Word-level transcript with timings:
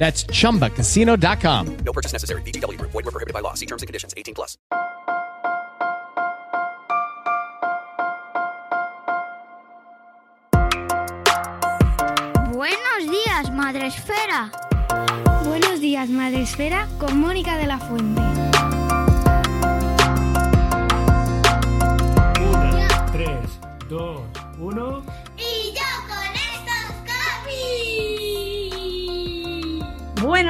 That's 0.00 0.24
chumbacasino.com. 0.24 1.76
No 1.84 1.92
purchase 1.92 2.14
necessary. 2.14 2.40
VGW 2.40 2.78
Group. 2.78 2.90
Void 2.92 3.04
were 3.04 3.12
prohibited 3.12 3.34
by 3.34 3.40
law. 3.40 3.52
See 3.52 3.66
terms 3.66 3.82
and 3.82 3.86
conditions. 3.86 4.14
18 4.16 4.34
plus. 4.34 4.56
Buenos 12.50 13.10
días, 13.10 13.52
Madre 13.52 13.88
Esfera. 13.88 14.50
Buenos 15.44 15.80
días, 15.80 16.08
Madre 16.08 16.42
Esfera, 16.42 16.88
con 16.98 17.20
Mónica 17.20 17.58
de 17.58 17.66
la 17.66 17.78
Fuente. 17.78 18.22
Una, 22.40 23.06
tres, 23.12 23.50
dos, 23.88 24.22
uno. 24.58 25.09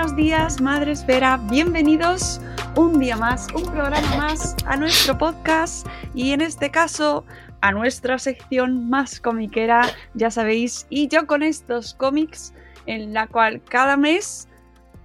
Buenos 0.01 0.17
días, 0.17 0.63
Madre 0.63 0.93
Esfera. 0.93 1.39
Bienvenidos 1.51 2.41
un 2.75 2.99
día 2.99 3.19
más, 3.19 3.49
un 3.55 3.65
programa 3.65 4.17
más 4.17 4.57
a 4.65 4.75
nuestro 4.79 5.19
podcast 5.19 5.87
y 6.15 6.33
en 6.33 6.41
este 6.41 6.71
caso 6.71 7.27
a 7.61 7.71
nuestra 7.73 8.19
sección 8.19 8.89
más 8.89 9.21
comiquera, 9.21 9.83
ya 10.15 10.31
sabéis, 10.31 10.87
y 10.89 11.09
yo 11.09 11.27
con 11.27 11.43
estos 11.43 11.93
cómics 11.93 12.55
en 12.87 13.13
la 13.13 13.27
cual 13.27 13.61
cada 13.69 13.99
mes 13.99 14.49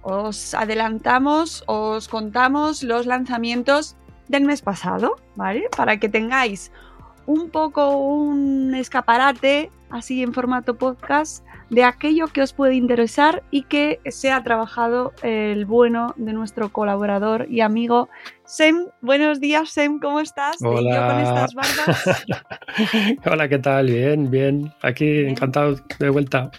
os 0.00 0.54
adelantamos, 0.54 1.62
os 1.66 2.08
contamos 2.08 2.82
los 2.82 3.04
lanzamientos 3.04 3.96
del 4.28 4.44
mes 4.44 4.62
pasado, 4.62 5.16
¿vale? 5.34 5.68
Para 5.76 5.98
que 5.98 6.08
tengáis 6.08 6.72
un 7.26 7.50
poco 7.50 7.98
un 7.98 8.74
escaparate 8.74 9.70
así 9.90 10.22
en 10.22 10.32
formato 10.32 10.78
podcast 10.78 11.44
de 11.70 11.82
aquello 11.84 12.28
que 12.28 12.42
os 12.42 12.52
puede 12.52 12.74
interesar 12.76 13.42
y 13.50 13.62
que 13.62 14.00
se 14.06 14.30
ha 14.30 14.42
trabajado 14.42 15.12
el 15.22 15.64
bueno 15.66 16.14
de 16.16 16.32
nuestro 16.32 16.68
colaborador 16.70 17.46
y 17.50 17.60
amigo 17.60 18.08
Sem. 18.44 18.86
Buenos 19.00 19.40
días, 19.40 19.70
Sem, 19.70 19.98
¿cómo 19.98 20.20
estás? 20.20 20.58
De 20.58 20.68
Hola. 20.68 20.94
Yo 20.94 21.06
con 21.06 21.44
estas. 21.44 22.36
Hola, 23.26 23.48
¿qué 23.48 23.58
tal? 23.58 23.86
Bien, 23.86 24.30
bien. 24.30 24.72
Aquí 24.82 25.04
Bien. 25.10 25.28
encantado 25.30 25.76
de 25.98 26.10
vuelta. 26.10 26.50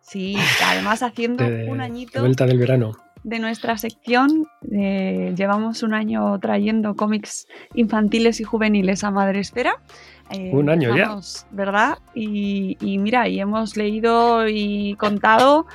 Sí, 0.00 0.36
además 0.64 1.02
haciendo 1.02 1.44
De, 1.44 1.68
un 1.68 1.78
de 1.78 1.84
añito 1.84 2.20
vuelta 2.20 2.46
del 2.46 2.58
verano. 2.58 2.92
de 3.24 3.38
nuestra 3.40 3.76
sección. 3.76 4.46
eh, 4.72 5.34
llevamos 5.36 5.82
un 5.82 5.94
año 5.94 6.38
trayendo 6.38 6.94
cómics 6.94 7.46
infantiles 7.74 8.40
y 8.40 8.44
juveniles 8.44 9.02
a 9.04 9.10
Madre 9.10 9.40
Esfera. 9.40 9.80
Eh, 10.30 10.50
Un 10.52 10.68
año 10.70 10.88
ya. 10.90 10.94
empezamos, 11.04 11.46
¿Verdad? 11.50 11.98
Y, 12.14 12.76
y 12.80 12.98
mira, 12.98 13.28
y 13.28 13.40
hemos 13.40 13.76
leído 13.76 14.48
y 14.48 14.94
contado 14.98 15.66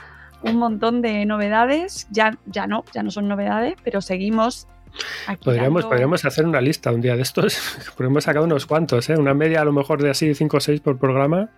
un 0.44 0.58
montón 0.58 1.02
de 1.02 1.26
novedades. 1.26 2.08
Ya, 2.12 2.38
ya 2.48 2.68
no, 2.68 2.84
ya 2.94 3.04
no 3.04 3.12
son 3.12 3.28
novedades, 3.28 3.76
pero 3.84 4.02
seguimos. 4.02 4.68
Aquí 5.28 5.46
Podríamos, 5.46 5.84
dando- 5.84 5.90
podríamos 5.90 6.26
hacer 6.26 6.46
una 6.46 6.60
lista 6.60 6.92
un 6.92 7.00
día 7.00 7.16
de 7.16 7.22
estos. 7.22 7.58
Podríamos 7.96 8.26
sacar 8.26 8.42
unos 8.44 8.66
cuantos, 8.66 9.10
¿eh? 9.10 9.16
Una 9.18 9.34
media 9.34 9.62
a 9.62 9.66
lo 9.66 9.72
mejor 9.72 10.02
de 10.02 10.10
así 10.10 10.34
5 10.36 10.58
o 10.58 10.60
6 10.60 10.82
por 10.82 10.98
programa. 11.00 11.50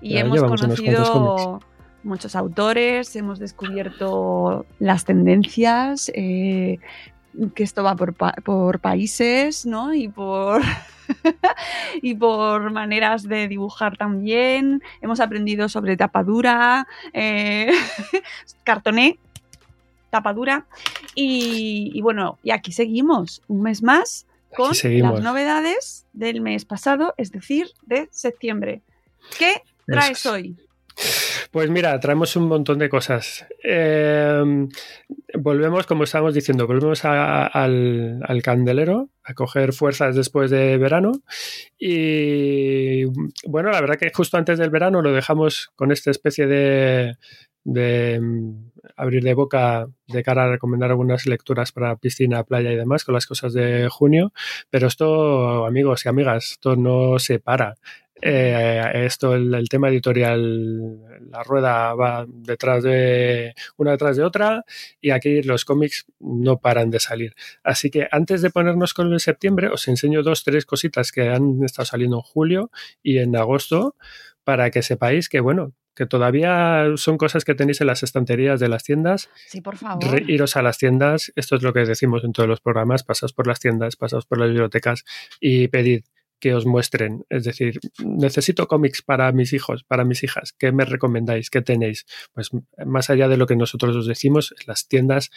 Y 0.00 0.14
Ya 0.14 0.20
hemos 0.20 0.42
conocido 0.42 1.60
muchos 2.02 2.36
autores, 2.36 3.14
hemos 3.16 3.38
descubierto 3.40 4.64
las 4.78 5.04
tendencias, 5.04 6.10
eh, 6.14 6.78
que 7.54 7.62
esto 7.62 7.82
va 7.82 7.94
por, 7.96 8.14
pa- 8.14 8.34
por 8.44 8.80
países, 8.80 9.66
¿no? 9.66 9.94
Y 9.94 10.08
por, 10.08 10.62
y 12.02 12.14
por 12.14 12.70
maneras 12.70 13.22
de 13.24 13.48
dibujar 13.48 13.96
también. 13.96 14.82
Hemos 15.00 15.20
aprendido 15.20 15.68
sobre 15.68 15.96
tapadura, 15.96 16.86
eh, 17.12 17.70
cartoné, 18.64 19.18
tapadura. 20.10 20.66
Y, 21.14 21.90
y 21.94 22.00
bueno, 22.02 22.38
y 22.42 22.50
aquí 22.50 22.72
seguimos, 22.72 23.42
un 23.48 23.62
mes 23.62 23.82
más 23.82 24.26
con 24.56 24.68
las 24.68 25.20
novedades 25.22 26.06
del 26.12 26.40
mes 26.40 26.64
pasado, 26.64 27.14
es 27.18 27.30
decir, 27.32 27.68
de 27.82 28.08
septiembre. 28.10 28.80
¿Qué 29.38 29.62
traes 29.86 30.20
es. 30.20 30.26
hoy? 30.26 30.56
Pues 31.50 31.70
mira, 31.70 31.98
traemos 32.00 32.36
un 32.36 32.48
montón 32.48 32.78
de 32.78 32.88
cosas. 32.88 33.46
Eh, 33.62 34.66
volvemos, 35.34 35.86
como 35.86 36.04
estábamos 36.04 36.34
diciendo, 36.34 36.66
volvemos 36.66 37.04
al, 37.04 38.42
candelero 38.42 39.10
a 39.22 39.34
coger 39.34 39.72
fuerzas 39.72 40.16
después 40.16 40.50
de 40.50 40.76
verano. 40.78 41.12
Y 41.78 43.04
bueno, 43.46 43.70
la 43.70 43.80
verdad 43.80 43.96
que 43.98 44.10
justo 44.12 44.36
antes 44.36 44.58
del 44.58 44.70
verano 44.70 45.02
lo 45.02 45.12
dejamos 45.12 45.70
con 45.76 45.92
esta 45.92 46.10
especie 46.10 46.46
de, 46.46 47.16
de 47.64 48.20
mm, 48.20 48.70
abrir 48.96 49.22
de 49.22 49.34
boca 49.34 49.86
de 50.06 50.22
cara 50.22 50.44
a 50.44 50.50
recomendar 50.50 50.90
algunas 50.90 51.26
lecturas 51.26 51.72
para 51.72 51.96
piscina, 51.96 52.44
playa 52.44 52.72
y 52.72 52.76
demás 52.76 53.04
con 53.04 53.14
las 53.14 53.26
cosas 53.26 53.52
de 53.52 53.88
junio. 53.90 54.32
Pero 54.70 54.86
esto, 54.86 55.66
amigos 55.66 56.06
y 56.06 56.08
amigas, 56.08 56.52
esto 56.52 56.76
no 56.76 57.18
se 57.18 57.38
para. 57.38 57.76
Eh, 58.22 58.82
esto, 59.04 59.34
el, 59.34 59.54
el 59.54 59.68
tema 59.68 59.88
editorial, 59.90 60.98
la 61.30 61.42
rueda 61.42 61.94
va 61.94 62.24
detrás 62.26 62.82
de 62.82 63.54
una 63.76 63.90
detrás 63.92 64.16
de 64.16 64.24
otra 64.24 64.64
y 65.00 65.10
aquí 65.10 65.42
los 65.42 65.64
cómics 65.64 66.06
no 66.20 66.58
paran 66.58 66.90
de 66.90 66.98
salir. 67.00 67.34
Así 67.62 67.90
que 67.90 68.08
antes 68.10 68.40
de 68.42 68.50
ponernos 68.50 68.94
con 68.94 69.12
el 69.12 69.20
septiembre, 69.20 69.68
os 69.68 69.86
enseño 69.88 70.22
dos, 70.22 70.44
tres 70.44 70.64
cositas 70.64 71.12
que 71.12 71.28
han 71.28 71.62
estado 71.62 71.84
saliendo 71.86 72.16
en 72.16 72.22
julio 72.22 72.70
y 73.02 73.18
en 73.18 73.36
agosto 73.36 73.96
para 74.44 74.70
que 74.70 74.82
sepáis 74.82 75.28
que, 75.28 75.40
bueno, 75.40 75.72
que 75.94 76.06
todavía 76.06 76.84
son 76.96 77.16
cosas 77.18 77.44
que 77.44 77.54
tenéis 77.54 77.80
en 77.80 77.86
las 77.86 78.02
estanterías 78.02 78.60
de 78.60 78.68
las 78.68 78.84
tiendas. 78.84 79.28
Sí, 79.46 79.60
por 79.60 79.76
favor. 79.76 80.04
Re- 80.10 80.24
iros 80.28 80.56
a 80.56 80.62
las 80.62 80.78
tiendas, 80.78 81.32
esto 81.36 81.56
es 81.56 81.62
lo 81.62 81.72
que 81.72 81.80
decimos 81.80 82.22
en 82.24 82.32
todos 82.32 82.48
los 82.48 82.60
programas, 82.60 83.02
pasaos 83.02 83.32
por 83.32 83.46
las 83.46 83.60
tiendas, 83.60 83.96
pasaos 83.96 84.26
por 84.26 84.38
las 84.38 84.48
bibliotecas 84.48 85.04
y 85.40 85.68
pedid 85.68 86.04
que 86.40 86.54
os 86.54 86.66
muestren. 86.66 87.24
Es 87.28 87.44
decir, 87.44 87.80
necesito 88.04 88.68
cómics 88.68 89.02
para 89.02 89.30
mis 89.32 89.52
hijos, 89.52 89.84
para 89.84 90.04
mis 90.04 90.22
hijas. 90.22 90.52
¿Qué 90.52 90.72
me 90.72 90.84
recomendáis? 90.84 91.50
¿Qué 91.50 91.62
tenéis? 91.62 92.06
Pues 92.32 92.50
más 92.84 93.10
allá 93.10 93.28
de 93.28 93.36
lo 93.36 93.46
que 93.46 93.56
nosotros 93.56 93.96
os 93.96 94.06
decimos, 94.06 94.54
en 94.58 94.64
las 94.66 94.88
tiendas 94.88 95.30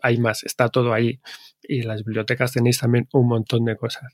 hay 0.00 0.18
más, 0.18 0.44
está 0.44 0.68
todo 0.68 0.92
ahí. 0.92 1.20
Y 1.62 1.80
en 1.80 1.88
las 1.88 2.04
bibliotecas 2.04 2.52
tenéis 2.52 2.78
también 2.78 3.08
un 3.12 3.28
montón 3.28 3.64
de 3.64 3.76
cosas. 3.76 4.12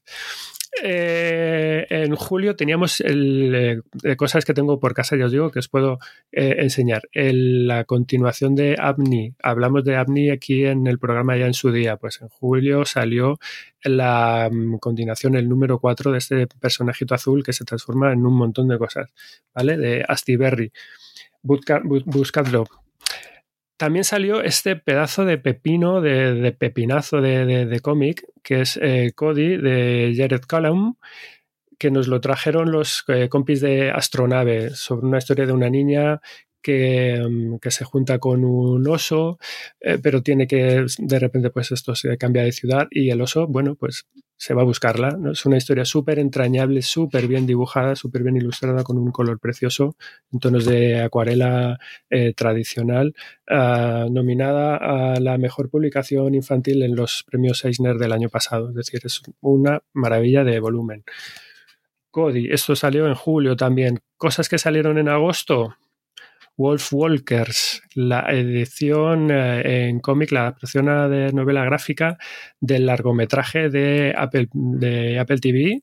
Eh, 0.82 1.86
en 1.90 2.14
julio 2.16 2.56
teníamos 2.56 3.02
eh, 3.06 3.80
cosas 4.16 4.44
que 4.44 4.54
tengo 4.54 4.78
por 4.78 4.94
casa, 4.94 5.16
ya 5.16 5.26
os 5.26 5.32
digo, 5.32 5.50
que 5.50 5.58
os 5.58 5.69
puedo 5.69 5.98
eh, 6.32 6.56
enseñar. 6.58 7.02
La 7.12 7.84
continuación 7.84 8.54
de 8.54 8.76
Abni. 8.78 9.34
Hablamos 9.42 9.84
de 9.84 9.96
Abni 9.96 10.30
aquí 10.30 10.64
en 10.64 10.86
el 10.86 10.98
programa 10.98 11.36
ya 11.36 11.46
en 11.46 11.54
su 11.54 11.70
día. 11.72 11.96
Pues 11.96 12.20
en 12.20 12.28
julio 12.28 12.84
salió 12.84 13.38
la 13.82 14.48
mm, 14.50 14.78
continuación, 14.78 15.34
el 15.36 15.48
número 15.48 15.78
4 15.78 16.12
de 16.12 16.19
este 16.19 16.46
personajito 16.46 17.14
azul 17.14 17.42
que 17.44 17.52
se 17.52 17.64
transforma 17.64 18.12
en 18.12 18.25
un 18.26 18.36
montón 18.36 18.69
de 18.69 18.78
cosas, 18.78 19.10
¿vale? 19.54 19.76
De 19.76 20.04
Astiberri. 20.06 20.72
Busca- 21.42 21.80
bu- 21.82 22.02
buscadlo. 22.04 22.66
También 23.78 24.04
salió 24.04 24.42
este 24.42 24.76
pedazo 24.76 25.25
de 25.25 25.38
pepino, 25.38 26.00
de, 26.00 26.54
pepinazo 26.58 27.20
de 27.20 27.80
cómic, 27.80 28.25
que 28.42 28.62
es 28.62 28.78
eh, 28.82 29.12
Cody 29.14 29.56
de 29.56 30.14
Jared 30.16 30.40
Callum, 30.48 30.96
que 31.78 31.90
nos 31.90 32.08
lo 32.08 32.20
trajeron 32.20 32.72
los 32.72 33.04
eh, 33.08 33.28
compis 33.28 33.60
de 33.60 33.90
Astronave. 33.90 34.70
Sobre 34.70 35.06
una 35.06 35.19
historia 35.19 35.46
de 35.46 35.52
una 35.52 35.70
niña 35.70 36.20
que, 36.62 37.20
mm, 37.28 37.58
que 37.58 37.70
se 37.70 37.84
junta 37.84 38.19
con 38.19 38.44
un 38.44 38.88
oso, 38.88 39.38
eh, 39.80 39.98
pero 40.02 40.22
tiene 40.22 40.46
que, 40.46 40.86
de 40.98 41.19
repente, 41.19 41.50
pues 41.50 41.70
esto 41.72 41.94
se 41.94 42.19
cambia 42.19 42.42
de 42.42 42.52
ciudad 42.52 42.88
y 42.90 43.10
el 43.10 43.20
oso, 43.20 43.46
bueno, 43.46 43.76
pues 43.76 44.06
se 44.38 44.55
va 44.55 44.62
a 44.62 44.64
buscarla. 44.64 45.11
¿no? 45.11 45.32
Es 45.32 45.44
una 45.44 45.56
historia 45.56 45.85
súper 45.85 46.19
entrañable, 46.19 46.81
súper 46.81 47.26
bien 47.26 47.44
dibujada, 47.44 47.96
súper 47.96 48.23
bien 48.23 48.37
ilustrada, 48.37 48.85
con 48.85 48.96
un 48.96 49.11
color 49.11 49.38
precioso, 49.40 49.96
en 50.32 50.38
tonos 50.38 50.64
de 50.64 51.02
acuarela 51.02 51.79
eh, 52.08 52.32
tradicional, 52.35 53.14
ah, 53.50 54.06
nominada 54.11 54.76
a 54.76 55.20
la 55.20 55.37
mejor 55.38 55.69
publicación 55.69 56.35
infantil 56.35 56.82
en 56.85 56.94
los 56.94 57.25
premios 57.26 57.64
Eisner 57.64 57.96
del 57.96 58.12
año 58.12 58.29
pasado. 58.29 58.70
Es 58.70 58.76
decir, 58.76 59.00
es 59.05 59.23
una 59.40 59.82
maravilla 59.93 60.44
de 60.44 60.61
volumen. 60.61 61.05
Cody, 62.11 62.49
esto 62.50 62.76
salió 62.76 63.06
en 63.06 63.14
julio 63.14 63.56
también. 63.56 63.99
Cosas 64.17 64.49
que 64.49 64.58
salieron 64.58 64.99
en 64.99 65.08
agosto. 65.08 65.75
Wolf 66.58 66.93
Walkers, 66.93 67.82
la 67.94 68.26
edición 68.31 69.31
eh, 69.31 69.88
en 69.88 70.00
cómic, 70.00 70.32
la 70.32 70.40
adaptación 70.40 70.87
de 71.10 71.32
novela 71.32 71.64
gráfica 71.64 72.19
del 72.60 72.84
largometraje 72.84 73.70
de 73.70 74.12
Apple, 74.16 74.49
de 74.52 75.19
Apple 75.19 75.38
TV 75.38 75.82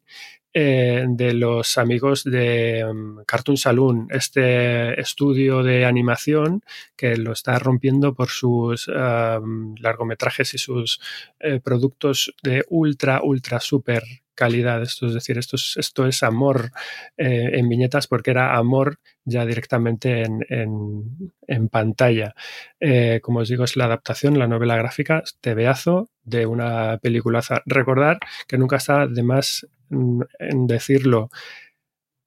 eh, 0.57 1.05
de 1.09 1.33
los 1.33 1.77
amigos 1.77 2.23
de 2.23 2.85
um, 2.85 3.25
Cartoon 3.25 3.57
Saloon, 3.57 4.07
este 4.09 4.97
estudio 5.01 5.63
de 5.63 5.83
animación 5.83 6.61
que 6.95 7.17
lo 7.17 7.33
está 7.33 7.59
rompiendo 7.59 8.13
por 8.13 8.29
sus 8.29 8.87
um, 8.87 9.75
largometrajes 9.79 10.53
y 10.53 10.57
sus 10.57 11.01
eh, 11.41 11.59
productos 11.61 12.33
de 12.41 12.63
ultra, 12.69 13.21
ultra, 13.21 13.59
super 13.59 14.01
calidad. 14.35 14.81
Esto 14.81 15.07
es 15.07 15.13
decir, 15.13 15.37
esto 15.37 15.55
es, 15.55 15.75
esto 15.77 16.05
es 16.05 16.21
amor 16.23 16.71
eh, 17.17 17.51
en 17.53 17.67
viñetas 17.69 18.07
porque 18.07 18.31
era 18.31 18.55
amor 18.55 18.99
ya 19.23 19.45
directamente 19.45 20.23
en, 20.23 20.45
en, 21.47 21.69
pantalla. 21.69 22.35
Eh, 22.79 23.19
como 23.23 23.39
os 23.39 23.49
digo, 23.49 23.63
es 23.63 23.75
la 23.75 23.85
adaptación, 23.85 24.37
la 24.37 24.47
novela 24.47 24.77
gráfica, 24.77 25.23
tebeazo 25.41 26.09
de 26.23 26.45
una 26.45 26.99
peliculaza. 27.01 27.63
Recordar 27.65 28.19
que 28.47 28.57
nunca 28.57 28.77
está 28.77 29.07
de 29.07 29.23
más 29.23 29.67
mm, 29.89 30.21
en 30.39 30.67
decirlo. 30.67 31.29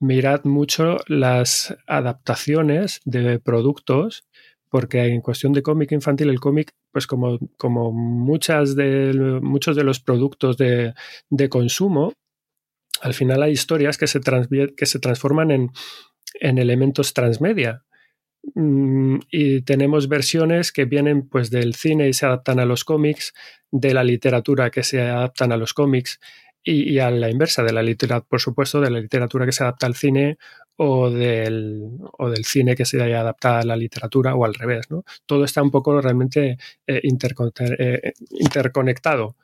Mirad 0.00 0.44
mucho 0.44 0.98
las 1.08 1.76
adaptaciones 1.86 3.00
de 3.04 3.40
productos 3.40 4.27
porque 4.70 5.04
en 5.04 5.20
cuestión 5.20 5.52
de 5.52 5.62
cómic 5.62 5.92
infantil, 5.92 6.30
el 6.30 6.40
cómic, 6.40 6.72
pues 6.92 7.06
como, 7.06 7.38
como 7.56 7.92
muchas 7.92 8.76
de, 8.76 9.12
muchos 9.42 9.76
de 9.76 9.84
los 9.84 10.00
productos 10.00 10.56
de, 10.56 10.94
de 11.30 11.48
consumo, 11.48 12.12
al 13.00 13.14
final 13.14 13.42
hay 13.42 13.52
historias 13.52 13.96
que 13.96 14.06
se, 14.06 14.20
que 14.76 14.86
se 14.86 14.98
transforman 14.98 15.50
en, 15.50 15.70
en 16.40 16.58
elementos 16.58 17.14
transmedia. 17.14 17.84
Mm, 18.54 19.18
y 19.30 19.62
tenemos 19.62 20.08
versiones 20.08 20.72
que 20.72 20.84
vienen 20.84 21.28
pues 21.28 21.50
del 21.50 21.74
cine 21.74 22.08
y 22.08 22.12
se 22.12 22.26
adaptan 22.26 22.60
a 22.60 22.64
los 22.64 22.84
cómics, 22.84 23.34
de 23.70 23.92
la 23.92 24.04
literatura 24.04 24.70
que 24.70 24.82
se 24.82 25.00
adaptan 25.00 25.52
a 25.52 25.56
los 25.56 25.74
cómics 25.74 26.20
y, 26.62 26.98
a 26.98 27.10
la 27.10 27.30
inversa 27.30 27.62
de 27.62 27.72
la 27.72 27.82
literatura, 27.82 28.26
por 28.28 28.40
supuesto, 28.40 28.80
de 28.80 28.90
la 28.90 29.00
literatura 29.00 29.46
que 29.46 29.52
se 29.52 29.62
adapta 29.62 29.86
al 29.86 29.94
cine 29.94 30.38
o 30.76 31.10
del, 31.10 31.88
o 32.18 32.30
del 32.30 32.44
cine 32.44 32.76
que 32.76 32.84
se 32.84 33.02
adapta 33.14 33.60
a 33.60 33.64
la 33.64 33.76
literatura 33.76 34.34
o 34.34 34.44
al 34.44 34.54
revés. 34.54 34.90
¿no? 34.90 35.04
Todo 35.26 35.44
está 35.44 35.62
un 35.62 35.70
poco 35.70 36.00
realmente 36.00 36.58
eh, 36.86 37.00
eh, 37.02 38.12
interconectado. 38.30 39.36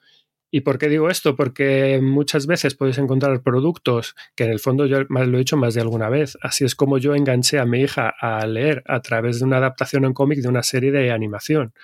¿Y 0.54 0.60
por 0.60 0.78
qué 0.78 0.88
digo 0.88 1.10
esto? 1.10 1.34
Porque 1.34 1.98
muchas 2.00 2.46
veces 2.46 2.76
podéis 2.76 2.98
encontrar 2.98 3.42
productos 3.42 4.14
que 4.36 4.44
en 4.44 4.52
el 4.52 4.60
fondo 4.60 4.86
yo 4.86 5.02
lo 5.02 5.34
he 5.34 5.38
dicho 5.38 5.56
más 5.56 5.74
de 5.74 5.80
alguna 5.80 6.08
vez. 6.08 6.38
Así 6.42 6.64
es 6.64 6.76
como 6.76 6.98
yo 6.98 7.16
enganché 7.16 7.58
a 7.58 7.64
mi 7.64 7.80
hija 7.80 8.14
a 8.20 8.46
leer 8.46 8.84
a 8.86 9.00
través 9.00 9.40
de 9.40 9.46
una 9.46 9.56
adaptación 9.56 10.04
en 10.04 10.12
cómic 10.12 10.38
de 10.38 10.46
una 10.46 10.62
serie 10.62 10.92
de 10.92 11.10
animación. 11.10 11.74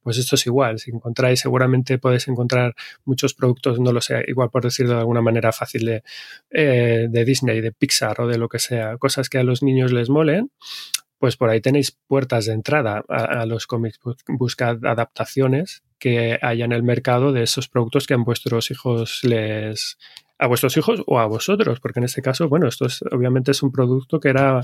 Pues 0.00 0.16
esto 0.16 0.36
es 0.36 0.46
igual. 0.46 0.78
Si 0.78 0.92
encontráis, 0.92 1.40
seguramente 1.40 1.98
podéis 1.98 2.28
encontrar 2.28 2.76
muchos 3.04 3.34
productos, 3.34 3.80
no 3.80 3.92
lo 3.92 4.00
sé, 4.00 4.22
igual 4.28 4.48
por 4.48 4.62
decirlo 4.62 4.92
de 4.92 5.00
alguna 5.00 5.22
manera 5.22 5.50
fácil, 5.50 5.86
de, 5.86 6.04
eh, 6.52 7.08
de 7.10 7.24
Disney, 7.24 7.60
de 7.60 7.72
Pixar 7.72 8.20
o 8.20 8.28
de 8.28 8.38
lo 8.38 8.48
que 8.48 8.60
sea. 8.60 8.96
Cosas 8.96 9.28
que 9.28 9.38
a 9.38 9.42
los 9.42 9.64
niños 9.64 9.90
les 9.90 10.08
molen 10.08 10.52
pues 11.18 11.36
por 11.36 11.50
ahí 11.50 11.60
tenéis 11.60 11.98
puertas 12.06 12.46
de 12.46 12.52
entrada 12.52 13.04
a, 13.08 13.44
los 13.44 13.66
cómics. 13.66 13.98
Buscad 14.26 14.86
adaptaciones 14.86 15.82
que 16.00 16.38
haya 16.42 16.64
en 16.64 16.72
el 16.72 16.82
mercado 16.82 17.32
de 17.32 17.44
esos 17.44 17.68
productos 17.68 18.06
que 18.06 18.14
a 18.14 18.16
vuestros 18.16 18.70
hijos 18.70 19.20
les 19.22 19.98
a 20.38 20.46
vuestros 20.46 20.74
hijos 20.78 21.02
o 21.06 21.20
a 21.20 21.26
vosotros, 21.26 21.80
porque 21.80 22.00
en 22.00 22.04
este 22.04 22.22
caso, 22.22 22.48
bueno, 22.48 22.66
esto 22.66 22.86
es 22.86 23.02
obviamente 23.12 23.50
es 23.50 23.62
un 23.62 23.70
producto 23.70 24.18
que 24.18 24.30
era, 24.30 24.62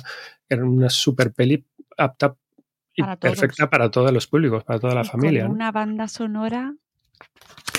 era 0.48 0.64
una 0.64 0.88
super 0.88 1.32
peli 1.32 1.64
apta 1.98 2.34
y 2.94 3.02
perfecta 3.20 3.68
para 3.68 3.90
todos 3.90 4.10
los 4.10 4.26
públicos, 4.26 4.64
para 4.64 4.80
toda 4.80 4.94
la 4.94 5.04
familia. 5.04 5.46
Una 5.46 5.70
banda 5.70 6.08
sonora 6.08 6.74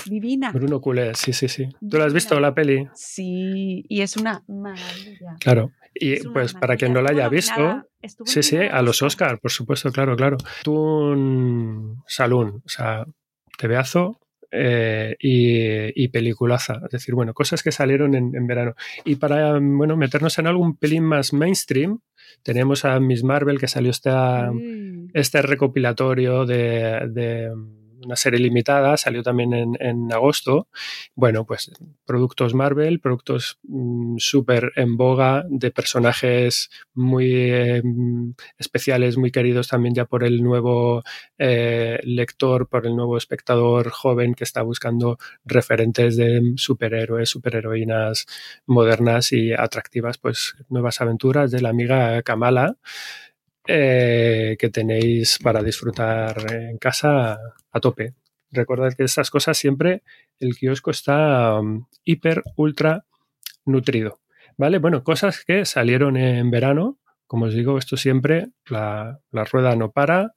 divina. 0.06 0.52
Bruno 0.52 0.80
Culé, 0.80 1.14
sí, 1.16 1.32
sí, 1.32 1.48
sí. 1.48 1.68
¿Tú 1.90 1.98
la 1.98 2.04
has 2.04 2.14
visto 2.14 2.38
la 2.38 2.54
peli? 2.54 2.88
Sí, 2.94 3.84
y 3.88 4.00
es 4.00 4.16
una 4.16 4.44
maravilla. 4.46 5.36
Claro. 5.40 5.72
Y 5.92 6.20
pues 6.28 6.54
para 6.54 6.76
quien 6.76 6.92
no 6.92 7.02
la 7.02 7.10
haya 7.10 7.28
visto, 7.28 7.84
sí, 8.24 8.44
sí, 8.44 8.58
a 8.58 8.80
los 8.82 9.02
Oscars, 9.02 9.40
por 9.40 9.50
supuesto, 9.50 9.90
claro, 9.90 10.14
claro. 10.16 10.36
Tú 10.62 10.74
un 10.74 12.04
salón, 12.06 12.62
o 12.64 12.68
sea, 12.68 13.04
tebeazo 13.58 14.18
eh, 14.50 15.16
y, 15.20 16.02
y, 16.02 16.08
peliculaza. 16.08 16.80
Es 16.84 16.90
decir, 16.90 17.14
bueno, 17.14 17.34
cosas 17.34 17.62
que 17.62 17.72
salieron 17.72 18.14
en, 18.14 18.46
verano. 18.46 18.74
Y 19.04 19.16
para, 19.16 19.58
bueno, 19.60 19.96
meternos 19.96 20.38
en 20.38 20.46
algún 20.46 20.76
pelín 20.76 21.04
más 21.04 21.34
mainstream, 21.34 22.00
tenemos 22.42 22.86
a 22.86 22.98
Miss 22.98 23.22
Marvel 23.24 23.58
que 23.58 23.68
salió 23.68 23.90
este 23.90 25.42
recopilatorio 25.42 26.46
de 26.46 27.50
una 28.04 28.16
serie 28.16 28.40
limitada, 28.40 28.96
salió 28.96 29.22
también 29.22 29.76
en, 29.78 30.12
agosto. 30.12 30.68
Bueno, 31.14 31.44
pues 31.44 31.70
productos 32.04 32.54
Marvel, 32.54 33.00
productos 33.00 33.58
mm, 33.64 34.16
súper 34.18 34.72
en 34.76 34.96
boga, 34.96 35.44
de 35.48 35.70
personajes 35.70 36.70
muy 36.94 37.32
eh, 37.32 37.82
especiales, 38.58 39.16
muy 39.16 39.30
queridos 39.30 39.68
también 39.68 39.94
ya 39.94 40.04
por 40.04 40.24
el 40.24 40.42
nuevo 40.42 41.02
eh, 41.38 41.98
lector, 42.04 42.68
por 42.68 42.86
el 42.86 42.96
nuevo 42.96 43.16
espectador 43.16 43.90
joven 43.90 44.34
que 44.34 44.44
está 44.44 44.62
buscando 44.62 45.18
referentes 45.44 46.16
de 46.16 46.54
superhéroes, 46.56 47.28
superheroínas 47.28 48.26
modernas 48.66 49.32
y 49.32 49.52
atractivas, 49.52 50.18
pues 50.18 50.56
nuevas 50.68 51.00
aventuras 51.00 51.50
de 51.50 51.60
la 51.60 51.70
amiga 51.70 52.22
Kamala. 52.22 52.76
Eh, 53.70 54.56
que 54.58 54.70
tenéis 54.70 55.38
para 55.42 55.62
disfrutar 55.62 56.50
en 56.50 56.78
casa 56.78 57.38
a 57.70 57.80
tope. 57.80 58.14
Recordad 58.50 58.94
que 58.94 59.04
estas 59.04 59.30
cosas 59.30 59.58
siempre 59.58 60.02
el 60.40 60.56
kiosco 60.56 60.90
está 60.90 61.60
um, 61.60 61.84
hiper, 62.02 62.42
ultra 62.56 63.04
nutrido. 63.66 64.20
¿Vale? 64.56 64.78
Bueno, 64.78 65.04
cosas 65.04 65.44
que 65.44 65.66
salieron 65.66 66.16
en 66.16 66.50
verano. 66.50 66.98
Como 67.26 67.44
os 67.44 67.54
digo, 67.54 67.76
esto 67.76 67.98
siempre, 67.98 68.48
la, 68.70 69.20
rueda 69.52 69.76
no 69.76 69.92
para. 69.92 70.32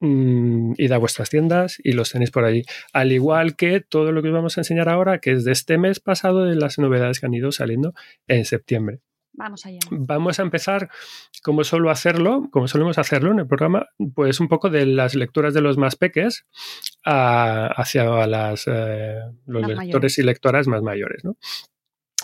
Mm, 0.00 0.74
id 0.76 0.92
a 0.92 0.98
vuestras 0.98 1.30
tiendas 1.30 1.78
y 1.82 1.92
los 1.92 2.10
tenéis 2.10 2.32
por 2.32 2.44
allí. 2.44 2.64
Al 2.92 3.12
igual 3.12 3.56
que 3.56 3.80
todo 3.80 4.12
lo 4.12 4.20
que 4.20 4.28
os 4.28 4.34
vamos 4.34 4.58
a 4.58 4.60
enseñar 4.60 4.90
ahora, 4.90 5.20
que 5.20 5.32
es 5.32 5.44
de 5.44 5.52
este 5.52 5.78
mes 5.78 6.00
pasado 6.00 6.44
de 6.44 6.56
las 6.56 6.78
novedades 6.78 7.18
que 7.18 7.24
han 7.24 7.34
ido 7.34 7.50
saliendo 7.50 7.94
en 8.28 8.44
septiembre. 8.44 9.00
Vamos 9.36 9.66
allá. 9.66 9.80
Vamos 9.90 10.38
a 10.38 10.42
empezar, 10.42 10.88
como 11.42 11.64
suelo 11.64 11.90
hacerlo, 11.90 12.48
como 12.52 12.68
solemos 12.68 12.98
hacerlo 12.98 13.32
en 13.32 13.40
el 13.40 13.46
programa, 13.46 13.88
pues 14.14 14.38
un 14.38 14.48
poco 14.48 14.70
de 14.70 14.86
las 14.86 15.14
lecturas 15.14 15.54
de 15.54 15.60
los 15.60 15.76
más 15.76 15.96
peques 15.96 16.46
hacia 17.04 18.26
las, 18.26 18.64
eh, 18.66 19.18
los 19.46 19.66
lectores 19.66 20.18
y 20.18 20.22
lectoras 20.22 20.68
más 20.68 20.82
mayores. 20.82 21.24
¿no? 21.24 21.36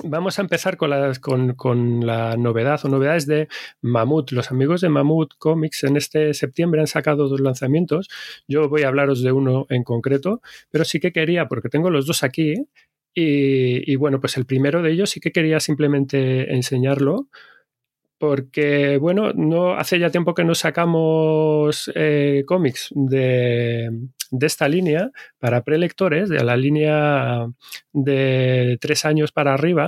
Vamos 0.04 0.38
a 0.38 0.42
empezar 0.42 0.76
con, 0.76 0.90
las, 0.90 1.18
con, 1.18 1.54
con, 1.54 2.06
la 2.06 2.36
novedad 2.36 2.80
o 2.84 2.88
novedades 2.88 3.26
de 3.26 3.48
Mamut. 3.82 4.30
Los 4.30 4.50
amigos 4.50 4.80
de 4.80 4.88
Mamut 4.88 5.34
Comics 5.36 5.84
en 5.84 5.96
este 5.96 6.32
septiembre 6.32 6.80
han 6.80 6.86
sacado 6.86 7.28
dos 7.28 7.40
lanzamientos. 7.40 8.08
Yo 8.48 8.68
voy 8.68 8.82
a 8.82 8.88
hablaros 8.88 9.22
de 9.22 9.32
uno 9.32 9.66
en 9.68 9.84
concreto, 9.84 10.40
pero 10.70 10.84
sí 10.84 11.00
que 11.00 11.12
quería, 11.12 11.48
porque 11.48 11.68
tengo 11.68 11.90
los 11.90 12.06
dos 12.06 12.22
aquí, 12.22 12.54
y, 13.14 13.96
bueno, 13.96 14.20
pues 14.20 14.36
el 14.36 14.46
primero 14.46 14.82
de 14.82 14.92
ellos 14.92 15.10
sí 15.10 15.20
que 15.20 15.32
quería 15.32 15.60
simplemente 15.60 16.54
enseñarlo, 16.54 17.28
porque 18.18 18.98
bueno, 18.98 19.32
no 19.32 19.72
hace 19.72 19.98
ya 19.98 20.10
tiempo 20.10 20.34
que 20.34 20.44
no 20.44 20.54
sacamos 20.54 21.90
eh, 21.94 22.44
cómics 22.46 22.90
de, 22.94 23.88
de, 24.30 24.46
esta 24.46 24.68
línea 24.68 25.10
para 25.38 25.64
prelectores, 25.64 26.28
de 26.28 26.44
la 26.44 26.54
línea 26.54 27.46
de 27.94 28.76
tres 28.78 29.06
años 29.06 29.32
para 29.32 29.54
arriba, 29.54 29.86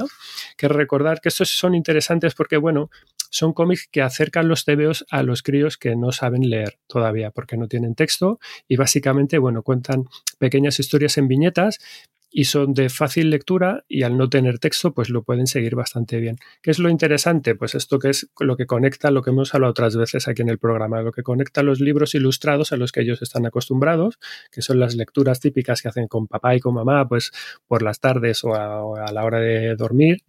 que 0.56 0.66
recordar 0.66 1.20
que 1.20 1.28
estos 1.28 1.50
son 1.50 1.74
interesantes 1.74 2.34
porque 2.34 2.56
bueno, 2.56 2.88
son 3.32 3.54
cómics 3.54 3.88
que 3.90 4.02
acercan 4.02 4.46
los 4.46 4.64
tebeos 4.64 5.06
a 5.10 5.22
los 5.22 5.42
críos 5.42 5.78
que 5.78 5.96
no 5.96 6.12
saben 6.12 6.48
leer 6.48 6.78
todavía 6.86 7.30
porque 7.30 7.56
no 7.56 7.66
tienen 7.66 7.94
texto 7.94 8.38
y 8.68 8.76
básicamente, 8.76 9.38
bueno, 9.38 9.62
cuentan 9.62 10.04
pequeñas 10.38 10.78
historias 10.80 11.16
en 11.18 11.28
viñetas 11.28 11.78
y 12.32 12.44
son 12.44 12.72
de 12.72 12.88
fácil 12.88 13.30
lectura 13.30 13.84
y 13.88 14.02
al 14.02 14.16
no 14.16 14.28
tener 14.28 14.58
texto 14.58 14.94
pues 14.94 15.10
lo 15.10 15.22
pueden 15.22 15.46
seguir 15.46 15.74
bastante 15.74 16.18
bien. 16.18 16.38
¿Qué 16.62 16.70
es 16.70 16.78
lo 16.78 16.88
interesante? 16.88 17.54
Pues 17.54 17.74
esto 17.74 17.98
que 17.98 18.08
es 18.08 18.30
lo 18.40 18.56
que 18.56 18.66
conecta 18.66 19.10
lo 19.10 19.22
que 19.22 19.30
hemos 19.30 19.54
hablado 19.54 19.70
otras 19.70 19.96
veces 19.96 20.26
aquí 20.28 20.42
en 20.42 20.48
el 20.48 20.58
programa, 20.58 21.02
lo 21.02 21.12
que 21.12 21.22
conecta 21.22 21.62
los 21.62 21.80
libros 21.80 22.14
ilustrados 22.14 22.72
a 22.72 22.76
los 22.76 22.90
que 22.90 23.02
ellos 23.02 23.20
están 23.20 23.44
acostumbrados, 23.46 24.18
que 24.50 24.62
son 24.62 24.80
las 24.80 24.94
lecturas 24.94 25.40
típicas 25.40 25.82
que 25.82 25.88
hacen 25.88 26.08
con 26.08 26.26
papá 26.26 26.56
y 26.56 26.60
con 26.60 26.74
mamá 26.74 27.06
pues 27.06 27.32
por 27.66 27.82
las 27.82 28.00
tardes 28.00 28.42
o 28.44 28.54
a, 28.54 29.06
a 29.06 29.12
la 29.12 29.24
hora 29.24 29.38
de 29.38 29.76
dormir, 29.76 30.22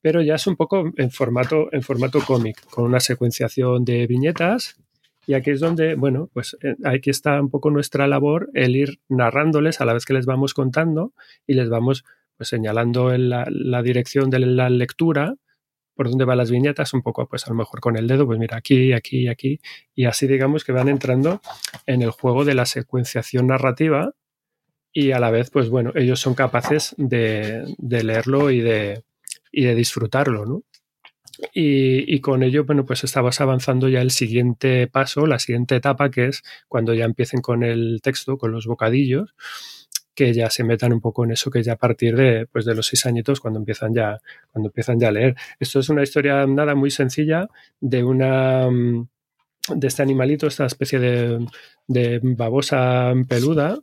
pero 0.00 0.22
ya 0.22 0.34
es 0.34 0.46
un 0.46 0.56
poco 0.56 0.92
en 0.96 1.10
formato, 1.10 1.68
en 1.72 1.82
formato 1.82 2.20
cómic, 2.20 2.64
con 2.70 2.84
una 2.84 3.00
secuenciación 3.00 3.84
de 3.84 4.06
viñetas 4.06 4.76
y 5.26 5.34
aquí 5.34 5.50
es 5.50 5.60
donde, 5.60 5.94
bueno, 5.94 6.28
pues 6.32 6.56
eh, 6.62 6.76
aquí 6.84 7.10
está 7.10 7.40
un 7.40 7.50
poco 7.50 7.70
nuestra 7.70 8.06
labor, 8.06 8.50
el 8.54 8.76
ir 8.76 9.00
narrándoles 9.08 9.80
a 9.80 9.84
la 9.84 9.94
vez 9.94 10.04
que 10.04 10.14
les 10.14 10.26
vamos 10.26 10.54
contando 10.54 11.12
y 11.46 11.54
les 11.54 11.68
vamos 11.68 12.04
pues, 12.36 12.48
señalando 12.48 13.16
la, 13.16 13.46
la, 13.48 13.82
dirección 13.82 14.30
de 14.30 14.40
la 14.40 14.68
lectura, 14.70 15.36
por 15.94 16.08
dónde 16.08 16.24
van 16.24 16.38
las 16.38 16.50
viñetas, 16.50 16.92
un 16.92 17.02
poco, 17.02 17.28
pues 17.28 17.46
a 17.46 17.50
lo 17.50 17.56
mejor 17.56 17.80
con 17.80 17.96
el 17.96 18.06
dedo, 18.06 18.26
pues 18.26 18.38
mira, 18.38 18.56
aquí, 18.56 18.92
aquí, 18.92 19.28
aquí, 19.28 19.60
y 19.94 20.06
así 20.06 20.26
digamos 20.26 20.64
que 20.64 20.72
van 20.72 20.88
entrando 20.88 21.40
en 21.86 22.02
el 22.02 22.10
juego 22.10 22.44
de 22.44 22.54
la 22.54 22.66
secuenciación 22.66 23.46
narrativa 23.46 24.12
y 24.92 25.12
a 25.12 25.18
la 25.18 25.30
vez, 25.30 25.50
pues 25.50 25.70
bueno, 25.70 25.92
ellos 25.94 26.20
son 26.20 26.34
capaces 26.34 26.94
de, 26.98 27.64
de 27.78 28.04
leerlo 28.04 28.50
y 28.50 28.60
de, 28.60 29.04
y 29.50 29.64
de 29.64 29.74
disfrutarlo, 29.74 30.44
¿no? 30.46 30.62
Y, 31.52 32.20
con 32.20 32.42
ello, 32.42 32.64
bueno, 32.64 32.84
pues 32.84 33.04
estabas 33.04 33.40
avanzando 33.40 33.88
ya 33.88 34.00
el 34.00 34.10
siguiente 34.10 34.86
paso, 34.86 35.26
la 35.26 35.38
siguiente 35.38 35.76
etapa, 35.76 36.10
que 36.10 36.26
es 36.26 36.42
cuando 36.68 36.94
ya 36.94 37.04
empiecen 37.04 37.40
con 37.40 37.62
el 37.64 38.00
texto, 38.02 38.38
con 38.38 38.52
los 38.52 38.66
bocadillos, 38.66 39.34
que 40.14 40.32
ya 40.32 40.48
se 40.50 40.64
metan 40.64 40.92
un 40.92 41.00
poco 41.00 41.24
en 41.24 41.32
eso, 41.32 41.50
que 41.50 41.62
ya 41.62 41.72
a 41.72 41.76
partir 41.76 42.16
de, 42.16 42.46
pues 42.46 42.64
de 42.64 42.74
los 42.74 42.86
seis 42.86 43.04
añitos, 43.06 43.40
cuando 43.40 43.58
empiezan 43.58 43.94
ya, 43.94 44.20
cuando 44.52 44.68
empiezan 44.68 45.00
ya 45.00 45.08
a 45.08 45.12
leer. 45.12 45.34
Esto 45.58 45.80
es 45.80 45.88
una 45.88 46.02
historia 46.02 46.46
nada 46.46 46.74
muy 46.74 46.90
sencilla 46.90 47.48
de 47.80 48.04
una 48.04 48.68
de 49.68 49.86
este 49.86 50.02
animalito, 50.02 50.46
esta 50.46 50.66
especie 50.66 50.98
de, 50.98 51.46
de 51.86 52.20
babosa 52.22 53.12
peluda 53.28 53.78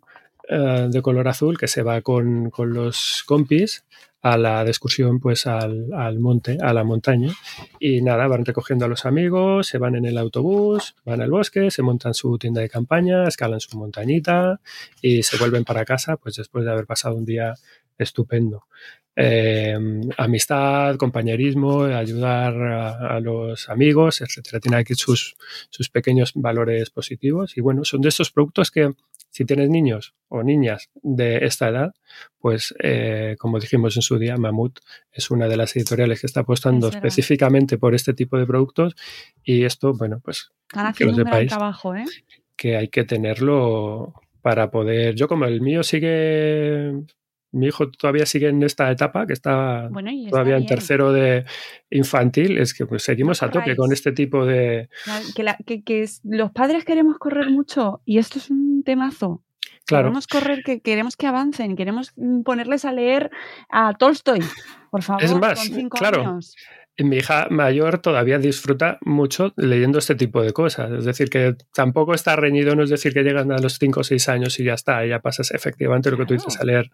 uh, 0.49 0.89
de 0.89 1.01
color 1.01 1.27
azul 1.27 1.57
que 1.57 1.67
se 1.67 1.81
va 1.81 2.01
con, 2.01 2.49
con 2.51 2.73
los 2.73 3.23
compis 3.25 3.83
a 4.21 4.37
la 4.37 4.61
excursión 4.63 5.19
pues 5.19 5.47
al, 5.47 5.91
al, 5.93 6.19
monte, 6.19 6.57
a 6.61 6.73
la 6.73 6.83
montaña. 6.83 7.33
Y 7.79 8.01
nada, 8.01 8.27
van 8.27 8.45
recogiendo 8.45 8.85
a 8.85 8.87
los 8.87 9.05
amigos, 9.05 9.67
se 9.67 9.77
van 9.77 9.95
en 9.95 10.05
el 10.05 10.17
autobús, 10.17 10.95
van 11.05 11.21
al 11.21 11.31
bosque, 11.31 11.71
se 11.71 11.81
montan 11.81 12.13
su 12.13 12.37
tienda 12.37 12.61
de 12.61 12.69
campaña, 12.69 13.27
escalan 13.27 13.59
su 13.59 13.77
montañita 13.77 14.59
y 15.01 15.23
se 15.23 15.37
vuelven 15.37 15.63
para 15.63 15.85
casa 15.85 16.17
pues 16.17 16.35
después 16.35 16.65
de 16.65 16.71
haber 16.71 16.85
pasado 16.85 17.15
un 17.15 17.25
día 17.25 17.55
estupendo. 17.97 18.65
Eh, 19.15 19.77
amistad, 20.17 20.95
compañerismo, 20.95 21.83
ayudar 21.83 22.55
a, 22.61 23.15
a, 23.15 23.19
los 23.19 23.67
amigos, 23.69 24.21
etcétera. 24.21 24.59
Tiene 24.59 24.77
aquí 24.77 24.95
sus, 24.95 25.35
sus 25.69 25.89
pequeños 25.89 26.31
valores 26.35 26.89
positivos 26.91 27.57
y 27.57 27.61
bueno, 27.61 27.83
son 27.83 28.01
de 28.01 28.09
estos 28.09 28.31
productos 28.31 28.71
que 28.71 28.93
si 29.31 29.45
tienes 29.45 29.69
niños 29.69 30.13
o 30.27 30.43
niñas 30.43 30.89
de 31.01 31.45
esta 31.45 31.69
edad, 31.69 31.93
pues 32.37 32.75
eh, 32.83 33.35
como 33.39 33.59
dijimos 33.59 33.95
en 33.95 34.01
su 34.01 34.19
día, 34.19 34.37
Mamut 34.37 34.79
es 35.11 35.31
una 35.31 35.47
de 35.47 35.57
las 35.57 35.75
editoriales 35.75 36.21
que 36.21 36.27
está 36.27 36.41
apostando 36.41 36.89
específicamente 36.89 37.77
por 37.77 37.95
este 37.95 38.13
tipo 38.13 38.37
de 38.37 38.45
productos 38.45 38.95
y 39.43 39.63
esto, 39.63 39.93
bueno, 39.93 40.21
pues 40.23 40.51
que 40.97 41.05
lo 41.05 41.15
sepáis, 41.15 41.49
trabajo, 41.49 41.95
¿eh? 41.95 42.05
que 42.55 42.77
hay 42.77 42.89
que 42.89 43.05
tenerlo 43.05 44.13
para 44.41 44.69
poder. 44.69 45.15
Yo 45.15 45.27
como 45.27 45.45
el 45.45 45.61
mío 45.61 45.81
sigue 45.83 46.91
mi 47.51 47.67
hijo 47.67 47.89
todavía 47.91 48.25
sigue 48.25 48.47
en 48.47 48.63
esta 48.63 48.89
etapa, 48.91 49.27
que 49.27 49.33
está 49.33 49.89
bueno, 49.91 50.11
todavía 50.29 50.57
en 50.57 50.65
tercero 50.65 51.11
de 51.11 51.45
infantil, 51.89 52.57
es 52.57 52.73
que 52.73 52.85
pues 52.85 53.03
seguimos 53.03 53.43
a 53.43 53.49
tope 53.49 53.75
con 53.75 53.91
este 53.91 54.11
tipo 54.11 54.45
de... 54.45 54.89
Que, 55.35 55.43
la, 55.43 55.57
que, 55.65 55.83
que 55.83 56.07
los 56.23 56.51
padres 56.51 56.85
queremos 56.85 57.17
correr 57.17 57.49
mucho 57.49 58.01
y 58.05 58.17
esto 58.19 58.39
es 58.39 58.49
un 58.49 58.83
temazo. 58.83 59.43
Claro. 59.85 60.05
Queremos 60.05 60.27
correr, 60.27 60.63
que 60.63 60.79
queremos 60.79 61.17
que 61.17 61.27
avancen, 61.27 61.75
queremos 61.75 62.13
ponerles 62.45 62.85
a 62.85 62.93
leer 62.93 63.31
a 63.69 63.93
Tolstoy, 63.93 64.39
por 64.89 65.01
favor. 65.03 65.23
Es 65.23 65.35
más, 65.35 65.59
con 65.59 65.75
cinco 65.75 65.97
claro. 65.97 66.21
Años. 66.21 66.55
Mi 66.97 67.17
hija 67.17 67.47
mayor 67.49 67.99
todavía 67.99 68.37
disfruta 68.37 68.99
mucho 69.01 69.53
leyendo 69.55 69.97
este 69.97 70.15
tipo 70.15 70.41
de 70.41 70.51
cosas. 70.51 70.91
Es 70.91 71.05
decir, 71.05 71.29
que 71.29 71.55
tampoco 71.73 72.13
está 72.13 72.35
reñido, 72.35 72.75
no 72.75 72.83
es 72.83 72.89
decir 72.89 73.13
que 73.13 73.23
llegan 73.23 73.51
a 73.51 73.57
los 73.57 73.79
5 73.79 74.01
o 74.01 74.03
6 74.03 74.29
años 74.29 74.59
y 74.59 74.65
ya 74.65 74.73
está, 74.73 75.05
ya 75.05 75.19
pasas 75.19 75.51
efectivamente 75.51 76.11
lo 76.11 76.17
que 76.17 76.25
tú 76.25 76.33
dices 76.33 76.59
a 76.59 76.63
leer 76.63 76.91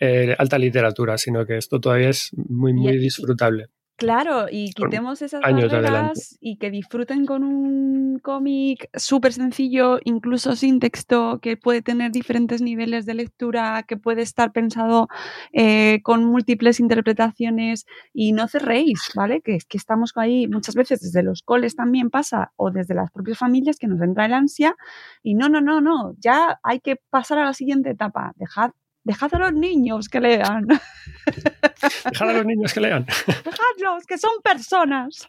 eh, 0.00 0.34
alta 0.38 0.58
literatura, 0.58 1.16
sino 1.18 1.46
que 1.46 1.56
esto 1.56 1.80
todavía 1.80 2.10
es 2.10 2.30
muy, 2.34 2.72
muy 2.74 2.94
y, 2.94 2.98
disfrutable. 2.98 3.68
Claro, 3.98 4.46
y 4.48 4.70
quitemos 4.74 5.22
esas 5.22 5.44
años 5.44 5.72
barreras 5.72 6.38
y 6.40 6.58
que 6.58 6.70
disfruten 6.70 7.26
con 7.26 7.42
un 7.42 8.20
cómic 8.20 8.88
súper 8.94 9.32
sencillo, 9.32 9.98
incluso 10.04 10.54
sin 10.54 10.78
texto, 10.78 11.40
que 11.42 11.56
puede 11.56 11.82
tener 11.82 12.12
diferentes 12.12 12.62
niveles 12.62 13.06
de 13.06 13.14
lectura, 13.14 13.82
que 13.82 13.96
puede 13.96 14.22
estar 14.22 14.52
pensado 14.52 15.08
eh, 15.52 15.98
con 16.04 16.24
múltiples 16.24 16.78
interpretaciones 16.78 17.86
y 18.12 18.30
no 18.30 18.46
cerréis, 18.46 19.00
¿vale? 19.16 19.40
Que, 19.40 19.58
que 19.68 19.76
estamos 19.76 20.12
ahí 20.14 20.46
muchas 20.46 20.76
veces 20.76 21.00
desde 21.00 21.24
los 21.24 21.42
coles 21.42 21.74
también 21.74 22.08
pasa 22.08 22.52
o 22.54 22.70
desde 22.70 22.94
las 22.94 23.10
propias 23.10 23.38
familias 23.38 23.78
que 23.80 23.88
nos 23.88 24.00
entra 24.00 24.26
el 24.26 24.32
ansia 24.32 24.76
y 25.24 25.34
no, 25.34 25.48
no, 25.48 25.60
no, 25.60 25.80
no, 25.80 26.14
ya 26.18 26.60
hay 26.62 26.78
que 26.78 27.00
pasar 27.10 27.40
a 27.40 27.44
la 27.46 27.52
siguiente 27.52 27.90
etapa, 27.90 28.32
dejad 28.36 28.70
Dejad 29.08 29.34
a 29.36 29.38
los 29.38 29.54
niños 29.54 30.06
que 30.10 30.20
lean. 30.20 30.66
Dejad 30.66 32.28
a 32.28 32.32
los 32.34 32.44
niños 32.44 32.74
que 32.74 32.80
lean. 32.80 33.06
Dejadlos, 33.06 34.04
que 34.06 34.18
son 34.18 34.32
personas. 34.44 35.26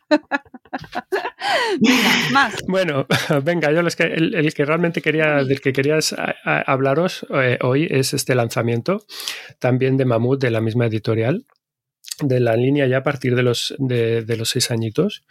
venga, 1.79 2.09
más. 2.33 2.55
Bueno, 2.67 3.07
venga, 3.41 3.71
yo 3.71 3.81
los 3.81 3.95
que, 3.95 4.03
el, 4.03 4.35
el, 4.35 4.53
que 4.53 4.65
realmente 4.65 5.01
quería, 5.01 5.45
del 5.45 5.61
que 5.61 5.71
quería 5.71 5.97
hablaros 6.43 7.25
eh, 7.29 7.57
hoy 7.61 7.87
es 7.89 8.13
este 8.13 8.35
lanzamiento, 8.35 9.05
también 9.59 9.95
de 9.95 10.03
Mamut, 10.03 10.41
de 10.41 10.51
la 10.51 10.59
misma 10.59 10.87
editorial, 10.87 11.45
de 12.21 12.41
la 12.41 12.57
línea 12.57 12.85
ya 12.85 12.97
a 12.97 13.03
partir 13.03 13.33
de 13.33 13.43
los, 13.43 13.73
de, 13.77 14.25
de 14.25 14.35
los 14.35 14.49
seis 14.49 14.71
añitos. 14.71 15.23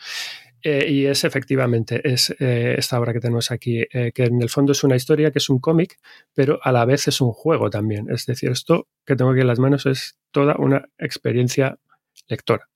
Eh, 0.62 0.87
y 0.88 1.07
es 1.07 1.25
efectivamente 1.25 2.00
es 2.05 2.35
eh, 2.41 2.75
esta 2.77 2.99
obra 2.99 3.12
que 3.12 3.21
tenemos 3.21 3.50
aquí, 3.50 3.85
eh, 3.93 4.12
que 4.12 4.25
en 4.25 4.43
el 4.43 4.49
fondo 4.49 4.73
es 4.73 4.83
una 4.83 4.97
historia 4.97 5.31
que 5.31 5.38
es 5.38 5.49
un 5.49 5.61
cómic, 5.61 5.99
pero 6.35 6.59
a 6.62 6.73
la 6.73 6.85
vez 6.85 7.07
es 7.09 7.21
un 7.21 7.33
juego 7.33 7.71
también. 7.71 8.11
Es 8.11 8.27
decir, 8.27 8.50
esto 8.50 8.88
que 9.07 9.15
tengo 9.15 9.31
aquí 9.31 9.41
en 9.41 9.47
las 9.47 9.61
manos 9.61 9.87
es 9.87 10.19
toda 10.33 10.57
una 10.59 10.88
experiencia 10.99 11.79
lectora. 12.27 12.69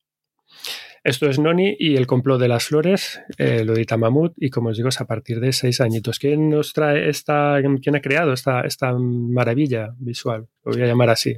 Esto 1.04 1.28
es 1.28 1.40
Noni 1.40 1.74
y 1.80 1.96
el 1.96 2.06
complot 2.06 2.40
de 2.40 2.46
las 2.46 2.66
flores, 2.66 3.20
eh, 3.36 3.64
lo 3.64 3.74
edita 3.74 3.96
Mamut 3.96 4.34
y 4.36 4.50
como 4.50 4.68
os 4.68 4.76
digo 4.76 4.88
es 4.88 5.00
a 5.00 5.04
partir 5.04 5.40
de 5.40 5.52
seis 5.52 5.80
añitos. 5.80 6.20
¿Quién 6.20 6.48
nos 6.48 6.72
trae 6.72 7.08
esta, 7.08 7.58
quién 7.82 7.96
ha 7.96 8.00
creado 8.00 8.32
esta, 8.32 8.60
esta 8.60 8.92
maravilla 8.92 9.96
visual? 9.98 10.46
Lo 10.64 10.72
voy 10.72 10.82
a 10.82 10.86
llamar 10.86 11.10
así, 11.10 11.36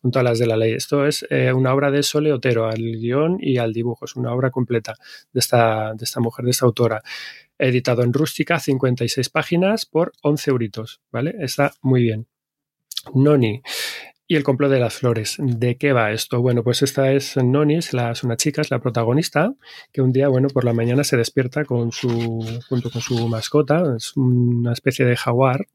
con 0.00 0.12
todas 0.12 0.24
las 0.24 0.38
de 0.38 0.46
la 0.46 0.56
ley. 0.56 0.74
Esto 0.74 1.04
es 1.04 1.26
eh, 1.28 1.52
una 1.52 1.74
obra 1.74 1.90
de 1.90 2.04
Sole 2.04 2.32
Otero, 2.32 2.68
al 2.68 2.78
guion 2.78 3.38
y 3.40 3.56
al 3.56 3.72
dibujo. 3.72 4.04
Es 4.04 4.14
una 4.14 4.32
obra 4.32 4.52
completa 4.52 4.94
de 5.32 5.40
esta, 5.40 5.92
de 5.94 6.04
esta 6.04 6.20
mujer, 6.20 6.44
de 6.44 6.52
esta 6.52 6.66
autora. 6.66 7.02
Editado 7.58 8.04
en 8.04 8.12
rústica, 8.12 8.60
56 8.60 9.28
páginas 9.28 9.86
por 9.86 10.12
11 10.22 10.50
euritos, 10.50 11.00
¿vale? 11.10 11.34
Está 11.40 11.72
muy 11.82 12.02
bien. 12.02 12.28
Noni. 13.12 13.60
Y 14.30 14.36
el 14.36 14.44
complot 14.44 14.70
de 14.70 14.78
las 14.78 14.94
flores. 14.94 15.38
¿De 15.40 15.76
qué 15.76 15.92
va 15.92 16.12
esto? 16.12 16.40
Bueno, 16.40 16.62
pues 16.62 16.82
esta 16.82 17.10
es 17.10 17.36
Nonis, 17.36 17.92
la, 17.92 18.12
es 18.12 18.22
una 18.22 18.36
chica, 18.36 18.60
es 18.60 18.70
la 18.70 18.78
protagonista, 18.78 19.54
que 19.92 20.02
un 20.02 20.12
día, 20.12 20.28
bueno, 20.28 20.46
por 20.46 20.64
la 20.64 20.72
mañana 20.72 21.02
se 21.02 21.16
despierta 21.16 21.64
con 21.64 21.90
su, 21.90 22.08
junto 22.68 22.92
con 22.92 23.02
su 23.02 23.26
mascota, 23.26 23.82
es 23.96 24.16
una 24.16 24.72
especie 24.72 25.04
de 25.04 25.16
jaguar, 25.16 25.66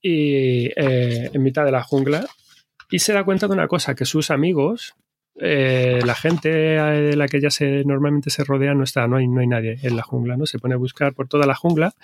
y 0.00 0.66
eh, 0.76 1.30
en 1.32 1.42
mitad 1.42 1.64
de 1.64 1.72
la 1.72 1.82
jungla, 1.82 2.24
y 2.88 3.00
se 3.00 3.14
da 3.14 3.24
cuenta 3.24 3.48
de 3.48 3.54
una 3.54 3.66
cosa, 3.66 3.96
que 3.96 4.04
sus 4.04 4.30
amigos, 4.30 4.94
eh, 5.36 6.00
la 6.04 6.14
gente 6.14 6.50
de 6.50 7.16
la 7.16 7.26
que 7.26 7.38
ella 7.38 7.50
se, 7.50 7.84
normalmente 7.84 8.30
se 8.30 8.44
rodea 8.44 8.74
no 8.74 8.84
está, 8.84 9.06
no 9.06 9.16
hay, 9.16 9.28
no 9.28 9.40
hay 9.40 9.46
nadie 9.46 9.78
en 9.82 9.96
la 9.96 10.02
jungla, 10.02 10.36
¿no? 10.36 10.46
Se 10.46 10.58
pone 10.58 10.74
a 10.74 10.78
buscar 10.78 11.14
por 11.14 11.28
toda 11.28 11.46
la 11.46 11.54
jungla, 11.54 11.94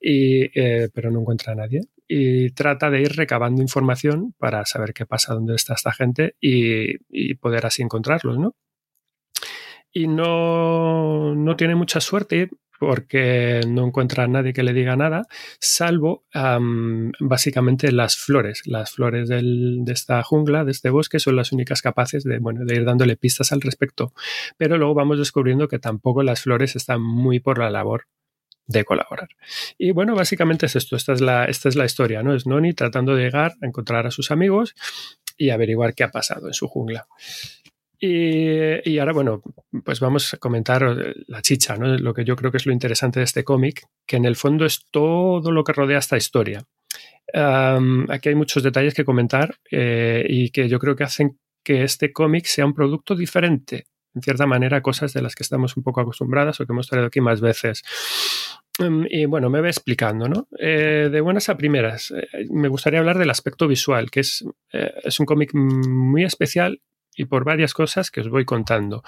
y, 0.00 0.50
eh, 0.58 0.88
pero 0.92 1.10
no 1.10 1.20
encuentra 1.20 1.52
a 1.52 1.56
nadie. 1.56 1.82
Y 2.08 2.50
trata 2.50 2.90
de 2.90 3.00
ir 3.00 3.12
recabando 3.16 3.62
información 3.62 4.34
para 4.38 4.64
saber 4.66 4.92
qué 4.92 5.06
pasa, 5.06 5.34
dónde 5.34 5.54
está 5.54 5.74
esta 5.74 5.92
gente 5.92 6.36
y, 6.40 6.96
y 7.08 7.34
poder 7.36 7.66
así 7.66 7.82
encontrarlos, 7.82 8.38
¿no? 8.38 8.54
Y 9.92 10.08
no, 10.08 11.34
no 11.34 11.56
tiene 11.56 11.76
mucha 11.76 12.00
suerte 12.00 12.50
porque 12.78 13.60
no 13.66 13.86
encuentra 13.86 14.24
a 14.24 14.28
nadie 14.28 14.52
que 14.52 14.62
le 14.62 14.72
diga 14.72 14.96
nada, 14.96 15.22
salvo 15.60 16.24
básicamente 17.20 17.92
las 17.92 18.16
flores. 18.16 18.62
Las 18.66 18.92
flores 18.92 19.28
del, 19.28 19.84
de 19.84 19.92
esta 19.92 20.22
jungla, 20.22 20.64
de 20.64 20.72
este 20.72 20.90
bosque, 20.90 21.18
son 21.18 21.36
las 21.36 21.52
únicas 21.52 21.82
capaces 21.82 22.24
de, 22.24 22.38
bueno, 22.38 22.64
de 22.64 22.74
ir 22.74 22.84
dándole 22.84 23.16
pistas 23.16 23.52
al 23.52 23.60
respecto. 23.60 24.12
Pero 24.56 24.78
luego 24.78 24.94
vamos 24.94 25.18
descubriendo 25.18 25.68
que 25.68 25.78
tampoco 25.78 26.22
las 26.22 26.42
flores 26.42 26.76
están 26.76 27.02
muy 27.02 27.40
por 27.40 27.58
la 27.58 27.70
labor 27.70 28.06
de 28.66 28.84
colaborar. 28.84 29.28
Y 29.78 29.90
bueno, 29.90 30.14
básicamente 30.14 30.66
es 30.66 30.76
esto, 30.76 30.96
esta 30.96 31.12
es 31.12 31.20
la, 31.20 31.44
esta 31.44 31.68
es 31.68 31.76
la 31.76 31.84
historia, 31.84 32.22
¿no? 32.22 32.34
Es 32.34 32.46
Noni 32.46 32.72
tratando 32.72 33.14
de 33.14 33.24
llegar 33.24 33.52
a 33.62 33.66
encontrar 33.66 34.06
a 34.06 34.10
sus 34.10 34.30
amigos 34.30 34.74
y 35.36 35.50
averiguar 35.50 35.94
qué 35.94 36.04
ha 36.04 36.10
pasado 36.10 36.46
en 36.46 36.54
su 36.54 36.68
jungla. 36.68 37.06
Y, 38.06 38.98
ahora, 38.98 39.12
bueno, 39.12 39.42
pues 39.82 40.00
vamos 40.00 40.34
a 40.34 40.36
comentar 40.36 40.82
la 41.26 41.40
chicha, 41.40 41.76
¿no? 41.76 41.86
lo 41.96 42.12
que 42.12 42.24
yo 42.24 42.36
creo 42.36 42.50
que 42.50 42.58
es 42.58 42.66
lo 42.66 42.72
interesante 42.72 43.20
de 43.20 43.24
este 43.24 43.44
cómic, 43.44 43.86
que 44.06 44.16
en 44.16 44.26
el 44.26 44.36
fondo 44.36 44.66
es 44.66 44.84
todo 44.90 45.50
lo 45.50 45.64
que 45.64 45.72
rodea 45.72 45.98
esta 45.98 46.16
historia. 46.16 46.62
Aquí 47.32 48.28
hay 48.28 48.34
muchos 48.34 48.62
detalles 48.62 48.92
que 48.92 49.04
comentar 49.04 49.56
eh, 49.70 50.26
y 50.28 50.50
que 50.50 50.68
yo 50.68 50.78
creo 50.78 50.94
que 50.94 51.04
hacen 51.04 51.38
que 51.62 51.82
este 51.82 52.12
cómic 52.12 52.44
sea 52.44 52.66
un 52.66 52.74
producto 52.74 53.16
diferente, 53.16 53.86
en 54.14 54.20
cierta 54.20 54.46
manera, 54.46 54.82
cosas 54.82 55.14
de 55.14 55.22
las 55.22 55.34
que 55.34 55.42
estamos 55.42 55.76
un 55.76 55.82
poco 55.82 56.02
acostumbradas 56.02 56.60
o 56.60 56.66
que 56.66 56.72
hemos 56.72 56.86
traído 56.86 57.06
aquí 57.06 57.22
más 57.22 57.40
veces. 57.40 57.82
Y 59.08 59.24
bueno, 59.24 59.48
me 59.48 59.60
voy 59.60 59.68
explicando, 59.68 60.28
¿no? 60.28 60.48
Eh, 60.58 61.08
de 61.10 61.20
buenas 61.20 61.48
a 61.48 61.56
primeras, 61.56 62.10
eh, 62.10 62.46
me 62.50 62.68
gustaría 62.68 62.98
hablar 62.98 63.16
del 63.18 63.30
aspecto 63.30 63.66
visual, 63.66 64.10
que 64.10 64.20
es, 64.20 64.44
eh, 64.72 64.92
es 65.04 65.20
un 65.20 65.26
cómic 65.26 65.54
muy 65.54 66.24
especial 66.24 66.80
y 67.16 67.26
por 67.26 67.44
varias 67.44 67.74
cosas 67.74 68.10
que 68.10 68.20
os 68.20 68.28
voy 68.28 68.44
contando. 68.44 69.02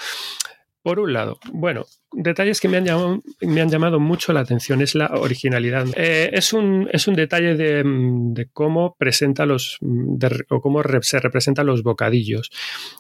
Por 0.83 1.01
un 1.01 1.13
lado, 1.13 1.41
bueno, 1.53 1.85
detalles 2.13 2.61
que 2.61 2.69
me 2.69 2.77
han 2.77 2.85
llamado, 2.85 3.21
me 3.41 3.61
han 3.61 3.69
llamado 3.69 3.99
mucho 3.99 4.33
la 4.33 4.39
atención 4.39 4.81
es 4.83 4.95
la 4.95 5.09
originalidad. 5.17 5.89
Eh, 5.97 6.31
es, 6.33 6.53
un, 6.53 6.89
es, 6.93 7.09
un, 7.09 7.15
detalle 7.15 7.57
de, 7.57 7.83
de 7.85 8.49
cómo 8.53 8.95
presenta 8.97 9.47
los 9.47 9.79
de, 9.81 10.45
o 10.49 10.61
cómo 10.61 10.85
re, 10.85 11.01
se 11.03 11.19
representan 11.19 11.67
los 11.67 11.83
bocadillos. 11.83 12.53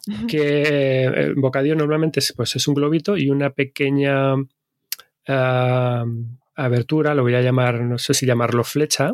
Uh 0.08 0.12
-huh. 0.12 0.26
Que 0.26 1.04
el 1.04 1.36
bocadillo 1.36 1.76
normalmente 1.76 2.18
es, 2.18 2.32
pues, 2.36 2.56
es 2.56 2.66
un 2.66 2.74
globito 2.74 3.16
y 3.16 3.30
una 3.30 3.50
pequeña 3.50 4.34
uh, 4.34 4.46
abertura, 6.56 7.14
lo 7.14 7.22
voy 7.22 7.34
a 7.36 7.40
llamar, 7.40 7.82
no 7.82 7.98
sé 7.98 8.14
si 8.14 8.26
llamarlo 8.26 8.64
flecha, 8.64 9.12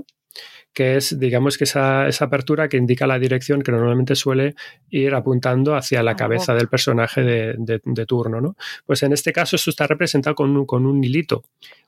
que 0.73 0.97
es, 0.97 1.19
digamos, 1.19 1.59
que 1.59 1.65
esa, 1.65 2.09
esa, 2.09 2.25
apertura 2.27 2.69
que 2.69 2.77
indica 2.77 3.07
la 3.07 3.19
dirección 3.19 3.63
que 3.63 3.73
normalmente 3.73 4.15
suele 4.15 4.55
ir 4.91 5.15
apuntando 5.15 5.75
hacia 5.75 6.03
la 6.03 6.17
cabeza 6.17 6.55
del 6.55 6.69
personaje 6.69 7.23
de, 7.23 7.55
de, 7.59 7.81
de 7.85 8.07
turno, 8.07 8.41
¿no? 8.41 8.57
Pues 8.87 9.03
en 9.03 9.13
este 9.13 9.33
caso 9.33 9.57
esto 9.57 9.71
está 9.71 9.87
representado 9.87 10.35
con 10.35 10.57
un, 10.57 10.65
con 10.65 10.87
un 10.87 11.03
hilito. 11.05 11.45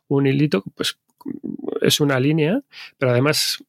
Un 0.09 0.27
hilito, 0.27 0.63
pues 0.75 0.99
es 1.81 2.01
una 2.01 2.21
línea, 2.21 2.61
pero 2.99 3.13
además 3.13 3.65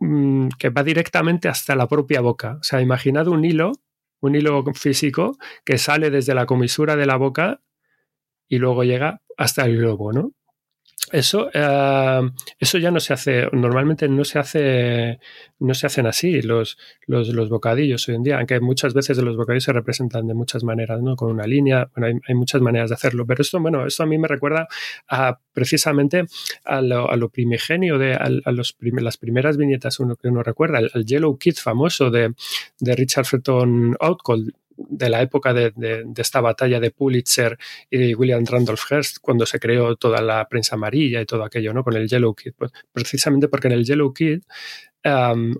mmm, 0.00 0.48
que 0.58 0.70
va 0.70 0.82
directamente 0.82 1.48
hasta 1.48 1.76
la 1.76 1.88
propia 1.88 2.20
boca. 2.20 2.58
O 2.60 2.62
sea, 2.62 2.80
imaginad 2.80 3.28
un 3.28 3.44
hilo, 3.44 3.72
un 4.20 4.34
hilo 4.34 4.64
físico 4.74 5.36
que 5.64 5.78
sale 5.78 6.10
desde 6.10 6.34
la 6.34 6.46
comisura 6.46 6.96
de 6.96 7.06
la 7.06 7.16
boca 7.16 7.60
y 8.48 8.58
luego 8.58 8.84
llega 8.84 9.20
hasta 9.36 9.64
el 9.66 9.76
globo, 9.78 10.12
¿no? 10.12 10.32
Eso, 11.12 11.50
uh, 11.54 12.30
eso 12.58 12.78
ya 12.78 12.90
no 12.90 12.98
se 12.98 13.12
hace, 13.12 13.46
normalmente 13.52 14.08
no 14.08 14.24
se 14.24 14.38
hace, 14.38 15.20
no 15.58 15.74
se 15.74 15.86
hacen 15.86 16.06
así 16.06 16.40
los, 16.40 16.78
los, 17.06 17.28
los, 17.28 17.50
bocadillos 17.50 18.08
hoy 18.08 18.14
en 18.14 18.22
día, 18.22 18.38
aunque 18.38 18.58
muchas 18.60 18.94
veces 18.94 19.18
los 19.18 19.36
bocadillos 19.36 19.64
se 19.64 19.72
representan 19.74 20.26
de 20.26 20.32
muchas 20.32 20.64
maneras, 20.64 21.02
¿no? 21.02 21.14
Con 21.14 21.30
una 21.30 21.46
línea, 21.46 21.90
bueno, 21.94 22.06
hay, 22.06 22.14
hay 22.26 22.34
muchas 22.34 22.62
maneras 22.62 22.88
de 22.88 22.94
hacerlo, 22.94 23.26
pero 23.26 23.42
esto, 23.42 23.60
bueno, 23.60 23.86
esto 23.86 24.02
a 24.02 24.06
mí 24.06 24.16
me 24.16 24.28
recuerda 24.28 24.66
precisamente 25.52 26.24
a 26.64 26.80
lo, 26.80 27.10
a 27.10 27.16
lo 27.16 27.28
primigenio 27.28 27.98
de 27.98 28.14
a, 28.14 28.28
los 28.50 28.74
las 28.80 29.18
primeras 29.18 29.58
viñetas 29.58 30.00
uno 30.00 30.16
que 30.16 30.28
uno 30.28 30.42
recuerda, 30.42 30.78
el, 30.78 30.90
el 30.94 31.04
Yellow 31.04 31.36
Kid 31.36 31.56
famoso 31.56 32.10
de, 32.10 32.34
de 32.80 32.96
Richard 32.96 33.26
Felton 33.26 33.94
Outcall, 34.00 34.54
de 34.76 35.08
la 35.08 35.22
época 35.22 35.52
de, 35.52 35.72
de, 35.76 36.04
esta 36.16 36.40
batalla 36.40 36.80
de 36.80 36.90
Pulitzer 36.90 37.58
y 37.90 38.14
William 38.14 38.44
Randolph 38.44 38.90
Hearst, 38.90 39.18
cuando 39.20 39.46
se 39.46 39.58
creó 39.58 39.96
toda 39.96 40.20
la 40.20 40.48
prensa 40.48 40.76
amarilla 40.76 41.20
y 41.20 41.26
todo 41.26 41.44
aquello, 41.44 41.72
¿no? 41.72 41.84
Con 41.84 41.94
el 41.94 42.08
Yellow 42.08 42.34
Kid. 42.34 42.52
Pues 42.56 42.72
precisamente 42.92 43.48
porque 43.48 43.68
en 43.68 43.74
el 43.74 43.84
Yellow 43.84 44.12
Kid 44.12 44.42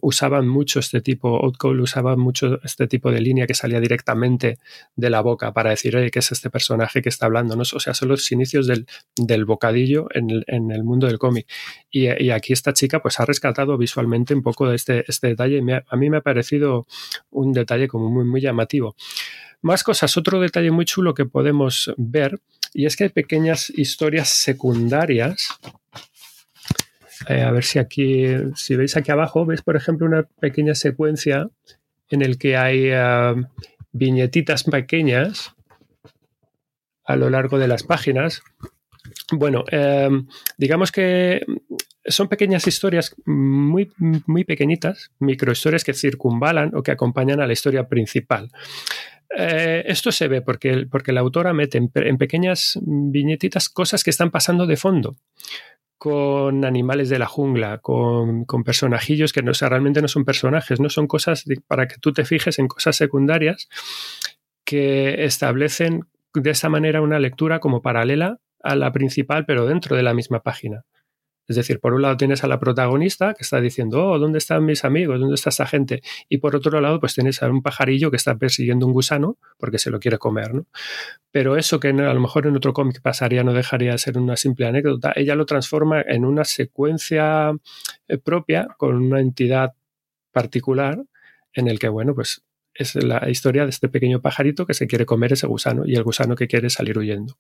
usaban 0.00 0.48
mucho 0.48 0.80
este 0.80 1.02
tipo, 1.02 1.44
Outcall 1.44 1.80
usaba 1.80 2.16
mucho 2.16 2.60
este 2.62 2.86
tipo 2.86 3.10
de 3.10 3.20
línea 3.20 3.46
que 3.46 3.54
salía 3.54 3.78
directamente 3.78 4.58
de 4.96 5.10
la 5.10 5.20
boca 5.20 5.52
para 5.52 5.70
decir, 5.70 5.94
oye, 5.96 6.10
¿qué 6.10 6.20
es 6.20 6.32
este 6.32 6.48
personaje 6.48 7.02
que 7.02 7.10
está 7.10 7.26
hablando? 7.26 7.54
¿no? 7.54 7.62
O 7.62 7.80
sea, 7.80 7.92
son 7.92 8.08
los 8.08 8.32
inicios 8.32 8.66
del, 8.66 8.86
del 9.16 9.44
bocadillo 9.44 10.08
en 10.14 10.30
el, 10.30 10.44
en 10.46 10.70
el, 10.70 10.82
mundo 10.82 11.06
del 11.06 11.18
cómic. 11.18 11.46
Y, 11.90 12.08
aquí 12.08 12.54
esta 12.54 12.72
chica 12.72 13.02
pues 13.02 13.20
ha 13.20 13.26
rescatado 13.26 13.76
visualmente 13.76 14.34
un 14.34 14.42
poco 14.42 14.68
de 14.68 14.76
este, 14.76 15.04
este 15.08 15.28
detalle 15.28 15.58
y 15.58 15.72
a 15.72 15.96
mí 15.96 16.10
me 16.10 16.16
ha 16.16 16.22
parecido 16.22 16.86
un 17.30 17.52
detalle 17.52 17.86
como 17.86 18.10
muy, 18.10 18.24
muy 18.24 18.40
llamativo. 18.40 18.96
Más 19.60 19.82
cosas, 19.82 20.16
otro 20.16 20.40
detalle 20.40 20.70
muy 20.70 20.84
chulo 20.84 21.14
que 21.14 21.26
podemos 21.26 21.92
ver 21.96 22.40
y 22.72 22.86
es 22.86 22.96
que 22.96 23.04
hay 23.04 23.10
pequeñas 23.10 23.70
historias 23.70 24.28
secundarias 24.28 25.48
eh, 27.28 27.42
a 27.42 27.50
ver 27.50 27.64
si 27.64 27.78
aquí, 27.78 28.26
si 28.54 28.76
veis 28.76 28.96
aquí 28.96 29.10
abajo, 29.10 29.46
veis 29.46 29.62
por 29.62 29.76
ejemplo 29.76 30.06
una 30.06 30.24
pequeña 30.40 30.74
secuencia 30.74 31.48
en 32.08 32.22
el 32.22 32.38
que 32.38 32.56
hay 32.56 32.90
viñetitas 33.92 34.64
pequeñas 34.64 35.54
a 37.04 37.16
lo 37.16 37.30
largo 37.30 37.58
de 37.58 37.68
las 37.68 37.82
páginas. 37.82 38.42
Bueno, 39.32 39.64
eh, 39.70 40.08
digamos 40.58 40.90
que 40.92 41.44
son 42.06 42.28
pequeñas 42.28 42.66
historias 42.66 43.14
muy, 43.24 43.90
muy 43.98 44.44
pequeñitas, 44.44 45.10
microhistorias 45.20 45.84
que 45.84 45.94
circunvalan 45.94 46.74
o 46.74 46.82
que 46.82 46.90
acompañan 46.90 47.40
a 47.40 47.46
la 47.46 47.52
historia 47.52 47.88
principal. 47.88 48.50
Eh, 49.36 49.84
esto 49.86 50.12
se 50.12 50.28
ve 50.28 50.42
porque, 50.42 50.86
porque 50.90 51.12
la 51.12 51.20
autora 51.20 51.52
mete 51.52 51.78
en, 51.78 52.18
pequeñas 52.18 52.78
viñetitas 52.82 53.68
cosas 53.68 54.04
que 54.04 54.10
están 54.10 54.30
pasando 54.30 54.66
de 54.66 54.76
fondo 54.76 55.16
con 55.98 56.64
animales 56.64 57.08
de 57.08 57.18
la 57.18 57.26
jungla, 57.26 57.78
con, 57.78 58.44
con 58.44 58.64
personajillos 58.64 59.32
que 59.32 59.42
no, 59.42 59.54
sea, 59.54 59.68
realmente 59.68 60.02
no 60.02 60.08
son 60.08 60.24
personajes, 60.24 60.80
no 60.80 60.90
son 60.90 61.06
cosas 61.06 61.44
para 61.66 61.88
que 61.88 61.96
tú 61.98 62.12
te 62.12 62.24
fijes 62.24 62.58
en 62.58 62.68
cosas 62.68 62.96
secundarias 62.96 63.68
que 64.64 65.24
establecen 65.24 66.06
de 66.34 66.50
esta 66.50 66.68
manera 66.68 67.00
una 67.00 67.18
lectura 67.18 67.60
como 67.60 67.82
paralela 67.82 68.38
a 68.62 68.76
la 68.76 68.92
principal, 68.92 69.44
pero 69.46 69.66
dentro 69.66 69.96
de 69.96 70.02
la 70.02 70.14
misma 70.14 70.40
página. 70.40 70.84
Es 71.46 71.56
decir, 71.56 71.78
por 71.80 71.92
un 71.94 72.02
lado 72.02 72.16
tienes 72.16 72.42
a 72.42 72.48
la 72.48 72.58
protagonista 72.58 73.34
que 73.34 73.42
está 73.42 73.60
diciendo, 73.60 74.06
oh, 74.06 74.18
¿dónde 74.18 74.38
están 74.38 74.64
mis 74.64 74.84
amigos? 74.84 75.20
¿Dónde 75.20 75.34
está 75.34 75.50
esta 75.50 75.66
gente? 75.66 76.02
Y 76.28 76.38
por 76.38 76.56
otro 76.56 76.80
lado, 76.80 77.00
pues 77.00 77.14
tienes 77.14 77.42
a 77.42 77.50
un 77.50 77.62
pajarillo 77.62 78.10
que 78.10 78.16
está 78.16 78.36
persiguiendo 78.36 78.86
un 78.86 78.92
gusano 78.92 79.36
porque 79.58 79.78
se 79.78 79.90
lo 79.90 80.00
quiere 80.00 80.18
comer, 80.18 80.54
¿no? 80.54 80.66
Pero 81.30 81.56
eso 81.56 81.80
que 81.80 81.88
a 81.88 81.92
lo 81.92 82.20
mejor 82.20 82.46
en 82.46 82.56
otro 82.56 82.72
cómic 82.72 83.02
pasaría 83.02 83.44
no 83.44 83.52
dejaría 83.52 83.92
de 83.92 83.98
ser 83.98 84.16
una 84.18 84.36
simple 84.36 84.66
anécdota, 84.66 85.12
ella 85.16 85.34
lo 85.34 85.46
transforma 85.46 86.00
en 86.00 86.24
una 86.24 86.44
secuencia 86.44 87.52
eh, 88.08 88.18
propia 88.18 88.68
con 88.78 88.96
una 88.96 89.20
entidad 89.20 89.74
particular 90.32 91.02
en 91.52 91.68
el 91.68 91.78
que, 91.78 91.88
bueno, 91.88 92.14
pues 92.14 92.42
es 92.74 92.96
la 92.96 93.30
historia 93.30 93.64
de 93.64 93.70
este 93.70 93.88
pequeño 93.88 94.20
pajarito 94.20 94.66
que 94.66 94.74
se 94.74 94.86
quiere 94.86 95.06
comer 95.06 95.32
ese 95.32 95.46
gusano 95.46 95.84
y 95.86 95.94
el 95.94 96.02
gusano 96.02 96.34
que 96.34 96.48
quiere 96.48 96.70
salir 96.70 96.98
huyendo. 96.98 97.38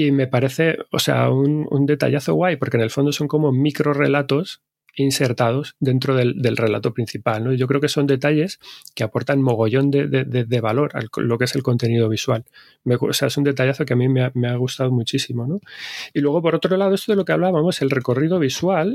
Y 0.00 0.12
me 0.12 0.28
parece, 0.28 0.78
o 0.92 1.00
sea, 1.00 1.28
un, 1.28 1.66
un, 1.68 1.84
detallazo 1.84 2.32
guay, 2.32 2.54
porque 2.54 2.76
en 2.76 2.84
el 2.84 2.90
fondo 2.90 3.10
son 3.10 3.26
como 3.26 3.50
micro 3.50 3.92
relatos 3.92 4.62
insertados 4.94 5.74
dentro 5.80 6.14
del, 6.14 6.40
del 6.40 6.56
relato 6.56 6.94
principal. 6.94 7.42
¿no? 7.42 7.52
Yo 7.52 7.66
creo 7.66 7.80
que 7.80 7.88
son 7.88 8.06
detalles 8.06 8.60
que 8.94 9.02
aportan 9.02 9.42
mogollón 9.42 9.90
de, 9.90 10.06
de, 10.06 10.24
de, 10.24 10.60
valor 10.60 10.92
a 10.94 11.00
lo 11.16 11.36
que 11.36 11.46
es 11.46 11.56
el 11.56 11.64
contenido 11.64 12.08
visual. 12.08 12.44
O 12.84 13.12
sea, 13.12 13.26
es 13.26 13.36
un 13.38 13.42
detallazo 13.42 13.84
que 13.84 13.94
a 13.94 13.96
mí 13.96 14.08
me 14.08 14.22
ha, 14.22 14.30
me 14.34 14.46
ha, 14.46 14.54
gustado 14.54 14.92
muchísimo. 14.92 15.48
¿no? 15.48 15.58
Y 16.14 16.20
luego, 16.20 16.42
por 16.42 16.54
otro 16.54 16.76
lado, 16.76 16.94
esto 16.94 17.10
de 17.10 17.16
lo 17.16 17.24
que 17.24 17.32
hablábamos, 17.32 17.82
el 17.82 17.90
recorrido 17.90 18.38
visual 18.38 18.94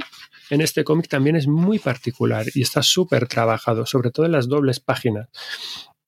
en 0.52 0.62
este 0.62 0.86
cómic 0.86 1.10
también 1.10 1.36
es 1.36 1.48
muy 1.48 1.80
particular 1.80 2.46
y 2.56 2.62
está 2.62 2.82
súper 2.82 3.28
trabajado, 3.28 3.86
sobre 3.86 4.10
todo 4.10 4.26
en 4.26 4.32
las 4.32 4.48
dobles 4.48 4.80
páginas. 4.80 5.28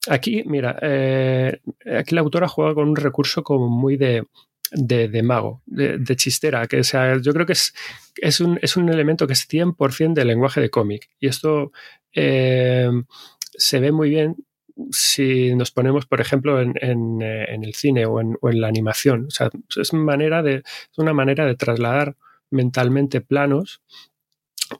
Aquí, 0.07 0.43
mira, 0.45 0.79
eh, 0.81 1.59
aquí 1.99 2.15
la 2.15 2.21
autora 2.21 2.47
juega 2.47 2.75
con 2.75 2.87
un 2.87 2.95
recurso 2.95 3.43
como 3.43 3.67
muy 3.67 3.97
de, 3.97 4.23
de, 4.71 5.07
de 5.07 5.23
mago, 5.23 5.61
de, 5.65 6.15
chistera, 6.15 6.67
que 6.67 6.83
sea, 6.83 7.17
yo 7.21 7.33
creo 7.33 7.45
que 7.45 7.53
es, 7.53 7.73
es, 8.21 8.39
un, 8.39 8.59
es 8.61 8.77
un 8.77 8.89
elemento 8.89 9.27
que 9.27 9.33
es 9.33 9.47
100% 9.47 10.13
del 10.13 10.27
lenguaje 10.27 10.61
de 10.61 10.69
cómic. 10.69 11.09
Y 11.19 11.27
esto 11.27 11.71
eh, 12.13 12.89
se 13.57 13.79
ve 13.79 13.91
muy 13.91 14.09
bien 14.09 14.35
si 14.91 15.55
nos 15.55 15.71
ponemos, 15.71 16.05
por 16.05 16.21
ejemplo, 16.21 16.61
en, 16.61 16.73
en, 16.81 17.21
en 17.21 17.63
el 17.63 17.73
cine 17.73 18.05
o 18.05 18.19
en, 18.19 18.37
la 18.41 18.67
animación. 18.67 19.25
O 19.27 19.31
sea, 19.31 19.49
es, 19.77 19.93
manera 19.93 20.43
de, 20.43 20.63
una 20.97 21.13
manera 21.13 21.45
de 21.45 21.55
trasladar 21.55 22.15
mentalmente 22.51 23.21
planos 23.21 23.81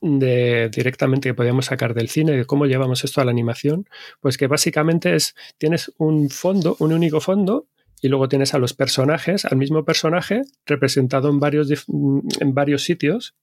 de 0.02 0.70
directamente 0.70 1.30
que 1.30 1.34
podíamos 1.34 1.66
sacar 1.66 1.94
del 1.94 2.10
cine, 2.10 2.34
de 2.34 2.46
cómo 2.46 2.66
llevamos 2.66 3.04
esto 3.04 3.22
a 3.22 3.26
la 3.26 3.32
animación, 3.32 3.88
pues 4.20 4.38
que 4.38 4.48
básicamente 4.48 5.16
es, 5.16 5.36
tienes 5.58 5.94
un 5.98 6.30
fondo, 6.30 6.76
un 6.80 6.92
único 6.92 7.22
fondo, 7.22 7.68
y 8.02 8.08
luego 8.10 8.28
tienes 8.28 8.54
a 8.54 8.60
los 8.60 8.74
personajes, 8.74 9.46
al 9.46 9.58
mismo 9.58 9.86
personaje, 9.86 10.42
representado 10.66 11.30
en 11.30 11.40
varios, 11.40 11.70
en 11.88 12.54
varios 12.54 12.84
sitios, 12.84 13.36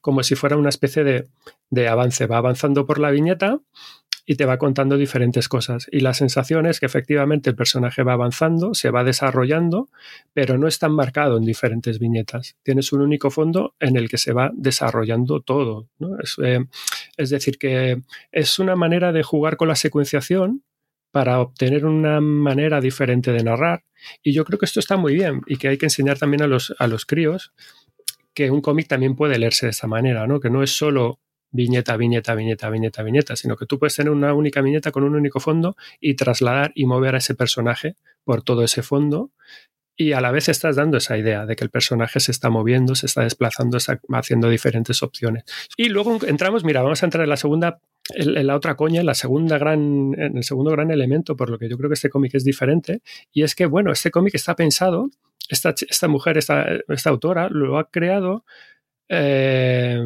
como 0.00 0.22
si 0.22 0.34
fuera 0.34 0.56
una 0.56 0.68
especie 0.68 1.04
de, 1.04 1.28
de 1.70 1.88
avance. 1.88 2.26
Va 2.26 2.38
avanzando 2.38 2.86
por 2.86 2.98
la 2.98 3.10
viñeta 3.10 3.60
y 4.26 4.36
te 4.36 4.44
va 4.44 4.58
contando 4.58 4.96
diferentes 4.96 5.48
cosas. 5.48 5.88
Y 5.90 6.00
la 6.00 6.14
sensación 6.14 6.66
es 6.66 6.78
que 6.78 6.86
efectivamente 6.86 7.50
el 7.50 7.56
personaje 7.56 8.04
va 8.04 8.12
avanzando, 8.12 8.74
se 8.74 8.90
va 8.90 9.02
desarrollando, 9.02 9.88
pero 10.32 10.56
no 10.56 10.68
está 10.68 10.88
marcado 10.88 11.36
en 11.36 11.44
diferentes 11.44 11.98
viñetas. 11.98 12.56
Tienes 12.62 12.92
un 12.92 13.00
único 13.00 13.30
fondo 13.30 13.74
en 13.80 13.96
el 13.96 14.08
que 14.08 14.18
se 14.18 14.32
va 14.32 14.52
desarrollando 14.54 15.40
todo. 15.40 15.88
Es, 16.22 16.36
eh, 16.42 16.64
es 17.16 17.30
decir, 17.30 17.58
que 17.58 18.02
es 18.30 18.58
una 18.60 18.76
manera 18.76 19.12
de 19.12 19.22
jugar 19.22 19.56
con 19.56 19.66
la 19.66 19.74
secuenciación 19.74 20.62
para 21.10 21.40
obtener 21.40 21.84
una 21.84 22.20
manera 22.20 22.80
diferente 22.80 23.32
de 23.32 23.42
narrar. 23.42 23.84
Y 24.22 24.32
yo 24.32 24.44
creo 24.44 24.58
que 24.58 24.66
esto 24.66 24.80
está 24.80 24.96
muy 24.96 25.14
bien 25.14 25.42
y 25.46 25.56
que 25.56 25.68
hay 25.68 25.78
que 25.78 25.86
enseñar 25.86 26.18
también 26.18 26.42
a 26.42 26.46
los, 26.46 26.74
a 26.78 26.86
los 26.86 27.06
críos 27.06 27.52
que 28.34 28.50
un 28.50 28.60
cómic 28.60 28.86
también 28.88 29.16
puede 29.16 29.38
leerse 29.38 29.66
de 29.66 29.70
esta 29.70 29.86
manera, 29.86 30.26
¿no? 30.26 30.40
Que 30.40 30.50
no 30.50 30.62
es 30.62 30.70
solo 30.76 31.18
viñeta, 31.50 31.96
viñeta, 31.96 32.34
viñeta, 32.34 32.70
viñeta, 32.70 33.02
viñeta, 33.02 33.36
sino 33.36 33.56
que 33.56 33.66
tú 33.66 33.78
puedes 33.78 33.96
tener 33.96 34.12
una 34.12 34.34
única 34.34 34.60
viñeta 34.62 34.92
con 34.92 35.02
un 35.02 35.16
único 35.16 35.40
fondo 35.40 35.76
y 36.00 36.14
trasladar 36.14 36.70
y 36.74 36.86
mover 36.86 37.16
a 37.16 37.18
ese 37.18 37.34
personaje 37.34 37.96
por 38.24 38.42
todo 38.42 38.62
ese 38.62 38.82
fondo 38.82 39.32
y 40.00 40.12
a 40.12 40.22
la 40.22 40.30
vez 40.30 40.48
estás 40.48 40.76
dando 40.76 40.96
esa 40.96 41.18
idea 41.18 41.44
de 41.44 41.56
que 41.56 41.64
el 41.64 41.68
personaje 41.68 42.20
se 42.20 42.32
está 42.32 42.48
moviendo, 42.48 42.94
se 42.94 43.04
está 43.04 43.22
desplazando, 43.22 43.76
está 43.76 44.00
haciendo 44.14 44.48
diferentes 44.48 45.02
opciones. 45.02 45.44
Y 45.76 45.90
luego 45.90 46.18
entramos, 46.26 46.64
mira, 46.64 46.80
vamos 46.80 47.02
a 47.02 47.06
entrar 47.06 47.24
en 47.24 47.28
la 47.28 47.36
segunda, 47.36 47.80
la 48.16 48.56
otra 48.56 48.76
coña, 48.76 49.02
la 49.02 49.14
segunda 49.14 49.58
gran, 49.58 50.14
el 50.18 50.42
segundo 50.42 50.70
gran 50.72 50.90
elemento, 50.90 51.36
por 51.36 51.50
lo 51.50 51.58
que 51.58 51.68
yo 51.68 51.76
creo 51.76 51.88
que 51.88 51.94
este 51.94 52.10
cómic 52.10 52.34
es 52.34 52.44
diferente, 52.44 53.02
y 53.32 53.42
es 53.42 53.54
que, 53.54 53.66
bueno, 53.66 53.92
este 53.92 54.10
cómic 54.10 54.34
está 54.34 54.56
pensado, 54.56 55.10
esta, 55.48 55.74
esta 55.88 56.08
mujer, 56.08 56.38
esta, 56.38 56.66
esta 56.88 57.10
autora, 57.10 57.48
lo 57.50 57.78
ha 57.78 57.90
creado 57.90 58.44
eh, 59.08 60.00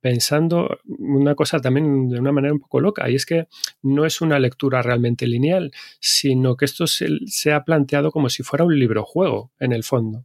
pensando 0.00 0.78
una 0.86 1.34
cosa 1.34 1.58
también 1.58 2.08
de 2.08 2.20
una 2.20 2.32
manera 2.32 2.54
un 2.54 2.60
poco 2.60 2.80
loca, 2.80 3.10
y 3.10 3.16
es 3.16 3.26
que 3.26 3.46
no 3.82 4.04
es 4.04 4.20
una 4.20 4.38
lectura 4.38 4.82
realmente 4.82 5.26
lineal, 5.26 5.72
sino 6.00 6.56
que 6.56 6.64
esto 6.64 6.86
se, 6.86 7.08
se 7.26 7.52
ha 7.52 7.64
planteado 7.64 8.10
como 8.12 8.28
si 8.28 8.42
fuera 8.42 8.64
un 8.64 8.78
libro 8.78 9.04
juego 9.04 9.52
en 9.58 9.72
el 9.72 9.82
fondo. 9.82 10.24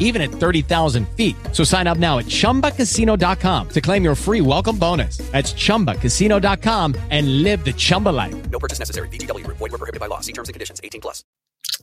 even 0.00 0.20
at 0.20 0.30
30,000 0.30 1.06
feet. 1.16 1.36
So 1.52 1.62
sign 1.62 1.86
up 1.86 1.98
now 1.98 2.18
at 2.18 2.26
chumbacasino.com 2.26 3.68
to 3.68 3.80
claim 3.80 4.02
your 4.02 4.16
free 4.16 4.40
welcome 4.40 4.76
bonus. 4.76 5.18
That's 5.30 5.52
chumbacasino.com 5.54 6.96
and 7.10 7.42
live 7.44 7.64
the 7.64 7.72
Chumba 7.72 8.08
life. 8.08 8.50
No 8.50 8.58
purchase 8.58 8.80
necessary. 8.80 9.08
Group. 9.08 9.58
Void 9.58 9.70
were 9.70 9.78
prohibited 9.78 10.00
by 10.00 10.06
law. 10.06 10.20
See 10.20 10.32
terms 10.32 10.48
and 10.48 10.54
conditions. 10.54 10.80
18 10.82 11.00
plus. 11.00 11.24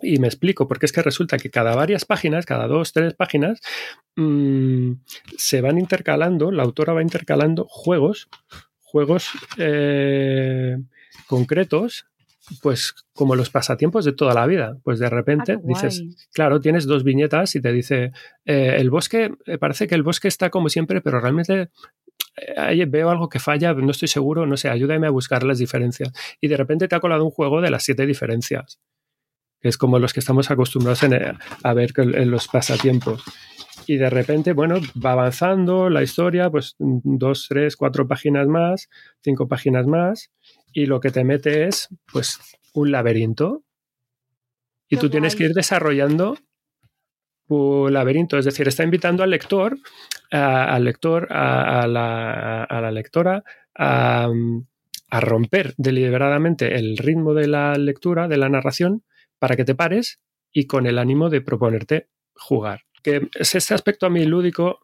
Y 0.01 0.19
me 0.19 0.27
explico, 0.27 0.67
porque 0.67 0.85
es 0.85 0.91
que 0.91 1.01
resulta 1.01 1.37
que 1.37 1.49
cada 1.49 1.75
varias 1.75 2.05
páginas, 2.05 2.45
cada 2.45 2.67
dos, 2.67 2.93
tres 2.93 3.13
páginas, 3.15 3.61
mmm, 4.15 4.93
se 5.37 5.61
van 5.61 5.79
intercalando, 5.79 6.51
la 6.51 6.63
autora 6.63 6.93
va 6.93 7.01
intercalando 7.01 7.65
juegos, 7.67 8.27
juegos 8.81 9.29
eh, 9.57 10.77
concretos 11.27 12.05
pues 12.61 12.93
como 13.13 13.35
los 13.35 13.49
pasatiempos 13.49 14.05
de 14.05 14.13
toda 14.13 14.33
la 14.33 14.45
vida. 14.45 14.77
Pues 14.83 14.99
de 14.99 15.09
repente 15.09 15.53
Ah, 15.53 15.61
dices, 15.63 16.03
claro, 16.33 16.59
tienes 16.59 16.85
dos 16.85 17.03
viñetas 17.03 17.55
y 17.55 17.61
te 17.61 17.71
dice, 17.71 18.11
eh, 18.45 18.75
el 18.77 18.89
bosque, 18.89 19.31
eh, 19.45 19.57
parece 19.57 19.87
que 19.87 19.95
el 19.95 20.03
bosque 20.03 20.27
está 20.27 20.49
como 20.49 20.69
siempre, 20.69 21.01
pero 21.01 21.19
realmente 21.19 21.69
eh, 22.37 22.85
veo 22.87 23.09
algo 23.09 23.29
que 23.29 23.39
falla, 23.39 23.73
no 23.73 23.91
estoy 23.91 24.07
seguro, 24.07 24.45
no 24.45 24.57
sé, 24.57 24.69
ayúdame 24.69 25.07
a 25.07 25.11
buscar 25.11 25.43
las 25.43 25.57
diferencias. 25.57 26.11
Y 26.39 26.47
de 26.47 26.57
repente 26.57 26.87
te 26.87 26.95
ha 26.95 26.99
colado 26.99 27.25
un 27.25 27.31
juego 27.31 27.61
de 27.61 27.69
las 27.69 27.83
siete 27.83 28.05
diferencias, 28.05 28.79
que 29.59 29.69
es 29.69 29.77
como 29.77 29.99
los 29.99 30.13
que 30.13 30.19
estamos 30.19 30.49
acostumbrados 30.51 31.03
en, 31.03 31.13
a 31.63 31.73
ver 31.73 31.91
en 31.97 32.31
los 32.31 32.47
pasatiempos. 32.47 33.23
Y 33.85 33.97
de 33.97 34.09
repente, 34.09 34.53
bueno, 34.53 34.79
va 35.03 35.13
avanzando 35.13 35.89
la 35.89 36.03
historia, 36.03 36.49
pues 36.49 36.75
dos, 36.79 37.47
tres, 37.47 37.77
cuatro 37.77 38.07
páginas 38.07 38.47
más, 38.47 38.89
cinco 39.21 39.47
páginas 39.47 39.87
más, 39.87 40.29
y 40.73 40.85
lo 40.85 40.99
que 40.99 41.11
te 41.11 41.23
mete 41.23 41.67
es, 41.67 41.87
pues, 42.11 42.39
un 42.73 42.91
laberinto. 42.91 43.63
Y 44.89 44.95
Qué 44.95 45.01
tú 45.01 45.09
tienes 45.09 45.35
que 45.35 45.45
ir 45.45 45.53
desarrollando 45.53 46.37
tu 47.47 47.87
laberinto. 47.89 48.37
Es 48.37 48.45
decir, 48.45 48.67
está 48.67 48.83
invitando 48.83 49.23
al 49.23 49.29
lector, 49.29 49.77
a- 50.31 50.73
al 50.73 50.83
lector, 50.83 51.27
a, 51.31 51.81
a 51.81 51.87
la, 51.87 52.63
a 52.63 52.81
la 52.81 52.91
lectora, 52.91 53.43
a, 53.77 54.29
romper 55.21 55.73
deliberadamente 55.77 56.75
el 56.75 56.97
ritmo 56.97 57.33
de 57.33 57.47
la 57.47 57.75
lectura, 57.75 58.27
de 58.27 58.37
la 58.37 58.49
narración, 58.49 59.03
para 59.39 59.55
que 59.55 59.63
te 59.63 59.75
pares 59.75 60.19
y 60.51 60.67
con 60.67 60.85
el 60.85 60.99
ánimo 60.99 61.29
de 61.29 61.41
proponerte 61.41 62.09
jugar. 62.35 62.81
Que 63.03 63.29
es 63.39 63.55
este 63.55 63.73
aspecto 63.73 64.05
a 64.05 64.09
mí 64.09 64.25
lúdico 64.25 64.79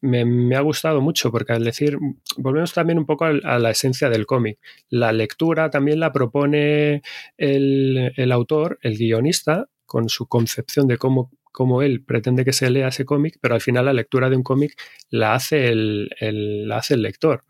me, 0.00 0.56
ha 0.56 0.60
gustado 0.60 1.00
mucho 1.00 1.30
porque 1.30 1.52
al 1.52 1.64
decir, 1.64 1.98
volvemos 2.36 2.72
también 2.72 2.98
un 2.98 3.06
poco 3.06 3.24
a, 3.24 3.58
la 3.58 3.70
esencia 3.70 4.08
del 4.08 4.26
cómic. 4.26 4.58
La 4.88 5.12
lectura 5.12 5.70
también 5.70 6.00
la 6.00 6.12
propone 6.12 7.02
el, 7.36 8.12
el 8.16 8.32
autor, 8.32 8.78
el 8.82 8.96
guionista, 8.96 9.68
con 9.86 10.08
su 10.08 10.26
concepción 10.26 10.86
de 10.86 10.98
cómo, 10.98 11.30
cómo 11.50 11.82
él 11.82 12.04
pretende 12.04 12.44
que 12.44 12.52
se 12.52 12.70
lea 12.70 12.88
ese 12.88 13.04
cómic, 13.04 13.38
pero 13.40 13.54
al 13.54 13.60
final 13.60 13.86
la 13.86 13.92
lectura 13.92 14.30
de 14.30 14.36
un 14.36 14.42
cómic 14.42 14.74
la 15.10 15.38
el, 15.50 16.10
el- 16.20 16.68
la 16.68 16.76
hace 16.78 16.94
el 16.94 17.02
lector. 17.02 17.44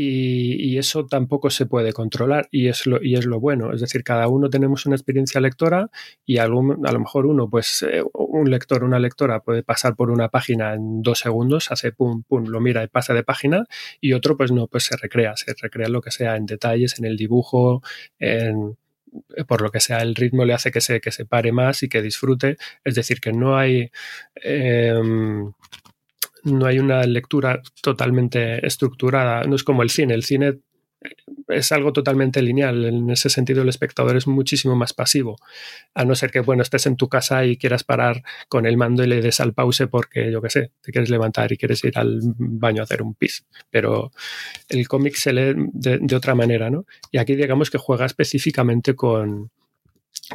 Y, 0.00 0.78
eso 0.78 1.06
tampoco 1.06 1.50
se 1.50 1.66
puede 1.66 1.92
controlar 1.92 2.46
y 2.52 2.68
es, 2.68 2.86
lo, 2.86 3.02
y 3.02 3.14
es 3.16 3.26
lo 3.26 3.40
bueno. 3.40 3.72
Es 3.72 3.80
decir, 3.80 4.04
cada 4.04 4.28
uno 4.28 4.48
tenemos 4.48 4.86
una 4.86 4.94
experiencia 4.94 5.40
lectora 5.40 5.90
y 6.24 6.38
algún- 6.38 6.86
a 6.86 6.92
lo 6.92 7.00
mejor 7.00 7.26
uno, 7.26 7.50
pues 7.50 7.82
eh, 7.82 8.04
un 8.14 8.48
lector, 8.48 8.84
una 8.84 9.00
lectora 9.00 9.40
puede 9.40 9.64
pasar 9.64 9.96
por 9.96 10.12
una 10.12 10.28
página 10.28 10.74
en 10.74 11.02
dos 11.02 11.18
segundos, 11.18 11.72
hace 11.72 11.90
pum, 11.90 12.22
pum, 12.22 12.44
lo 12.46 12.60
mira 12.60 12.84
y 12.84 12.86
pasa 12.86 13.12
de 13.12 13.24
página 13.24 13.66
y 14.00 14.12
otro 14.12 14.36
pues 14.36 14.52
no, 14.52 14.68
pues 14.68 14.84
se 14.84 14.96
recrea, 14.96 15.36
se 15.36 15.52
recrea 15.60 15.88
lo 15.88 16.00
que 16.00 16.12
sea, 16.12 16.36
en 16.36 16.46
detalles, 16.46 16.96
en 17.00 17.04
el 17.04 17.16
dibujo, 17.16 17.82
en, 18.20 18.76
por 19.48 19.62
lo 19.62 19.70
que 19.72 19.80
sea, 19.80 19.98
el 20.02 20.14
ritmo 20.14 20.44
le 20.44 20.54
hace 20.54 20.70
que 20.70 20.80
se, 20.80 21.00
que 21.00 21.10
se 21.10 21.24
pare 21.26 21.50
más 21.50 21.82
y 21.82 21.88
que 21.88 22.02
disfrute. 22.02 22.56
Es 22.84 22.94
decir, 22.94 23.20
que 23.20 23.32
no 23.32 23.56
hay... 23.58 23.90
em, 24.36 25.52
no 26.48 26.66
hay 26.66 26.78
una 26.78 27.02
lectura 27.04 27.62
totalmente 27.82 28.66
estructurada, 28.66 29.44
no 29.44 29.56
es 29.56 29.64
como 29.64 29.82
el 29.82 29.90
cine, 29.90 30.14
el 30.14 30.24
cine 30.24 30.58
es 31.48 31.72
algo 31.72 31.92
totalmente 31.92 32.42
lineal, 32.42 32.84
en 32.84 33.10
ese 33.10 33.30
sentido 33.30 33.62
el 33.62 33.68
espectador 33.68 34.16
es 34.16 34.26
muchísimo 34.26 34.74
más 34.74 34.92
pasivo, 34.92 35.36
a 35.94 36.04
no 36.04 36.14
ser 36.14 36.30
que 36.30 36.40
bueno, 36.40 36.62
estés 36.62 36.86
en 36.86 36.96
tu 36.96 37.08
casa 37.08 37.44
y 37.44 37.56
quieras 37.56 37.84
parar 37.84 38.22
con 38.48 38.66
el 38.66 38.76
mando 38.76 39.04
y 39.04 39.06
le 39.06 39.20
des 39.20 39.40
al 39.40 39.54
pause 39.54 39.86
porque 39.86 40.30
yo 40.30 40.42
qué 40.42 40.50
sé, 40.50 40.72
te 40.82 40.92
quieres 40.92 41.08
levantar 41.08 41.52
y 41.52 41.56
quieres 41.56 41.82
ir 41.84 41.96
al 41.96 42.20
baño 42.36 42.82
a 42.82 42.84
hacer 42.84 43.02
un 43.02 43.14
pis, 43.14 43.46
pero 43.70 44.10
el 44.68 44.88
cómic 44.88 45.14
se 45.14 45.32
lee 45.32 45.54
de, 45.72 45.98
de 45.98 46.16
otra 46.16 46.34
manera, 46.34 46.68
¿no? 46.68 46.84
Y 47.12 47.18
aquí 47.18 47.36
digamos 47.36 47.70
que 47.70 47.78
juega 47.78 48.04
específicamente 48.04 48.94
con, 48.94 49.50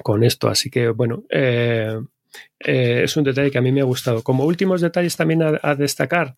con 0.01 0.23
esto, 0.23 0.49
así 0.49 0.69
que 0.69 0.89
bueno, 0.89 1.23
eh, 1.29 1.99
eh, 2.59 3.01
es 3.03 3.17
un 3.17 3.23
detalle 3.23 3.51
que 3.51 3.57
a 3.57 3.61
mí 3.61 3.71
me 3.71 3.81
ha 3.81 3.85
gustado. 3.85 4.23
Como 4.23 4.45
últimos 4.45 4.81
detalles 4.81 5.15
también 5.15 5.43
a, 5.43 5.59
a 5.61 5.75
destacar 5.75 6.35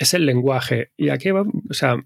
es 0.00 0.14
el 0.14 0.26
lenguaje. 0.26 0.92
Y 0.96 1.10
aquí 1.10 1.30
va, 1.30 1.42
o 1.42 1.74
sea, 1.74 1.96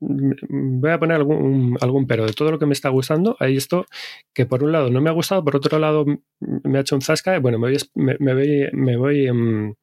mm, 0.00 0.80
voy 0.80 0.90
a 0.90 0.98
poner 0.98 1.16
algún, 1.16 1.76
algún 1.80 2.06
pero 2.06 2.26
de 2.26 2.34
todo 2.34 2.52
lo 2.52 2.58
que 2.58 2.66
me 2.66 2.74
está 2.74 2.90
gustando. 2.90 3.36
Hay 3.40 3.56
esto 3.56 3.86
que 4.32 4.46
por 4.46 4.62
un 4.62 4.72
lado 4.72 4.90
no 4.90 5.00
me 5.00 5.10
ha 5.10 5.14
gustado, 5.14 5.42
por 5.42 5.56
otro 5.56 5.78
lado 5.78 6.04
me 6.38 6.78
ha 6.78 6.82
hecho 6.82 6.94
un 6.94 7.02
zasca. 7.02 7.38
Bueno, 7.40 7.58
me 7.58 7.70
voy, 7.70 7.78
me, 7.94 8.96
voy, 8.96 9.32
mm, 9.32 9.74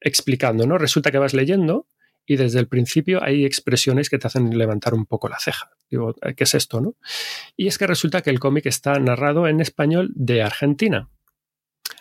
explicando, 0.00 0.66
¿no? 0.66 0.76
Resulta 0.78 1.10
que 1.10 1.18
vas 1.18 1.34
leyendo 1.34 1.88
y 2.26 2.36
desde 2.36 2.60
el 2.60 2.68
principio 2.68 3.22
hay 3.22 3.46
expresiones 3.46 4.10
que 4.10 4.18
te 4.18 4.26
hacen 4.26 4.56
levantar 4.58 4.92
un 4.92 5.06
poco 5.06 5.28
la 5.28 5.38
ceja. 5.38 5.70
Digo, 5.90 6.14
¿qué 6.36 6.44
es 6.44 6.54
esto, 6.54 6.80
no? 6.80 6.96
Y 7.56 7.68
es 7.68 7.78
que 7.78 7.86
resulta 7.86 8.20
que 8.20 8.30
el 8.30 8.40
cómic 8.40 8.66
está 8.66 8.98
narrado 8.98 9.48
en 9.48 9.60
español 9.60 10.12
de 10.14 10.42
Argentina. 10.42 11.08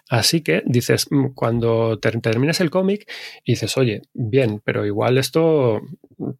Así 0.09 0.41
que 0.41 0.61
dices, 0.65 1.07
mm, 1.09 1.29
cuando 1.33 1.97
ter- 1.99 2.21
terminas 2.21 2.61
el 2.61 2.69
cómic, 2.69 3.09
dices, 3.45 3.75
oye, 3.77 4.03
bien, 4.13 4.61
pero 4.63 4.85
igual 4.85 5.17
esto, 5.17 5.81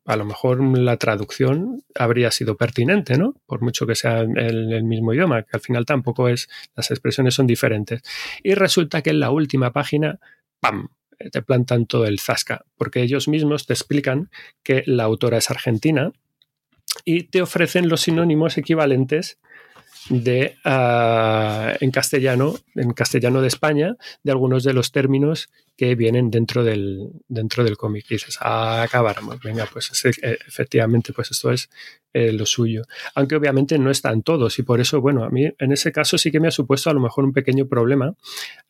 a 0.06 0.16
lo 0.16 0.26
mejor 0.26 0.62
la 0.78 0.98
traducción 0.98 1.84
habría 1.96 2.30
sido 2.30 2.58
pertinente, 2.58 3.18
¿no? 3.18 3.34
Por 3.48 3.62
mucho 3.62 3.88
que 3.88 3.96
sea 3.96 4.20
el, 4.20 4.72
el 4.72 4.84
mismo 4.84 5.14
idioma, 5.14 5.42
que 5.44 5.50
al 5.54 5.62
final 5.62 5.86
tampoco 5.86 6.30
es, 6.30 6.48
las 6.76 6.92
expresiones 6.92 7.34
son 7.34 7.48
diferentes. 7.48 8.02
Y 8.44 8.54
resulta 8.54 9.02
que 9.02 9.10
en 9.10 9.20
la 9.20 9.32
última 9.32 9.72
página, 9.74 10.20
¡pam! 10.60 10.90
te 11.32 11.42
plantan 11.42 11.86
todo 11.86 12.06
el 12.06 12.20
zasca, 12.20 12.66
porque 12.78 13.02
ellos 13.02 13.28
mismos 13.30 13.66
te 13.66 13.74
explican 13.74 14.30
que 14.64 14.84
la 14.86 15.06
autora 15.06 15.38
es 15.38 15.50
argentina 15.50 16.12
y 17.06 17.24
te 17.24 17.42
ofrecen 17.42 17.90
los 17.90 18.02
sinónimos 18.02 18.58
equivalentes 18.58 19.40
de 20.10 20.56
uh, 20.66 21.76
en 21.84 21.92
castellano, 21.92 22.56
en 22.76 22.94
castellano 22.94 23.42
de 23.42 23.48
España, 23.48 23.96
de 24.24 24.32
algunos 24.32 24.64
de 24.64 24.74
los 24.74 24.92
términos 24.92 25.50
que 25.78 25.96
vienen 25.96 26.32
dentro 26.32 26.64
del, 26.64 27.10
dentro 27.28 27.64
del 27.64 27.76
cómic. 27.76 28.08
Dices, 28.08 28.38
ah, 28.42 28.88
venga, 29.44 29.68
pues 29.72 29.92
eh, 30.06 30.38
efectivamente, 30.48 31.12
pues 31.12 31.32
esto 31.32 31.52
es 31.52 31.70
eh, 32.14 32.32
lo 32.32 32.46
suyo. 32.46 32.84
Aunque 33.16 33.36
obviamente 33.36 33.78
no 33.78 33.92
están 33.92 34.24
todos 34.24 34.58
y 34.60 34.64
por 34.64 34.80
eso, 34.80 35.02
bueno, 35.02 35.26
a 35.26 35.30
mí 35.30 35.52
en 35.58 35.72
ese 35.72 35.92
caso 35.92 36.18
sí 36.18 36.32
que 36.32 36.40
me 36.40 36.48
ha 36.48 36.52
supuesto 36.52 36.90
a 36.90 36.94
lo 36.94 37.02
mejor 37.02 37.26
un 37.26 37.34
pequeño 37.34 37.68
problema. 37.68 38.16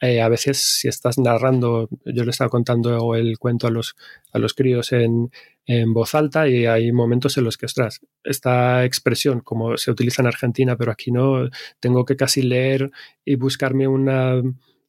Eh, 0.02 0.22
a 0.22 0.30
veces 0.30 0.58
si 0.58 0.88
estás 0.88 1.20
narrando, 1.20 1.90
yo 2.06 2.24
le 2.24 2.32
estaba 2.32 2.50
contando 2.50 3.14
el 3.16 3.38
cuento 3.38 3.68
a 3.68 3.72
los, 3.72 3.96
a 4.32 4.40
los 4.40 4.54
críos 4.54 4.92
en, 4.92 5.30
en 5.66 5.94
voz 5.94 6.16
alta 6.16 6.48
y 6.48 6.66
hay 6.66 6.92
momentos 6.92 7.38
en 7.38 7.44
los 7.44 7.58
que, 7.58 7.66
ostras, 7.66 8.02
esta 8.24 8.86
expresión, 8.86 9.42
como 9.42 9.78
se 9.78 9.92
utiliza 9.92 10.22
en 10.22 10.28
Argentina, 10.28 10.76
pero 10.78 10.92
aquí 10.92 11.12
no, 11.12 11.50
tengo 11.80 12.06
que 12.06 12.16
casi 12.16 12.42
leer 12.42 12.92
y 13.24 13.36
buscarme 13.36 13.88
una 13.88 14.42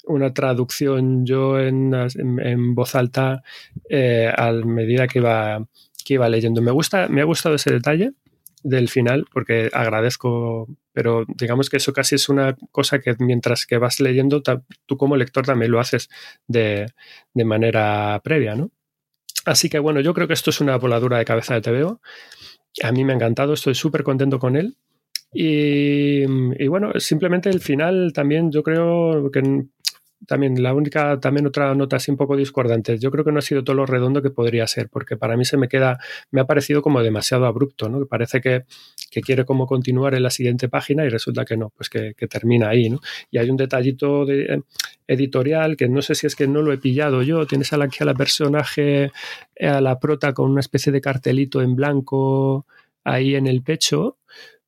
una 0.06 0.32
traducción 0.32 1.26
yo 1.26 1.58
en, 1.58 1.92
en, 1.94 2.74
voz 2.74 2.94
alta 2.94 3.42
eh, 3.90 4.32
a 4.34 4.52
medida 4.52 5.08
que 5.08 5.18
iba, 5.18 5.66
que 6.04 6.14
iba 6.14 6.28
leyendo. 6.28 6.62
Me, 6.62 6.70
gusta, 6.70 7.08
me 7.08 7.20
ha 7.20 7.24
gustado 7.24 7.56
ese 7.56 7.72
detalle 7.72 8.12
del 8.62 8.88
final 8.88 9.26
porque 9.32 9.68
agradezco, 9.72 10.68
pero 10.92 11.24
digamos 11.28 11.68
que 11.68 11.76
eso 11.76 11.92
casi 11.92 12.14
es 12.14 12.28
una 12.28 12.56
cosa 12.70 13.00
que 13.00 13.14
mientras 13.18 13.66
que 13.66 13.78
vas 13.78 14.00
leyendo, 14.00 14.42
tú 14.86 14.96
como 14.96 15.16
lector 15.16 15.44
también 15.44 15.72
lo 15.72 15.80
haces 15.80 16.08
de, 16.46 16.86
de 17.34 17.44
manera 17.44 18.20
previa, 18.24 18.54
¿no? 18.54 18.70
Así 19.46 19.68
que 19.68 19.78
bueno, 19.78 20.00
yo 20.00 20.12
creo 20.12 20.26
que 20.26 20.34
esto 20.34 20.50
es 20.50 20.60
una 20.60 20.76
voladura 20.76 21.18
de 21.18 21.24
cabeza 21.24 21.54
de 21.54 21.62
TVO. 21.62 22.00
A 22.82 22.92
mí 22.92 23.04
me 23.04 23.12
ha 23.12 23.16
encantado, 23.16 23.54
estoy 23.54 23.74
súper 23.74 24.02
contento 24.02 24.38
con 24.38 24.56
él. 24.56 24.76
Y, 25.32 26.22
y, 26.24 26.68
bueno, 26.68 26.92
simplemente 26.98 27.48
el 27.48 27.60
final 27.60 28.12
también 28.12 28.50
yo 28.50 28.62
creo 28.62 29.30
que 29.30 29.66
también 30.26 30.62
la 30.62 30.72
única, 30.72 31.20
también 31.20 31.46
otra 31.46 31.74
nota 31.74 31.96
así 31.96 32.10
un 32.10 32.16
poco 32.16 32.36
discordante. 32.36 32.98
Yo 32.98 33.10
creo 33.10 33.24
que 33.24 33.32
no 33.32 33.38
ha 33.38 33.42
sido 33.42 33.64
todo 33.64 33.76
lo 33.76 33.86
redondo 33.86 34.22
que 34.22 34.30
podría 34.30 34.66
ser, 34.66 34.88
porque 34.88 35.16
para 35.16 35.36
mí 35.36 35.44
se 35.44 35.56
me 35.56 35.68
queda, 35.68 35.98
me 36.30 36.40
ha 36.40 36.46
parecido 36.46 36.82
como 36.82 37.02
demasiado 37.02 37.46
abrupto, 37.46 37.88
¿no? 37.88 38.00
Que 38.00 38.06
parece 38.06 38.40
que, 38.40 38.64
que 39.10 39.20
quiere 39.20 39.44
como 39.44 39.66
continuar 39.66 40.14
en 40.14 40.22
la 40.22 40.30
siguiente 40.30 40.68
página 40.68 41.04
y 41.04 41.08
resulta 41.08 41.44
que 41.44 41.56
no, 41.56 41.70
pues 41.76 41.90
que, 41.90 42.14
termina 42.28 42.70
ahí, 42.70 42.88
¿no? 42.88 43.00
Y 43.30 43.38
hay 43.38 43.50
un 43.50 43.56
detallito 43.56 44.24
de, 44.24 44.42
eh, 44.44 44.62
editorial 45.06 45.76
que 45.76 45.88
no 45.88 46.02
sé 46.02 46.14
si 46.14 46.26
es 46.26 46.34
que 46.34 46.48
no 46.48 46.62
lo 46.62 46.72
he 46.72 46.78
pillado 46.78 47.22
yo. 47.22 47.46
Tienes 47.46 47.72
a 47.72 47.76
la, 47.76 47.88
a 47.98 48.04
la 48.04 48.14
personaje, 48.14 49.12
eh, 49.54 49.68
a 49.68 49.80
la 49.80 49.98
prota 50.00 50.32
con 50.32 50.50
una 50.50 50.60
especie 50.60 50.92
de 50.92 51.00
cartelito 51.00 51.62
en 51.62 51.76
blanco 51.76 52.66
ahí 53.04 53.34
en 53.36 53.46
el 53.46 53.62
pecho 53.62 54.18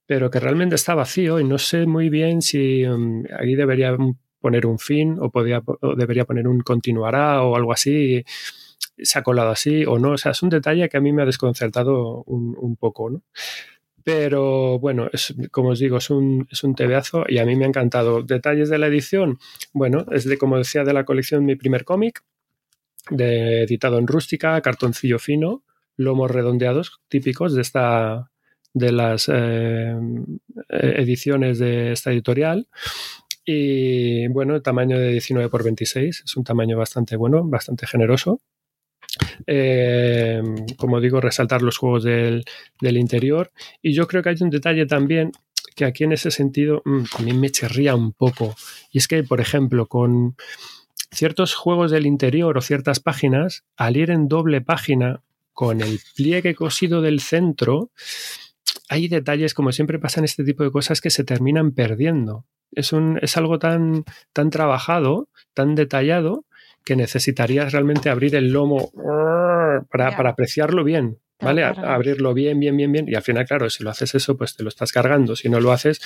pero 0.09 0.31
que 0.31 0.41
realmente 0.41 0.75
está 0.75 0.95
vacío 0.95 1.39
y 1.39 1.45
no 1.45 1.59
sé 1.59 1.85
muy 1.85 2.09
bien 2.09 2.41
si 2.41 2.83
um, 2.87 3.25
ahí 3.39 3.55
debería 3.55 3.95
poner 4.41 4.67
un 4.67 4.79
fin 4.79 5.17
o, 5.21 5.31
podía, 5.31 5.63
debería 5.97 6.25
poner 6.25 6.49
un 6.49 6.61
continuará 6.61 7.43
o 7.43 7.57
algo 7.57 7.73
así. 7.73 8.25
Se 8.97 9.19
ha 9.19 9.23
colado 9.23 9.51
así 9.51 9.85
o 9.85 9.99
no. 9.99 10.13
O 10.13 10.19
sea, 10.19 10.33
es 10.33 10.43
un 10.43 10.51
detalle 10.51 10.89
que 10.89 10.97
a 10.97 11.01
mí 11.01 11.13
me 11.13 11.23
ha 11.23 11.27
desconcertado 11.27 12.23
un, 12.25 12.77
poco, 12.77 13.11
¿no? 13.11 13.23
Pero 14.05 14.79
bueno, 14.79 15.09
es, 15.13 15.35
como 15.51 15.71
os 15.71 15.79
digo, 15.79 15.99
es 15.99 16.11
un, 16.11 16.49
es 16.51 16.65
un 16.65 16.75
tebeazo 16.75 17.25
y 17.29 17.39
a 17.39 17.45
mí 17.45 17.57
me 17.57 17.65
ha 17.65 17.69
encantado. 17.69 18.23
Detalles 18.23 18.71
de 18.71 18.79
la 18.79 18.87
edición, 18.87 19.39
bueno, 19.73 20.07
es 20.13 20.25
de, 20.25 20.39
como 20.39 20.57
decía, 20.57 20.85
de 20.85 20.95
la 20.95 21.05
colección 21.05 21.45
Mi 21.45 21.57
Primer 21.57 21.85
Cómic, 21.85 22.23
editado 23.11 23.99
en 23.99 24.07
rústica, 24.07 24.61
cartoncillo 24.61 25.19
fino, 25.19 25.63
lomos 25.97 26.31
redondeados 26.31 27.01
típicos 27.09 27.55
de 27.55 27.63
esta 27.63 28.31
de 28.75 28.93
las 28.93 29.31
eh, 29.33 29.97
ediciones 30.69 31.59
de 31.59 31.93
esta 31.93 32.13
editorial 32.13 32.69
y 33.51 34.29
bueno, 34.29 34.61
tamaño 34.61 34.99
de 34.99 35.09
19 35.13 35.49
por 35.49 35.65
26 35.65 36.23
es 36.23 36.37
un 36.37 36.45
tamaño 36.45 36.77
bastante 36.77 37.17
bueno, 37.17 37.45
bastante 37.45 37.87
generoso. 37.87 38.43
Eh, 39.47 40.43
como 40.77 41.01
digo, 41.01 41.19
resaltar 41.19 41.63
los 41.63 41.79
juegos 41.79 42.05
del, 42.05 42.45
interior. 42.83 43.51
Y 43.81 43.95
yo 43.95 44.07
creo 44.07 44.23
que 44.23 44.29
hay 44.29 44.37
un 44.43 44.51
detalle 44.51 44.85
también 44.85 45.33
que 45.75 45.87
aquí 45.87 46.05
en 46.05 46.13
ese 46.13 46.31
sentido 46.31 46.83
mm, 46.85 47.05
también 47.17 47.41
me 47.41 47.49
chirría 47.49 47.95
un 47.95 48.13
poco. 48.13 48.55
Y 48.93 48.99
es 48.99 49.09
que, 49.09 49.23
por 49.23 49.41
ejemplo, 49.41 49.87
con 49.87 50.37
ciertos 51.11 51.55
juegos 51.55 51.91
del 51.91 52.05
interior 52.05 52.59
o 52.59 52.61
ciertas 52.61 53.01
páginas, 53.01 53.65
al 53.79 53.97
ir 53.97 54.11
en 54.11 54.29
doble 54.29 54.61
página 54.61 55.23
con 55.55 55.81
el 55.81 56.01
pliegue 56.15 56.55
cosido 56.55 57.01
del 57.01 57.21
centro, 57.21 57.93
hay 58.89 59.09
detalles, 59.09 59.55
como 59.55 59.73
siempre 59.73 59.99
pasa 59.99 60.21
en 60.21 60.25
este 60.25 60.45
tipo 60.45 60.65
de 60.65 60.71
cosas, 60.71 61.01
que 61.01 61.11
se 61.11 61.25
terminan 61.25 61.73
perdiendo 61.73 62.47
es, 62.73 62.93
un, 62.93 63.19
es 63.23 63.37
algo 63.37 63.59
tan, 63.59 64.05
tan 64.33 64.51
trabajado, 64.51 65.29
tan 65.55 65.75
detallado, 65.75 66.45
que 66.85 66.97
necesitarías 66.97 67.73
realmente 67.73 68.09
abrir 68.09 68.35
el 68.35 68.51
lomo 68.51 68.91
para, 69.91 70.17
para 70.17 70.31
apreciarlo 70.31 70.85
bien. 70.85 71.19
¿Vale? 71.41 71.63
Abrirlo 71.63 72.35
bien, 72.35 72.59
bien, 72.59 72.77
bien, 72.77 72.91
bien. 72.91 73.09
Y 73.09 73.15
al 73.15 73.23
final, 73.23 73.47
claro, 73.47 73.71
si 73.71 73.85
lo 73.85 73.91
haces 73.91 74.13
eso, 74.17 74.37
pues 74.37 74.57
te 74.57 74.65
lo 74.65 74.69
estás 74.69 74.91
cargando. 74.91 75.37
Si 75.37 75.49
no 75.49 75.61
lo 75.61 75.71
haces, 75.71 76.01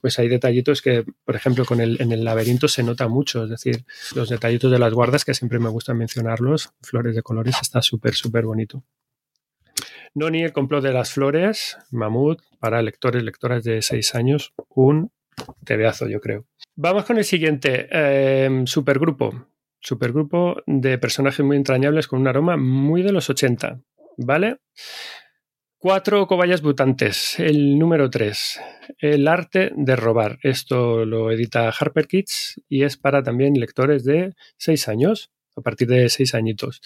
pues 0.00 0.18
hay 0.18 0.28
detallitos 0.28 0.80
que, 0.80 1.04
por 1.26 1.36
ejemplo, 1.36 1.66
con 1.66 1.82
el, 1.82 2.00
en 2.00 2.10
el 2.10 2.24
laberinto 2.24 2.68
se 2.68 2.82
nota 2.82 3.06
mucho. 3.06 3.44
Es 3.44 3.50
decir, 3.50 3.84
los 4.14 4.30
detallitos 4.30 4.72
de 4.72 4.78
las 4.78 4.94
guardas, 4.94 5.26
que 5.26 5.34
siempre 5.34 5.58
me 5.58 5.68
gusta 5.68 5.92
mencionarlos, 5.92 6.70
flores 6.80 7.14
de 7.14 7.22
colores, 7.22 7.56
está 7.60 7.82
súper, 7.82 8.14
súper 8.14 8.46
bonito. 8.46 8.82
Noni, 10.14 10.42
el 10.42 10.52
complot 10.52 10.82
de 10.82 10.92
las 10.92 11.12
flores, 11.12 11.78
Mamut, 11.90 12.40
para 12.58 12.82
lectores, 12.82 13.22
lectoras 13.22 13.64
de 13.64 13.82
6 13.82 14.14
años, 14.14 14.54
un 14.68 15.10
tebeazo, 15.64 16.08
yo 16.08 16.20
creo. 16.20 16.46
Vamos 16.74 17.04
con 17.04 17.18
el 17.18 17.24
siguiente, 17.24 17.88
em, 17.90 18.66
supergrupo. 18.66 19.48
Supergrupo 19.80 20.62
de 20.66 20.98
personajes 20.98 21.44
muy 21.44 21.56
entrañables 21.56 22.08
con 22.08 22.20
un 22.20 22.28
aroma 22.28 22.56
muy 22.56 23.02
de 23.02 23.12
los 23.12 23.30
80, 23.30 23.80
¿vale? 24.16 24.58
Cuatro 25.80 26.26
cobayas 26.26 26.62
mutantes. 26.62 27.38
El 27.38 27.78
número 27.78 28.10
3. 28.10 28.60
El 28.98 29.28
arte 29.28 29.70
de 29.76 29.94
robar. 29.94 30.40
Esto 30.42 31.04
lo 31.04 31.30
edita 31.30 31.68
Harper 31.68 32.08
Kids 32.08 32.60
y 32.68 32.82
es 32.82 32.96
para 32.96 33.22
también 33.22 33.54
lectores 33.54 34.02
de 34.04 34.34
6 34.56 34.88
años, 34.88 35.30
a 35.56 35.60
partir 35.60 35.86
de 35.86 36.08
6 36.08 36.34
añitos. 36.34 36.80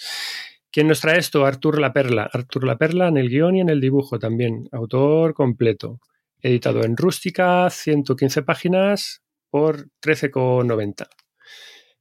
¿Quién 0.73 0.87
nos 0.87 1.01
trae 1.01 1.19
esto? 1.19 1.45
Artur 1.45 1.79
La 1.79 1.93
Perla. 1.93 2.27
Artur 2.33 2.63
La 2.63 2.79
Perla 2.79 3.07
en 3.07 3.17
el 3.17 3.29
guion 3.29 3.55
y 3.55 3.61
en 3.61 3.69
el 3.69 3.79
dibujo 3.79 4.17
también. 4.17 4.67
Autor 4.71 5.35
completo 5.35 5.99
editado 6.41 6.83
en 6.83 6.97
rústica, 6.97 7.69
115 7.69 8.41
páginas 8.41 9.21
por 9.51 9.89
13,90. 10.01 11.07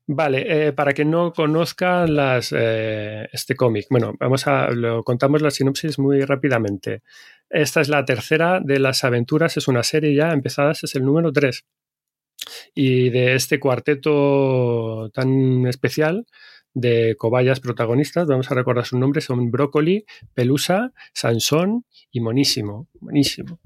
Vale, 0.07 0.69
eh, 0.69 0.73
para 0.73 0.95
quien 0.95 1.11
no 1.11 1.35
conozca 1.35 2.07
las, 2.07 2.53
eh, 2.57 3.29
este 3.31 3.55
cómic, 3.55 3.87
bueno, 3.91 4.15
vamos 4.19 4.47
a 4.47 4.71
lo 4.71 5.05
contamos 5.05 5.43
la 5.43 5.51
sinopsis 5.51 5.99
muy 5.99 6.23
rápidamente. 6.23 7.03
Esta 7.51 7.83
es 7.83 7.91
la 7.91 8.07
tercera 8.07 8.59
de 8.65 8.79
las 8.79 9.05
aventuras, 9.05 9.59
es 9.59 9.69
una 9.69 9.83
serie 9.83 10.15
ya 10.15 10.33
empezada, 10.33 10.73
es 10.73 10.95
el 10.95 11.05
número 11.05 11.31
3. 11.31 11.63
Y 12.75 13.11
de 13.11 13.35
este 13.35 13.61
cuarteto 13.61 15.11
tan 15.13 15.67
especial 15.67 16.27
de 16.75 17.17
cobayas 17.19 17.61
protagonistas, 17.61 18.27
vamos 18.27 18.51
a 18.51 18.55
recordar 18.55 18.87
su 18.87 18.99
nombre, 18.99 19.21
son 19.21 19.51
Brócoli, 19.51 20.05
Pelusa, 20.35 20.93
Sansón 21.13 21.85
y 22.11 22.21
Monísimo. 22.21 22.89
Monísimo 23.01 23.59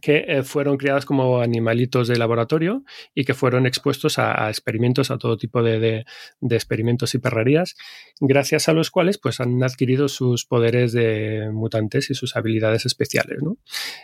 que 0.00 0.24
eh, 0.26 0.42
fueron 0.42 0.76
criadas 0.76 1.04
como 1.04 1.40
animalitos 1.40 2.08
de 2.08 2.16
laboratorio 2.16 2.84
y 3.14 3.24
que 3.24 3.34
fueron 3.34 3.66
expuestos 3.66 4.18
a, 4.18 4.48
experimentos, 4.48 5.10
a 5.10 5.18
todo 5.18 5.36
tipo 5.36 5.62
de, 5.62 6.04
experimentos 6.50 7.14
y 7.14 7.18
perrerías, 7.18 7.76
gracias 8.20 8.68
a 8.68 8.72
los 8.72 8.90
cuales 8.90 9.18
pues, 9.18 9.40
han 9.40 9.62
adquirido 9.62 10.08
sus 10.08 10.46
poderes 10.46 10.92
de 10.92 11.50
mutantes 11.52 12.10
y 12.10 12.14
sus 12.14 12.36
habilidades 12.36 12.86
especiales. 12.86 13.38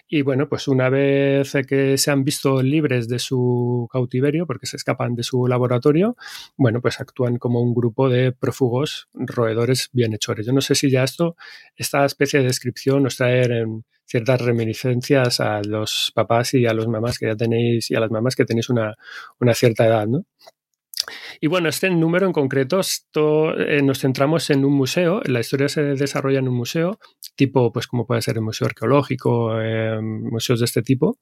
Y 0.09 0.22
bueno, 0.22 0.48
pues 0.48 0.68
una 0.68 0.88
vez 0.88 1.53
que 1.68 1.98
se 1.98 2.11
han 2.11 2.24
visto 2.24 2.62
libres 2.62 3.09
de 3.09 3.18
su 3.18 3.88
cautiverio, 3.92 4.46
porque 4.46 4.66
se 4.66 4.76
escapan 4.76 5.14
de 5.14 5.22
su 5.22 5.46
laboratorio, 5.46 6.16
bueno, 6.57 6.81
pues 6.81 7.00
actúan 7.00 7.37
como 7.37 7.61
un 7.61 7.74
grupo 7.74 8.09
de 8.09 8.33
prófugos 8.33 9.09
roedores 9.14 9.90
bienhechores. 9.92 10.46
Yo 10.46 10.53
no 10.53 10.61
sé 10.61 10.74
si 10.74 10.90
ya 10.90 11.05
esto, 11.05 11.37
esta 11.76 12.05
especie 12.05 12.40
de 12.40 12.46
descripción 12.46 13.03
nos 13.03 13.16
trae 13.16 13.44
en 13.44 13.85
ciertas 14.11 14.40
reminiscencias 14.40 15.38
a 15.40 15.62
los 15.62 16.11
papás 16.14 16.55
y 16.55 16.66
a 16.66 16.75
los 16.75 16.88
mamás 16.88 17.18
que 17.18 17.27
ya 17.27 17.37
tenéis 17.37 17.90
y 17.90 17.94
a 17.94 18.01
las 18.01 18.11
mamás 18.11 18.35
que 18.35 18.44
tenéis 18.44 18.68
una, 18.68 18.96
cierta 19.55 19.87
edad, 19.87 20.07
¿no? 20.09 20.25
Y 21.40 21.46
bueno, 21.46 21.68
este 21.68 21.88
número 21.90 22.27
en 22.27 22.33
concreto 22.33 22.81
eh, 23.59 23.83
nos 23.83 24.01
centramos 24.01 24.51
en 24.51 24.64
un 24.64 24.75
museo, 24.75 25.23
la 25.25 25.40
historia 25.40 25.68
se 25.68 25.83
desarrolla 25.83 26.40
en 26.40 26.49
un 26.49 26.55
museo, 26.55 26.99
tipo, 27.37 27.73
pues 27.73 27.87
como 27.87 28.07
puede 28.07 28.20
ser 28.20 28.37
el 28.37 28.42
museo 28.42 28.66
arqueológico, 28.66 29.61
eh, 29.61 29.99
museos 30.03 30.59
de 30.59 30.66
este 30.66 30.83
tipo, 30.83 31.18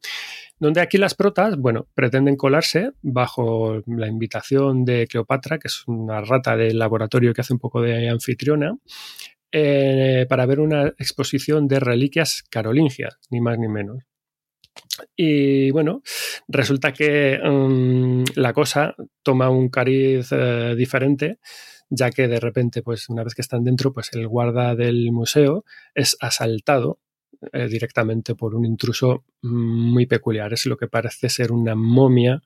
donde 0.58 0.80
aquí 0.80 0.98
las 0.98 1.14
protas, 1.14 1.56
bueno, 1.56 1.86
pretenden 1.94 2.36
colarse 2.36 2.90
bajo 3.02 3.80
la 3.86 4.08
invitación 4.08 4.84
de 4.84 5.06
Cleopatra, 5.06 5.58
que 5.58 5.68
es 5.68 5.84
una 5.86 6.20
rata 6.22 6.56
del 6.56 6.78
laboratorio 6.78 7.32
que 7.32 7.42
hace 7.42 7.52
un 7.52 7.60
poco 7.60 7.80
de 7.80 8.08
anfitriona, 8.08 8.76
eh, 9.52 10.26
para 10.28 10.46
ver 10.46 10.60
una 10.60 10.88
exposición 10.98 11.68
de 11.68 11.80
reliquias 11.80 12.44
carolingias, 12.50 13.18
ni 13.30 13.40
más 13.40 13.58
ni 13.58 13.68
menos. 13.68 14.04
Y 15.16 15.70
bueno, 15.70 16.02
resulta 16.46 16.92
que 16.92 17.38
um, 17.42 18.24
la 18.34 18.52
cosa 18.52 18.94
toma 19.22 19.50
un 19.50 19.68
cariz 19.68 20.30
uh, 20.32 20.74
diferente, 20.76 21.38
ya 21.90 22.10
que 22.10 22.28
de 22.28 22.40
repente, 22.40 22.82
pues 22.82 23.08
una 23.08 23.24
vez 23.24 23.34
que 23.34 23.42
están 23.42 23.64
dentro, 23.64 23.92
pues 23.92 24.12
el 24.12 24.28
guarda 24.28 24.74
del 24.74 25.10
museo 25.10 25.64
es 25.94 26.16
asaltado 26.20 27.00
eh, 27.52 27.68
directamente 27.68 28.34
por 28.34 28.54
un 28.54 28.64
intruso 28.64 29.24
muy 29.42 30.06
peculiar. 30.06 30.52
Es 30.52 30.66
lo 30.66 30.76
que 30.76 30.88
parece 30.88 31.28
ser 31.28 31.52
una 31.52 31.74
momia 31.74 32.42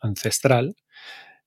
ancestral 0.00 0.76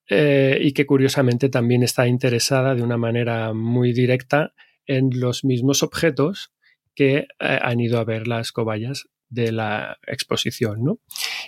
eh, 0.09 0.57
y 0.59 0.71
que 0.73 0.85
curiosamente 0.85 1.49
también 1.49 1.83
está 1.83 2.07
interesada 2.07 2.73
de 2.75 2.81
una 2.81 2.97
manera 2.97 3.53
muy 3.53 3.93
directa 3.93 4.53
en 4.87 5.09
los 5.19 5.43
mismos 5.43 5.83
objetos 5.83 6.51
que 6.95 7.27
eh, 7.39 7.59
han 7.61 7.79
ido 7.79 7.99
a 7.99 8.03
ver 8.03 8.27
las 8.27 8.51
cobayas 8.51 9.07
de 9.29 9.51
la 9.51 9.97
exposición, 10.07 10.83
¿no? 10.83 10.99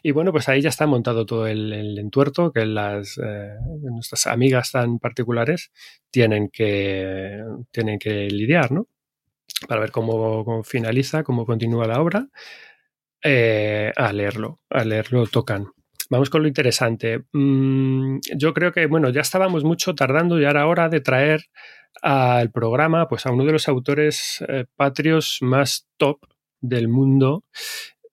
Y 0.03 0.11
bueno, 0.11 0.31
pues 0.31 0.49
ahí 0.49 0.61
ya 0.61 0.69
está 0.69 0.85
montado 0.85 1.25
todo 1.25 1.47
el, 1.47 1.97
entuerto 1.97 2.51
que 2.51 2.65
las 2.65 3.17
eh, 3.17 3.55
nuestras 3.81 4.27
amigas 4.27 4.71
tan 4.71 4.99
particulares 4.99 5.71
tienen 6.11 6.49
que 6.49 7.41
tienen 7.71 7.97
que 7.99 8.27
lidiar, 8.29 8.71
¿no? 8.71 8.87
Para 9.67 9.81
ver 9.81 9.91
cómo, 9.91 10.63
finaliza, 10.63 11.23
cómo 11.23 11.45
continúa 11.45 11.87
la 11.87 12.01
obra. 12.01 12.27
Eh, 13.21 13.91
a 13.95 14.13
leerlo, 14.13 14.61
a 14.69 14.85
leerlo 14.85 15.27
tocan. 15.27 15.67
Vamos 16.09 16.29
con 16.29 16.41
lo 16.41 16.47
interesante. 16.47 17.25
Mm, 17.33 18.19
yo 18.35 18.53
creo 18.53 18.71
que, 18.71 18.87
bueno, 18.87 19.09
ya 19.09 19.21
estábamos 19.21 19.63
mucho 19.63 19.93
tardando 19.95 20.39
y 20.39 20.45
ahora 20.45 20.67
hora 20.67 20.89
de 20.89 21.01
traer 21.01 21.45
al 22.01 22.51
programa 22.51 23.07
pues, 23.07 23.25
a 23.25 23.31
uno 23.31 23.45
de 23.45 23.51
los 23.51 23.67
autores 23.67 24.43
eh, 24.47 24.65
patrios 24.75 25.39
más 25.41 25.87
top 25.97 26.19
del 26.61 26.87
mundo 26.87 27.43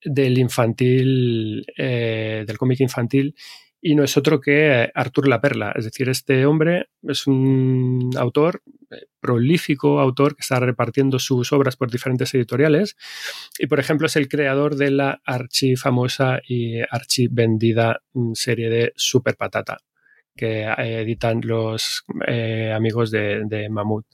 del 0.06 0.38
infantil, 0.38 1.66
eh, 1.76 2.44
del 2.46 2.58
cómic 2.58 2.80
infantil, 2.80 3.34
y 3.80 3.94
no 3.94 4.04
es 4.04 4.16
otro 4.16 4.40
que 4.40 4.90
Artur 4.94 5.28
La 5.28 5.40
Perla. 5.40 5.72
Es 5.76 5.84
decir, 5.84 6.08
este 6.08 6.46
hombre 6.46 6.88
es 7.02 7.26
un 7.26 8.10
autor, 8.16 8.62
eh, 8.90 9.06
prolífico 9.20 10.00
autor, 10.00 10.36
que 10.36 10.40
está 10.42 10.60
repartiendo 10.60 11.18
sus 11.18 11.52
obras 11.52 11.76
por 11.76 11.90
diferentes 11.90 12.32
editoriales, 12.34 12.96
y 13.58 13.66
por 13.66 13.80
ejemplo 13.80 14.06
es 14.06 14.16
el 14.16 14.28
creador 14.28 14.76
de 14.76 14.90
la 14.92 15.20
archi 15.24 15.76
famosa 15.76 16.40
y 16.46 16.80
archi 16.90 17.28
vendida 17.28 18.02
mm, 18.12 18.32
serie 18.34 18.70
de 18.70 18.92
Super 18.96 19.36
Patata 19.36 19.78
que 20.36 20.62
eh, 20.62 21.00
editan 21.00 21.40
los 21.42 22.04
eh, 22.26 22.72
amigos 22.74 23.10
de, 23.10 23.42
de 23.46 23.68
Mamut. 23.68 24.06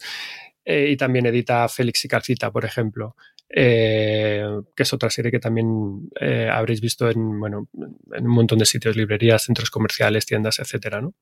Eh, 0.65 0.91
y 0.91 0.97
también 0.97 1.27
edita 1.27 1.69
Félix 1.69 2.05
y 2.05 2.09
Carcita, 2.09 2.51
por 2.51 2.65
ejemplo. 2.65 3.17
Que 3.55 4.63
es 4.79 4.93
otra 4.95 5.11
serie 5.11 5.31
que 5.31 5.39
también 5.39 6.09
habréis 6.51 6.81
visto 6.81 7.11
en, 7.11 7.39
bueno, 7.39 7.69
en 8.15 8.27
un 8.27 8.33
montón 8.33 8.59
de 8.59 8.65
sitios, 8.65 8.97
librerías, 8.97 9.43
centros 9.43 9.71
comerciales, 9.71 10.25
tiendas, 10.25 10.59
etcétera, 10.59 11.03
¿no? 11.03 11.13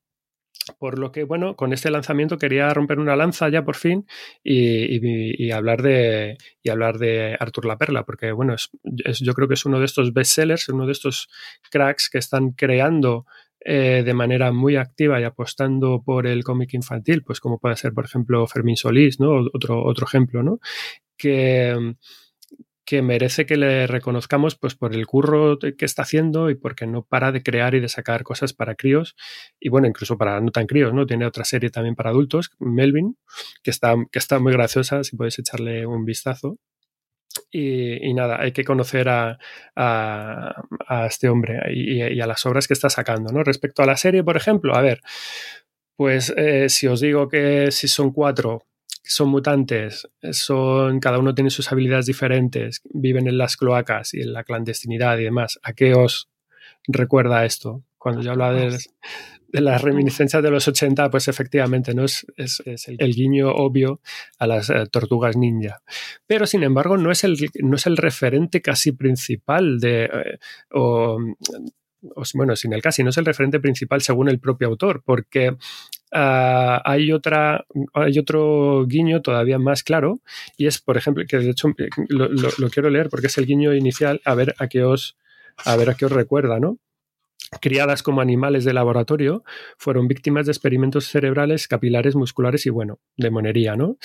Por 0.78 0.98
lo 0.98 1.10
que, 1.10 1.24
bueno, 1.24 1.56
con 1.56 1.72
este 1.72 1.90
lanzamiento 1.90 2.38
quería 2.38 2.72
romper 2.72 2.98
una 3.00 3.16
lanza 3.16 3.48
ya 3.48 3.64
por 3.64 3.74
fin 3.74 4.06
y 4.44 5.50
hablar, 5.50 5.82
de, 5.82 6.36
y 6.62 6.70
hablar 6.70 6.98
de 6.98 7.36
Artur 7.40 7.64
La 7.66 7.78
Perla, 7.78 8.04
porque, 8.04 8.30
bueno, 8.30 8.54
es, 8.54 8.70
es, 9.04 9.18
yo 9.18 9.34
creo 9.34 9.48
que 9.48 9.54
es 9.54 9.64
uno 9.64 9.80
de 9.80 9.86
estos 9.86 10.12
bestsellers, 10.12 10.68
uno 10.68 10.86
de 10.86 10.92
estos 10.92 11.28
cracks 11.70 12.08
que 12.10 12.18
están 12.18 12.52
creando 12.52 13.26
eh, 13.64 14.02
de 14.04 14.14
manera 14.14 14.52
muy 14.52 14.76
activa 14.76 15.20
y 15.20 15.24
apostando 15.24 16.02
por 16.02 16.26
el 16.26 16.44
cómic 16.44 16.74
infantil, 16.74 17.22
pues 17.22 17.40
como 17.40 17.58
puede 17.58 17.76
ser, 17.76 17.92
por 17.92 18.04
ejemplo, 18.04 18.46
Fermín 18.46 18.76
Solís, 18.76 19.20
¿no? 19.20 19.32
Otro, 19.52 19.84
otro 19.84 20.06
ejemplo, 20.06 20.42
¿no? 20.42 20.60
Que, 21.16 21.94
que 22.90 23.02
merece 23.02 23.46
que 23.46 23.56
le 23.56 23.86
reconozcamos 23.86 24.56
pues 24.56 24.74
por 24.74 24.94
el 24.96 25.06
curro 25.06 25.60
que 25.60 25.84
está 25.84 26.02
haciendo 26.02 26.50
y 26.50 26.56
porque 26.56 26.88
no 26.88 27.04
para 27.04 27.30
de 27.30 27.40
crear 27.40 27.76
y 27.76 27.80
de 27.80 27.88
sacar 27.88 28.24
cosas 28.24 28.52
para 28.52 28.74
críos 28.74 29.14
y 29.60 29.68
bueno, 29.68 29.86
incluso 29.86 30.18
para 30.18 30.40
no 30.40 30.50
tan 30.50 30.66
críos, 30.66 30.92
¿no? 30.92 31.06
Tiene 31.06 31.24
otra 31.24 31.44
serie 31.44 31.70
también 31.70 31.94
para 31.94 32.10
adultos, 32.10 32.50
Melvin, 32.58 33.16
que 33.62 33.70
está, 33.70 33.94
que 34.10 34.18
está 34.18 34.40
muy 34.40 34.52
graciosa, 34.52 35.04
si 35.04 35.16
podéis 35.16 35.38
echarle 35.38 35.86
un 35.86 36.04
vistazo. 36.04 36.58
Y, 37.52 38.08
y, 38.08 38.14
nada, 38.14 38.40
hay 38.40 38.52
que 38.52 38.62
conocer 38.62 39.08
a, 39.08 39.36
a, 39.74 40.62
a 40.86 41.06
este 41.06 41.28
hombre 41.28 41.60
y, 41.74 42.00
y, 42.00 42.20
a 42.20 42.26
las 42.26 42.46
obras 42.46 42.68
que 42.68 42.74
está 42.74 42.88
sacando, 42.88 43.32
¿no? 43.32 43.42
Respecto 43.42 43.82
a 43.82 43.86
la 43.86 43.96
serie, 43.96 44.22
por 44.22 44.36
ejemplo, 44.36 44.76
a 44.76 44.80
ver, 44.80 45.00
pues 45.96 46.32
eh, 46.36 46.68
si 46.68 46.86
os 46.86 47.00
digo 47.00 47.28
que 47.28 47.70
si 47.72 47.88
son 47.88 48.12
cuatro, 48.12 48.64
son 49.02 49.28
mutantes, 49.28 50.08
son, 50.30 51.00
cada 51.00 51.18
uno 51.18 51.34
tiene 51.34 51.50
sus 51.50 51.70
habilidades 51.72 52.06
diferentes, 52.06 52.80
viven 52.84 53.26
en 53.26 53.36
las 53.36 53.56
cloacas 53.56 54.14
y 54.14 54.20
en 54.20 54.32
la 54.32 54.44
clandestinidad 54.44 55.18
y 55.18 55.24
demás, 55.24 55.58
¿a 55.62 55.72
qué 55.72 55.94
os 55.94 56.30
recuerda 56.86 57.44
esto? 57.44 57.82
Cuando 57.98 58.22
yo 58.22 58.30
hablaba 58.30 58.54
de, 58.54 58.78
de 59.52 59.60
las 59.60 59.82
reminiscencias 59.82 60.42
de 60.42 60.50
los 60.50 60.66
80, 60.68 61.10
pues 61.10 61.28
efectivamente 61.28 61.94
no 61.94 62.04
es, 62.04 62.26
es, 62.36 62.62
es 62.64 62.88
el, 62.88 62.96
el, 62.98 63.14
guiño 63.14 63.50
obvio 63.50 64.00
a 64.38 64.46
las 64.46 64.70
uh, 64.70 64.86
tortugas 64.90 65.36
ninja. 65.36 65.82
Pero 66.26 66.46
sin 66.46 66.62
embargo, 66.62 66.96
no 66.96 67.10
es 67.10 67.24
el, 67.24 67.36
no 67.62 67.76
es 67.76 67.86
el 67.86 67.96
referente 67.96 68.62
casi 68.62 68.92
principal 68.92 69.80
de. 69.80 70.04
Eh, 70.04 70.38
o, 70.72 71.18
o, 72.14 72.22
bueno, 72.34 72.56
sin 72.56 72.72
el 72.72 72.82
casi, 72.82 73.02
no 73.02 73.10
es 73.10 73.18
el 73.18 73.26
referente 73.26 73.60
principal 73.60 74.00
según 74.00 74.28
el 74.28 74.40
propio 74.40 74.68
autor, 74.68 75.02
porque 75.04 75.56
Uh, 76.12 76.82
hay, 76.84 77.12
otra, 77.12 77.64
hay 77.94 78.18
otro 78.18 78.84
guiño 78.84 79.22
todavía 79.22 79.60
más 79.60 79.84
claro 79.84 80.18
y 80.56 80.66
es, 80.66 80.80
por 80.80 80.96
ejemplo, 80.96 81.22
que 81.24 81.38
de 81.38 81.50
hecho 81.50 81.72
lo, 82.08 82.28
lo, 82.28 82.48
lo, 82.58 82.68
quiero 82.68 82.90
leer 82.90 83.08
porque 83.08 83.28
es 83.28 83.38
el 83.38 83.46
guiño 83.46 83.72
inicial, 83.74 84.20
a 84.24 84.34
ver 84.34 84.56
a 84.58 84.66
qué 84.66 84.82
os, 84.82 85.16
a 85.64 85.76
ver 85.76 85.88
a 85.88 85.94
qué 85.94 86.06
os 86.06 86.10
recuerda, 86.10 86.58
¿no? 86.58 86.78
Criadas 87.58 88.02
como 88.02 88.20
animales 88.20 88.64
de 88.64 88.72
laboratorio, 88.72 89.44
fueron 89.76 90.06
víctimas 90.06 90.46
de 90.46 90.52
experimentos 90.52 91.08
cerebrales, 91.08 91.66
capilares, 91.66 92.14
musculares 92.14 92.66
y, 92.66 92.70
bueno, 92.70 93.00
de 93.16 93.30
monería, 93.30 93.76
¿no? 93.76 93.96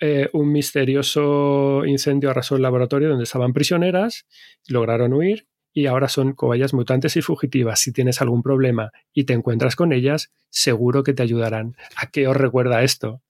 Eh, 0.00 0.30
un 0.32 0.52
misterioso 0.52 1.84
incendio 1.84 2.30
arrasó 2.30 2.56
el 2.56 2.62
laboratorio 2.62 3.10
donde 3.10 3.24
estaban 3.24 3.52
prisioneras, 3.52 4.26
lograron 4.68 5.12
huir 5.12 5.46
y 5.72 5.86
ahora 5.86 6.08
son 6.08 6.32
cobayas 6.32 6.72
mutantes 6.72 7.16
y 7.18 7.22
fugitivas. 7.22 7.80
Si 7.80 7.92
tienes 7.92 8.22
algún 8.22 8.42
problema 8.42 8.92
y 9.12 9.24
te 9.24 9.34
encuentras 9.34 9.76
con 9.76 9.92
ellas, 9.92 10.32
seguro 10.48 11.02
que 11.02 11.12
te 11.12 11.22
ayudarán. 11.22 11.76
¿A 11.96 12.10
qué 12.10 12.26
os 12.26 12.36
recuerda 12.36 12.82
esto? 12.82 13.20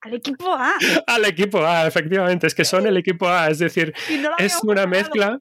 Al 0.00 0.14
equipo 0.14 0.52
A. 0.52 0.74
Al 1.06 1.24
equipo 1.26 1.64
A, 1.64 1.86
efectivamente. 1.86 2.46
Es 2.46 2.54
que 2.54 2.64
son 2.64 2.86
el 2.86 2.96
equipo 2.96 3.28
A. 3.28 3.48
Es 3.48 3.58
decir, 3.58 3.94
no 4.20 4.30
es 4.38 4.58
una 4.62 4.86
mezcla. 4.86 5.40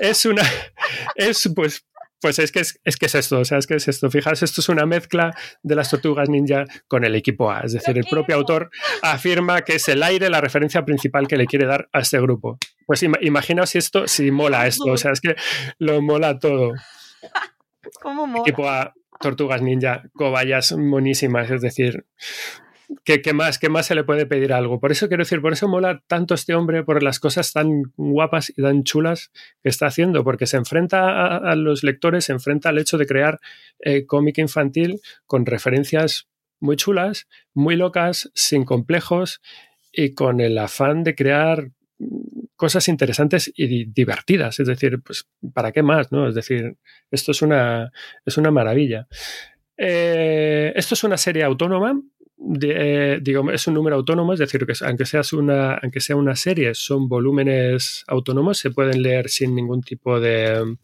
Es 0.00 0.24
una. 0.24 0.42
Es 1.16 1.50
pues 1.54 1.86
pues 2.24 2.38
es 2.38 2.52
que 2.52 2.60
es, 2.60 2.80
es, 2.84 2.96
que 2.96 3.04
es 3.04 3.14
esto, 3.16 3.40
o 3.40 3.44
sea, 3.44 3.58
es 3.58 3.66
que 3.66 3.74
es 3.74 3.86
esto. 3.86 4.10
Fijaos, 4.10 4.42
esto 4.42 4.62
es 4.62 4.70
una 4.70 4.86
mezcla 4.86 5.36
de 5.62 5.74
las 5.74 5.90
tortugas 5.90 6.30
ninja 6.30 6.64
con 6.88 7.04
el 7.04 7.14
equipo 7.16 7.50
A. 7.50 7.60
Es 7.60 7.74
decir, 7.74 7.98
el 7.98 8.06
propio 8.06 8.34
autor 8.34 8.70
afirma 9.02 9.60
que 9.60 9.74
es 9.74 9.86
el 9.90 10.02
aire 10.02 10.30
la 10.30 10.40
referencia 10.40 10.86
principal 10.86 11.28
que 11.28 11.36
le 11.36 11.44
quiere 11.44 11.66
dar 11.66 11.86
a 11.92 11.98
este 11.98 12.18
grupo. 12.18 12.56
Pues 12.86 13.02
im 13.02 13.12
imaginaos 13.20 13.68
si 13.68 13.76
esto, 13.76 14.08
si 14.08 14.30
mola 14.30 14.66
esto, 14.66 14.86
o 14.86 14.96
sea, 14.96 15.12
es 15.12 15.20
que 15.20 15.36
lo 15.76 16.00
mola 16.00 16.38
todo. 16.38 16.72
¿Cómo 18.00 18.26
mola? 18.26 18.40
Equipo 18.40 18.70
A, 18.70 18.94
tortugas 19.20 19.60
ninja, 19.60 20.04
cobayas 20.14 20.72
monísimas, 20.72 21.50
es 21.50 21.60
decir, 21.60 22.06
¿Qué, 23.04 23.22
¿Qué, 23.22 23.32
más, 23.32 23.58
¿Qué 23.58 23.68
más 23.68 23.86
se 23.86 23.94
le 23.94 24.04
puede 24.04 24.26
pedir 24.26 24.52
algo? 24.52 24.80
Por 24.80 24.92
eso 24.92 25.08
quiero 25.08 25.22
decir, 25.22 25.40
por 25.40 25.52
eso 25.52 25.68
mola 25.68 26.02
tanto 26.06 26.34
este 26.34 26.54
hombre, 26.54 26.84
por 26.84 27.02
las 27.02 27.18
cosas 27.18 27.52
tan 27.52 27.92
guapas 27.96 28.50
y 28.50 28.62
tan 28.62 28.84
chulas 28.84 29.30
que 29.62 29.68
está 29.68 29.86
haciendo, 29.86 30.24
porque 30.24 30.46
se 30.46 30.56
enfrenta 30.56 31.36
a, 31.36 31.56
los 31.56 31.82
lectores, 31.82 32.26
se 32.26 32.32
enfrenta 32.32 32.68
al 32.68 32.78
hecho 32.78 32.98
de 32.98 33.06
crear 33.06 33.40
eh, 33.80 34.06
cómic 34.06 34.38
infantil 34.38 35.00
con 35.26 35.46
referencias 35.46 36.28
muy 36.60 36.76
chulas, 36.76 37.28
muy 37.52 37.76
locas, 37.76 38.30
sin 38.34 38.64
complejos 38.64 39.40
y 39.92 40.14
con 40.14 40.40
el 40.40 40.58
afán 40.58 41.04
de 41.04 41.14
crear 41.14 41.70
cosas 42.56 42.88
interesantes 42.88 43.52
y 43.54 43.86
divertidas. 43.86 44.60
Es 44.60 44.66
decir, 44.66 45.00
pues, 45.02 45.28
¿para 45.52 45.72
qué 45.72 45.82
más? 45.82 46.12
¿no? 46.12 46.28
Es 46.28 46.34
decir, 46.34 46.76
esto 47.10 47.32
es 47.32 47.42
una, 47.42 47.92
es 48.24 48.36
una 48.36 48.50
maravilla. 48.50 49.06
Eh, 49.76 50.72
esto 50.76 50.94
es 50.94 51.02
una 51.04 51.16
serie 51.16 51.42
autónoma, 51.42 52.00
eh, 52.36 53.22
es 53.52 53.66
un 53.66 53.74
número 53.74 53.96
autónomo, 53.96 54.32
es 54.32 54.38
decir, 54.40 54.66
que 54.66 54.72
aunque, 54.84 55.06
seas 55.06 55.32
una, 55.32 55.74
aunque 55.74 56.00
sea 56.00 56.16
una 56.16 56.34
serie, 56.34 56.74
son 56.74 57.08
volúmenes 57.08 58.04
autónomos, 58.08 58.58
se 58.58 58.70
pueden 58.70 59.02
leer 59.02 59.28
sin 59.28 59.54
ningún 59.54 59.82
tipo 59.82 60.20
de, 60.20 60.76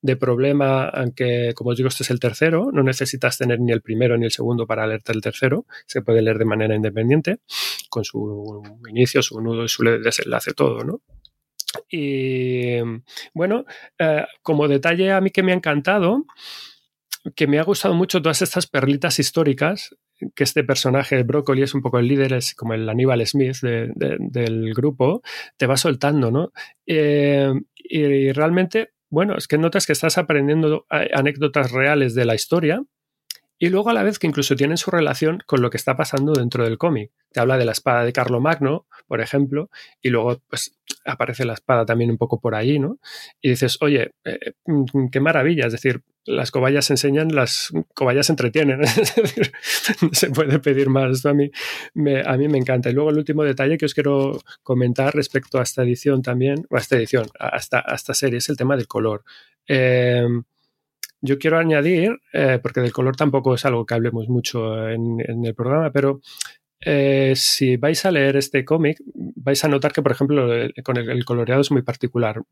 de, 0.00 0.16
problema, 0.16 0.84
aunque, 0.84 1.52
como 1.54 1.70
os 1.70 1.76
digo, 1.76 1.88
este 1.88 2.04
es 2.04 2.10
el 2.10 2.20
tercero, 2.20 2.70
no 2.72 2.82
necesitas 2.82 3.36
tener 3.36 3.60
ni 3.60 3.72
el 3.72 3.82
primero 3.82 4.16
ni 4.16 4.26
el 4.26 4.30
segundo 4.30 4.66
para 4.66 4.86
leerte 4.86 5.12
el 5.12 5.20
tercero, 5.20 5.66
se 5.86 6.02
puede 6.02 6.22
leer 6.22 6.38
de 6.38 6.44
manera 6.44 6.74
independiente, 6.74 7.38
con 7.90 8.04
su 8.04 8.62
inicio, 8.88 9.22
su 9.22 9.40
nudo 9.40 9.64
y 9.64 9.68
su 9.68 9.82
desenlace, 9.82 10.52
todo, 10.52 10.84
¿no? 10.84 11.00
Y 11.90 12.78
bueno, 13.34 13.64
eh, 13.98 14.24
como 14.42 14.68
detalle 14.68 15.10
a 15.12 15.20
mí 15.20 15.30
que 15.30 15.42
me 15.42 15.52
ha 15.52 15.56
encantado, 15.56 16.24
que 17.34 17.46
me 17.46 17.58
ha 17.58 17.64
gustado 17.64 17.94
mucho 17.94 18.20
todas 18.20 18.42
estas 18.42 18.66
perlitas 18.66 19.18
históricas 19.18 19.96
que 20.34 20.44
este 20.44 20.64
personaje, 20.64 21.22
Broccoli, 21.22 21.62
es 21.62 21.74
un 21.74 21.82
poco 21.82 21.98
el 21.98 22.08
líder, 22.08 22.32
es 22.34 22.54
como 22.54 22.74
el 22.74 22.88
Aníbal 22.88 23.26
Smith 23.26 23.56
de, 23.62 23.92
de, 23.94 24.16
del 24.18 24.74
grupo, 24.74 25.22
te 25.56 25.66
va 25.66 25.76
soltando, 25.76 26.30
¿no? 26.30 26.52
Eh, 26.86 27.52
y 27.74 28.32
realmente 28.32 28.92
bueno, 29.12 29.36
es 29.36 29.46
que 29.46 29.58
notas 29.58 29.86
que 29.86 29.92
estás 29.92 30.16
aprendiendo 30.16 30.86
eh, 30.90 31.10
anécdotas 31.12 31.70
reales 31.70 32.14
de 32.14 32.24
la 32.24 32.34
historia 32.34 32.82
y 33.62 33.68
luego 33.68 33.90
a 33.90 33.92
la 33.92 34.02
vez 34.02 34.18
que 34.18 34.26
incluso 34.26 34.56
tienen 34.56 34.76
su 34.76 34.90
relación 34.90 35.38
con 35.46 35.62
lo 35.62 35.70
que 35.70 35.76
está 35.76 35.96
pasando 35.96 36.32
dentro 36.32 36.64
del 36.64 36.78
cómic. 36.78 37.12
Te 37.30 37.38
habla 37.38 37.56
de 37.56 37.64
la 37.64 37.70
espada 37.70 38.04
de 38.04 38.12
Carlomagno, 38.12 38.88
por 39.06 39.20
ejemplo, 39.20 39.70
y 40.00 40.08
luego 40.08 40.42
pues 40.50 40.76
aparece 41.04 41.44
la 41.44 41.52
espada 41.52 41.86
también 41.86 42.10
un 42.10 42.18
poco 42.18 42.40
por 42.40 42.56
ahí, 42.56 42.80
¿no? 42.80 42.98
Y 43.40 43.50
dices, 43.50 43.78
oye, 43.80 44.14
eh, 44.24 44.54
mm, 44.66 45.10
qué 45.12 45.20
maravilla, 45.20 45.66
es 45.66 45.72
decir, 45.74 46.02
las 46.24 46.50
cobayas 46.50 46.90
enseñan, 46.90 47.28
las 47.36 47.72
cobayas 47.94 48.30
entretienen, 48.30 48.82
es 48.82 49.14
decir, 49.14 49.52
se 50.10 50.30
puede 50.30 50.58
pedir 50.58 50.88
más, 50.88 51.12
Esto 51.12 51.28
a 51.28 51.34
mí, 51.34 51.48
me, 51.94 52.20
a 52.20 52.36
mí 52.36 52.48
me 52.48 52.58
encanta. 52.58 52.90
Y 52.90 52.94
luego 52.94 53.10
el 53.10 53.18
último 53.18 53.44
detalle 53.44 53.78
que 53.78 53.86
os 53.86 53.94
quiero 53.94 54.40
comentar 54.64 55.14
respecto 55.14 55.60
a 55.60 55.62
esta 55.62 55.84
edición 55.84 56.20
también, 56.20 56.66
o 56.68 56.74
a 56.74 56.80
esta 56.80 56.96
edición, 56.96 57.28
a 57.38 57.56
esta, 57.56 57.84
a 57.86 57.94
esta 57.94 58.12
serie, 58.12 58.38
es 58.38 58.48
el 58.48 58.56
tema 58.56 58.74
del 58.74 58.88
color. 58.88 59.22
Eh, 59.68 60.26
yo 61.22 61.38
quiero 61.38 61.58
añadir, 61.58 62.20
eh, 62.32 62.58
porque 62.60 62.80
del 62.80 62.92
color 62.92 63.16
tampoco 63.16 63.54
es 63.54 63.64
algo 63.64 63.86
que 63.86 63.94
hablemos 63.94 64.28
mucho 64.28 64.88
en, 64.88 65.20
el 65.20 65.54
programa, 65.54 65.92
pero 65.92 66.20
eh, 66.84 67.34
si 67.36 67.76
vais 67.76 68.04
a 68.04 68.10
leer 68.10 68.36
este 68.36 68.64
cómic, 68.64 68.98
vais 69.14 69.64
a 69.64 69.68
notar 69.68 69.92
que, 69.92 70.02
por 70.02 70.10
ejemplo, 70.10 70.48
con 70.82 70.96
el, 70.96 71.24
coloreado 71.24 71.60
es 71.60 71.70
muy 71.70 71.82
particular. 71.82 72.42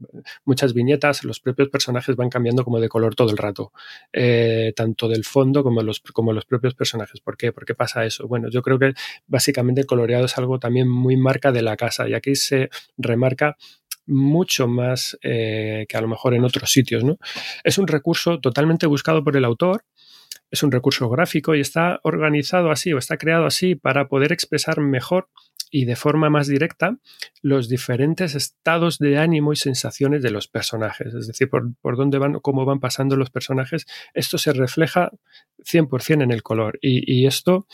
Muchas 0.44 0.72
viñetas, 0.72 1.24
los 1.24 1.40
propios 1.40 1.68
personajes 1.68 2.14
van 2.14 2.30
cambiando 2.30 2.62
como 2.64 2.78
de 2.78 2.88
color 2.88 3.16
todo 3.16 3.30
el 3.30 3.38
rato, 3.38 3.72
eh, 4.12 4.72
tanto 4.76 5.08
del 5.08 5.24
fondo 5.24 5.64
como 5.64 5.82
los, 5.82 6.00
como 6.00 6.32
los 6.32 6.44
propios 6.44 6.74
personajes. 6.74 7.20
¿Por 7.20 7.36
qué? 7.36 7.52
¿Por 7.52 7.64
qué 7.64 7.74
pasa 7.74 8.04
eso? 8.04 8.28
Bueno, 8.28 8.48
yo 8.50 8.62
creo 8.62 8.78
que 8.78 8.92
básicamente 9.26 9.80
el 9.80 9.88
coloreado 9.88 10.26
es 10.26 10.38
algo 10.38 10.60
también 10.60 10.88
muy 10.88 11.16
marca 11.16 11.50
de 11.50 11.62
la 11.62 11.76
casa 11.76 12.08
y 12.08 12.14
aquí 12.14 12.36
se 12.36 12.70
remarca 12.96 13.56
mucho 14.10 14.68
más 14.68 15.18
eh, 15.22 15.86
que 15.88 15.96
a 15.96 16.00
lo 16.00 16.08
mejor 16.08 16.34
en 16.34 16.44
otros 16.44 16.70
sitios. 16.70 17.04
¿no? 17.04 17.18
Es 17.64 17.78
un 17.78 17.86
recurso 17.86 18.40
totalmente 18.40 18.86
buscado 18.86 19.24
por 19.24 19.36
el 19.36 19.44
autor, 19.44 19.84
es 20.50 20.62
un 20.62 20.72
recurso 20.72 21.08
gráfico 21.08 21.54
y 21.54 21.60
está 21.60 22.00
organizado 22.02 22.70
así 22.70 22.92
o 22.92 22.98
está 22.98 23.16
creado 23.16 23.46
así 23.46 23.76
para 23.76 24.08
poder 24.08 24.32
expresar 24.32 24.80
mejor 24.80 25.28
y 25.70 25.84
de 25.84 25.96
forma 25.96 26.30
más 26.30 26.48
directa 26.48 26.98
los 27.42 27.68
diferentes 27.68 28.34
estados 28.34 28.98
de 28.98 29.18
ánimo 29.18 29.52
y 29.52 29.56
sensaciones 29.56 30.22
de 30.22 30.30
los 30.30 30.48
personajes, 30.48 31.14
es 31.14 31.28
decir, 31.28 31.48
por, 31.48 31.96
dónde 31.96 32.18
van, 32.18 32.40
cómo 32.40 32.64
van 32.64 32.80
pasando 32.80 33.16
los 33.16 33.30
personajes. 33.30 33.86
Esto 34.12 34.36
se 34.36 34.52
refleja 34.52 35.10
100% 35.58 36.22
en 36.22 36.32
el 36.32 36.42
color 36.42 36.78
y, 36.82 37.20
esto 37.26 37.66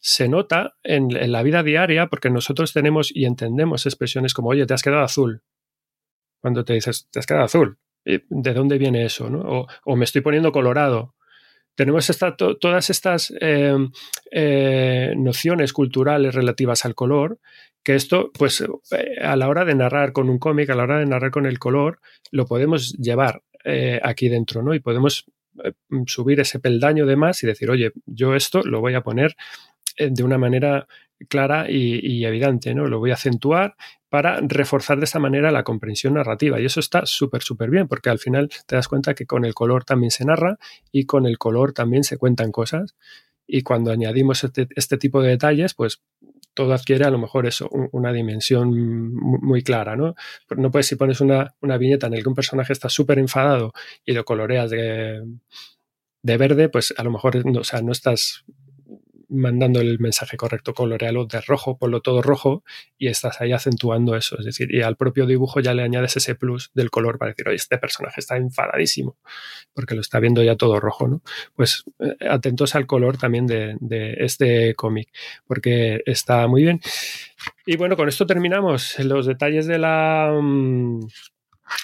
se 0.00 0.28
nota 0.28 0.76
en, 0.82 1.14
en, 1.14 1.32
la 1.32 1.42
vida 1.42 1.62
diaria 1.62 2.06
porque 2.06 2.30
nosotros 2.30 2.72
tenemos 2.72 3.10
y 3.14 3.26
entendemos 3.26 3.84
expresiones 3.84 4.32
como, 4.32 4.48
oye, 4.48 4.64
te 4.66 4.72
has 4.72 4.82
quedado 4.82 5.02
azul, 5.02 5.42
cuando 6.44 6.62
te 6.62 6.74
dices, 6.74 7.08
te 7.10 7.20
has 7.20 7.26
quedado 7.26 7.46
azul. 7.46 7.78
¿De 8.04 8.52
dónde 8.52 8.76
viene 8.76 9.06
eso? 9.06 9.24
O, 9.86 9.96
me 9.96 10.04
estoy 10.04 10.20
poniendo 10.20 10.52
colorado. 10.52 11.14
Tenemos 11.74 12.06
todas 12.60 12.90
estas 12.90 13.32
em, 13.40 13.90
eh, 14.30 15.14
nociones 15.16 15.72
culturales 15.72 16.34
relativas 16.34 16.84
al 16.84 16.94
color, 16.94 17.38
que 17.82 17.94
esto, 17.94 18.30
pues 18.38 18.60
eh, 18.60 19.22
a 19.22 19.36
la 19.36 19.48
hora 19.48 19.64
de 19.64 19.74
narrar 19.74 20.12
con 20.12 20.28
un 20.28 20.38
cómic, 20.38 20.68
a 20.68 20.74
la 20.74 20.82
hora 20.82 20.98
de 20.98 21.06
narrar 21.06 21.30
con 21.30 21.46
el 21.46 21.58
color, 21.58 22.00
lo 22.30 22.44
podemos 22.44 22.92
llevar 22.98 23.42
eh, 23.64 23.98
aquí 24.02 24.28
dentro, 24.28 24.62
¿no? 24.62 24.74
Y 24.74 24.80
podemos 24.80 25.24
subir 26.04 26.40
ese 26.40 26.58
peldaño 26.58 27.06
de 27.06 27.16
más 27.16 27.42
y 27.42 27.46
decir, 27.46 27.70
oye, 27.70 27.92
yo 28.04 28.34
esto 28.34 28.62
lo 28.64 28.82
voy 28.82 28.92
a 28.92 29.00
poner 29.00 29.34
de 29.96 30.22
una 30.22 30.36
manera 30.36 30.88
clara 31.28 31.70
y, 31.70 32.24
evidente, 32.24 32.74
¿no? 32.74 32.86
Lo 32.86 32.98
voy 32.98 33.10
a 33.10 33.14
acentuar 33.14 33.76
para 34.08 34.40
reforzar 34.40 34.98
de 34.98 35.04
esa 35.04 35.18
manera 35.18 35.50
la 35.50 35.64
comprensión 35.64 36.14
narrativa. 36.14 36.60
Y 36.60 36.66
eso 36.66 36.80
está 36.80 37.06
súper, 37.06 37.42
súper 37.42 37.70
bien, 37.70 37.88
porque 37.88 38.10
al 38.10 38.18
final 38.18 38.48
te 38.66 38.76
das 38.76 38.88
cuenta 38.88 39.14
que 39.14 39.26
con 39.26 39.44
el 39.44 39.54
color 39.54 39.84
también 39.84 40.10
se 40.10 40.24
narra 40.24 40.58
y 40.92 41.06
con 41.06 41.26
el 41.26 41.38
color 41.38 41.72
también 41.72 42.04
se 42.04 42.16
cuentan 42.16 42.52
cosas. 42.52 42.96
Y 43.46 43.62
cuando 43.62 43.90
añadimos 43.90 44.44
este, 44.44 44.68
este 44.74 44.96
tipo 44.98 45.20
de 45.20 45.30
detalles, 45.30 45.74
pues 45.74 46.00
todo 46.54 46.72
adquiere 46.72 47.04
a 47.04 47.10
lo 47.10 47.18
mejor 47.18 47.46
eso, 47.46 47.68
una 47.68 48.12
dimensión 48.12 49.12
muy 49.14 49.62
clara, 49.62 49.96
¿no? 49.96 50.14
No 50.56 50.70
puedes 50.70 50.86
si 50.86 50.96
pones 50.96 51.20
una, 51.20 51.54
viñeta 51.60 52.06
en 52.06 52.14
la 52.14 52.22
que 52.22 52.28
un 52.28 52.34
personaje 52.34 52.72
está 52.72 52.88
súper 52.88 53.18
enfadado 53.18 53.72
y 54.04 54.12
lo 54.12 54.24
coloreas 54.24 54.70
de, 54.70 55.24
de, 56.22 56.36
verde, 56.36 56.68
pues 56.68 56.94
a 56.96 57.02
lo 57.02 57.10
mejor 57.10 57.42
o 57.58 57.64
sea, 57.64 57.82
no 57.82 57.90
estás 57.90 58.44
mandando 59.28 59.80
el 59.80 59.98
mensaje 59.98 60.36
correcto, 60.36 60.74
colorealo 60.74 61.26
de 61.26 61.40
rojo, 61.40 61.78
ponlo 61.78 62.00
todo 62.00 62.22
rojo 62.22 62.64
y 62.98 63.08
estás 63.08 63.40
ahí 63.40 63.52
acentuando 63.52 64.16
eso. 64.16 64.38
Es 64.38 64.44
decir, 64.44 64.74
y 64.74 64.82
al 64.82 64.96
propio 64.96 65.26
dibujo 65.26 65.60
ya 65.60 65.74
le 65.74 65.82
añades 65.82 66.16
ese 66.16 66.34
plus 66.34 66.70
del 66.74 66.90
color 66.90 67.18
para 67.18 67.30
decir, 67.32 67.48
oye, 67.48 67.56
este 67.56 67.78
personaje 67.78 68.20
está 68.20 68.36
enfadadísimo 68.36 69.16
porque 69.74 69.94
lo 69.94 70.00
está 70.00 70.20
viendo 70.20 70.42
ya 70.42 70.56
todo 70.56 70.80
rojo, 70.80 71.08
¿no? 71.08 71.22
Pues 71.54 71.84
eh, 71.98 72.16
atentos 72.28 72.74
al 72.74 72.86
color 72.86 73.18
también 73.18 73.46
de, 73.46 73.76
este 74.18 74.74
cómic 74.74 75.08
porque 75.46 76.02
está 76.06 76.46
muy 76.46 76.62
bien. 76.62 76.80
Y 77.66 77.76
bueno, 77.76 77.96
con 77.96 78.08
esto 78.08 78.26
terminamos 78.26 78.98
los 79.00 79.26
detalles 79.26 79.66
de 79.66 79.78
la, 79.78 80.38
mm, 80.40 81.00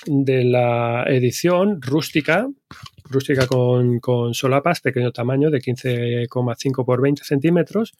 de 0.06 0.44
la 0.44 1.04
edición 1.06 1.80
rústica 1.82 2.48
rústica 3.10 3.46
con, 3.46 4.34
solapas, 4.34 4.80
pequeño 4.80 5.12
tamaño, 5.12 5.50
de 5.50 5.58
15,5 5.58 6.84
por 6.84 7.02
20 7.02 7.24
centímetros. 7.24 7.92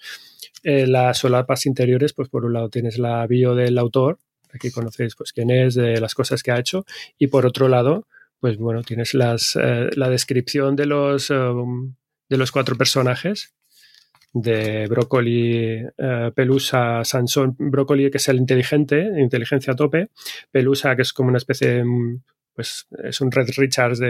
Eh, 0.63 0.87
las 0.87 1.19
solapas 1.19 1.67
interiores, 1.67 2.13
pues 2.13 2.29
por 2.29 2.45
un 2.45 2.55
lado 2.55 2.71
tienes 2.71 2.99
la 2.99 3.27
bio 3.27 3.55
del 3.55 3.79
autor, 3.79 4.19
aquí 4.53 4.71
conocéis 4.71 5.15
pues 5.17 5.33
quién 5.33 5.51
es, 5.51 5.75
de 5.75 6.01
las 6.01 6.15
cosas 6.15 6.43
que 6.43 6.53
ha 6.53 6.59
hecho, 6.59 6.85
y 7.19 7.27
por 7.27 7.47
otro 7.47 7.69
lado, 7.69 8.07
pues 8.41 8.57
bueno, 8.57 8.83
tienes 8.83 9.15
eh, 9.15 9.91
la 9.95 10.09
descripción 10.09 10.77
de 10.77 10.87
los, 10.87 11.31
um, 11.31 11.95
de 12.29 12.37
los 12.37 12.53
cuatro 12.53 12.77
personajes, 12.77 13.53
de 14.33 14.87
Brócoli, 14.87 15.85
eh, 15.99 16.31
Pelusa, 16.35 17.05
Sansón, 17.05 17.57
Brócoli 17.59 18.11
que 18.11 18.19
es 18.19 18.29
el 18.29 18.37
inteligente, 18.37 19.11
inteligencia 19.19 19.73
a 19.73 19.77
tope, 19.77 20.09
Pelusa 20.51 20.95
que 20.95 21.03
es 21.03 21.13
como 21.13 21.31
una 21.31 21.39
especie 21.39 21.69
de 21.69 21.85
pues 22.55 22.87
es 23.03 23.21
un 23.21 23.31
Red 23.31 23.51
Richards 23.57 24.01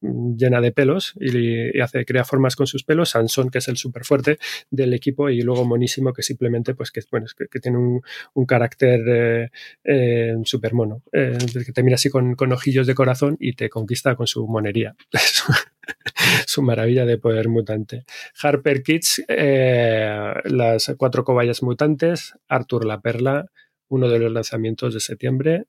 mm, 0.00 0.36
llena 0.36 0.60
de 0.60 0.72
pelos 0.72 1.14
y, 1.18 1.78
hace, 1.80 2.04
crea 2.04 2.24
formas 2.24 2.56
con 2.56 2.66
sus 2.66 2.84
pelos. 2.84 3.10
Sansón, 3.10 3.50
que 3.50 3.58
es 3.58 3.68
el 3.68 3.76
súper 3.76 4.04
fuerte 4.04 4.38
del 4.70 4.94
equipo, 4.94 5.30
y 5.30 5.42
luego 5.42 5.64
Monísimo, 5.64 6.12
que 6.12 6.22
simplemente 6.22 6.74
pues 6.74 6.90
que, 6.90 7.00
bueno, 7.10 7.26
que, 7.36 7.60
tiene 7.60 7.78
un, 7.78 8.46
carácter 8.46 9.00
eh, 9.08 9.50
eh, 9.84 10.34
súper 10.44 10.74
mono, 10.74 11.02
eh, 11.12 11.38
que 11.64 11.72
te 11.72 11.82
mira 11.82 11.96
así 11.96 12.08
con, 12.08 12.36
ojillos 12.52 12.86
de 12.86 12.94
corazón 12.94 13.36
y 13.38 13.54
te 13.54 13.68
conquista 13.68 14.14
con 14.14 14.26
su 14.26 14.46
monería. 14.46 14.94
su 16.46 16.62
maravilla 16.62 17.04
de 17.04 17.18
poder 17.18 17.48
mutante. 17.48 18.04
Harper 18.42 18.82
Kids, 18.82 19.24
las 19.28 20.94
cuatro 20.96 21.24
cobayas 21.24 21.62
mutantes, 21.62 22.34
Arthur 22.48 22.84
la 22.84 23.00
Perla, 23.00 23.46
uno 23.88 24.08
de 24.08 24.18
los 24.18 24.32
lanzamientos 24.32 24.94
de 24.94 25.00
septiembre 25.00 25.64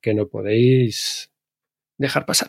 que 0.00 0.14
no 0.14 0.28
podéis 0.28 1.29
dejar 2.00 2.26
pasar. 2.26 2.48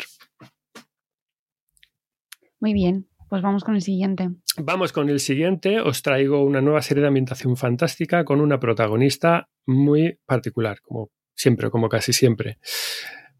Muy 2.59 2.73
bien, 2.73 3.07
pues 3.29 3.41
vamos 3.41 3.63
con 3.63 3.75
el 3.75 3.81
siguiente. 3.81 4.29
Vamos 4.57 4.93
con 4.93 5.09
el 5.09 5.19
siguiente. 5.19 5.81
Os 5.81 6.01
traigo 6.01 6.43
una 6.43 6.61
nueva 6.61 6.81
serie 6.81 7.01
de 7.01 7.07
ambientación 7.07 7.57
fantástica 7.57 8.23
con 8.23 8.39
una 8.39 8.59
protagonista 8.59 9.49
muy 9.65 10.19
particular, 10.25 10.79
como 10.81 11.11
siempre, 11.35 11.69
como 11.69 11.89
casi 11.89 12.13
siempre. 12.13 12.59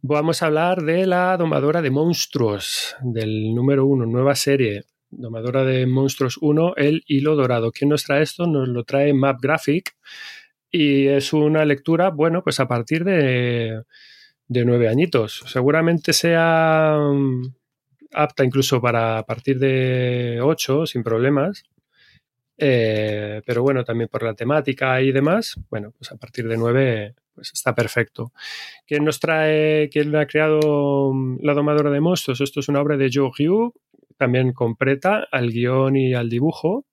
Vamos 0.01 0.41
a 0.41 0.47
hablar 0.47 0.81
de 0.81 1.05
la 1.05 1.37
domadora 1.37 1.81
de 1.81 1.91
monstruos, 1.91 2.95
del 3.01 3.53
número 3.53 3.85
uno, 3.85 4.05
nueva 4.05 4.35
serie. 4.35 4.83
Domadora 5.09 5.63
de 5.65 5.85
monstruos 5.85 6.37
1, 6.41 6.75
el 6.77 7.03
hilo 7.05 7.35
dorado. 7.35 7.71
¿Quién 7.71 7.89
nos 7.89 8.03
trae 8.03 8.23
esto? 8.23 8.47
Nos 8.47 8.69
lo 8.69 8.83
trae 8.85 9.13
Map 9.13 9.39
Graphic 9.41 9.95
y 10.71 11.07
es 11.07 11.33
una 11.33 11.65
lectura, 11.65 12.09
bueno, 12.09 12.43
pues 12.43 12.59
a 12.61 12.67
partir 12.67 13.03
de 13.03 13.83
de 14.51 14.65
nueve 14.65 14.89
añitos. 14.89 15.43
Seguramente 15.47 16.11
sea 16.11 16.97
mm, 16.99 17.53
apta 18.11 18.43
incluso 18.43 18.81
para 18.81 19.23
partir 19.23 19.57
de 19.59 20.39
ocho, 20.41 20.85
sin 20.85 21.03
problemas. 21.03 21.63
Eh, 22.57 23.41
pero 23.45 23.63
bueno, 23.63 23.85
también 23.85 24.09
por 24.09 24.23
la 24.23 24.33
temática 24.33 25.01
y 25.01 25.13
demás, 25.13 25.55
bueno, 25.69 25.93
pues 25.97 26.11
a 26.11 26.17
partir 26.17 26.47
de 26.49 26.57
nueve 26.57 27.15
pues 27.33 27.51
está 27.53 27.73
perfecto. 27.73 28.33
¿Quién 28.85 29.05
nos 29.05 29.21
trae, 29.21 29.89
quién 29.89 30.13
ha 30.17 30.27
creado 30.27 31.13
mm, 31.13 31.37
La 31.43 31.53
domadora 31.53 31.89
de 31.89 32.01
monstruos? 32.01 32.41
Esto 32.41 32.59
es 32.59 32.67
una 32.67 32.81
obra 32.81 32.97
de 32.97 33.09
Joe 33.11 33.31
Hugh, 33.31 33.73
también 34.17 34.51
completa 34.51 35.27
al 35.31 35.49
guion 35.49 35.95
y 35.95 36.13
al 36.13 36.29
dibujo, 36.29 36.85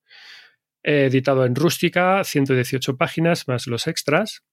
editado 0.85 1.45
en 1.45 1.57
rústica, 1.57 2.23
118 2.23 2.97
páginas 2.97 3.49
más 3.49 3.67
los 3.67 3.89
extras 3.89 4.45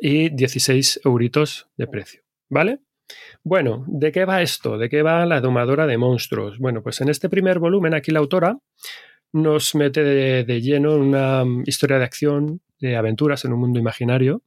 y 0.00 0.30
16 0.30 1.00
euritos 1.04 1.68
de 1.76 1.86
precio. 1.86 2.22
¿Vale? 2.48 2.80
Bueno, 3.44 3.84
¿de 3.88 4.12
qué 4.12 4.24
va 4.24 4.42
esto? 4.42 4.78
¿De 4.78 4.88
qué 4.88 5.02
va 5.02 5.26
la 5.26 5.40
domadora 5.40 5.86
de 5.86 5.98
monstruos? 5.98 6.58
Bueno, 6.58 6.82
pues 6.82 7.00
en 7.00 7.08
este 7.08 7.28
primer 7.28 7.58
volumen 7.58 7.94
aquí 7.94 8.10
la 8.10 8.20
autora 8.20 8.58
nos 9.32 9.74
mete 9.74 10.02
de, 10.02 10.60
lleno 10.60 10.94
en 10.94 11.00
una 11.00 11.44
historia 11.64 11.98
de 11.98 12.04
acción, 12.04 12.60
de 12.78 12.96
aventuras 12.96 13.44
en 13.44 13.52
un 13.52 13.60
mundo 13.60 13.78
imaginario, 13.78 14.42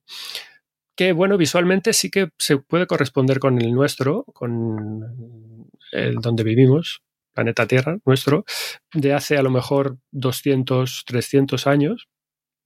que 0.96 1.12
bueno, 1.12 1.38
visualmente 1.38 1.92
sí 1.94 2.10
que 2.10 2.30
se 2.38 2.58
puede 2.58 2.88
corresponder 2.88 3.40
con 3.40 3.60
el 3.62 3.74
nuestro, 3.74 4.24
con 4.26 5.70
el 5.92 6.16
donde 6.16 6.44
vivimos, 6.44 7.02
planeta 7.34 7.68
Tierra, 7.68 7.98
nuestro, 8.06 8.46
de 8.94 9.14
hace 9.14 9.38
a 9.38 9.44
lo 9.44 9.50
mejor 9.50 9.98
200, 10.12 11.04
300 11.06 11.68
años, 11.68 12.08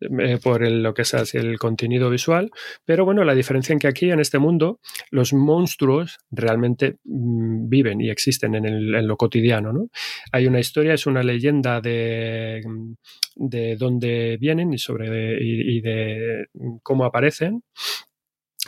eh, 0.01 0.37
por 0.41 0.65
lo 0.65 0.93
que 0.93 1.01
es 1.01 1.35
el 1.35 1.59
contenido 1.59 2.09
visual, 2.09 2.51
pero 2.85 3.03
bueno, 3.03 3.23
la 3.23 3.35
diferencia 3.35 3.73
en 3.73 3.79
que 3.79 3.87
aquí 3.87 4.11
en 4.11 4.19
este 4.19 4.39
mundo 4.39 4.79
los 5.11 5.33
monstruos 5.33 6.19
realmente 6.31 6.97
mm, 7.03 7.67
viven 7.67 7.99
y 7.99 8.09
existen 8.09 8.55
en, 8.55 9.07
lo 9.07 9.17
cotidiano. 9.17 9.73
¿no? 9.73 9.89
Hay 10.31 10.47
una 10.47 10.59
historia, 10.59 10.93
es 10.93 11.05
una 11.05 11.21
leyenda 11.21 11.81
de, 11.81 12.61
de 13.35 13.75
dónde 13.75 14.37
vienen 14.39 14.73
y, 14.73 14.77
sobre, 14.77 15.37
y, 15.43 15.77
y 15.77 15.81
de 15.81 16.45
cómo 16.81 17.03
aparecen. 17.05 17.63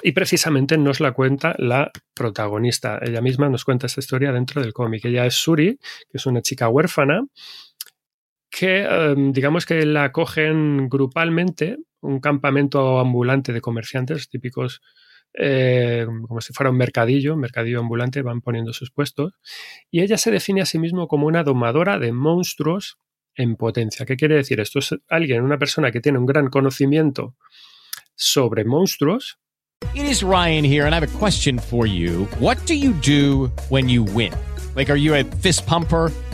Y 0.03 0.13
precisamente 0.13 0.77
nos 0.77 0.99
la 0.99 1.11
cuenta 1.11 1.53
la 1.57 1.91
protagonista. 2.13 2.99
Ella 3.01 3.21
misma 3.21 3.49
nos 3.49 3.65
cuenta 3.65 3.87
esta 3.87 3.99
historia 3.99 4.31
dentro 4.31 4.61
del 4.61 4.73
cómic. 4.73 5.05
Ella 5.05 5.25
es 5.25 5.35
Suri, 5.35 5.77
que 5.77 6.17
es 6.17 6.25
una 6.25 6.41
chica 6.41 6.69
huérfana 6.69 7.25
que 8.51 8.85
um, 8.85 9.31
digamos 9.31 9.65
que 9.65 9.85
la 9.85 10.11
cogen 10.11 10.89
grupalmente, 10.89 11.77
un 12.01 12.19
campamento 12.19 12.99
ambulante 12.99 13.53
de 13.53 13.61
comerciantes 13.61 14.29
típicos, 14.29 14.81
eh, 15.33 16.05
como 16.27 16.41
si 16.41 16.51
fuera 16.51 16.69
un 16.69 16.77
mercadillo, 16.77 17.37
mercadillo 17.37 17.79
ambulante, 17.79 18.21
van 18.21 18.41
poniendo 18.41 18.73
sus 18.73 18.91
puestos, 18.91 19.33
y 19.89 20.01
ella 20.01 20.17
se 20.17 20.31
define 20.31 20.61
a 20.61 20.65
sí 20.65 20.77
misma 20.77 21.07
como 21.07 21.27
una 21.27 21.43
domadora 21.43 21.97
de 21.97 22.11
monstruos 22.11 22.97
en 23.35 23.55
potencia. 23.55 24.05
¿Qué 24.05 24.17
quiere 24.17 24.35
decir? 24.35 24.59
Esto 24.59 24.79
es 24.79 24.95
alguien, 25.07 25.43
una 25.43 25.57
persona 25.57 25.91
que 25.91 26.01
tiene 26.01 26.19
un 26.19 26.25
gran 26.25 26.49
conocimiento 26.49 27.37
sobre 28.15 28.65
monstruos. 28.65 29.39
Ryan 30.21 30.65
fist 35.41 35.65
pumper? 35.65 36.11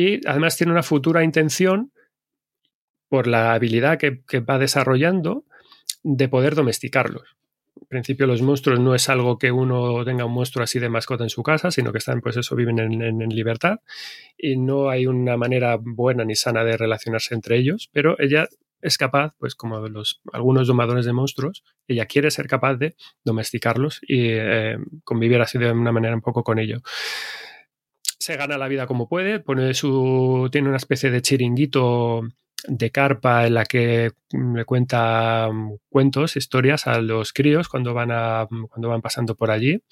Y 0.00 0.26
además 0.26 0.56
tiene 0.56 0.72
una 0.72 0.82
futura 0.82 1.22
intención 1.22 1.92
por 3.10 3.26
la 3.26 3.52
habilidad 3.52 3.98
que, 3.98 4.40
va 4.40 4.58
desarrollando 4.58 5.44
de 6.02 6.26
poder 6.26 6.54
domesticarlos. 6.54 7.36
En 7.82 7.86
principio 7.86 8.26
los 8.26 8.40
monstruos 8.40 8.80
no 8.80 8.94
es 8.94 9.10
algo 9.10 9.36
que 9.36 9.52
uno 9.52 10.02
tenga 10.06 10.24
un 10.24 10.32
monstruo 10.32 10.64
así 10.64 10.78
de 10.78 10.88
mascota 10.88 11.24
en 11.24 11.28
su 11.28 11.42
casa, 11.42 11.70
sino 11.70 11.92
que 11.92 11.98
están, 11.98 12.22
pues 12.22 12.38
eso, 12.38 12.56
viven 12.56 12.78
en, 12.78 13.02
en, 13.02 13.20
en, 13.20 13.28
libertad 13.28 13.80
y 14.38 14.56
no 14.56 14.88
hay 14.88 15.06
una 15.06 15.36
manera 15.36 15.76
buena 15.78 16.24
ni 16.24 16.34
sana 16.34 16.64
de 16.64 16.78
relacionarse 16.78 17.34
entre 17.34 17.58
ellos, 17.58 17.90
pero 17.92 18.16
ella 18.20 18.48
es 18.80 18.96
capaz, 18.96 19.34
pues 19.38 19.54
como 19.54 19.86
los, 19.86 20.22
algunos 20.32 20.66
domadores 20.66 21.04
de 21.04 21.12
monstruos, 21.12 21.62
ella 21.86 22.06
quiere 22.06 22.30
ser 22.30 22.46
capaz 22.46 22.76
de 22.76 22.96
domesticarlos 23.22 24.00
y 24.00 24.28
eh, 24.30 24.78
convivir 25.04 25.42
así 25.42 25.58
de 25.58 25.70
una 25.70 25.92
manera 25.92 26.14
un 26.14 26.22
poco 26.22 26.42
con 26.42 26.58
ellos. 26.58 26.80
Se 28.20 28.36
gana 28.36 28.58
la 28.58 28.68
vida 28.68 28.86
como 28.86 29.08
puede, 29.08 29.40
tiene 29.40 30.68
una 30.68 30.76
especie 30.76 31.10
de 31.10 31.22
chiringuito 31.22 32.20
de 32.68 32.90
carpa 32.90 33.46
en 33.46 33.54
la 33.54 33.64
que 33.64 34.12
le 34.30 34.64
cuenta 34.66 35.48
cuentos, 35.88 36.36
historias 36.36 36.86
a 36.86 37.00
los 37.00 37.32
críos 37.32 37.70
cuando 37.70 37.94
van, 37.94 38.10
a, 38.12 38.46
cuando 38.68 38.90
van 38.90 39.00
pasando 39.00 39.34
por 39.34 39.50
allí. 39.50 39.82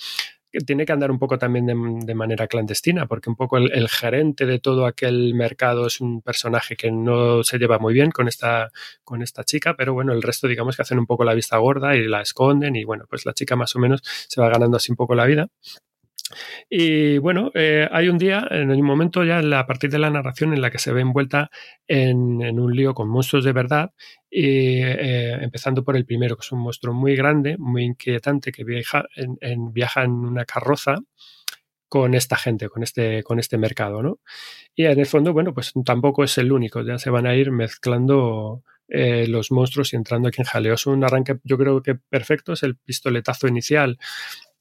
Tiene 0.67 0.85
que 0.85 0.93
andar 0.93 1.11
un 1.11 1.19
poco 1.19 1.39
también 1.39 1.67
de, 1.67 1.75
de 2.07 2.15
manera 2.15 2.47
clandestina, 2.49 3.07
porque 3.07 3.31
un 3.31 3.37
poco 3.37 3.59
el, 3.59 3.71
el, 3.73 3.89
gerente 3.89 4.45
de 4.45 4.59
todo 4.59 4.87
aquel 4.87 5.35
mercado 5.35 5.87
es 5.87 6.01
un 6.01 6.23
personaje 6.23 6.75
que 6.75 6.91
no 6.91 7.43
se 7.45 7.59
lleva 7.59 7.79
muy 7.79 7.93
bien 7.95 8.11
con 8.11 8.29
esta, 8.29 8.71
con 9.05 9.23
esta 9.23 9.45
chica, 9.45 9.75
pero 9.75 9.93
bueno, 9.93 10.13
el 10.13 10.23
resto 10.23 10.49
digamos 10.49 10.77
que 10.77 10.83
hacen 10.83 10.99
un 10.99 11.07
poco 11.07 11.25
la 11.25 11.35
vista 11.35 11.59
gorda 11.59 11.97
y 11.97 12.07
la 12.07 12.23
esconden 12.23 12.77
y 12.77 12.85
bueno, 12.85 13.05
pues 13.09 13.27
la 13.27 13.35
chica 13.35 13.57
más 13.57 13.77
o 13.77 13.79
menos 13.79 14.01
se 14.03 14.41
va 14.41 14.49
ganando 14.49 14.79
así 14.79 14.91
un 14.91 14.97
poco 14.97 15.15
la 15.15 15.27
vida. 15.27 15.49
Y 16.69 17.19
bueno, 17.19 17.51
eh, 17.55 17.89
hay 17.91 18.09
un 18.09 18.19
día, 18.19 18.47
en 18.51 18.71
un 18.71 18.83
momento 18.83 19.25
ya 19.25 19.39
a 19.39 19.67
partir 19.67 19.91
de 19.91 19.99
la 19.99 20.11
narración 20.11 20.53
en 20.53 20.61
la 20.61 20.71
que 20.71 20.79
se 20.79 20.93
ve 20.93 21.01
envuelta 21.01 21.51
en, 21.87 22.43
un 22.61 22.75
lío 22.75 22.95
con 22.95 23.09
monstruos 23.09 23.45
de 23.45 23.53
verdad, 23.53 23.93
y, 24.31 24.83
eh, 24.83 25.33
empezando 25.43 25.85
por 25.85 25.97
el 25.97 26.05
primero, 26.05 26.37
que 26.37 26.45
es 26.45 26.53
un 26.53 26.61
monstruo 26.61 26.95
muy 26.95 27.17
grande, 27.17 27.57
muy 27.59 27.85
inquietante, 27.85 28.53
que 28.53 28.65
viaja 28.65 29.07
en, 29.17 29.39
en, 29.41 29.73
viaja 29.73 30.05
en 30.05 30.13
una 30.13 30.45
carroza 30.45 30.97
con 31.89 32.15
esta 32.15 32.37
gente, 32.37 32.69
con 32.69 32.83
este, 32.83 33.23
con 33.23 33.39
este 33.39 33.59
mercado, 33.59 34.03
¿no? 34.03 34.21
Y 34.75 34.85
en 34.85 35.01
el 35.01 35.07
fondo, 35.07 35.33
bueno, 35.33 35.55
pues 35.55 35.73
tampoco 35.85 36.25
es 36.25 36.37
el 36.39 36.53
único, 36.53 36.83
ya 36.83 36.99
se 36.99 37.11
van 37.11 37.27
a 37.27 37.35
ir 37.35 37.51
mezclando 37.51 38.63
eh, 38.89 39.27
los 39.27 39.51
monstruos 39.51 39.93
y 39.93 39.97
entrando 39.97 40.29
aquí 40.29 40.41
en 40.41 40.47
jaleo. 40.47 40.75
Es 40.75 40.87
un 40.87 41.05
arranque, 41.05 41.39
yo 41.45 41.59
creo 41.59 41.83
que 41.83 41.95
perfecto, 41.95 42.53
es 42.55 42.63
el 42.63 42.77
pistoletazo 42.77 43.49
inicial 43.49 43.99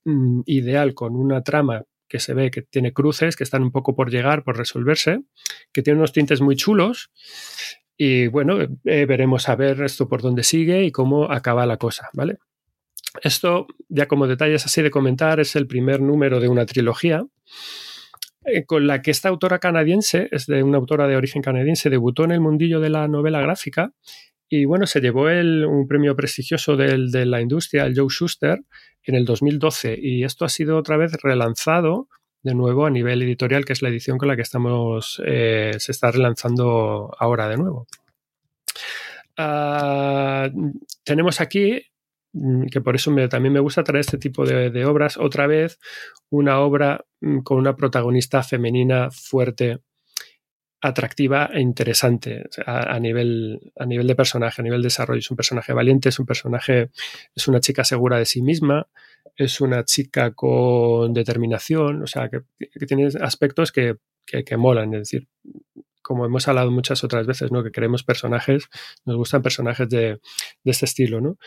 mmm, 0.07 0.41
ideal 0.45 0.93
con 0.93 1.15
una 1.15 1.43
trama 1.43 1.83
que 2.07 2.19
se 2.19 2.33
ve 2.33 2.49
que 2.49 2.61
tiene 2.61 2.93
cruces, 2.93 3.35
que 3.35 3.43
están 3.43 3.63
un 3.63 3.71
poco 3.71 3.95
por 3.95 4.09
llegar, 4.09 4.43
por 4.43 4.57
resolverse, 4.57 5.19
que 5.73 5.81
tiene 5.81 5.99
unos 5.99 6.13
tintes 6.13 6.39
muy 6.39 6.55
chulos. 6.55 7.11
Y 7.97 8.27
bueno, 8.27 8.59
eh, 8.61 9.05
veremos 9.05 9.49
a 9.49 9.55
ver 9.55 9.81
esto 9.81 10.07
por 10.07 10.21
dónde 10.21 10.43
sigue 10.43 10.83
y 10.83 10.91
cómo 10.91 11.31
acaba 11.31 11.65
la 11.65 11.77
cosa, 11.77 12.09
¿vale? 12.13 12.37
Esto, 13.21 13.67
ya 13.89 14.07
como 14.07 14.27
detalles 14.27 14.65
así 14.65 14.81
de 14.81 14.91
comentar, 14.91 15.39
es 15.39 15.55
el 15.55 15.67
primer 15.67 16.01
número 16.01 16.39
de 16.39 16.47
una 16.47 16.65
trilogía 16.65 17.25
eh, 18.45 18.65
con 18.65 18.87
la 18.87 19.01
que 19.01 19.11
esta 19.11 19.29
autora 19.29 19.59
canadiense, 19.59 20.29
es 20.31 20.45
de 20.45 20.63
una 20.63 20.77
autora 20.77 21.07
de 21.07 21.17
origen 21.17 21.41
canadiense, 21.41 21.89
debutó 21.89 22.23
en 22.23 22.31
el 22.31 22.39
mundillo 22.39 22.79
de 22.79 22.89
la 22.89 23.07
novela 23.07 23.41
gráfica 23.41 23.91
y 24.49 24.65
bueno, 24.65 24.87
se 24.87 25.01
llevó 25.01 25.29
el, 25.29 25.65
un 25.65 25.87
premio 25.87 26.15
prestigioso 26.15 26.77
del, 26.77 27.11
de 27.11 27.25
la 27.25 27.41
industria, 27.41 27.85
el 27.85 27.97
Joe 27.97 28.07
Schuster, 28.09 28.61
en 29.07 29.15
el 29.15 29.25
2012 29.25 29.97
y 29.99 30.23
esto 30.23 30.45
ha 30.45 30.49
sido 30.49 30.77
otra 30.77 30.97
vez 30.97 31.13
relanzado 31.21 32.07
de 32.43 32.53
nuevo 32.53 32.85
a 32.85 32.89
nivel 32.89 33.21
editorial, 33.23 33.65
que 33.65 33.73
es 33.73 33.81
la 33.81 33.89
edición 33.89 34.17
con 34.17 34.27
la 34.27 34.35
que 34.35 34.41
estamos, 34.41 35.21
eh, 35.25 35.71
se 35.79 35.91
está 35.91 36.11
relanzando 36.11 37.11
ahora 37.17 37.49
de 37.49 37.57
nuevo. 37.57 37.87
Uh, 39.37 40.73
tenemos 41.03 41.41
aquí, 41.41 41.81
mm, 42.33 42.67
que 42.67 42.81
por 42.81 42.95
eso 42.95 43.13
también 43.29 43.53
me 43.53 43.59
gusta 43.59 43.83
traer 43.83 44.01
este 44.01 44.17
tipo 44.17 44.45
de, 44.45 44.69
de, 44.69 44.85
obras, 44.85 45.17
otra 45.17 45.47
vez 45.47 45.79
una 46.29 46.59
obra 46.59 47.05
mm, 47.21 47.39
con 47.39 47.57
una 47.57 47.75
protagonista 47.75 48.43
femenina 48.43 49.09
fuerte, 49.11 49.79
atractiva 50.81 51.49
e 51.51 51.59
interesante 51.59 52.45
a, 52.65 52.99
nivel, 52.99 53.71
a 53.77 53.85
nivel 53.85 54.07
de 54.07 54.15
personaje, 54.15 54.61
a 54.61 54.63
nivel 54.63 54.81
de 54.81 54.87
desarrollo. 54.87 55.19
Es 55.19 55.31
un 55.31 55.37
personaje 55.37 55.73
valiente, 55.73 56.09
es 56.09 56.19
un 56.19 56.25
personaje, 56.25 56.91
es 57.35 57.47
una 57.47 57.59
chica 57.59 57.83
segura 57.83 58.17
de 58.17 58.25
sí 58.25 58.41
misma, 58.41 58.87
es 59.35 59.59
una 59.61 59.83
chica 59.83 60.31
con 60.31 61.13
determinación, 61.13 62.03
o 62.03 62.07
sea, 62.07 62.29
que, 62.29 62.41
que 62.59 62.85
tiene 62.85 63.09
aspectos 63.21 63.71
que, 63.71 63.95
que, 64.25 64.43
que, 64.43 64.57
molan, 64.57 64.93
es 64.93 65.01
decir, 65.01 65.27
como 66.01 66.25
hemos 66.25 66.47
hablado 66.47 66.71
muchas 66.71 67.03
otras 67.03 67.25
veces, 67.25 67.51
¿no? 67.51 67.63
Que 67.63 67.71
queremos 67.71 68.03
personajes, 68.03 68.69
nos 69.05 69.17
gustan 69.17 69.41
personajes 69.41 69.89
de, 69.89 70.19
de 70.63 70.71
este 70.71 70.85
estilo, 70.85 71.21
¿no? 71.21 71.37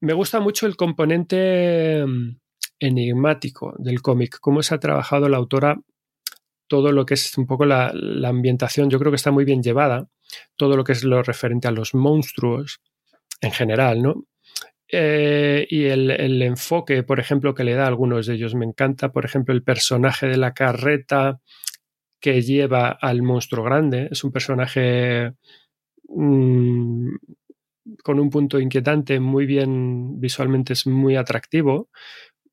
Me 0.00 0.14
gusta 0.14 0.40
mucho 0.40 0.66
el 0.66 0.76
componente 0.76 2.04
mm, 2.06 2.36
enigmático 2.78 3.74
del 3.78 4.00
cómic, 4.00 4.38
cómo 4.40 4.62
se 4.62 4.74
ha 4.74 4.80
trabajado 4.80 5.28
la 5.28 5.36
autora 5.36 5.80
todo 6.70 6.92
lo 6.92 7.04
que 7.04 7.14
es 7.14 7.36
un 7.36 7.48
poco 7.48 7.66
la, 7.66 7.92
ambientación, 8.24 8.88
yo 8.90 9.00
creo 9.00 9.10
que 9.10 9.16
está 9.16 9.32
muy 9.32 9.44
bien 9.44 9.60
llevada, 9.60 10.08
todo 10.54 10.76
lo 10.76 10.84
que 10.84 10.92
es 10.92 11.02
lo 11.02 11.20
referente 11.20 11.66
a 11.66 11.72
los 11.72 11.94
monstruos 11.94 12.80
en 13.40 13.50
general, 13.50 14.00
¿no? 14.00 14.24
Eh, 14.92 15.66
y 15.68 15.86
el, 15.86 16.12
el, 16.12 16.40
enfoque, 16.42 17.02
por 17.02 17.18
ejemplo, 17.18 17.54
que 17.54 17.64
le 17.64 17.74
da 17.74 17.84
a 17.84 17.88
algunos 17.88 18.26
de 18.26 18.34
ellos 18.34 18.54
me 18.54 18.66
encanta, 18.66 19.10
por 19.10 19.24
ejemplo, 19.24 19.52
el 19.52 19.64
personaje 19.64 20.28
de 20.28 20.36
la 20.36 20.54
carreta 20.54 21.40
que 22.20 22.40
lleva 22.40 22.90
al 22.90 23.22
monstruo 23.22 23.64
grande. 23.64 24.08
Es 24.12 24.22
un 24.22 24.30
personaje 24.30 25.32
mm, 26.08 27.08
con 28.04 28.20
un 28.20 28.30
punto 28.30 28.60
inquietante, 28.60 29.18
muy 29.18 29.44
bien 29.46 30.20
visualmente, 30.20 30.74
es 30.74 30.86
muy 30.86 31.16
atractivo. 31.16 31.88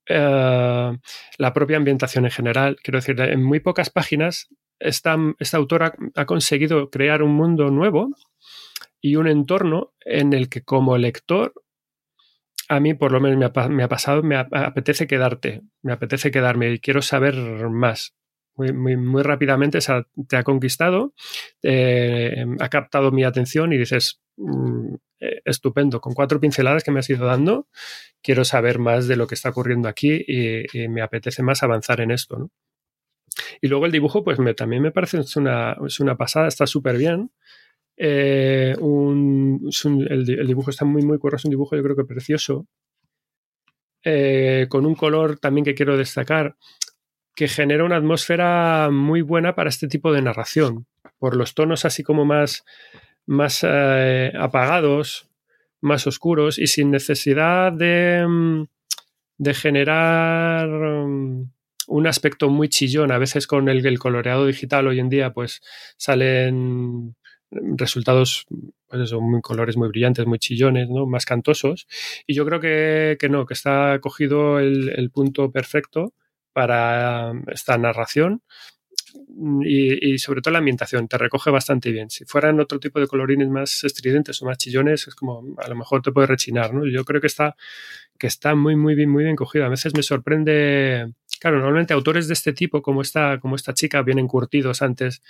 Eh, 0.10 0.98
la 1.38 1.54
propia 1.54 1.78
ambientación 1.78 2.26
en 2.26 2.32
general, 2.32 2.78
quiero 2.82 2.98
decir, 3.00 3.20
en 3.20 3.44
muy 3.44 3.60
pocas 3.60 3.90
páginas 3.90 4.48
esta, 4.80 5.18
esta 5.40 5.58
autora 5.58 5.94
ha 6.16 6.26
conseguido 6.26 6.90
crear 6.90 7.24
un 7.24 7.34
mundo 7.34 7.70
nuevo 7.72 8.10
y 9.02 9.16
un 9.16 9.28
entorno 9.28 9.94
en 10.02 10.34
el 10.34 10.50
que 10.50 10.64
como 10.64 10.98
lector 10.98 11.54
a 12.70 12.80
mí 12.80 12.94
por 12.94 13.12
lo 13.12 13.20
menos 13.20 13.38
me 13.70 13.84
ha, 13.84 13.88
pasado, 13.88 14.24
me, 14.24 14.36
apetece 14.36 15.08
quedarte, 15.08 15.62
me 15.82 15.94
apetece 15.94 16.32
quedarme 16.32 16.72
y 16.72 16.80
quiero 16.80 17.02
saber 17.02 17.36
más. 17.70 18.14
Muy, 18.58 18.74
muy, 18.74 18.98
muy 18.98 19.22
rápidamente 19.22 19.78
te 20.28 20.36
ha 20.36 20.44
conquistado, 20.44 21.14
eh, 21.62 22.44
ha 22.60 22.70
captado 22.70 23.12
mi 23.12 23.24
atención 23.24 23.72
y 23.72 23.78
dices, 23.78 24.20
mm, 24.38 24.96
eh, 25.20 25.42
estupendo, 25.46 26.02
con 26.02 26.14
cuatro 26.16 26.40
pinceladas 26.40 26.84
que 26.84 26.90
me 26.90 27.00
has 27.00 27.10
ido 27.10 27.28
dando, 27.28 27.68
quiero 28.24 28.44
saber 28.46 28.80
más 28.80 29.08
de 29.08 29.16
lo 29.16 29.28
que 29.28 29.36
está 29.36 29.50
ocurriendo 29.50 29.88
aquí 29.88 30.24
y, 30.28 30.88
me 30.90 31.04
apetece 31.04 31.44
más 31.44 31.62
avanzar 31.62 32.02
en 32.02 32.12
esto. 32.12 32.50
Y 33.62 33.68
luego 33.68 33.86
el 33.86 33.92
dibujo, 33.92 34.24
pues 34.24 34.40
también 34.56 34.82
me 34.82 34.92
parece 34.92 35.20
es 35.20 35.36
una, 35.36 35.78
es 35.86 36.00
una 36.00 36.18
pasada, 36.18 36.48
está 36.48 36.66
súper 36.66 36.98
bien. 36.98 37.32
Eh, 37.98 38.76
el, 38.76 40.48
dibujo 40.48 40.72
está 40.72 40.86
muy, 40.86 41.04
muy 41.04 41.20
curioso, 41.20 41.42
es 41.42 41.46
un 41.46 41.52
dibujo 41.52 41.76
yo 41.76 41.84
creo 41.84 41.96
que 41.96 42.06
precioso. 42.06 42.68
Con 44.70 44.86
un 44.86 44.96
color 44.96 45.38
también 45.40 45.66
que 45.66 45.76
quiero 45.76 45.98
destacar, 45.98 46.56
que 47.38 47.48
genera 47.48 47.84
una 47.84 47.98
atmósfera 47.98 48.90
muy 48.92 49.22
buena 49.22 49.54
para 49.54 49.70
este 49.70 49.88
tipo 49.88 50.12
de 50.12 50.24
narración, 50.24 50.88
por 51.20 51.36
los 51.36 51.54
tonos 51.54 51.86
así 51.86 52.02
como 52.02 52.26
más, 52.26 52.66
más 53.28 53.60
eh, 53.62 54.34
apagados, 54.36 55.30
más 55.80 56.08
oscuros 56.08 56.58
y 56.58 56.66
sin 56.66 56.90
necesidad 56.90 57.72
de, 57.72 58.26
mm, 58.28 58.64
de 59.38 59.54
generar 59.54 60.68
mm, 60.68 61.52
un 61.90 62.08
aspecto 62.08 62.50
muy 62.50 62.70
chillón. 62.70 63.12
A 63.12 63.20
veces 63.20 63.46
con 63.46 63.70
el, 63.70 64.00
coloreado 64.00 64.48
digital 64.48 64.88
hoy 64.88 65.00
en 65.00 65.10
día 65.10 65.32
pues 65.32 65.62
salen 65.96 67.16
resultados, 67.52 68.48
pues 68.88 69.14
muy 69.14 69.42
colores 69.42 69.78
muy 69.78 69.90
brillantes, 69.90 70.26
muy 70.26 70.40
chillones, 70.40 70.90
¿no? 70.90 71.06
más 71.06 71.28
cantosos. 71.28 71.88
Y 72.26 72.34
yo 72.34 72.48
creo 72.48 72.60
que, 72.60 73.30
no, 73.30 73.46
que 73.46 73.54
está 73.54 74.00
cogido 74.02 74.58
el, 74.58 75.12
punto 75.14 75.52
perfecto 75.52 76.14
para 76.58 77.34
esta 77.50 77.78
narración. 77.78 78.42
Y, 79.64 80.18
sobre 80.18 80.42
todo 80.42 80.54
la 80.54 80.58
ambientación, 80.58 81.08
te 81.08 81.16
recoge 81.20 81.52
bastante 81.52 81.92
bien. 81.92 82.10
Si 82.10 82.26
fueran 82.26 82.60
otro 82.60 82.80
tipo 82.80 83.00
de 83.00 83.06
colorines 83.06 83.48
más 83.48 83.84
estridentes 83.84 84.42
o 84.42 84.48
más 84.48 84.58
chillones, 84.58 85.08
es 85.08 85.14
como 85.14 85.56
a 85.60 85.68
lo 85.68 85.76
mejor 85.76 86.02
te 86.02 86.12
puede 86.12 86.26
rechinar, 86.26 86.74
¿no? 86.74 86.88
Yo 86.88 87.06
creo 87.06 87.22
que 87.22 87.28
está, 87.28 87.56
que 88.18 88.26
está 88.26 88.56
muy, 88.56 88.76
muy 88.76 88.96
bien, 88.96 89.12
muy 89.12 89.24
bien 89.24 89.36
cogido. 89.36 89.66
A 89.66 89.70
veces 89.70 89.94
me 89.96 90.02
sorprende, 90.02 91.14
claro, 91.40 91.58
normalmente 91.58 91.94
autores 91.94 92.28
de 92.28 92.34
este 92.34 92.54
tipo, 92.54 92.82
como 92.82 93.04
esta, 93.04 93.40
como 93.40 93.56
esta 93.56 93.76
chica, 93.76 94.02
vienen 94.02 94.28
curtidos 94.28 94.82
antes 94.82 95.22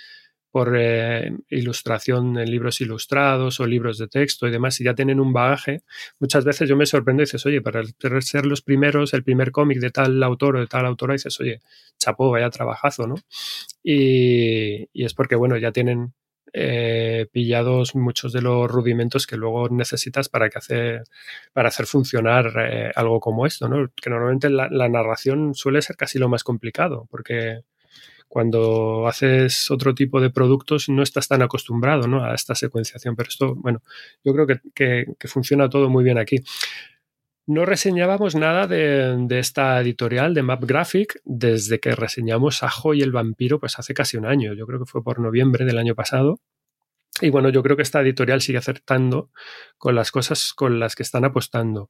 por 0.50 0.74
eh, 0.76 1.32
ilustración 1.50 2.38
en 2.38 2.50
libros 2.50 2.80
ilustrados 2.80 3.60
o 3.60 3.66
libros 3.66 3.98
de 3.98 4.08
texto 4.08 4.46
y 4.46 4.50
demás, 4.50 4.80
y 4.80 4.84
ya 4.84 4.94
tienen 4.94 5.20
un 5.20 5.32
bagaje, 5.32 5.82
muchas 6.18 6.44
veces 6.44 6.68
yo 6.68 6.76
me 6.76 6.86
sorprendo 6.86 7.22
y 7.22 7.26
dices, 7.26 7.44
oye, 7.46 7.60
para 7.60 7.82
ser 8.20 8.46
los 8.46 8.62
primeros, 8.62 9.14
el 9.14 9.24
primer 9.24 9.52
cómic 9.52 9.78
de 9.78 9.90
tal 9.90 10.22
autor 10.22 10.56
o 10.56 10.60
de 10.60 10.66
tal 10.66 10.86
autora, 10.86 11.12
dices, 11.14 11.38
oye, 11.40 11.60
chapó, 11.98 12.30
vaya 12.30 12.50
trabajazo, 12.50 13.06
¿no? 13.06 13.16
Y, 13.82 14.88
es 14.94 15.14
porque, 15.14 15.36
bueno, 15.36 15.56
ya 15.58 15.72
tienen 15.72 16.14
eh, 16.54 17.26
pillados 17.30 17.94
muchos 17.94 18.32
de 18.32 18.40
los 18.42 18.70
rudimentos 18.70 19.26
que 19.26 19.36
luego 19.36 19.68
necesitas 19.68 20.28
para, 20.30 20.48
que 20.48 20.58
hacer, 20.58 21.04
para 21.52 21.68
hacer 21.68 21.86
funcionar 21.86 22.52
eh, 22.58 22.92
algo 22.94 23.20
como 23.20 23.46
esto, 23.46 23.68
¿no? 23.68 23.90
Que 23.94 24.10
normalmente 24.10 24.48
la 24.50 24.88
narración 24.88 25.54
suele 25.54 25.82
ser 25.82 25.96
casi 25.96 26.18
lo 26.18 26.28
más 26.28 26.44
complicado, 26.44 27.06
porque 27.10 27.62
cuando 28.28 29.08
haces 29.08 29.70
otro 29.70 29.94
tipo 29.94 30.20
de 30.20 30.30
productos 30.30 30.88
no 30.88 31.02
estás 31.02 31.28
tan 31.28 31.42
acostumbrado 31.42 32.06
¿no? 32.06 32.24
a 32.24 32.34
esta 32.34 32.54
secuenciación, 32.54 33.16
pero 33.16 33.28
esto, 33.28 33.54
bueno, 33.54 33.82
yo 34.22 34.34
creo 34.34 34.46
que, 34.74 35.06
funciona 35.26 35.68
todo 35.68 35.88
muy 35.88 36.04
bien 36.04 36.18
aquí. 36.18 36.42
No 37.46 37.64
reseñábamos 37.64 38.34
nada 38.34 38.66
de, 38.66 39.26
esta 39.38 39.80
editorial 39.80 40.34
de 40.34 40.42
Map 40.42 40.62
Graphic 40.64 41.20
desde 41.24 41.80
que 41.80 41.94
reseñamos 41.94 42.62
Ajo 42.62 42.92
y 42.92 43.00
el 43.00 43.10
vampiro, 43.10 43.58
pues 43.58 43.78
hace 43.78 43.94
casi 43.94 44.18
un 44.18 44.26
año. 44.26 44.52
Yo 44.52 44.66
creo 44.66 44.78
que 44.78 44.84
fue 44.84 45.02
por 45.02 45.18
noviembre 45.18 45.64
del 45.64 45.78
año 45.78 45.94
pasado. 45.94 46.40
Y 47.22 47.30
bueno, 47.30 47.48
yo 47.48 47.62
creo 47.62 47.74
que 47.74 47.82
esta 47.82 48.02
editorial 48.02 48.42
sigue 48.42 48.58
acertando 48.58 49.30
con 49.78 49.94
las 49.94 50.12
cosas 50.12 50.52
con 50.52 50.78
las 50.78 50.94
que 50.94 51.02
están 51.02 51.24
apostando. 51.24 51.88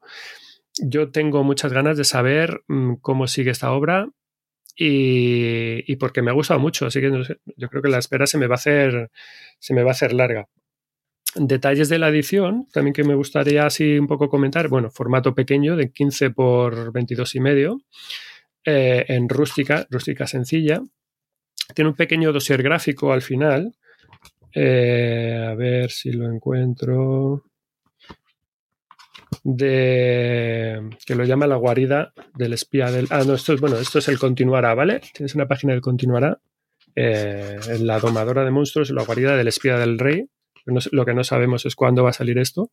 Yo 0.81 1.11
tengo 1.11 1.43
muchas 1.43 1.73
ganas 1.73 1.97
de 1.97 2.05
saber 2.05 2.63
mm, 2.69 2.95
cómo 3.01 3.27
sigue 3.27 3.51
esta 3.51 3.73
obra 3.73 4.09
y, 4.81 5.97
porque 5.97 6.23
me 6.23 6.31
ha 6.31 6.35
gustado 6.35 6.61
mucho, 6.61 6.87
así 6.87 7.01
que 7.01 7.11
yo 7.57 7.69
creo 7.69 7.83
que 7.83 7.89
la 7.89 7.99
espera 7.99 8.29
se 8.29 8.39
me 8.39 8.47
va 8.47 8.55
a 8.55 8.63
hacer, 8.63 9.11
se 9.59 9.75
me 9.75 9.83
va 9.83 9.91
a 9.91 9.93
hacer 9.93 10.13
larga. 10.13 10.49
Detalles 11.35 11.89
de 11.89 11.99
la 11.99 12.09
edición, 12.09 12.69
también 12.73 12.95
que 12.95 13.03
me 13.03 13.17
gustaría 13.17 13.67
así 13.67 13.99
un 13.99 14.07
poco 14.07 14.29
comentar, 14.29 14.69
bueno, 14.69 14.91
formato 14.91 15.35
pequeño 15.35 15.77
de 15.77 15.91
15 15.91 16.31
por 16.31 16.93
22 16.93 17.35
y 17.35 17.41
medio, 17.41 17.81
eh, 18.65 19.05
en 19.09 19.29
rústica, 19.29 19.87
rústica 19.91 20.29
sencilla. 20.29 20.81
Tiene 21.75 21.91
un 21.91 21.97
pequeño 21.97 22.33
dossier 22.33 22.63
gráfico 22.63 23.13
al 23.13 23.23
final. 23.23 23.75
Eh, 24.55 25.45
a 25.51 25.55
ver 25.55 25.91
si 25.91 26.13
lo 26.13 26.33
encuentro 26.33 27.43
de 29.45 30.89
que 31.07 31.15
lo 31.15 31.25
llama 31.25 31.47
la 31.47 31.57
guarida 31.57 32.13
del 32.35 32.53
espía 32.53 32.91
del. 32.91 33.07
Ah, 33.11 33.25
no, 33.27 33.35
esto 33.35 33.53
es 33.53 33.61
bueno, 33.61 33.77
esto 33.77 33.99
es 33.99 34.09
el 34.09 34.19
continuará, 34.19 34.75
¿vale? 34.75 35.01
Tienes 35.13 35.35
una 35.35 35.47
página 35.47 35.73
del 35.73 35.83
continuará. 35.83 36.41
Eh, 36.95 37.59
la 37.81 38.01
domadora 38.01 38.45
de 38.45 38.51
monstruos, 38.51 38.91
la 38.91 39.05
guarida 39.05 39.37
del 39.37 39.49
espía 39.49 39.79
del 39.79 39.99
rey. 39.99 40.29
lo 40.67 41.07
que 41.07 41.15
no 41.15 41.25
sabemos 41.25 41.65
es 41.65 41.77
cuándo 41.77 42.03
va 42.03 42.11
a 42.11 42.15
salir 42.15 42.39
esto. 42.39 42.71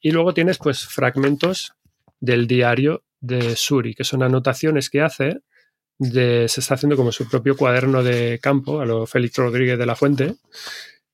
Y 0.00 0.12
luego 0.12 0.32
tienes, 0.32 0.58
pues, 0.58 0.86
fragmentos 0.86 1.74
del 2.20 2.46
diario 2.46 3.02
de 3.20 3.56
Suri, 3.56 3.94
que 3.94 4.04
son 4.04 4.22
anotaciones 4.22 4.88
que 4.88 5.02
hace. 5.02 5.40
De, 5.98 6.46
se 6.48 6.60
está 6.60 6.74
haciendo 6.74 6.96
como 6.96 7.10
su 7.10 7.28
propio 7.28 7.56
cuaderno 7.56 8.02
de 8.02 8.38
campo, 8.40 8.80
a 8.80 8.86
lo 8.86 9.06
Félix 9.06 9.36
Rodríguez 9.36 9.78
de 9.78 9.86
la 9.86 9.96
Fuente, 9.96 10.34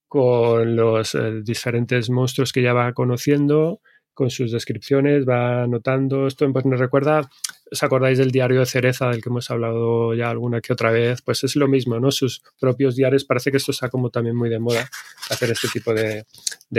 con 0.08 0.76
los 0.76 1.14
eh, 1.14 1.40
diferentes 1.42 2.10
monstruos 2.10 2.52
que 2.52 2.62
ya 2.62 2.72
va 2.72 2.92
conociendo, 2.92 3.80
con 4.14 4.30
sus 4.30 4.52
descripciones, 4.52 5.26
va 5.28 5.64
anotando. 5.64 6.26
Esto 6.26 6.50
pues, 6.52 6.64
nos 6.64 6.80
recuerda, 6.80 7.28
¿os 7.70 7.82
acordáis 7.82 8.18
del 8.18 8.30
diario 8.30 8.60
de 8.60 8.66
Cereza 8.66 9.08
del 9.08 9.22
que 9.22 9.28
hemos 9.28 9.50
hablado 9.50 10.14
ya 10.14 10.30
alguna 10.30 10.60
que 10.60 10.72
otra 10.72 10.90
vez? 10.90 11.22
Pues 11.22 11.44
es 11.44 11.56
lo 11.56 11.68
mismo, 11.68 11.98
¿no? 11.98 12.10
Sus 12.10 12.42
propios 12.60 12.96
diarios, 12.96 13.24
parece 13.24 13.50
que 13.50 13.56
esto 13.56 13.72
está 13.72 13.88
como 13.88 14.10
también 14.10 14.36
muy 14.36 14.48
de 14.48 14.58
moda, 14.58 14.88
hacer 15.30 15.50
este 15.50 15.68
tipo 15.68 15.94
de, 15.94 16.24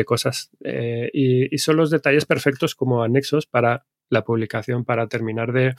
cosas. 0.06 0.50
Eh, 0.64 1.10
y 1.14 1.58
son 1.58 1.78
los 1.78 1.90
detalles 1.90 2.26
perfectos 2.26 2.76
como 2.76 3.04
anexos 3.04 3.46
para 3.46 3.86
la 4.10 4.24
publicación, 4.24 4.86
para 4.86 5.08
terminar 5.08 5.52
de 5.52 5.76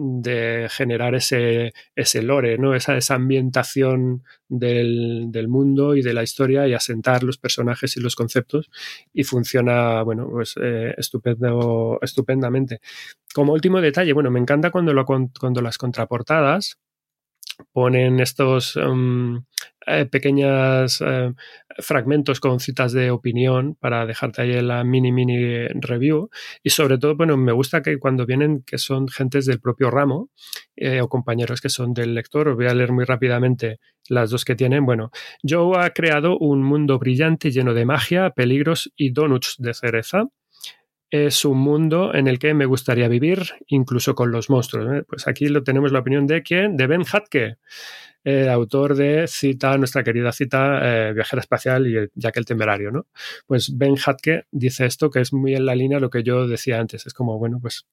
de 0.00 0.68
generar 0.70 1.16
ese, 1.16 1.72
ese 1.96 2.22
lore, 2.22 2.56
¿no? 2.56 2.74
esa, 2.76 2.96
esa 2.96 3.16
ambientación 3.16 4.22
del, 4.48 5.28
mundo 5.48 5.96
y 5.96 6.02
de 6.02 6.14
la 6.14 6.22
historia 6.22 6.68
y 6.68 6.74
asentar 6.74 7.24
los 7.24 7.36
personajes 7.36 7.96
y 7.96 8.00
los 8.00 8.14
conceptos 8.14 8.70
y 9.12 9.24
funciona 9.24 10.02
bueno, 10.02 10.28
pues, 10.30 10.54
eh, 10.62 10.94
estupendo, 10.96 11.98
estupendamente. 12.00 12.80
Como 13.34 13.52
último 13.52 13.80
detalle, 13.80 14.12
bueno, 14.12 14.30
me 14.30 14.38
encanta 14.38 14.70
cuando, 14.70 14.92
lo, 14.92 15.04
cuando 15.04 15.62
las 15.62 15.78
contraportadas 15.78 16.78
ponen 17.72 18.20
estos 18.20 18.76
um, 18.76 19.42
eh, 19.86 20.04
pequeños 20.06 21.00
eh, 21.00 21.32
fragmentos 21.78 22.40
con 22.40 22.60
citas 22.60 22.92
de 22.92 23.10
opinión 23.10 23.74
para 23.74 24.04
dejarte 24.04 24.42
ahí 24.42 24.60
la 24.60 24.84
mini 24.84 25.12
mini 25.12 25.66
review. 25.68 26.28
Y 26.62 26.70
sobre 26.70 26.98
todo 26.98 27.16
bueno 27.16 27.36
me 27.36 27.52
gusta 27.52 27.82
que 27.82 27.98
cuando 27.98 28.26
vienen 28.26 28.62
que 28.66 28.78
son 28.78 29.08
gentes 29.08 29.46
del 29.46 29.60
propio 29.60 29.90
ramo 29.90 30.30
eh, 30.76 31.00
o 31.00 31.08
compañeros 31.08 31.60
que 31.60 31.68
son 31.70 31.94
del 31.94 32.14
lector 32.14 32.48
os 32.48 32.56
voy 32.56 32.66
a 32.66 32.74
leer 32.74 32.92
muy 32.92 33.04
rápidamente 33.04 33.78
las 34.08 34.30
dos 34.30 34.44
que 34.44 34.54
tienen. 34.54 34.84
Bueno 34.84 35.10
Joe 35.42 35.78
ha 35.78 35.90
creado 35.90 36.36
un 36.38 36.62
mundo 36.62 36.98
brillante 36.98 37.50
lleno 37.50 37.72
de 37.74 37.86
magia 37.86 38.30
peligros 38.30 38.92
y 38.96 39.10
donuts 39.10 39.56
de 39.58 39.74
cereza 39.74 40.24
es 41.10 41.44
un 41.44 41.58
mundo 41.58 42.14
en 42.14 42.28
el 42.28 42.38
que 42.38 42.54
me 42.54 42.66
gustaría 42.66 43.08
vivir, 43.08 43.42
incluso 43.66 44.14
con 44.14 44.30
los 44.30 44.50
monstruos. 44.50 44.98
¿eh? 44.98 45.04
Pues 45.08 45.26
aquí 45.26 45.48
lo 45.48 45.62
tenemos 45.62 45.92
la 45.92 46.00
opinión 46.00 46.26
de 46.26 46.42
quién? 46.42 46.76
De 46.76 46.86
Ben 46.86 47.04
Hatke, 47.10 47.56
el 48.24 48.48
autor 48.48 48.94
de 48.94 49.26
Cita, 49.26 49.76
nuestra 49.78 50.04
querida 50.04 50.32
cita 50.32 50.80
eh, 50.82 51.12
Viajera 51.14 51.40
Espacial 51.40 51.86
y 51.86 52.10
Jack 52.14 52.36
el 52.36 52.44
Temerario. 52.44 52.90
¿no? 52.90 53.06
Pues 53.46 53.76
Ben 53.76 53.94
Hatke 54.04 54.46
dice 54.50 54.86
esto 54.86 55.10
que 55.10 55.20
es 55.20 55.32
muy 55.32 55.54
en 55.54 55.64
la 55.64 55.74
línea 55.74 55.96
de 55.96 56.02
lo 56.02 56.10
que 56.10 56.22
yo 56.22 56.46
decía 56.46 56.78
antes. 56.78 57.06
Es 57.06 57.14
como, 57.14 57.38
bueno, 57.38 57.58
pues 57.60 57.86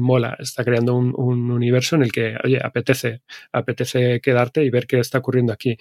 mola, 0.00 0.36
está 0.38 0.64
creando 0.64 0.94
un, 0.94 1.14
un, 1.16 1.50
universo 1.50 1.96
en 1.96 2.02
el 2.02 2.12
que, 2.12 2.36
oye, 2.44 2.60
apetece, 2.62 3.22
apetece 3.52 4.20
quedarte 4.20 4.64
y 4.64 4.70
ver 4.70 4.86
qué 4.86 4.98
está 4.98 5.18
ocurriendo 5.18 5.52
aquí. 5.52 5.76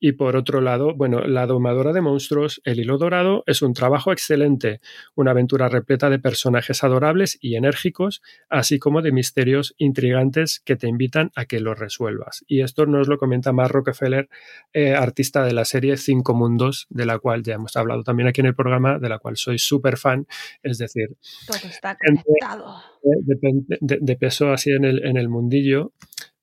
Y 0.00 0.12
por 0.12 0.36
otro 0.36 0.60
lado, 0.60 0.94
bueno, 0.94 1.20
La 1.20 1.46
domadora 1.46 1.92
de 1.92 2.00
monstruos, 2.00 2.60
El 2.64 2.80
hilo 2.80 2.98
dorado, 2.98 3.42
es 3.46 3.62
un 3.62 3.74
trabajo 3.74 4.12
excelente, 4.12 4.80
una 5.14 5.32
aventura 5.32 5.68
repleta 5.68 6.10
de 6.10 6.18
personajes 6.18 6.84
adorables 6.84 7.38
y 7.40 7.56
enérgicos, 7.56 8.22
así 8.48 8.78
como 8.78 9.02
de 9.02 9.12
misterios 9.12 9.74
intrigantes 9.78 10.60
que 10.64 10.76
te 10.76 10.88
invitan 10.88 11.30
a 11.34 11.46
que 11.46 11.60
los 11.60 11.78
resuelvas. 11.78 12.44
Y 12.46 12.62
esto 12.62 12.86
nos 12.86 13.08
lo 13.08 13.18
comenta 13.18 13.52
Mark 13.52 13.72
Rockefeller, 13.72 14.28
eh, 14.72 14.94
artista 14.94 15.44
de 15.44 15.52
la 15.52 15.64
serie 15.64 15.96
Cinco 15.96 16.34
Mundos, 16.34 16.86
de 16.90 17.06
la 17.06 17.18
cual 17.18 17.42
ya 17.42 17.54
hemos 17.54 17.76
hablado 17.76 18.02
también 18.02 18.28
aquí 18.28 18.40
en 18.40 18.46
el 18.46 18.54
programa, 18.54 18.98
de 18.98 19.08
la 19.08 19.18
cual 19.18 19.36
soy 19.36 19.58
súper 19.58 19.96
fan, 19.96 20.26
es 20.62 20.78
decir, 20.78 21.16
todo 21.46 21.56
está 21.68 21.96
conectado. 21.96 22.82
De, 23.24 23.76
de, 23.80 23.98
de, 24.00 24.16
peso 24.16 24.50
así 24.52 24.70
en 24.70 24.84
el, 24.84 25.04
en 25.04 25.16
el 25.16 25.28
mundillo, 25.28 25.92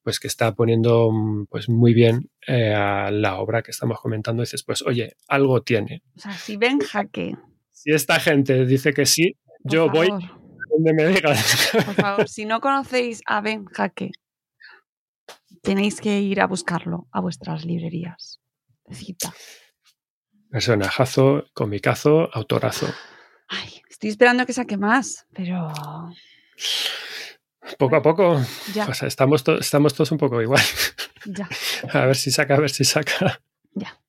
pues 0.03 0.19
que 0.19 0.27
está 0.27 0.53
poniendo 0.53 1.11
pues 1.49 1.69
muy 1.69 1.93
bien 1.93 2.29
eh, 2.47 2.73
a 2.73 3.11
la 3.11 3.39
obra 3.39 3.61
que 3.61 3.71
estamos 3.71 3.99
comentando. 3.99 4.41
dices, 4.41 4.63
pues 4.63 4.81
oye, 4.81 5.15
algo 5.27 5.61
tiene. 5.63 6.03
O 6.15 6.19
sea, 6.19 6.33
si 6.33 6.57
ven 6.57 6.79
jaque. 6.79 7.35
Si 7.71 7.91
esta 7.91 8.19
gente 8.19 8.65
dice 8.65 8.93
que 8.93 9.05
sí, 9.05 9.35
Por 9.63 9.71
yo 9.71 9.87
favor. 9.87 10.09
voy 10.09 10.29
donde 10.75 10.93
me 10.93 11.07
digan. 11.07 11.35
Por 11.85 11.95
favor, 11.95 12.29
si 12.29 12.45
no 12.45 12.59
conocéis 12.61 13.21
a 13.25 13.41
Ben 13.41 13.65
Jaque, 13.65 14.11
tenéis 15.61 16.01
que 16.01 16.21
ir 16.21 16.41
a 16.41 16.47
buscarlo 16.47 17.07
a 17.11 17.21
vuestras 17.21 17.65
librerías. 17.65 18.41
Cita. 18.91 19.33
Personajazo, 20.49 21.45
comicazo, 21.53 22.29
autorazo. 22.33 22.87
Ay, 23.47 23.81
estoy 23.89 24.09
esperando 24.09 24.45
que 24.45 24.53
saque 24.53 24.77
más, 24.77 25.25
pero 25.33 25.67
Poco 27.77 27.95
a 27.95 28.01
poco, 28.01 28.39
ya, 28.73 28.85
pues 28.85 29.01
estamos, 29.03 29.43
to- 29.43 29.59
estamos 29.59 29.93
todos 29.93 30.11
un 30.11 30.17
poco 30.19 30.41
igual. 30.41 30.61
ya, 31.25 31.49
A 31.93 32.05
ver 32.05 32.15
si 32.15 32.29
saca, 32.31 32.55
a 32.55 32.59
ver 32.59 32.69
si 32.69 32.83
saca. 32.83 33.41
ya. 33.73 33.99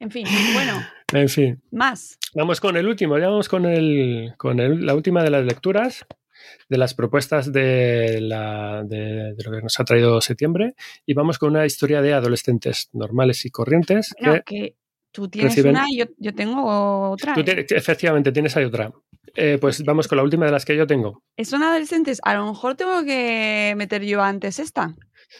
En 0.00 0.10
fin, 0.10 0.26
bueno, 0.52 0.80
En 1.12 1.28
fin, 1.28 1.62
más. 1.70 2.18
vamos 2.34 2.60
con 2.60 2.76
el 2.76 2.86
último, 2.86 3.18
ya 3.18 3.28
vamos 3.28 3.48
con, 3.48 3.64
el, 3.66 4.34
con 4.36 4.58
el- 4.60 4.84
la 4.84 4.94
última 4.94 5.22
de 5.22 5.30
las 5.30 5.44
lecturas, 5.44 6.04
de 6.68 6.78
las 6.78 6.94
propuestas 6.94 7.52
de, 7.52 8.20
la, 8.20 8.82
de, 8.84 9.34
de 9.34 9.44
lo 9.44 9.50
que 9.52 9.62
nos 9.62 9.78
ha 9.80 9.84
traído 9.84 10.20
septiembre, 10.20 10.74
y 11.06 11.14
vamos 11.14 11.38
con 11.38 11.50
una 11.50 11.64
historia 11.66 12.02
de 12.02 12.12
adolescentes 12.12 12.90
normales 12.92 13.44
y 13.44 13.50
corrientes 13.50 14.14
No, 14.20 14.34
que 14.34 14.42
que 14.44 14.76
tú 15.12 15.28
tienes 15.28 15.56
reciben- 15.56 15.70
una 15.70 15.86
y 15.90 15.98
yo, 15.98 16.04
yo 16.18 16.34
tengo 16.34 17.10
otra. 17.10 17.34
tú 17.34 17.40
¿eh? 17.40 17.66
efectivamente 17.70 18.30
tienes 18.32 18.56
ahí 18.56 18.64
otra. 18.64 18.92
Eh, 19.34 19.58
pues 19.60 19.84
vamos 19.84 20.08
con 20.08 20.16
la 20.16 20.22
última 20.24 20.46
de 20.46 20.52
las 20.52 20.64
que 20.64 20.76
yo 20.76 20.86
tengo. 20.86 21.22
Son 21.44 21.62
adolescentes. 21.62 22.20
A 22.24 22.34
lo 22.34 22.46
mejor 22.46 22.74
tengo 22.76 23.04
que 23.04 23.74
meter 23.76 24.02
yo 24.04 24.22
antes 24.22 24.58
esta. 24.58 24.94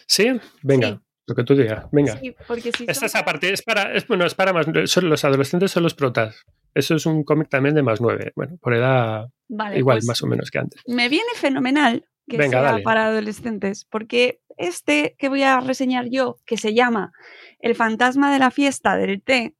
¿Sí? 0.07 0.27
Venga, 0.61 0.87
Sí. 0.89 0.99
lo 1.27 1.35
que 1.35 1.43
tú 1.43 1.55
digas. 1.55 1.85
Venga. 1.91 2.17
Sí, 2.17 2.35
porque 2.47 2.71
si 2.71 2.83
Esta 2.83 2.93
son- 2.95 3.05
es 3.05 3.15
aparte, 3.15 3.53
es 3.53 3.61
para, 3.61 3.93
es, 3.93 4.07
bueno, 4.07 4.25
es 4.25 4.35
para 4.35 4.53
más, 4.53 4.65
son, 4.85 5.09
los 5.09 5.23
adolescentes 5.25 5.71
son 5.71 5.83
los 5.83 5.93
protas. 5.95 6.43
Eso 6.73 6.95
es 6.95 7.05
un 7.05 7.23
cómic 7.23 7.49
también 7.49 7.73
de 7.75 7.81
más 7.83 7.99
nueve. 8.01 8.31
Bueno, 8.35 8.57
por 8.61 8.73
edad 8.75 9.27
Vale, 9.47 9.77
igual, 9.79 9.97
pues 9.97 10.05
más 10.07 10.21
o 10.23 10.27
menos 10.27 10.51
que 10.51 10.59
antes. 10.59 10.81
me 10.87 11.09
viene 11.09 11.29
fenomenal 11.35 12.05
que 12.27 12.37
Venga, 12.37 12.59
sea 12.59 12.71
dale. 12.71 12.83
para 12.83 13.07
adolescentes, 13.07 13.85
porque 13.89 14.39
este 14.57 15.15
que 15.17 15.29
voy 15.29 15.41
a 15.41 15.59
reseñar 15.61 16.09
yo, 16.11 16.37
que 16.45 16.57
se 16.57 16.73
llama 16.75 17.11
El 17.59 17.73
fantasma 17.75 18.31
de 18.31 18.37
la 18.39 18.51
fiesta 18.51 18.95
del 18.97 19.21
té, 19.23 19.55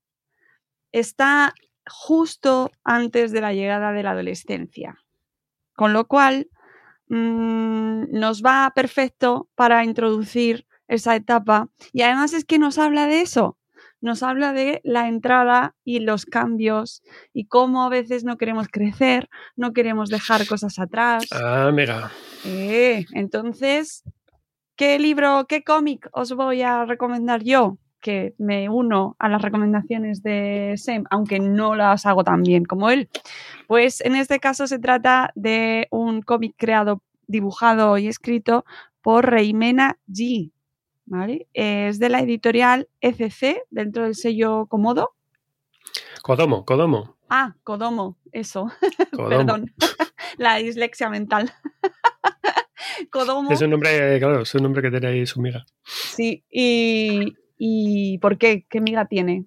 está 0.92 1.54
justo 1.90 2.72
antes 2.84 3.32
de 3.32 3.42
la 3.42 3.54
llegada 3.54 3.92
de 3.92 4.04
la 4.04 4.12
adolescencia. 4.12 4.98
Con 5.76 5.94
lo 5.94 6.06
cual, 6.06 6.50
mm, 7.08 8.12
nos 8.12 8.44
va 8.44 8.72
perfecto 8.76 9.50
para 9.56 9.84
introducir 9.84 10.66
esa 10.88 11.16
etapa. 11.16 11.70
Y 11.94 12.02
además 12.02 12.34
es 12.34 12.46
que 12.46 12.60
nos 12.60 12.78
habla 12.78 13.08
de 13.08 13.22
eso. 13.22 13.58
Nos 14.02 14.24
habla 14.24 14.54
de 14.54 14.82
la 14.84 15.08
entrada 15.08 15.76
y 15.84 16.00
los 16.00 16.26
cambios 16.26 17.04
y 17.34 17.48
cómo 17.48 17.84
a 17.84 17.90
veces 17.90 18.24
no 18.24 18.38
queremos 18.38 18.68
crecer, 18.70 19.30
no 19.56 19.74
queremos 19.74 20.10
dejar 20.10 20.48
cosas 20.48 20.80
atrás. 20.80 21.28
Ah, 21.32 21.72
mega. 21.74 22.12
Eh, 22.46 23.06
entonces, 23.12 24.04
¿qué 24.78 25.00
libro, 25.00 25.46
qué 25.48 25.64
cómic 25.64 26.08
os 26.14 26.32
voy 26.34 26.62
a 26.62 26.86
recomendar 26.86 27.44
yo? 27.44 27.78
Que 28.02 28.34
me 28.38 28.70
uno 28.70 29.16
a 29.20 29.30
las 29.30 29.42
recomendaciones 29.42 30.24
de 30.24 30.76
Sem, 30.78 31.04
aunque 31.10 31.40
no 31.40 31.76
las 31.76 32.06
hago 32.06 32.24
tan 32.24 32.44
bien 32.44 32.66
como 32.66 32.90
él. 32.90 33.10
Pues 33.68 34.02
en 34.02 34.16
este 34.16 34.40
caso 34.40 34.68
se 34.68 34.80
trata 34.80 35.32
de 35.36 35.88
un 35.92 36.22
cómic 36.22 36.56
creado, 36.58 37.02
dibujado 37.28 37.98
y 37.98 38.08
escrito 38.08 38.66
por 39.02 39.30
Reimena 39.30 39.98
G. 40.08 40.52
¿vale? 41.10 41.48
Es 41.54 42.00
de 42.00 42.10
la 42.10 42.22
editorial 42.22 42.88
ECC, 43.02 43.64
dentro 43.70 44.04
del 44.04 44.16
sello 44.16 44.68
Comodo. 44.68 45.16
Kodomo, 46.22 46.66
Kodomo. 46.66 47.18
Ah, 47.30 47.56
Kodomo, 47.64 48.18
eso. 48.32 48.72
Kodomo. 49.12 49.30
Perdón. 49.30 49.74
la 50.38 50.56
dislexia 50.58 51.10
mental. 51.10 51.52
Kodomo. 53.12 53.52
Es 53.52 53.62
un 53.62 53.72
nombre, 53.72 54.20
claro, 54.20 54.42
es 54.42 54.54
un 54.56 54.64
nombre 54.64 54.82
que 54.82 54.92
tiene 54.92 55.08
ahí 55.08 55.26
su 55.26 55.42
miga. 55.42 55.66
Sí, 55.84 56.44
y, 56.50 57.36
y 57.60 58.18
¿por 58.18 58.40
qué? 58.40 58.66
¿Qué 58.68 58.82
miga 58.82 59.06
tiene? 59.06 59.46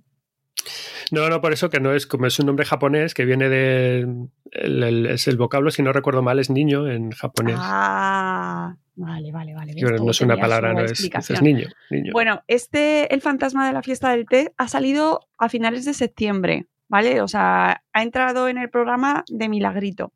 No, 1.10 1.28
no, 1.28 1.40
por 1.40 1.52
eso 1.52 1.68
que 1.70 1.80
no 1.80 1.92
es 1.92 2.06
como 2.06 2.26
es 2.26 2.38
un 2.38 2.46
nombre 2.46 2.64
japonés 2.64 3.14
que 3.14 3.24
viene 3.24 3.48
de. 3.48 4.06
el- 4.52 4.82
el- 4.82 5.06
es 5.06 5.26
el 5.26 5.36
vocablo, 5.36 5.70
si 5.72 5.82
no 5.82 5.92
recuerdo 5.92 6.22
mal, 6.22 6.38
es 6.38 6.48
niño 6.50 6.88
en 6.88 7.10
japonés. 7.10 7.56
Ah, 7.58 8.76
vale, 8.94 9.32
vale, 9.32 9.54
vale. 9.54 9.74
Pero 9.74 9.98
no 9.98 10.10
es 10.12 10.20
una 10.20 10.36
palabra, 10.36 10.72
no 10.72 10.84
es, 10.84 11.10
es 11.30 11.42
niño, 11.42 11.66
niño. 11.90 12.12
Bueno, 12.12 12.42
este, 12.46 13.12
El 13.12 13.20
fantasma 13.20 13.66
de 13.66 13.72
la 13.72 13.82
fiesta 13.82 14.10
del 14.12 14.26
té, 14.26 14.52
ha 14.56 14.68
salido 14.68 15.26
a 15.38 15.48
finales 15.48 15.84
de 15.84 15.92
septiembre, 15.94 16.66
¿vale? 16.88 17.20
O 17.20 17.28
sea, 17.28 17.82
ha 17.92 18.02
entrado 18.02 18.48
en 18.48 18.56
el 18.58 18.70
programa 18.70 19.24
de 19.28 19.48
Milagrito. 19.48 20.12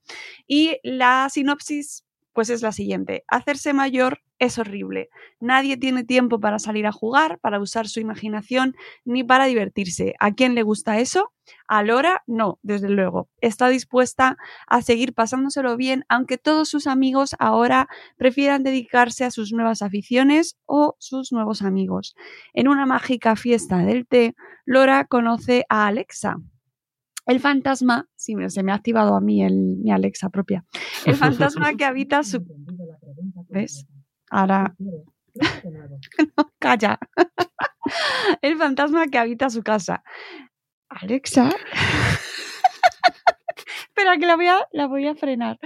Y 0.47 0.79
la 0.85 1.29
sinopsis, 1.31 2.05
pues 2.37 2.51
es 2.51 2.61
la 2.61 2.71
siguiente. 2.71 3.25
Hacerse 3.29 3.73
mayor 3.73 4.21
es 4.39 4.59
horrible. 4.59 5.09
Nadie 5.41 5.79
tiene 5.79 6.05
tiempo 6.05 6.39
para 6.39 6.59
salir 6.59 6.87
a 6.87 6.93
jugar, 6.93 7.39
para 7.39 7.59
usar 7.59 7.89
su 7.89 7.99
imaginación, 7.99 8.77
ni 9.07 9.25
para 9.25 9.47
divertirse. 9.47 10.15
¿A 10.21 10.33
quién 10.33 10.55
le 10.55 10.63
gusta 10.63 10.99
eso? 10.99 11.33
A 11.67 11.83
Lora, 11.83 12.25
no, 12.27 12.59
desde 12.61 12.91
luego. 12.91 13.31
Está 13.41 13.71
dispuesta 13.71 14.37
a 14.67 14.83
seguir 14.83 15.15
pasándoselo 15.15 15.79
bien, 15.79 16.05
aunque 16.11 16.37
todos 16.37 16.69
sus 16.69 16.87
amigos 16.87 17.35
ahora 17.39 17.89
prefieran 18.19 18.63
dedicarse 18.63 19.25
a 19.25 19.31
sus 19.31 19.55
nuevas 19.55 19.81
aficiones 19.81 20.59
o 20.67 20.95
sus 20.99 21.33
nuevos 21.33 21.63
amigos. 21.63 22.17
En 22.53 22.69
una 22.69 22.85
mágica 22.85 23.35
fiesta 23.37 23.79
del 23.79 24.07
té, 24.07 24.35
Lora 24.67 25.07
conoce 25.07 25.65
a 25.71 25.87
Alexa. 25.87 26.37
El 27.27 27.41
fantasma, 27.41 28.09
sí, 28.15 28.35
se 28.49 28.63
me 28.63 28.73
ha 28.73 28.77
activado 28.77 29.17
a 29.17 29.21
mí 29.21 29.45
el, 29.45 29.77
mi 29.79 29.91
Alexa 29.91 30.31
propia. 30.31 30.65
El 31.05 31.15
fantasma 31.17 31.75
que 31.75 31.85
habita 31.85 32.23
su... 32.23 32.45
¿Ves? 33.49 33.87
Ahora... 34.31 34.75
No, 36.37 36.51
calla. 36.59 36.99
El 38.43 38.57
fantasma 38.57 39.07
que 39.09 39.19
habita 39.19 39.51
su 39.51 39.63
casa. 39.63 40.03
Alexa. 40.89 41.51
Espera, 43.89 44.17
que 44.19 44.27
la 44.27 44.37
voy 44.37 44.47
a, 44.49 44.67
la 44.73 44.87
voy 44.87 45.07
a 45.07 45.15
frenar. 45.15 45.59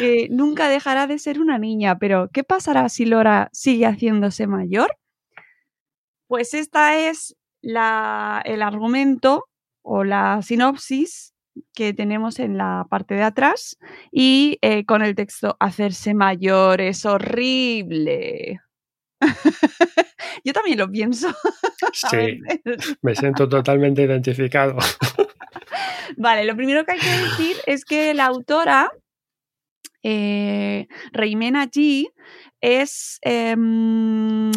Eh, 0.00 0.28
nunca 0.30 0.68
dejará 0.68 1.06
de 1.06 1.18
ser 1.18 1.40
una 1.40 1.58
niña, 1.58 1.98
pero 1.98 2.30
¿qué 2.32 2.44
pasará 2.44 2.88
si 2.88 3.06
Lora 3.06 3.48
sigue 3.52 3.86
haciéndose 3.86 4.46
mayor? 4.46 4.96
Pues 6.26 6.54
esta 6.54 6.98
es 6.98 7.36
la, 7.60 8.42
el 8.44 8.62
argumento 8.62 9.47
o 9.88 10.04
la 10.04 10.42
sinopsis 10.42 11.34
que 11.74 11.94
tenemos 11.94 12.38
en 12.38 12.58
la 12.58 12.86
parte 12.88 13.14
de 13.14 13.22
atrás 13.22 13.78
y 14.12 14.58
eh, 14.60 14.84
con 14.84 15.02
el 15.02 15.14
texto 15.14 15.56
hacerse 15.58 16.14
mayor 16.14 16.80
es 16.80 17.04
horrible. 17.06 18.60
Yo 20.44 20.52
también 20.52 20.78
lo 20.78 20.90
pienso. 20.90 21.28
Sí, 21.92 22.40
me 23.02 23.14
siento 23.14 23.48
totalmente 23.48 24.02
identificado. 24.02 24.76
Vale, 26.16 26.44
lo 26.44 26.54
primero 26.54 26.84
que 26.84 26.92
hay 26.92 26.98
que 26.98 27.06
decir 27.06 27.56
es 27.66 27.84
que 27.84 28.14
la 28.14 28.26
autora, 28.26 28.90
eh, 30.02 30.86
Reimena 31.12 31.66
G, 31.66 32.12
es, 32.60 33.18
em, 33.22 34.50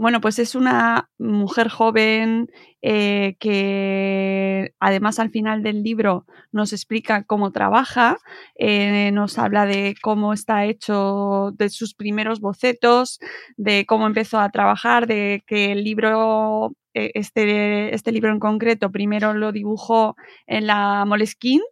bueno, 0.00 0.22
pues 0.22 0.38
es 0.38 0.54
una 0.54 1.10
mujer 1.18 1.68
joven 1.68 2.50
eh, 2.80 3.36
que 3.38 4.72
además 4.80 5.18
al 5.18 5.28
final 5.28 5.62
del 5.62 5.82
libro 5.82 6.24
nos 6.52 6.72
explica 6.72 7.24
cómo 7.24 7.52
trabaja, 7.52 8.16
eh, 8.54 9.10
nos 9.12 9.36
habla 9.36 9.66
de 9.66 9.94
cómo 10.00 10.32
está 10.32 10.64
hecho, 10.64 11.52
de 11.54 11.68
sus 11.68 11.92
primeros 11.92 12.40
bocetos, 12.40 13.20
de 13.58 13.84
cómo 13.84 14.06
empezó 14.06 14.40
a 14.40 14.48
trabajar, 14.48 15.06
de 15.06 15.44
que 15.46 15.72
el 15.72 15.84
libro, 15.84 16.72
eh, 16.94 17.10
este, 17.12 17.94
este 17.94 18.10
libro 18.10 18.32
en 18.32 18.40
concreto, 18.40 18.90
primero 18.90 19.34
lo 19.34 19.52
dibujó 19.52 20.16
en 20.46 20.66
la 20.66 21.04
Moleskine 21.04 21.62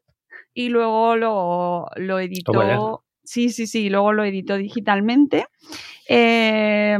y 0.52 0.68
luego 0.68 1.16
lo, 1.16 1.86
lo 1.96 2.16
Toma 2.44 2.64
editó. 2.64 3.04
Sí, 3.24 3.48
sí, 3.48 3.66
sí, 3.66 3.88
luego 3.88 4.12
lo 4.12 4.24
editó 4.24 4.58
digitalmente. 4.58 5.46
Eh, 6.10 6.98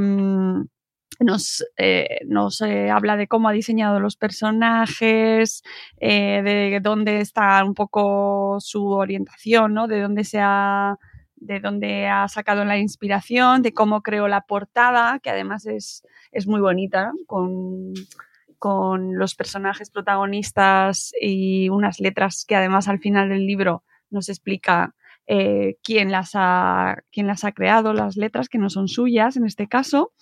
nos, 1.20 1.64
eh, 1.76 2.20
nos 2.26 2.60
eh, 2.60 2.90
habla 2.90 3.16
de 3.16 3.28
cómo 3.28 3.48
ha 3.48 3.52
diseñado 3.52 4.00
los 4.00 4.16
personajes, 4.16 5.62
eh, 5.98 6.42
de 6.42 6.80
dónde 6.80 7.20
está 7.20 7.64
un 7.64 7.74
poco 7.74 8.58
su 8.60 8.86
orientación, 8.86 9.74
¿no? 9.74 9.86
De 9.88 10.00
dónde 10.00 10.24
se 10.24 10.38
ha 10.40 10.96
de 11.40 11.60
dónde 11.60 12.08
ha 12.08 12.26
sacado 12.26 12.64
la 12.64 12.78
inspiración, 12.78 13.62
de 13.62 13.72
cómo 13.72 14.02
creó 14.02 14.26
la 14.26 14.40
portada, 14.40 15.20
que 15.20 15.30
además 15.30 15.66
es, 15.66 16.02
es 16.32 16.48
muy 16.48 16.60
bonita, 16.60 17.12
con, 17.26 17.94
con 18.58 19.16
los 19.16 19.36
personajes 19.36 19.90
protagonistas 19.90 21.12
y 21.20 21.68
unas 21.68 22.00
letras 22.00 22.44
que 22.46 22.56
además 22.56 22.88
al 22.88 22.98
final 22.98 23.28
del 23.28 23.46
libro 23.46 23.84
nos 24.10 24.28
explica 24.28 24.96
eh, 25.30 25.76
quién, 25.84 26.10
las 26.10 26.30
ha, 26.34 27.02
quién 27.12 27.26
las 27.26 27.44
ha 27.44 27.52
creado, 27.52 27.92
las 27.92 28.16
letras 28.16 28.48
que 28.48 28.56
no 28.56 28.70
son 28.70 28.88
suyas 28.88 29.36
en 29.36 29.44
este 29.44 29.68
caso. 29.68 30.12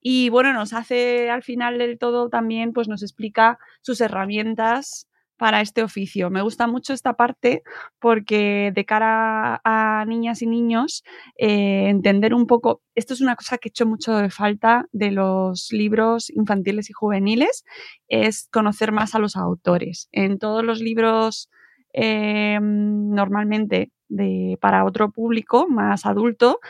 Y 0.00 0.30
bueno, 0.30 0.54
nos 0.54 0.72
hace 0.72 1.28
al 1.28 1.42
final 1.42 1.76
del 1.78 1.98
todo 1.98 2.30
también, 2.30 2.72
pues 2.72 2.88
nos 2.88 3.02
explica 3.02 3.58
sus 3.82 4.00
herramientas 4.00 5.06
para 5.36 5.60
este 5.60 5.82
oficio. 5.82 6.30
Me 6.30 6.40
gusta 6.40 6.66
mucho 6.66 6.94
esta 6.94 7.14
parte 7.14 7.62
porque 7.98 8.72
de 8.74 8.84
cara 8.86 9.60
a 9.64 10.04
niñas 10.06 10.40
y 10.40 10.46
niños, 10.46 11.04
eh, 11.36 11.88
entender 11.88 12.32
un 12.32 12.46
poco, 12.46 12.82
esto 12.94 13.12
es 13.12 13.20
una 13.20 13.36
cosa 13.36 13.58
que 13.58 13.68
he 13.68 13.70
hecho 13.70 13.84
mucho 13.84 14.16
de 14.16 14.30
falta 14.30 14.86
de 14.92 15.10
los 15.10 15.72
libros 15.72 16.30
infantiles 16.30 16.88
y 16.88 16.94
juveniles, 16.94 17.64
es 18.08 18.48
conocer 18.50 18.92
más 18.92 19.14
a 19.14 19.18
los 19.18 19.36
autores. 19.36 20.08
En 20.12 20.38
todos 20.38 20.64
los 20.64 20.80
libros 20.80 21.50
eh, 21.94 22.58
normalmente 22.60 23.90
de, 24.08 24.58
para 24.60 24.84
otro 24.84 25.10
público 25.10 25.66
más 25.68 26.04
adulto, 26.04 26.60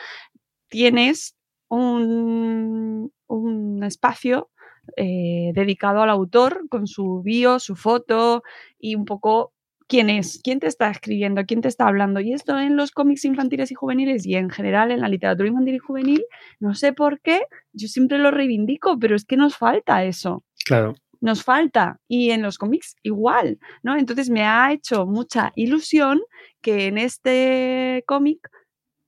tienes 0.68 1.36
un, 1.68 3.10
un 3.26 3.82
espacio 3.82 4.50
eh, 4.96 5.52
dedicado 5.54 6.02
al 6.02 6.10
autor 6.10 6.68
con 6.68 6.86
su 6.86 7.22
bio, 7.22 7.58
su 7.58 7.74
foto 7.74 8.42
y 8.78 8.94
un 8.94 9.06
poco 9.06 9.52
quién 9.88 10.10
es, 10.10 10.40
quién 10.42 10.60
te 10.60 10.66
está 10.66 10.90
escribiendo, 10.90 11.44
quién 11.44 11.62
te 11.62 11.68
está 11.68 11.86
hablando. 11.86 12.20
Y 12.20 12.32
esto 12.32 12.58
en 12.58 12.76
los 12.76 12.90
cómics 12.90 13.24
infantiles 13.24 13.70
y 13.70 13.74
juveniles 13.74 14.26
y 14.26 14.36
en 14.36 14.50
general 14.50 14.90
en 14.90 15.00
la 15.00 15.08
literatura 15.08 15.48
infantil 15.48 15.74
y 15.74 15.78
juvenil, 15.78 16.24
no 16.60 16.74
sé 16.74 16.92
por 16.92 17.20
qué, 17.20 17.42
yo 17.72 17.88
siempre 17.88 18.18
lo 18.18 18.30
reivindico, 18.30 18.98
pero 18.98 19.16
es 19.16 19.24
que 19.24 19.36
nos 19.36 19.56
falta 19.56 20.04
eso. 20.04 20.44
Claro. 20.64 20.94
Nos 21.24 21.42
falta. 21.42 22.00
Y 22.06 22.32
en 22.32 22.42
los 22.42 22.58
cómics 22.58 22.96
igual, 23.02 23.58
¿no? 23.82 23.96
Entonces 23.96 24.28
me 24.28 24.44
ha 24.44 24.70
hecho 24.72 25.06
mucha 25.06 25.52
ilusión 25.56 26.20
que 26.60 26.86
en 26.86 26.98
este 26.98 28.04
cómic 28.06 28.50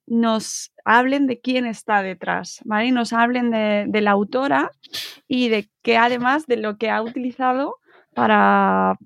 nos 0.07 0.73
hablen 0.83 1.27
de 1.27 1.39
quién 1.39 1.67
está 1.67 2.01
detrás, 2.01 2.61
¿vale? 2.64 2.91
Nos 2.91 3.12
hablen 3.12 3.51
de, 3.51 3.85
de, 3.87 4.01
la 4.01 4.12
autora 4.12 4.71
y 5.29 5.51
de 5.51 5.69
que 5.83 5.99
además 5.99 6.47
de 6.47 6.57
lo 6.57 6.79
que 6.79 6.89
ha 6.89 7.03
utilizado 7.03 7.77
para, 8.14 8.97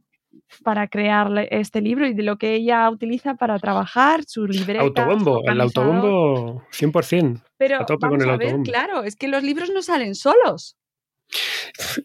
para 0.62 0.86
crear 0.86 1.48
este 1.50 1.80
libro 1.80 2.06
y 2.06 2.14
de 2.14 2.22
lo 2.22 2.36
que 2.36 2.54
ella 2.54 2.88
utiliza 2.90 3.34
para 3.34 3.58
trabajar, 3.58 4.22
su 4.24 4.46
libreta. 4.46 4.84
Autobombo, 4.84 5.42
el 5.46 5.60
autobombo 5.60 6.62
100%. 6.70 7.42
Pero 7.56 7.80
a 7.80 7.86
tope 7.86 8.06
vamos 8.06 8.18
con 8.18 8.28
el 8.28 8.34
a 8.34 8.36
ver, 8.36 8.46
autobombo. 8.50 8.70
claro, 8.70 9.02
es 9.02 9.16
que 9.16 9.26
los 9.26 9.42
libros 9.42 9.70
no 9.74 9.82
salen 9.82 10.14
solos. 10.14 10.76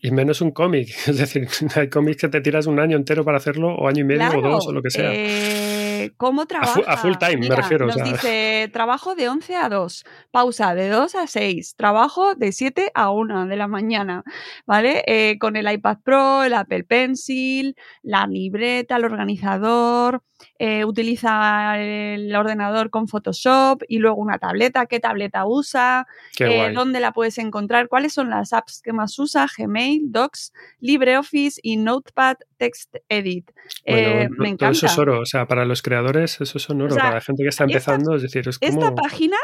Y 0.01 0.11
menos 0.11 0.41
un 0.41 0.51
cómic. 0.51 0.89
Es 1.07 1.17
decir, 1.17 1.47
hay 1.75 1.89
cómics 1.89 2.21
que 2.21 2.29
te 2.29 2.41
tiras 2.41 2.65
un 2.67 2.79
año 2.79 2.97
entero 2.97 3.23
para 3.23 3.37
hacerlo, 3.37 3.75
o 3.75 3.87
año 3.87 4.01
y 4.01 4.05
medio, 4.05 4.19
Claro, 4.29 4.39
o 4.39 4.51
dos, 4.51 4.67
o 4.67 4.71
lo 4.71 4.81
que 4.81 4.89
sea. 4.89 5.11
eh, 5.13 5.84
¿Cómo 6.17 6.43
A 6.43 6.45
trabaja? 6.45 6.81
a 6.85 6.97
full 6.97 7.15
time, 7.19 7.37
me 7.47 7.55
refiero, 7.55 7.85
o 7.85 7.87
Nos 7.87 7.95
sea. 7.95 8.03
dice 8.03 8.69
trabajo 8.73 9.15
de 9.15 9.29
11 9.29 9.55
a 9.55 9.69
2, 9.69 10.05
pausa 10.31 10.75
de 10.75 10.89
2 10.89 11.15
a 11.15 11.27
6, 11.27 11.75
trabajo 11.75 12.35
de 12.35 12.51
7 12.51 12.91
a 12.93 13.09
1 13.11 13.47
de 13.47 13.55
la 13.55 13.67
mañana, 13.67 14.23
¿vale? 14.65 15.03
Eh, 15.07 15.37
con 15.39 15.55
el 15.55 15.71
iPad 15.71 15.97
Pro, 16.03 16.43
el 16.43 16.53
Apple 16.53 16.83
Pencil, 16.83 17.75
la 18.03 18.27
libreta, 18.27 18.97
el 18.97 19.05
organizador, 19.05 20.21
eh, 20.59 20.83
utiliza 20.85 21.79
el 21.79 22.33
ordenador 22.35 22.89
con 22.89 23.07
Photoshop 23.07 23.83
y 23.87 23.99
luego 23.99 24.17
una 24.17 24.37
tableta, 24.37 24.85
¿qué 24.85 24.99
tableta 24.99 25.45
usa? 25.45 26.07
Qué 26.35 26.65
Eh. 26.67 26.71
¿Dónde 26.73 26.99
la 26.99 27.11
puedes 27.13 27.37
encontrar? 27.37 27.87
¿Cuáles 27.87 28.13
son 28.13 28.29
las 28.29 28.53
apps 28.53 28.81
que 28.81 28.93
más 28.93 29.17
usa? 29.17 29.47
Gmail, 29.57 30.11
Docs, 30.11 30.53
LibreOffice 30.79 31.59
y 31.63 31.77
Notepad 31.77 32.35
Text 32.57 32.95
Edit. 33.09 33.51
Bueno, 33.87 34.07
Eh, 34.21 34.29
me 34.37 34.49
encanta. 34.49 34.71
eso 34.71 34.85
es 34.87 34.97
oro. 34.97 35.19
O 35.21 35.25
sea, 35.25 35.47
para 35.47 35.65
los 35.65 35.81
creadores, 35.81 36.39
eso 36.41 36.57
es 36.57 36.69
oro. 36.69 36.85
O 36.85 36.89
sea, 36.89 37.03
para 37.03 37.15
la 37.15 37.21
gente 37.21 37.43
que 37.43 37.49
está 37.49 37.65
esta- 37.65 37.73
empezando, 37.93 38.15
es 38.15 38.21
decir, 38.21 38.47
es 38.47 38.57
Esta 38.61 38.87
como. 38.89 38.95
página 38.95 39.37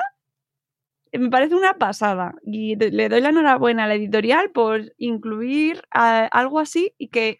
eh, 1.11 1.19
me 1.19 1.29
parece 1.29 1.55
una 1.55 1.73
pasada 1.77 2.35
y 2.43 2.75
le 2.77 3.09
doy 3.09 3.19
la 3.21 3.29
enhorabuena 3.29 3.83
a 3.83 3.87
la 3.87 3.95
editorial 3.95 4.49
por 4.51 4.93
incluir 4.97 5.81
ah, 5.91 6.27
algo 6.31 6.59
así 6.59 6.93
y 6.97 7.09
que, 7.09 7.37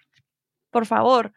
por 0.72 0.86
favor, 0.86 1.32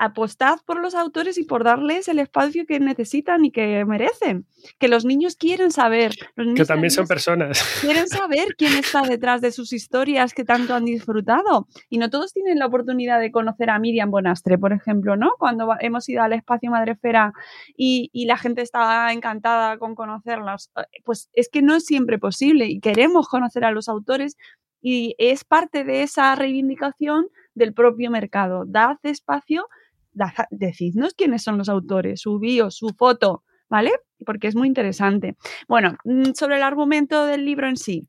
apostad 0.00 0.56
por 0.64 0.80
los 0.80 0.94
autores 0.94 1.36
y 1.36 1.44
por 1.44 1.62
darles 1.62 2.08
el 2.08 2.18
espacio 2.18 2.64
que 2.66 2.80
necesitan 2.80 3.44
y 3.44 3.52
que 3.52 3.84
merecen. 3.84 4.46
Que 4.78 4.88
los 4.88 5.04
niños 5.04 5.36
quieren 5.36 5.70
saber. 5.70 6.14
Los 6.36 6.46
niños 6.46 6.60
Que 6.60 6.72
también 6.72 6.90
son 6.90 7.06
personas. 7.06 7.62
quieren 7.82 8.08
saber 8.08 8.56
quién 8.56 8.72
está 8.78 9.02
detrás 9.02 9.42
de 9.42 9.52
sus 9.52 9.74
historias 9.74 10.32
que 10.32 10.42
tanto 10.42 10.74
han 10.74 10.86
disfrutado. 10.86 11.68
Y 11.90 11.98
no 11.98 12.08
todos 12.08 12.32
tienen 12.32 12.58
la 12.58 12.66
oportunidad 12.66 13.20
de 13.20 13.30
conocer 13.30 13.68
a 13.68 13.78
Miriam 13.78 14.10
Bonastre, 14.10 14.56
por 14.56 14.72
ejemplo, 14.72 15.16
¿no? 15.16 15.32
Cuando 15.38 15.76
hemos 15.80 16.08
ido 16.08 16.22
al 16.22 16.32
espacio 16.32 16.70
Madrefera 16.70 17.34
y, 17.76 18.08
y 18.14 18.24
la 18.24 18.38
gente 18.38 18.62
estaba 18.62 19.12
encantada 19.12 19.76
con 19.76 19.94
conocerlas, 19.94 20.70
eh, 20.76 20.82
pues 21.04 21.28
es 21.34 21.50
que 21.50 21.60
no 21.60 21.74
es 21.74 21.84
siempre 21.84 22.18
posible 22.18 22.64
y 22.66 22.80
queremos 22.80 23.28
conocer 23.28 23.66
a 23.66 23.70
los 23.70 23.90
autores 23.90 24.38
y 24.80 25.14
es 25.18 25.44
parte 25.44 25.84
de 25.84 26.02
esa 26.02 26.34
reivindicación 26.36 27.26
del 27.54 27.74
propio 27.74 28.10
mercado. 28.10 28.64
Dad 28.66 28.96
espacio, 29.02 29.68
decidnos 30.50 31.14
quiénes 31.14 31.42
son 31.42 31.58
los 31.58 31.68
autores, 31.68 32.20
su 32.20 32.38
bio, 32.38 32.70
su 32.70 32.88
foto, 32.96 33.44
¿vale? 33.68 33.92
Porque 34.26 34.48
es 34.48 34.56
muy 34.56 34.68
interesante. 34.68 35.36
Bueno, 35.68 35.96
mm, 36.04 36.32
sobre 36.34 36.56
el 36.56 36.62
argumento 36.62 37.26
del 37.26 37.44
libro 37.44 37.68
en 37.68 37.76
sí. 37.76 38.08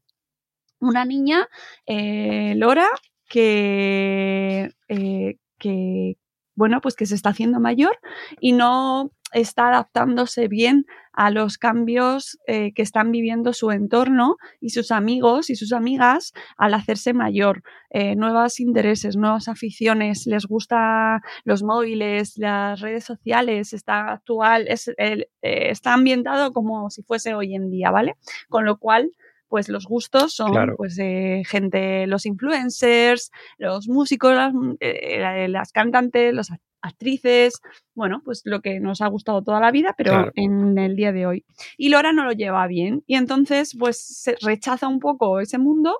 Una 0.79 1.05
niña, 1.05 1.47
eh, 1.85 2.55
Lora, 2.57 2.87
que, 3.29 4.71
eh, 4.87 5.37
que, 5.57 6.17
bueno, 6.55 6.81
pues 6.81 6.95
que 6.95 7.05
se 7.05 7.15
está 7.15 7.29
haciendo 7.29 7.59
mayor 7.59 7.97
y 8.39 8.53
no 8.53 9.11
está 9.33 9.67
adaptándose 9.69 10.47
bien 10.47 10.85
a 11.13 11.29
los 11.29 11.57
cambios 11.57 12.37
eh, 12.47 12.71
que 12.73 12.81
están 12.81 13.11
viviendo 13.11 13.51
su 13.53 13.71
entorno 13.71 14.37
y 14.61 14.69
sus 14.69 14.91
amigos 14.91 15.49
y 15.49 15.55
sus 15.55 15.73
amigas 15.73 16.31
al 16.57 16.73
hacerse 16.73 17.13
mayor. 17.13 17.63
Eh, 17.89 18.15
nuevos 18.15 18.59
intereses, 18.59 19.17
nuevas 19.17 19.47
aficiones, 19.47 20.25
les 20.25 20.45
gusta 20.45 21.21
los 21.43 21.63
móviles, 21.63 22.37
las 22.37 22.79
redes 22.79 23.03
sociales, 23.03 23.73
está 23.73 24.11
actual, 24.13 24.67
es, 24.67 24.89
el- 24.97 25.27
eh, 25.41 25.69
está 25.71 25.93
ambientado 25.93 26.53
como 26.53 26.89
si 26.89 27.03
fuese 27.03 27.33
hoy 27.33 27.55
en 27.55 27.69
día, 27.69 27.91
¿vale? 27.91 28.15
Con 28.49 28.63
lo 28.65 28.77
cual, 28.77 29.11
pues 29.49 29.67
los 29.67 29.85
gustos 29.85 30.33
son 30.33 30.53
Claro. 30.53 30.75
pues 30.77 30.97
eh, 30.97 31.43
gente, 31.45 32.07
los 32.07 32.25
influencers, 32.25 33.31
los 33.57 33.89
músicos, 33.89 34.33
las, 34.33 34.53
eh, 34.79 35.47
las 35.49 35.73
cantantes, 35.73 36.33
act- 36.49 36.61
actrices, 36.81 37.61
bueno, 37.95 38.21
pues 38.23 38.41
lo 38.45 38.61
que 38.61 38.79
nos 38.79 39.01
ha 39.01 39.07
gustado 39.07 39.43
toda 39.43 39.59
la 39.59 39.71
vida, 39.71 39.93
pero 39.97 40.11
Claro. 40.11 40.31
en 40.35 40.77
el 40.77 40.95
día 40.95 41.11
de 41.11 41.25
hoy. 41.25 41.45
Y 41.77 41.89
Lora 41.89 42.13
no 42.13 42.25
lo 42.25 42.31
lleva 42.31 42.65
bien 42.67 43.03
y 43.07 43.15
entonces 43.15 43.75
pues 43.77 43.97
se 44.01 44.35
rechaza 44.41 44.87
un 44.87 44.99
poco 44.99 45.39
ese 45.39 45.57
mundo, 45.57 45.99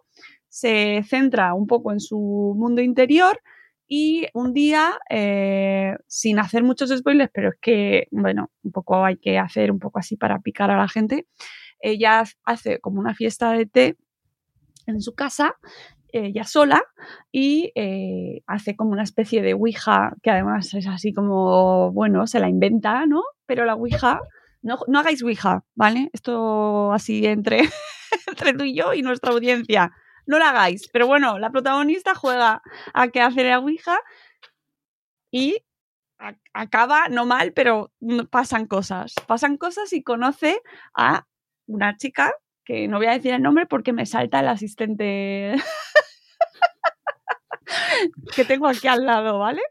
se 0.50 1.04
centra 1.08 1.54
un 1.54 1.68
poco 1.68 1.92
en 1.92 2.00
su 2.00 2.18
mundo 2.58 2.82
interior 2.82 3.40
y 3.88 4.28
un 4.34 4.54
día, 4.54 4.94
eh, 5.10 5.96
sin 6.08 6.40
hacer 6.40 6.64
muchos 6.64 6.90
spoilers, 6.98 7.30
pero 7.34 7.50
es 7.50 7.56
que, 7.60 8.08
bueno, 8.12 8.50
un 8.64 8.72
poco 8.72 9.04
hay 9.04 9.18
que 9.18 9.38
hacer 9.38 9.70
un 9.70 9.80
poco 9.80 10.00
así 10.00 10.16
para 10.16 10.40
picar 10.40 10.72
a 10.72 10.78
la 10.78 10.88
gente, 10.88 11.28
ella 11.82 12.24
hace 12.46 12.80
como 12.80 13.00
una 13.02 13.14
fiesta 13.16 13.52
de 13.52 13.66
té 13.66 13.98
en 14.88 15.02
su 15.02 15.14
casa, 15.14 15.56
ella 16.14 16.44
sola, 16.44 16.84
y 17.32 17.72
eh, 17.76 18.42
hace 18.48 18.76
como 18.76 18.92
una 18.92 19.04
especie 19.04 19.42
de 19.42 19.54
Ouija, 19.54 20.14
que 20.22 20.32
además 20.32 20.74
es 20.74 20.88
así 20.88 21.14
como, 21.14 21.92
bueno, 21.92 22.28
se 22.28 22.40
la 22.40 22.50
inventa, 22.50 23.06
¿no? 23.06 23.24
Pero 23.46 23.66
la 23.66 23.76
Ouija, 23.76 24.20
no, 24.62 24.78
no 24.88 25.00
hagáis 25.00 25.24
Ouija, 25.24 25.64
¿vale? 25.76 26.10
Esto 26.14 26.94
así 26.94 27.26
entre, 27.26 27.60
entre 28.28 28.54
tú 28.54 28.64
y 28.64 28.76
yo 28.76 28.94
y 28.94 29.02
nuestra 29.02 29.32
audiencia. 29.32 29.92
No 30.26 30.40
la 30.40 30.50
hagáis, 30.50 30.90
pero 30.94 31.08
bueno, 31.08 31.40
la 31.40 31.50
protagonista 31.52 32.14
juega 32.16 32.62
a 32.94 33.08
que 33.10 33.22
hace 33.22 33.44
la 33.44 33.60
Ouija 33.60 34.00
y 35.32 35.64
acaba 36.54 37.10
no 37.10 37.26
mal, 37.26 37.54
pero 37.54 37.92
pasan 38.30 38.68
cosas. 38.68 39.16
Pasan 39.28 39.58
cosas 39.58 39.94
y 39.94 40.04
conoce 40.04 40.62
a 40.94 41.26
una 41.68 41.98
chica 41.98 42.34
que 42.66 42.88
no 42.88 42.98
voy 42.98 43.08
a 43.08 43.14
decir 43.14 43.34
el 43.34 43.42
nombre 43.42 43.66
porque 43.66 43.94
me 43.94 44.06
salta 44.06 44.40
el 44.40 44.48
asistente 44.48 45.56
que 48.36 48.46
tengo 48.46 48.68
aquí 48.68 48.88
al 48.88 49.06
lado, 49.06 49.40
¿vale? 49.40 49.62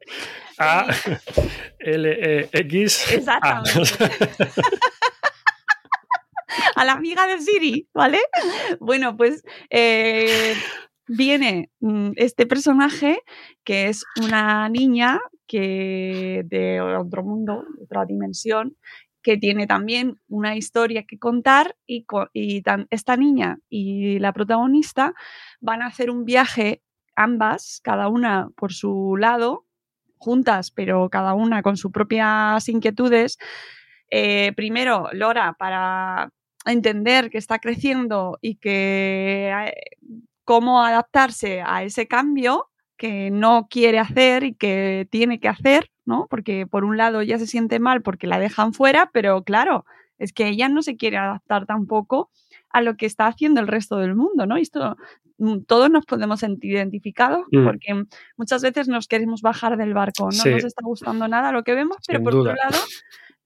A, 0.59 0.87
L, 1.79 2.11
E, 2.11 2.49
X. 2.53 3.11
A. 3.11 3.15
Exactamente. 3.15 4.05
a 6.77 6.85
la 6.85 6.93
amiga 6.93 7.27
de 7.27 7.41
Siri, 7.41 7.89
¿vale? 7.95 8.19
Bueno, 8.81 9.17
pues 9.17 9.43
eh, 9.71 10.55
viene 11.07 11.71
mm, 11.81 12.13
este 12.17 12.47
personaje 12.47 13.23
que 13.65 13.89
es 13.89 14.05
una 14.23 14.69
niña 14.69 15.21
que 15.47 16.43
de 16.45 16.81
otro 16.81 17.25
mundo, 17.25 17.65
de 17.77 17.85
otra 17.85 18.05
dimensión, 18.05 18.77
que 19.23 19.37
tiene 19.37 19.67
también 19.67 20.21
una 20.29 20.57
historia 20.57 21.05
que 21.05 21.19
contar 21.19 21.77
y, 21.87 22.07
esta 22.91 23.17
niña 23.17 23.59
y 23.69 24.19
la 24.19 24.33
protagonista 24.33 25.15
van 25.61 25.83
a 25.83 25.87
hacer 25.87 26.11
un 26.11 26.25
viaje 26.25 26.83
ambas, 27.17 27.81
cada 27.83 28.09
una 28.09 28.49
por 28.57 28.73
su 28.73 29.17
lado, 29.19 29.67
juntas, 30.17 30.71
pero 30.71 31.09
cada 31.11 31.35
una 31.35 31.63
con 31.63 31.77
sus 31.77 31.93
propias 31.93 32.69
inquietudes. 32.69 33.39
Eh, 34.11 34.53
primero, 34.57 35.09
Lora, 35.13 35.55
para 35.59 36.33
entender 36.65 37.31
que 37.31 37.39
está 37.39 37.59
creciendo 37.59 38.39
y 38.41 38.57
que 38.57 39.51
eh, 39.51 39.97
cómo 40.45 40.83
adaptarse 40.83 41.63
a 41.65 41.83
ese 41.83 42.07
cambio 42.07 42.70
que 43.01 43.31
no 43.31 43.67
quiere 43.71 43.99
hacer 43.99 44.45
y 44.45 44.53
que 44.53 45.09
tiene 45.11 45.41
que 45.41 45.49
hacer, 45.49 45.91
¿no? 46.05 46.27
Porque 46.29 46.67
por 46.67 46.85
un 46.85 46.99
lado 46.99 47.23
ya 47.23 47.39
se 47.39 47.47
siente 47.47 47.81
mal 47.81 48.03
porque 48.03 48.27
la 48.27 48.39
dejan 48.39 48.75
fuera, 48.75 49.09
pero 49.11 49.43
claro, 49.43 49.87
es 50.19 50.35
que 50.35 50.49
ella 50.49 50.69
no 50.69 50.83
se 50.83 50.99
quiere 50.99 51.17
adaptar 51.17 51.65
tampoco 51.65 52.29
a 52.69 52.83
lo 52.83 52.99
que 52.99 53.07
está 53.07 53.27
haciendo 53.27 53.63
el 53.63 53.69
resto 53.69 53.97
del 53.97 54.15
mundo, 54.15 54.45
¿no? 54.45 54.59
esto 54.59 54.99
mm, 55.39 55.61
todos 55.61 55.89
nos 55.89 56.05
podemos 56.05 56.41
sentir 56.41 56.73
identificados 56.73 57.47
mm. 57.51 57.65
porque 57.65 58.05
muchas 58.37 58.61
veces 58.61 58.87
nos 58.87 59.09
queremos 59.09 59.41
bajar 59.41 59.79
del 59.79 59.95
barco, 59.95 60.25
no 60.25 60.51
nos 60.51 60.65
está 60.65 60.83
gustando 60.85 61.27
nada 61.27 61.53
lo 61.53 61.65
que 61.65 61.75
vemos, 61.75 61.97
pero 62.07 62.23
por 62.23 62.37
otro 62.37 62.55
lado, 62.55 62.79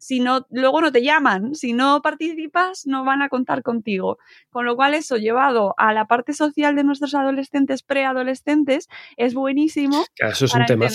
si 0.05 0.20
no, 0.20 0.46
luego 0.50 0.82
no 0.82 0.92
te 0.92 1.02
llaman, 1.02 1.55
si 1.55 1.72
no 1.72 2.02
participas, 2.02 2.86
no 2.86 3.07
van 3.07 3.22
a 3.22 3.30
contar 3.30 3.62
contigo. 3.62 4.18
Con 4.50 4.66
lo 4.66 4.76
cual, 4.76 4.92
eso 4.92 5.16
llevado 5.16 5.74
a 5.78 5.94
la 5.94 6.05
parte 6.05 6.34
social 6.34 6.76
de 6.76 6.84
nuestros 6.84 7.14
adolescentes, 7.14 7.82
preadolescentes, 7.82 8.90
es 9.16 9.32
buenísimo. 9.32 10.05
Eso 10.18 10.44
es 10.44 10.55
un 10.55 10.66
tema 10.66 10.90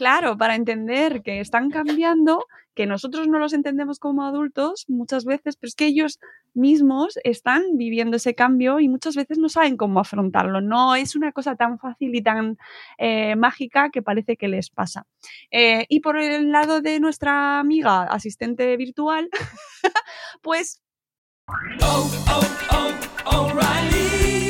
Claro, 0.00 0.38
para 0.38 0.54
entender 0.54 1.20
que 1.20 1.40
están 1.40 1.68
cambiando, 1.68 2.46
que 2.74 2.86
nosotros 2.86 3.28
no 3.28 3.38
los 3.38 3.52
entendemos 3.52 3.98
como 3.98 4.24
adultos 4.24 4.86
muchas 4.88 5.26
veces, 5.26 5.56
pero 5.56 5.68
es 5.68 5.74
que 5.74 5.84
ellos 5.84 6.18
mismos 6.54 7.18
están 7.22 7.76
viviendo 7.76 8.16
ese 8.16 8.34
cambio 8.34 8.80
y 8.80 8.88
muchas 8.88 9.14
veces 9.14 9.36
no 9.36 9.50
saben 9.50 9.76
cómo 9.76 10.00
afrontarlo. 10.00 10.62
No 10.62 10.94
es 10.94 11.16
una 11.16 11.32
cosa 11.32 11.54
tan 11.54 11.78
fácil 11.78 12.14
y 12.14 12.22
tan 12.22 12.56
eh, 12.96 13.36
mágica 13.36 13.90
que 13.90 14.00
parece 14.00 14.38
que 14.38 14.48
les 14.48 14.70
pasa. 14.70 15.04
Eh, 15.50 15.84
y 15.90 16.00
por 16.00 16.16
el 16.16 16.50
lado 16.50 16.80
de 16.80 16.98
nuestra 16.98 17.58
amiga 17.58 18.04
asistente 18.04 18.74
virtual, 18.78 19.28
pues... 20.40 20.80
Oh, 21.82 22.10
oh, 22.30 22.94
oh, 23.26 24.49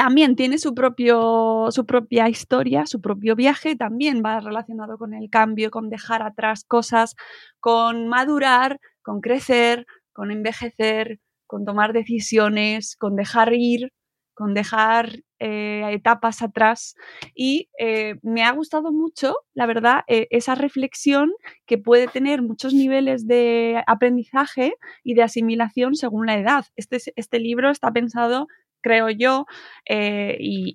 también 0.00 0.34
tiene 0.34 0.56
su, 0.56 0.74
propio, 0.74 1.66
su 1.72 1.84
propia 1.84 2.26
historia, 2.30 2.86
su 2.86 3.02
propio 3.02 3.36
viaje, 3.36 3.76
también 3.76 4.22
va 4.24 4.40
relacionado 4.40 4.96
con 4.96 5.12
el 5.12 5.28
cambio, 5.28 5.70
con 5.70 5.90
dejar 5.90 6.22
atrás 6.22 6.64
cosas, 6.64 7.16
con 7.60 8.08
madurar, 8.08 8.80
con 9.02 9.20
crecer, 9.20 9.84
con 10.14 10.30
envejecer, 10.30 11.18
con 11.46 11.66
tomar 11.66 11.92
decisiones, 11.92 12.96
con 12.96 13.14
dejar 13.14 13.52
ir, 13.52 13.92
con 14.32 14.54
dejar 14.54 15.20
eh, 15.38 15.84
etapas 15.92 16.40
atrás. 16.40 16.94
Y 17.34 17.68
eh, 17.78 18.14
me 18.22 18.42
ha 18.42 18.52
gustado 18.52 18.92
mucho, 18.92 19.36
la 19.52 19.66
verdad, 19.66 20.00
eh, 20.06 20.28
esa 20.30 20.54
reflexión 20.54 21.30
que 21.66 21.76
puede 21.76 22.08
tener 22.08 22.40
muchos 22.40 22.72
niveles 22.72 23.26
de 23.26 23.82
aprendizaje 23.86 24.72
y 25.04 25.12
de 25.12 25.24
asimilación 25.24 25.94
según 25.94 26.24
la 26.24 26.38
edad. 26.38 26.64
Este, 26.74 26.96
este 27.16 27.38
libro 27.38 27.68
está 27.68 27.92
pensado 27.92 28.46
creo 28.80 29.10
yo, 29.10 29.46
eh, 29.88 30.36
y, 30.38 30.74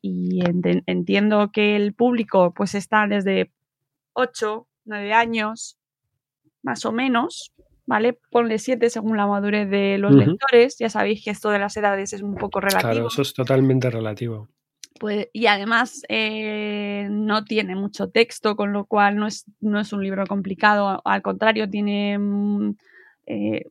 entiendo 0.86 1.52
que 1.52 1.76
el 1.76 1.94
público 1.94 2.54
pues 2.54 2.76
está 2.76 3.08
desde 3.08 3.52
8, 4.14 4.68
9 4.86 5.14
años, 5.14 5.78
más 6.64 6.86
o 6.86 6.92
menos, 6.92 7.54
¿vale? 7.86 8.20
Ponle 8.32 8.60
7 8.60 8.90
según 8.90 9.18
la 9.18 9.28
madurez 9.28 9.70
de 9.70 9.98
los 9.98 10.12
lectores, 10.14 10.78
ya 10.80 10.90
sabéis 10.90 11.24
que 11.24 11.32
esto 11.32 11.50
de 11.50 11.60
las 11.60 11.76
edades 11.78 12.14
es 12.14 12.22
un 12.22 12.36
poco 12.36 12.60
relativo. 12.60 12.92
Claro, 12.92 13.08
eso 13.08 13.22
es 13.22 13.34
totalmente 13.34 13.90
relativo. 13.90 14.50
Pues, 15.00 15.28
y 15.34 15.48
además 15.48 16.04
eh, 16.08 17.08
no 17.12 17.44
tiene 17.44 17.76
mucho 17.76 18.10
texto, 18.10 18.56
con 18.56 18.72
lo 18.72 18.86
cual 18.86 19.18
no 19.18 19.28
es, 19.28 19.46
no 19.60 19.80
es 19.80 19.92
un 19.92 20.02
libro 20.02 20.26
complicado, 20.26 21.02
al 21.04 21.22
contrario, 21.22 21.70
tiene... 21.70 22.18
Mm, 22.18 22.76
eh, 23.28 23.66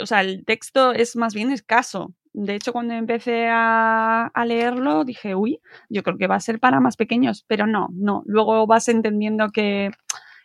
o 0.00 0.06
sea, 0.06 0.20
el 0.20 0.44
texto 0.44 0.92
es 0.92 1.16
más 1.16 1.34
bien 1.34 1.50
escaso, 1.50 2.12
de 2.38 2.54
hecho, 2.54 2.74
cuando 2.74 2.92
empecé 2.92 3.48
a, 3.50 4.30
leerlo, 4.44 5.04
dije, 5.04 5.34
uy, 5.34 5.58
yo 5.88 6.02
creo 6.02 6.18
que 6.18 6.26
va 6.26 6.34
a 6.34 6.40
ser 6.40 6.60
para 6.60 6.80
más 6.80 6.96
pequeños, 6.96 7.46
pero 7.48 7.66
no, 7.66 7.88
no. 7.94 8.22
Luego 8.26 8.66
vas 8.66 8.88
entendiendo 8.88 9.48
que 9.48 9.90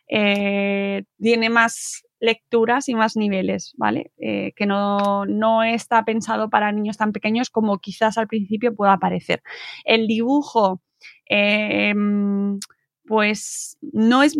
eh, 0.07 1.03
tiene 1.19 1.49
más 1.49 2.05
lecturas 2.21 2.87
y 2.87 2.95
más 2.95 3.17
niveles, 3.17 3.73
¿vale? 3.77 4.13
Eh, 4.17 4.53
que 4.55 4.65
no, 4.65 5.25
no, 5.25 5.63
está 5.63 6.05
pensado 6.05 6.49
para 6.49 6.71
niños 6.71 6.95
tan 6.95 7.11
pequeños 7.11 7.49
como 7.49 7.79
quizás 7.79 8.17
al 8.17 8.27
principio 8.27 8.73
pueda 8.73 8.97
parecer. 8.97 9.43
El 9.83 10.07
dibujo, 10.07 10.81
em, 11.25 12.57
pues 13.05 13.77
no 13.81 14.23
es, 14.23 14.37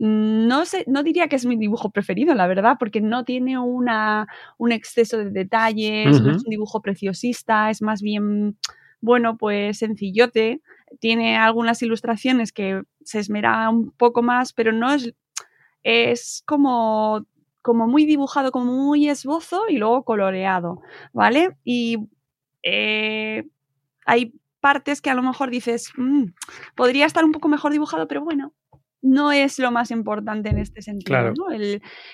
no, 0.00 0.64
sé, 0.64 0.84
no 0.86 1.02
diría 1.02 1.28
que 1.28 1.36
es 1.36 1.44
mi 1.44 1.56
dibujo 1.56 1.90
preferido, 1.90 2.34
la 2.34 2.46
verdad, 2.46 2.76
porque 2.78 3.02
no 3.02 3.26
tiene 3.26 3.58
una, 3.58 4.26
un 4.56 4.72
exceso 4.72 5.18
de 5.18 5.28
detalles, 5.28 6.22
no 6.22 6.30
es 6.30 6.42
un 6.42 6.48
dibujo 6.48 6.80
preciosista, 6.80 7.68
es 7.68 7.82
más 7.82 8.00
bien, 8.00 8.56
bueno, 9.02 9.36
pues 9.36 9.76
sencillote. 9.76 10.62
Tiene 11.00 11.36
algunas 11.36 11.82
ilustraciones 11.82 12.50
que 12.50 12.80
se 13.04 13.18
esmera 13.18 13.68
un 13.68 13.90
poco 13.90 14.22
más, 14.22 14.54
pero 14.54 14.72
no 14.72 14.90
es, 14.90 15.12
es 15.82 16.42
como, 16.46 17.26
como 17.60 17.86
muy 17.86 18.06
dibujado, 18.06 18.52
como 18.52 18.72
muy 18.72 19.06
esbozo 19.06 19.68
y 19.68 19.76
luego 19.76 20.04
coloreado, 20.04 20.80
¿vale? 21.12 21.58
Y 21.62 21.98
eh, 22.62 23.46
hay 24.06 24.32
partes 24.60 25.02
que 25.02 25.10
a 25.10 25.14
lo 25.14 25.22
mejor 25.22 25.50
dices, 25.50 25.92
mm, 25.98 26.24
podría 26.74 27.04
estar 27.04 27.22
un 27.22 27.32
poco 27.32 27.48
mejor 27.48 27.72
dibujado, 27.72 28.08
pero 28.08 28.24
bueno, 28.24 28.54
no 29.02 29.32
es 29.32 29.58
lo 29.58 29.70
más 29.70 29.90
importante 29.90 30.50
en 30.50 30.58
este 30.58 30.82
sentido. 30.82 31.32
¿no? 31.32 31.46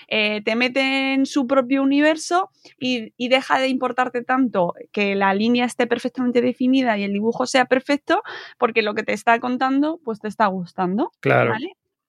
Eh, 0.09 0.43
te 0.45 0.57
mete 0.57 1.15
en 1.15 1.27
su 1.27 1.47
propio 1.47 1.83
universo 1.83 2.51
y, 2.79 3.13
deja 3.29 3.59
de 3.59 3.69
importarte 3.69 4.23
tanto 4.23 4.75
que 4.93 5.15
la 5.15 5.35
línea 5.35 5.65
esté 5.65 5.87
perfectamente 5.87 6.41
definida 6.41 6.97
y 6.97 7.03
el 7.03 7.13
dibujo 7.13 7.47
sea 7.47 7.65
perfecto, 7.65 8.23
porque 8.59 8.83
lo 8.83 8.95
que 8.95 9.03
te 9.03 9.13
está 9.13 9.41
contando, 9.41 10.01
pues 10.05 10.21
te 10.21 10.29
está 10.29 10.47
gustando. 10.47 11.11
Claro. 11.21 11.55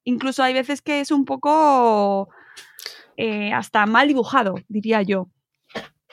Incluso 0.04 0.44
hay 0.44 0.54
veces 0.54 0.82
que 0.82 1.00
es 1.00 1.12
un 1.12 1.26
poco 1.26 2.30
eh, 3.18 3.52
hasta 3.52 3.86
mal 3.86 4.08
dibujado, 4.08 4.56
diría 4.68 5.02
yo. 5.02 5.28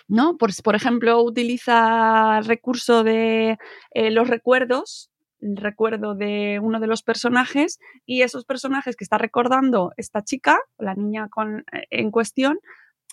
¿No? 0.07 0.37
Por, 0.37 0.51
por 0.63 0.75
ejemplo, 0.75 1.23
utiliza 1.23 2.39
el 2.39 2.45
recurso 2.45 3.05
de 3.05 3.57
eh, 3.93 4.11
los 4.11 4.29
recuerdos 4.29 5.11
el 5.14 5.14
recuerdo 5.57 6.15
de 6.15 6.59
uno 6.63 6.81
de 6.81 6.87
los 6.87 7.03
personajes 7.03 7.79
y 8.07 8.23
esos 8.23 8.45
personajes 8.45 8.97
que 8.97 9.05
está 9.05 9.19
recordando 9.19 9.93
esta 9.97 10.23
chica, 10.23 10.59
la 10.79 10.95
niña 10.95 11.29
con, 11.31 11.61
eh, 11.73 11.85
en 11.91 12.11
cuestión, 12.11 12.59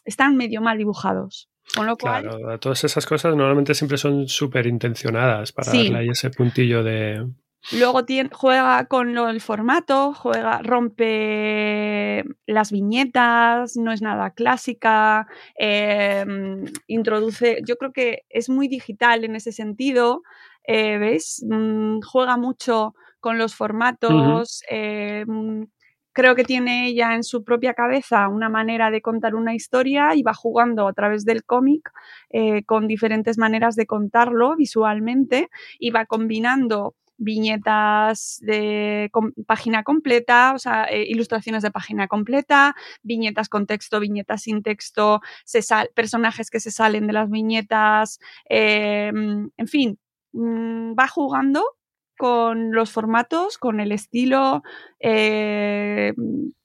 están 0.06 0.36
medio 0.38 0.62
mal 0.62 0.78
dibujados. 0.78 1.48
Con 1.76 1.86
lo 1.86 1.96
cual, 1.96 2.24
Claro, 2.24 2.60
todas 2.60 2.84
esas 2.84 3.06
cosas 3.06 3.36
normalmente 3.36 3.74
siempre 3.76 3.98
son 3.98 4.28
súper 4.28 4.66
intencionadas 4.68 5.52
para 5.54 5.72
Sí. 5.72 5.84
darle 5.84 6.00
ahí 6.00 6.10
ese 6.10 6.30
puntillo 6.30 6.84
de. 6.84 7.26
Luego 7.70 8.04
tiene- 8.06 8.30
juega 8.34 8.86
con 8.88 9.14
lo- 9.14 9.30
el 9.30 9.40
formato, 9.42 10.14
juega, 10.14 10.60
rompe 10.64 12.24
las 12.46 12.72
viñetas, 12.72 13.78
no 13.78 13.92
es 13.92 14.02
nada 14.02 14.32
clásica, 14.32 15.28
eh, 15.58 16.26
introduce, 16.88 17.60
yo 17.66 17.78
creo 17.78 17.94
que 17.94 18.24
es 18.30 18.50
muy 18.50 18.68
digital 18.68 19.24
en 19.24 19.36
ese 19.36 19.52
sentido, 19.52 20.22
eh, 20.66 20.98
¿ves? 20.98 21.44
Mm, 21.48 22.00
juega 22.02 22.38
mucho 22.38 22.94
con 23.20 23.38
los 23.38 23.56
formatos, 23.56 24.64
eh, 24.70 25.24
mm, 25.28 25.64
creo 26.14 26.36
que 26.36 26.44
tiene 26.44 26.88
ella 26.88 27.16
en 27.16 27.24
su 27.24 27.44
propia 27.46 27.74
cabeza 27.74 28.28
una 28.28 28.50
manera 28.50 28.92
de 28.92 29.02
contar 29.02 29.34
una 29.36 29.56
historia 29.56 30.14
y 30.14 30.24
va 30.24 30.34
jugando 30.34 30.88
a 30.88 30.94
través 30.94 31.24
del 31.24 31.46
cómic 31.46 31.90
eh, 32.30 32.64
con 32.66 32.88
diferentes 32.88 33.38
maneras 33.38 33.76
de 33.78 33.86
contarlo 33.86 34.56
visualmente 34.58 35.50
y 35.80 35.92
va 35.92 36.06
combinando 36.06 36.96
viñetas 37.22 38.40
de 38.42 39.12
página 39.46 39.84
completa, 39.84 40.54
o 40.56 40.60
sea, 40.60 40.86
eh, 40.86 41.06
ilustraciones 41.08 41.62
de 41.62 41.72
página 41.72 42.08
completa, 42.08 42.76
viñetas 43.04 43.48
con 43.48 43.68
texto, 43.68 44.00
viñetas 44.00 44.42
sin 44.44 44.64
texto, 44.64 45.22
personajes 45.94 46.50
que 46.50 46.60
se 46.60 46.72
salen 46.72 47.08
de 47.08 47.14
las 47.14 47.30
viñetas, 47.30 48.20
eh, 48.50 49.12
en 49.14 49.68
fin, 49.68 50.00
mm, 50.34 50.94
va 51.00 51.08
jugando 51.08 51.64
con 52.18 52.72
los 52.72 52.92
formatos, 52.92 53.58
con 53.58 53.80
el 53.80 53.92
estilo, 53.92 54.64
eh, 55.00 56.14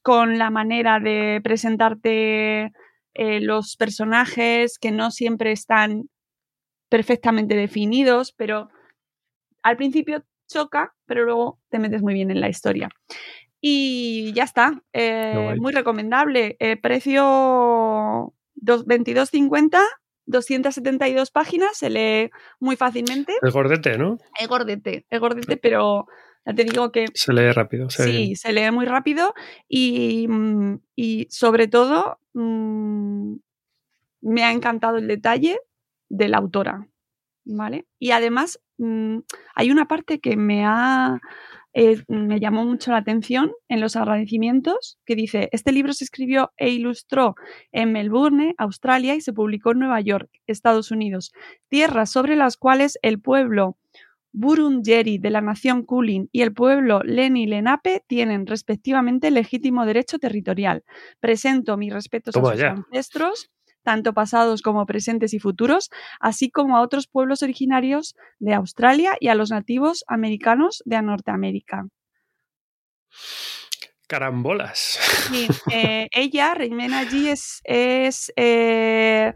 con 0.02 0.38
la 0.38 0.50
manera 0.50 1.00
de 1.00 1.40
presentarte 1.42 2.72
los 3.14 3.76
personajes 3.76 4.78
que 4.78 4.92
no 4.92 5.10
siempre 5.10 5.50
están 5.52 6.10
perfectamente 6.90 7.56
definidos, 7.56 8.32
pero 8.32 8.68
al 9.62 9.76
principio 9.76 10.22
choca, 10.46 10.94
pero 11.06 11.24
luego 11.24 11.58
te 11.68 11.78
metes 11.78 12.02
muy 12.02 12.14
bien 12.14 12.30
en 12.30 12.40
la 12.40 12.48
historia. 12.48 12.88
Y 13.60 14.32
ya 14.34 14.44
está, 14.44 14.82
eh, 14.92 15.54
muy 15.58 15.72
recomendable. 15.72 16.56
Eh, 16.60 16.76
precio 16.76 18.32
dos- 18.54 18.86
22.50, 18.86 19.80
272 20.26 21.30
páginas, 21.30 21.76
se 21.76 21.90
lee 21.90 22.30
muy 22.60 22.76
fácilmente. 22.76 23.32
Es 23.42 23.52
gordete, 23.52 23.96
¿no? 23.98 24.18
Es 24.38 24.48
gordete, 24.48 25.06
es 25.08 25.20
gordete, 25.20 25.56
pero 25.56 26.06
ya 26.44 26.54
te 26.54 26.64
digo 26.64 26.92
que 26.92 27.06
Se 27.14 27.32
lee 27.32 27.50
rápido. 27.52 27.90
se 27.90 28.04
Sí, 28.04 28.36
se 28.36 28.52
lee 28.52 28.70
muy 28.70 28.86
rápido 28.86 29.34
y, 29.68 30.26
mm, 30.28 30.78
y 30.94 31.26
sobre 31.30 31.66
todo 31.68 32.18
mm, 32.34 33.34
me 34.20 34.44
ha 34.44 34.52
encantado 34.52 34.98
el 34.98 35.08
detalle 35.08 35.58
de 36.08 36.28
la 36.28 36.38
autora, 36.38 36.86
¿vale? 37.46 37.86
Y 37.98 38.10
además 38.10 38.60
mm, 38.78 39.18
hay 39.54 39.70
una 39.70 39.88
parte 39.88 40.20
que 40.20 40.36
me 40.36 40.64
ha 40.66 41.20
eh, 41.78 42.02
me 42.08 42.40
llamó 42.40 42.64
mucho 42.64 42.90
la 42.90 42.96
atención 42.96 43.52
en 43.68 43.82
los 43.82 43.96
agradecimientos 43.96 44.98
que 45.04 45.14
dice 45.14 45.50
este 45.52 45.72
libro 45.72 45.92
se 45.92 46.04
escribió 46.04 46.52
e 46.56 46.70
ilustró 46.70 47.34
en 47.70 47.92
Melbourne, 47.92 48.54
Australia 48.56 49.14
y 49.14 49.20
se 49.20 49.34
publicó 49.34 49.72
en 49.72 49.80
Nueva 49.80 50.00
York, 50.00 50.30
Estados 50.46 50.90
Unidos, 50.90 51.32
tierras 51.68 52.10
sobre 52.10 52.34
las 52.34 52.56
cuales 52.56 52.98
el 53.02 53.20
pueblo 53.20 53.76
Burungeri 54.32 55.18
de 55.18 55.30
la 55.30 55.40
nación 55.40 55.82
Kulin 55.82 56.28
y 56.32 56.42
el 56.42 56.52
pueblo 56.52 57.02
Leni 57.02 57.46
Lenape 57.46 58.04
tienen 58.06 58.46
respectivamente 58.46 59.30
legítimo 59.30 59.86
derecho 59.86 60.18
territorial. 60.18 60.82
Presento 61.20 61.76
mis 61.76 61.92
respetos 61.92 62.34
Toma 62.34 62.48
a 62.48 62.52
sus 62.52 62.60
ya. 62.60 62.70
ancestros, 62.70 63.50
tanto 63.86 64.12
pasados 64.12 64.62
como 64.62 64.84
presentes 64.84 65.32
y 65.32 65.38
futuros, 65.38 65.90
así 66.18 66.50
como 66.50 66.76
a 66.76 66.82
otros 66.82 67.06
pueblos 67.06 67.42
originarios 67.44 68.16
de 68.40 68.52
Australia 68.52 69.12
y 69.20 69.28
a 69.28 69.36
los 69.36 69.50
nativos 69.50 70.04
americanos 70.08 70.82
de 70.84 71.00
Norteamérica. 71.02 71.86
Carambolas. 74.08 74.98
Sí, 75.30 75.48
eh, 75.72 76.08
ella, 76.12 76.54
Reimena 76.54 77.02
G, 77.04 77.28
es, 77.30 77.60
es, 77.64 78.32
eh, 78.36 79.32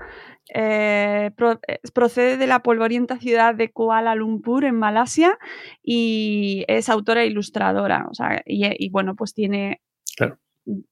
eh, 0.55 1.31
pro- 1.37 1.61
procede 1.95 2.37
de 2.37 2.47
la 2.47 2.61
polvorienta 2.61 3.19
ciudad 3.19 3.55
de 3.55 3.71
Kuala 3.71 4.15
Lumpur, 4.15 4.65
en 4.65 4.77
Malasia, 4.77 5.39
y 5.83 6.65
es 6.69 6.89
autora 6.89 7.23
e 7.23 7.27
ilustradora. 7.27 8.07
O 8.11 8.15
sea, 8.15 8.43
y, 8.47 8.67
y 8.85 8.91
bueno, 8.91 9.15
pues 9.17 9.33
tiene 9.35 9.81
Claro. 10.17 10.39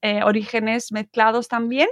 eh, 0.01 0.23
orígenes 0.23 0.91
mezclados 0.91 1.47
también, 1.47 1.87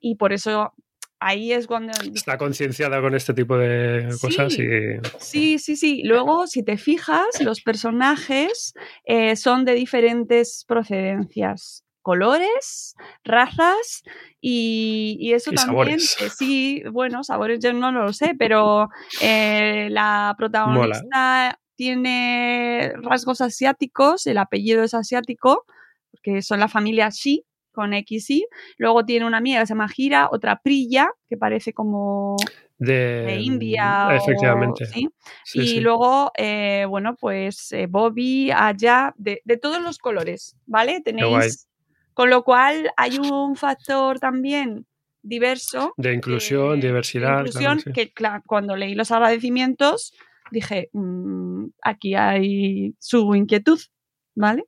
y 0.00 0.14
por 0.16 0.32
eso 0.32 0.72
ahí 1.20 1.52
es 1.52 1.66
cuando 1.66 1.92
Está 2.14 2.36
concienciada 2.38 3.00
con 3.00 3.14
este 3.14 3.34
tipo 3.34 3.56
de 3.56 4.08
cosas 4.20 4.52
Sí. 4.52 4.62
y. 4.62 5.00
Sí, 5.18 5.58
sí, 5.58 5.76
sí. 5.76 6.02
Luego, 6.04 6.46
si 6.46 6.62
te 6.62 6.76
fijas, 6.76 7.26
los 7.40 7.60
personajes 7.62 8.74
eh, 9.04 9.36
son 9.36 9.64
de 9.64 9.74
diferentes 9.74 10.64
procedencias, 10.68 11.84
colores, 12.02 12.94
razas 13.24 14.02
y, 14.40 15.16
y 15.20 15.32
eso 15.32 15.50
Y 15.52 15.56
también. 15.56 15.98
eh, 15.98 16.28
sí, 16.36 16.82
bueno, 16.92 17.24
sabores 17.24 17.58
yo 17.60 17.72
no 17.72 17.90
lo 17.92 18.12
sé, 18.12 18.34
pero 18.38 18.88
eh, 19.20 19.88
la 19.90 20.34
protagonista 20.38 21.58
tiene 21.74 22.92
rasgos 23.02 23.40
asiáticos, 23.40 24.26
el 24.26 24.38
apellido 24.38 24.82
es 24.84 24.94
asiático, 24.94 25.64
porque 26.10 26.40
son 26.42 26.60
la 26.60 26.68
familia 26.68 27.08
Shi 27.10 27.44
con 27.76 27.92
XY. 27.92 28.44
Luego 28.78 29.04
tiene 29.04 29.24
una 29.26 29.36
amiga 29.36 29.60
que 29.60 29.66
se 29.66 29.74
llama 29.74 29.88
Gira, 29.88 30.28
otra 30.32 30.60
Prilla, 30.60 31.08
que 31.28 31.36
parece 31.36 31.72
como 31.72 32.36
De, 32.78 32.94
de 33.26 33.36
India. 33.36 34.08
o- 34.08 34.10
Efectivamente. 34.12 34.86
¿sí? 34.86 35.08
Sí, 35.44 35.60
y 35.60 35.66
sí. 35.66 35.80
luego, 35.80 36.32
eh, 36.36 36.86
bueno, 36.88 37.14
pues 37.14 37.70
eh, 37.72 37.86
Bobby, 37.88 38.50
Aya, 38.50 39.14
de, 39.16 39.40
de 39.44 39.56
todos 39.58 39.80
los 39.80 39.98
colores, 39.98 40.56
¿vale? 40.66 41.00
Tenéis. 41.02 41.68
Con 42.14 42.30
lo 42.30 42.42
cual 42.42 42.90
hay 42.96 43.18
un 43.18 43.54
factor 43.56 44.18
también 44.18 44.86
diverso. 45.22 45.92
De 45.98 46.14
inclusión, 46.14 46.80
de 46.80 46.86
diversidad. 46.88 47.24
claro 47.28 47.40
inclusión 47.48 47.78
que, 47.92 48.12
claro, 48.12 48.42
cuando 48.46 48.74
leí 48.74 48.94
los 48.94 49.10
agradecimientos, 49.10 50.12
dije, 50.50 50.88
"Mm, 50.94 51.66
aquí 51.82 52.14
hay 52.14 52.94
su 52.98 53.34
inquietud, 53.34 53.78
¿vale? 54.34 54.64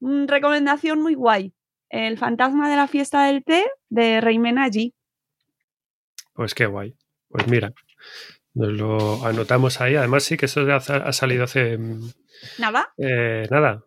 Mm, 0.00 0.26
recomendación 0.28 1.00
muy 1.02 1.14
guay. 1.14 1.52
El 1.90 2.18
fantasma 2.18 2.68
de 2.70 2.76
la 2.76 2.86
fiesta 2.88 3.24
del 3.24 3.44
té 3.44 3.64
de 3.88 4.20
Reimena 4.20 4.68
G. 4.68 4.92
Pues 6.34 6.54
qué 6.54 6.66
guay. 6.66 6.94
Pues 7.28 7.46
mira, 7.48 7.72
nos 8.54 8.72
lo 8.72 9.24
anotamos 9.26 9.80
ahí. 9.80 9.96
Además, 9.96 10.24
sí 10.24 10.36
que 10.36 10.46
eso 10.46 10.60
ha 10.72 11.12
salido 11.12 11.44
hace 11.44 11.76
mm, 11.78 12.10
Nada, 12.58 12.92
eh, 12.96 13.46
nada. 13.50 13.84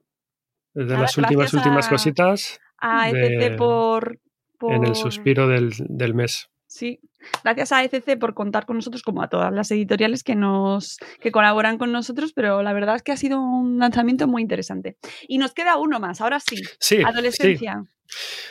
Es 0.74 0.86
de 0.86 0.94
Nada, 0.94 1.02
las 1.02 1.18
últimas, 1.18 1.54
últimas 1.54 1.88
a- 1.88 1.90
cositas 1.90 2.60
a 2.78 3.10
ECC 3.10 3.50
de- 3.52 3.52
por, 3.58 4.20
en 4.62 4.84
el 4.84 4.92
por- 4.92 4.96
suspiro 4.96 5.48
del, 5.48 5.74
del 5.80 6.14
mes. 6.14 6.50
Sí, 6.72 7.02
gracias 7.44 7.74
a 7.74 7.84
ECC 7.84 8.18
por 8.18 8.34
contar 8.34 8.66
con 8.66 8.78
nosotros, 8.78 9.04
como 9.04 9.22
a 9.22 9.28
todas 9.28 9.52
las 9.52 9.70
editoriales 9.72 10.24
que 10.24 10.36
nos 10.36 11.00
que 11.20 11.30
colaboran 11.30 11.78
con 11.78 11.92
nosotros, 11.92 12.32
pero 12.32 12.64
la 12.64 12.72
verdad 12.72 12.96
es 12.96 13.04
que 13.04 13.12
ha 13.12 13.18
sido 13.18 13.42
un 13.42 13.78
lanzamiento 13.78 14.26
muy 14.26 14.42
interesante. 14.42 14.96
Y 15.28 15.38
nos 15.38 15.54
queda 15.54 15.76
uno 15.76 16.00
más, 16.00 16.22
ahora 16.22 16.40
sí. 16.40 16.56
Sí, 16.56 16.64
sí. 16.80 17.04
Adolescencia. 17.06 17.84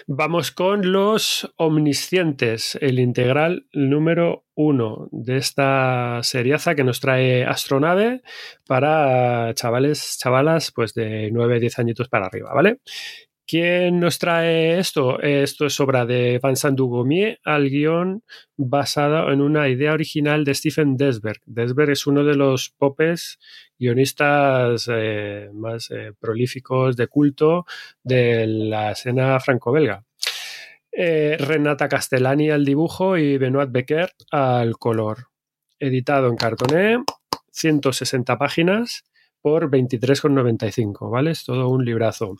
Vamos 0.06 0.50
con 0.50 0.92
los 0.92 1.50
omniscientes, 1.56 2.76
el 2.82 2.98
integral 2.98 3.66
número 3.72 4.44
uno 4.54 5.08
de 5.12 5.38
esta 5.38 6.20
seriaza 6.22 6.74
que 6.74 6.84
nos 6.84 7.00
trae 7.00 7.46
Astronave 7.46 8.20
para 8.66 9.54
chavales, 9.54 10.18
chavalas, 10.18 10.72
pues 10.72 10.92
de 10.92 11.30
9, 11.32 11.58
10 11.58 11.78
añitos 11.78 12.08
para 12.10 12.26
arriba, 12.26 12.52
¿vale? 12.52 12.80
¿Quién 13.50 13.98
nos 13.98 14.20
trae 14.20 14.78
esto? 14.78 15.20
Esto 15.20 15.66
es 15.66 15.80
obra 15.80 16.06
de 16.06 16.38
Vincent 16.40 16.78
Dugomier 16.78 17.40
al 17.44 17.68
guion 17.68 18.22
basado 18.56 19.32
en 19.32 19.40
una 19.40 19.68
idea 19.68 19.92
original 19.92 20.44
de 20.44 20.54
Stephen 20.54 20.96
Desberg. 20.96 21.40
Desberg 21.46 21.90
es 21.90 22.06
uno 22.06 22.22
de 22.22 22.36
los 22.36 22.70
popes 22.70 23.40
guionistas 23.76 24.88
eh, 24.92 25.50
más 25.52 25.90
eh, 25.90 26.12
prolíficos 26.20 26.96
de 26.96 27.08
culto 27.08 27.66
de 28.04 28.46
la 28.46 28.92
escena 28.92 29.40
franco-belga. 29.40 30.04
Eh, 30.92 31.36
Renata 31.40 31.88
Castellani 31.88 32.50
al 32.50 32.64
dibujo 32.64 33.16
y 33.16 33.36
Benoit 33.36 33.72
Becker 33.72 34.12
al 34.30 34.76
color. 34.78 35.26
Editado 35.80 36.28
en 36.28 36.36
cartoné, 36.36 37.02
160 37.50 38.38
páginas 38.38 39.02
por 39.40 39.68
23,95, 39.68 41.10
¿vale? 41.10 41.32
Es 41.32 41.42
todo 41.44 41.68
un 41.68 41.84
librazo. 41.84 42.36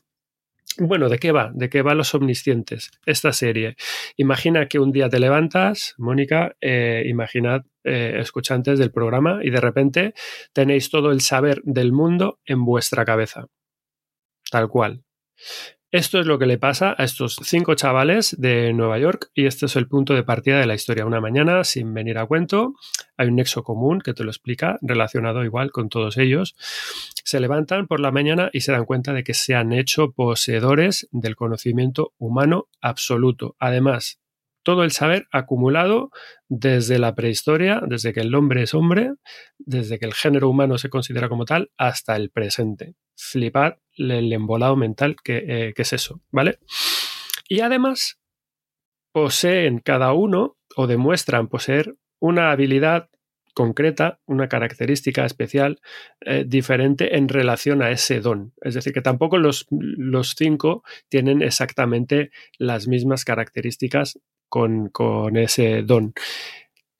Bueno, 0.82 1.10
¿de 1.10 1.18
qué 1.18 1.30
va? 1.30 1.50
¿De 1.52 1.68
qué 1.68 1.82
va 1.82 1.94
Los 1.94 2.14
Omniscientes? 2.14 2.90
Esta 3.04 3.34
serie. 3.34 3.76
Imagina 4.16 4.66
que 4.66 4.78
un 4.78 4.92
día 4.92 5.10
te 5.10 5.20
levantas, 5.20 5.94
Mónica, 5.98 6.56
eh, 6.62 7.02
imaginad, 7.04 7.66
eh, 7.84 8.16
escuchantes 8.18 8.78
del 8.78 8.90
programa, 8.90 9.40
y 9.42 9.50
de 9.50 9.60
repente 9.60 10.14
tenéis 10.54 10.88
todo 10.88 11.12
el 11.12 11.20
saber 11.20 11.60
del 11.64 11.92
mundo 11.92 12.40
en 12.46 12.64
vuestra 12.64 13.04
cabeza. 13.04 13.44
Tal 14.50 14.68
cual. 14.68 15.04
Esto 15.92 16.20
es 16.20 16.26
lo 16.26 16.38
que 16.38 16.46
le 16.46 16.56
pasa 16.56 16.94
a 16.96 17.02
estos 17.02 17.36
cinco 17.42 17.74
chavales 17.74 18.36
de 18.38 18.72
Nueva 18.72 18.96
York 19.00 19.32
y 19.34 19.46
este 19.46 19.66
es 19.66 19.74
el 19.74 19.88
punto 19.88 20.14
de 20.14 20.22
partida 20.22 20.60
de 20.60 20.66
la 20.66 20.74
historia. 20.74 21.04
Una 21.04 21.20
mañana, 21.20 21.64
sin 21.64 21.92
venir 21.92 22.18
a 22.18 22.26
cuento, 22.26 22.74
hay 23.16 23.26
un 23.26 23.34
nexo 23.34 23.64
común 23.64 24.00
que 24.00 24.14
te 24.14 24.22
lo 24.22 24.30
explica, 24.30 24.78
relacionado 24.82 25.42
igual 25.44 25.72
con 25.72 25.88
todos 25.88 26.16
ellos. 26.16 26.54
Se 27.24 27.40
levantan 27.40 27.88
por 27.88 27.98
la 27.98 28.12
mañana 28.12 28.50
y 28.52 28.60
se 28.60 28.70
dan 28.70 28.84
cuenta 28.84 29.12
de 29.12 29.24
que 29.24 29.34
se 29.34 29.56
han 29.56 29.72
hecho 29.72 30.12
poseedores 30.12 31.08
del 31.10 31.34
conocimiento 31.34 32.12
humano 32.18 32.68
absoluto. 32.80 33.56
Además, 33.58 34.20
todo 34.62 34.84
el 34.84 34.90
saber 34.90 35.26
acumulado 35.32 36.10
desde 36.48 36.98
la 36.98 37.14
prehistoria, 37.14 37.80
desde 37.86 38.12
que 38.12 38.20
el 38.20 38.34
hombre 38.34 38.62
es 38.62 38.74
hombre, 38.74 39.12
desde 39.58 39.98
que 39.98 40.06
el 40.06 40.14
género 40.14 40.48
humano 40.48 40.78
se 40.78 40.90
considera 40.90 41.28
como 41.28 41.44
tal, 41.44 41.70
hasta 41.76 42.16
el 42.16 42.30
presente. 42.30 42.94
Flipad 43.16 43.74
el 43.96 44.32
embolado 44.32 44.76
mental 44.76 45.16
que, 45.22 45.44
eh, 45.46 45.74
que 45.74 45.82
es 45.82 45.92
eso, 45.92 46.20
¿vale? 46.30 46.58
Y 47.48 47.60
además 47.60 48.18
poseen 49.12 49.78
cada 49.78 50.12
uno 50.12 50.56
o 50.76 50.86
demuestran 50.86 51.48
poseer 51.48 51.96
una 52.20 52.52
habilidad 52.52 53.10
concreta, 53.54 54.20
una 54.26 54.48
característica 54.48 55.24
especial 55.24 55.80
eh, 56.20 56.44
diferente 56.46 57.16
en 57.16 57.28
relación 57.28 57.82
a 57.82 57.90
ese 57.90 58.20
don. 58.20 58.52
Es 58.62 58.74
decir, 58.74 58.92
que 58.92 59.02
tampoco 59.02 59.38
los 59.38 59.66
cinco 60.36 60.84
tienen 61.08 61.42
exactamente 61.42 62.30
las 62.58 62.86
mismas 62.86 63.24
características 63.24 64.20
con, 64.50 65.36
ese 65.36 65.82
don 65.82 66.12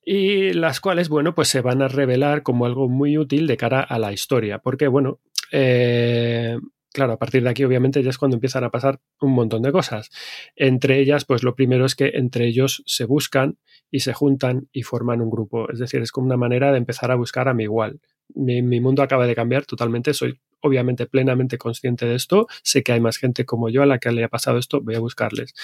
y 0.02 0.54
las 0.54 0.80
cuales, 0.80 1.08
bueno, 1.08 1.34
pues 1.34 1.48
se 1.48 1.60
van 1.60 1.82
a 1.82 1.88
revelar 1.88 2.42
como 2.42 2.64
algo 2.64 2.88
muy 2.88 3.18
útil 3.18 3.46
de 3.46 3.56
cara 3.56 3.80
a 3.80 3.98
la 3.98 4.12
historia, 4.12 4.58
porque, 4.58 4.88
bueno, 4.88 5.20
eh, 5.52 6.56
claro, 6.92 7.12
a 7.12 7.18
partir 7.18 7.42
de 7.42 7.50
aquí 7.50 7.64
obviamente 7.64 8.02
ya 8.02 8.10
es 8.10 8.18
cuando 8.18 8.36
empiezan 8.36 8.64
a 8.64 8.70
pasar 8.70 9.00
un 9.20 9.32
montón 9.32 9.62
de 9.62 9.72
cosas. 9.72 10.10
Entre 10.56 10.98
ellas, 11.00 11.24
pues 11.24 11.42
lo 11.42 11.54
primero 11.54 11.84
es 11.84 11.94
que 11.94 12.12
entre 12.14 12.46
ellos 12.46 12.82
se 12.86 13.04
buscan 13.04 13.58
y 13.90 14.00
se 14.00 14.12
juntan 14.12 14.68
y 14.72 14.82
forman 14.82 15.20
un 15.20 15.30
grupo. 15.30 15.70
Es 15.70 15.78
decir, 15.78 16.00
es 16.02 16.12
como 16.12 16.26
una 16.26 16.36
manera 16.36 16.72
de 16.72 16.78
empezar 16.78 17.10
a 17.10 17.16
buscar 17.16 17.48
a 17.48 17.54
mi 17.54 17.64
igual. 17.64 18.00
Mi 18.34 18.62
mundo 18.80 19.02
acaba 19.02 19.26
de 19.26 19.34
cambiar 19.34 19.66
totalmente, 19.66 20.14
soy 20.14 20.40
obviamente 20.60 21.06
plenamente 21.06 21.58
consciente 21.58 22.06
de 22.06 22.14
esto, 22.14 22.46
sé 22.62 22.82
que 22.82 22.92
hay 22.92 23.00
más 23.00 23.16
gente 23.16 23.44
como 23.44 23.70
yo 23.70 23.82
a 23.82 23.86
la 23.86 23.98
que 23.98 24.12
le 24.12 24.24
ha 24.24 24.28
pasado 24.28 24.58
esto, 24.58 24.80
voy 24.80 24.94
a 24.94 25.00
buscarles 25.00 25.54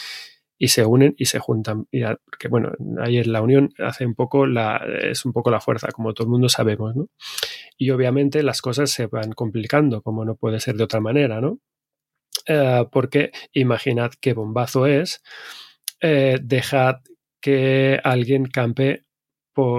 y 0.58 0.68
se 0.68 0.84
unen 0.84 1.14
y 1.18 1.26
se 1.26 1.38
juntan. 1.38 1.86
Y 1.90 2.02
porque 2.24 2.48
bueno, 2.48 2.72
ahí 3.00 3.18
en 3.18 3.32
la 3.32 3.42
unión 3.42 3.70
hace 3.78 4.06
un 4.06 4.14
poco 4.14 4.46
la, 4.46 4.84
es 5.02 5.24
un 5.24 5.32
poco 5.32 5.50
la 5.50 5.60
fuerza, 5.60 5.88
como 5.88 6.14
todo 6.14 6.26
el 6.26 6.30
mundo 6.30 6.48
sabemos. 6.48 6.94
Y 7.76 7.90
obviamente 7.90 8.42
las 8.42 8.62
cosas 8.62 8.90
se 8.90 9.06
van 9.06 9.32
complicando, 9.32 10.02
como 10.02 10.24
no 10.24 10.36
puede 10.36 10.60
ser 10.60 10.76
de 10.76 10.84
otra 10.84 11.00
manera, 11.00 11.40
¿no? 11.40 11.58
Eh, 12.46 12.86
porque 12.90 13.32
imaginad 13.52 14.12
qué 14.20 14.32
bombazo 14.32 14.86
es, 14.86 15.22
eh, 16.00 16.38
dejad 16.42 16.96
que 17.40 18.00
alguien 18.02 18.46
campe 18.46 19.06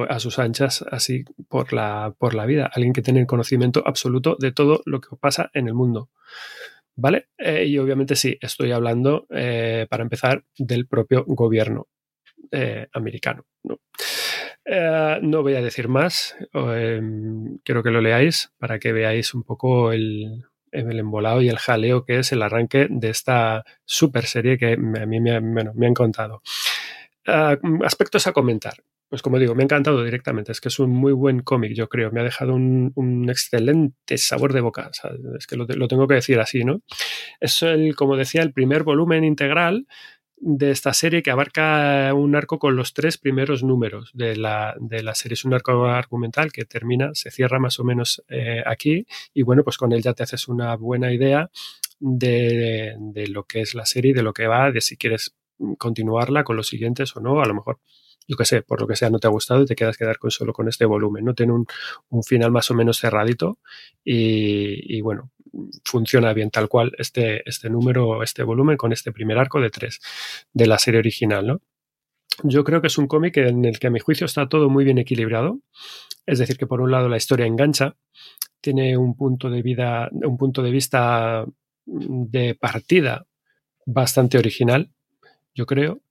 a 0.09 0.19
sus 0.19 0.39
anchas 0.39 0.83
así 0.91 1.23
por 1.47 1.71
la, 1.71 2.15
por 2.17 2.33
la 2.33 2.47
vida, 2.47 2.69
alguien 2.73 2.93
que 2.93 3.03
tiene 3.03 3.25
conocimiento 3.27 3.83
absoluto 3.85 4.35
de 4.39 4.51
todo 4.51 4.81
lo 4.85 5.01
que 5.01 5.15
pasa 5.19 5.51
en 5.53 5.67
el 5.67 5.75
mundo. 5.75 6.09
¿Vale? 6.99 7.27
Eh, 7.37 7.65
y 7.65 7.77
obviamente 7.77 8.15
sí, 8.15 8.37
estoy 8.41 8.71
hablando, 8.71 9.27
eh, 9.29 9.85
para 9.89 10.01
empezar, 10.01 10.43
del 10.57 10.87
propio 10.87 11.23
gobierno 11.27 11.87
eh, 12.51 12.87
americano. 12.91 13.45
¿no? 13.63 13.79
no 15.21 15.43
voy 15.43 15.55
a 15.55 15.61
decir 15.61 15.87
más, 15.87 16.35
quiero 17.63 17.83
que 17.83 17.89
lo 17.89 18.01
leáis 18.01 18.51
para 18.57 18.79
que 18.79 18.91
veáis 18.91 19.33
un 19.33 19.43
poco 19.43 19.93
el, 19.93 20.43
el 20.71 20.99
embolado 20.99 21.41
y 21.41 21.47
el 21.47 21.57
jaleo 21.57 22.03
que 22.03 22.19
es 22.19 22.33
el 22.33 22.41
arranque 22.41 22.87
de 22.89 23.09
esta 23.09 23.63
super 23.85 24.25
serie 24.25 24.57
que 24.57 24.73
a 24.73 25.05
mí 25.05 25.21
me, 25.21 25.39
me 25.39 25.87
han 25.87 25.93
contado. 25.93 26.41
Ah, 27.27 27.57
aspectos 27.83 28.25
a 28.27 28.31
comentar. 28.31 28.75
Pues 29.09 29.21
como 29.21 29.39
digo, 29.39 29.55
me 29.55 29.63
ha 29.63 29.65
encantado 29.65 30.03
directamente. 30.03 30.51
Es 30.51 30.59
que 30.59 30.67
es 30.67 30.79
un 30.79 30.89
muy 30.91 31.13
buen 31.13 31.41
cómic, 31.41 31.73
yo 31.73 31.88
creo. 31.88 32.11
Me 32.11 32.19
ha 32.19 32.23
dejado 32.23 32.53
un, 32.53 33.25
excelente 33.29 34.17
sabor 34.17 34.51
de 34.53 34.61
boca. 34.61 34.91
es 35.38 35.47
que 35.47 35.55
lo, 35.55 35.65
tengo 35.65 36.07
que 36.07 36.15
decir 36.15 36.39
así, 36.39 36.63
¿no? 36.65 36.81
Es 37.39 37.61
el, 37.61 37.95
como 37.95 38.17
decía, 38.17 38.41
el 38.41 38.51
primer 38.51 38.84
volumen 38.84 39.23
integral 39.23 39.88
de 40.39 40.71
esta 40.71 40.93
serie 40.93 41.23
que 41.23 41.31
abarca 41.31 42.13
un 42.13 42.35
arco 42.35 42.59
con 42.59 42.75
los 42.75 42.93
tres 42.93 43.17
primeros 43.17 43.63
números 43.63 44.11
de 44.13 44.35
la, 44.35 44.75
serie. 45.13 45.34
Es 45.34 45.45
un 45.45 45.53
arco 45.53 45.85
argumental 45.85 46.51
que 46.51 46.65
termina, 46.65 47.11
se 47.13 47.31
cierra 47.31 47.59
más 47.59 47.79
o 47.79 47.85
menos 47.85 48.23
eh, 48.27 48.61
aquí 48.65 49.07
y 49.34 49.41
bueno, 49.43 49.63
pues 49.63 49.77
con 49.77 49.93
él 49.93 50.01
ya 50.01 50.13
te 50.13 50.23
haces 50.23 50.47
una 50.47 50.75
buena 50.75 51.11
idea 51.11 51.49
de, 51.99 52.95
de, 52.99 53.27
lo 53.27 53.45
que 53.45 53.61
es 53.61 53.73
la 53.73 53.85
serie, 53.85 54.13
de 54.13 54.21
lo 54.21 54.34
que 54.34 54.47
va, 54.47 54.71
de 54.71 54.81
si 54.81 54.97
quieres 54.97 55.35
continuarla 55.79 56.43
con 56.43 56.55
los 56.55 56.67
siguientes 56.67 57.15
o 57.15 57.19
no. 57.19 57.41
A 57.41 57.47
lo 57.47 57.55
mejor 57.55 57.79
yo 58.27 58.35
qué 58.35 58.45
sé, 58.45 58.61
por 58.61 58.81
lo 58.81 58.87
que 58.87 58.95
sea, 58.95 59.09
no 59.09 59.19
te 59.19 59.27
ha 59.27 59.29
gustado 59.29 59.63
y 59.63 59.65
te 59.65 59.75
quedas 59.75 59.97
quedar 59.97 60.17
con 60.17 60.31
solo 60.31 60.53
con 60.53 60.67
este 60.67 60.85
volumen. 60.85 61.23
No 61.23 61.33
tiene 61.33 61.53
un, 61.53 61.65
final 62.23 62.51
más 62.51 62.69
o 62.71 62.73
menos 62.73 62.99
cerradito 62.99 63.59
y, 64.03 64.99
bueno, 65.01 65.31
funciona 65.85 66.33
bien 66.33 66.51
tal 66.51 66.67
cual 66.67 66.91
este, 66.97 67.47
este 67.49 67.69
número, 67.69 68.21
este 68.23 68.43
volumen 68.43 68.77
con 68.77 68.91
este 68.91 69.11
primer 69.11 69.37
arco 69.37 69.61
de 69.61 69.69
tres 69.69 69.99
de 70.53 70.67
la 70.67 70.77
serie 70.77 70.99
original, 70.99 71.47
¿no? 71.47 71.61
Yo 72.43 72.63
creo 72.63 72.81
que 72.81 72.87
es 72.87 72.97
un 72.97 73.07
cómic 73.07 73.37
en 73.37 73.65
el 73.65 73.79
que 73.79 73.87
a 73.87 73.89
mi 73.89 73.99
juicio 73.99 74.25
está 74.25 74.47
todo 74.47 74.69
muy 74.69 74.83
bien 74.83 74.99
equilibrado. 74.99 75.59
Es 76.25 76.39
decir, 76.39 76.57
que 76.57 76.67
por 76.67 76.81
un 76.81 76.91
lado 76.91 77.09
la 77.09 77.17
historia 77.17 77.47
engancha, 77.47 77.95
tiene 78.61 78.97
un 78.97 79.15
punto 79.15 79.49
de 79.49 79.61
vida, 79.61 80.09
un 80.11 80.37
punto 80.37 80.61
de 80.61 80.71
vista 80.71 81.45
de 81.85 82.55
partida 82.55 83.25
bastante 83.85 84.37
original, 84.37 84.91
yo 85.55 85.65
creo. 85.65 86.01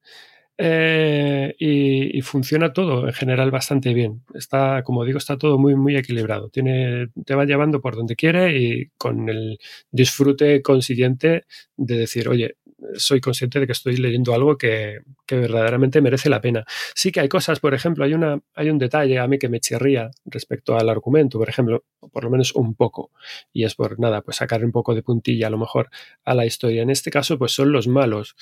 Eh, 0.59 1.55
y, 1.59 2.23
funciona 2.23 2.73
todo 2.73 3.07
en 3.07 3.13
general 3.13 3.51
bastante 3.51 3.93
bien. 3.95 4.23
Está, 4.35 4.83
como 4.85 5.05
digo, 5.05 5.19
está 5.19 5.37
todo 5.37 5.59
muy, 5.59 5.75
muy 5.75 5.97
equilibrado. 5.97 6.49
Tiene, 6.49 7.09
te 7.25 7.35
va 7.35 7.45
llevando 7.45 7.81
por 7.81 7.95
donde 7.95 8.17
quiere 8.17 8.57
y 8.59 8.89
con 8.99 9.29
el 9.29 9.59
disfrute 9.91 10.63
consiguiente 10.63 11.45
de 11.77 11.99
decir, 11.99 12.29
oye, 12.29 12.57
soy 12.95 13.21
consciente 13.21 13.61
de 13.61 13.67
que 13.67 13.73
estoy 13.73 13.97
leyendo 13.97 14.35
algo 14.35 14.57
que, 14.57 15.01
que, 15.27 15.37
verdaderamente 15.37 16.01
merece 16.01 16.31
la 16.31 16.41
pena. 16.41 16.65
Sí 16.95 17.13
que 17.13 17.21
hay 17.21 17.29
cosas, 17.29 17.61
por 17.61 17.75
ejemplo, 17.75 18.05
hay, 18.05 18.15
una, 18.15 18.41
hay 18.55 18.71
un 18.71 18.79
detalle 18.79 19.19
a 19.19 19.27
mí 19.29 19.39
que 19.39 19.49
me 19.49 19.61
chirría 19.61 20.11
respecto 20.25 20.77
al 20.77 20.89
argumento, 20.89 21.39
por 21.39 21.49
ejemplo, 21.49 21.85
por 22.13 22.25
lo 22.25 22.31
menos 22.31 22.55
un 22.55 22.75
poco, 22.75 23.11
y 23.53 23.65
es 23.65 23.75
por 23.75 23.99
nada, 23.99 24.23
pues 24.23 24.39
sacar 24.39 24.65
un 24.65 24.73
poco 24.73 24.95
de 24.95 25.03
puntilla 25.03 25.47
a 25.49 25.51
lo 25.51 25.59
mejor 25.59 25.91
a 26.25 26.35
la 26.35 26.47
historia. 26.47 26.83
En 26.83 26.91
este 26.91 27.11
caso, 27.11 27.39
pues 27.39 27.53
son 27.53 27.73
los 27.73 27.89
malos 27.89 28.37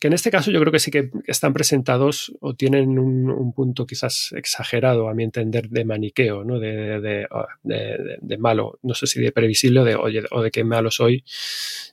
que 0.00 0.06
en 0.06 0.14
este 0.14 0.30
caso 0.30 0.50
yo 0.50 0.58
creo 0.60 0.72
que 0.72 0.78
sí 0.78 0.90
que 0.90 1.10
están 1.26 1.52
presentados 1.52 2.32
o 2.40 2.54
tienen 2.54 2.98
un, 2.98 3.52
punto 3.52 3.86
quizás 3.86 4.32
exagerado, 4.34 5.10
a 5.10 5.14
mi 5.14 5.24
entender, 5.24 5.68
de 5.68 5.84
maniqueo, 5.84 6.42
¿no? 6.42 6.58
de, 6.58 7.26
ah, 7.30 7.46
de, 7.62 8.38
malo, 8.38 8.78
no 8.82 8.94
sé 8.94 9.06
si 9.06 9.20
de 9.20 9.30
previsible 9.30 9.80
o 9.80 9.84
de, 9.84 10.24
o 10.30 10.42
de 10.42 10.50
que 10.50 10.64
malo 10.64 10.90
soy 10.90 11.22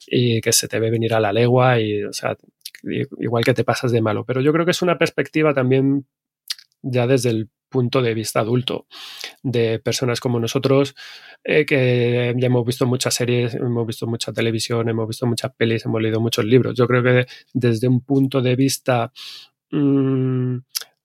y 0.07 0.39
que 0.39 0.53
se 0.53 0.69
te 0.69 0.79
ve 0.79 0.89
venir 0.89 1.13
a 1.13 1.19
la 1.19 1.33
legua 1.33 1.81
y, 1.81 2.03
o 2.03 2.13
sea, 2.13 2.37
igual 3.19 3.43
que 3.43 3.53
te 3.53 3.65
pasas 3.65 3.91
de 3.91 4.01
malo. 4.01 4.23
Pero 4.23 4.39
yo 4.39 4.53
creo 4.53 4.63
que 4.63 4.71
es 4.71 4.81
una 4.81 4.97
perspectiva 4.97 5.53
también 5.53 6.05
ya 6.81 7.07
desde 7.07 7.29
el 7.29 7.49
punto 7.69 8.01
de 8.01 8.13
vista 8.13 8.39
adulto 8.39 8.87
de 9.43 9.79
personas 9.79 10.19
como 10.19 10.39
nosotros 10.39 10.95
eh, 11.43 11.65
que 11.65 12.33
ya 12.37 12.47
hemos 12.47 12.65
visto 12.65 12.85
muchas 12.85 13.13
series, 13.13 13.53
hemos 13.55 13.85
visto 13.85 14.07
mucha 14.07 14.33
televisión, 14.33 14.89
hemos 14.89 15.07
visto 15.07 15.25
muchas 15.25 15.53
pelis, 15.55 15.85
hemos 15.85 16.01
leído 16.01 16.19
muchos 16.19 16.45
libros. 16.45 16.75
Yo 16.75 16.87
creo 16.87 17.03
que 17.03 17.25
desde 17.53 17.87
un 17.87 18.01
punto 18.01 18.41
de 18.41 18.55
vista 18.55 19.11
mm, 19.71 20.57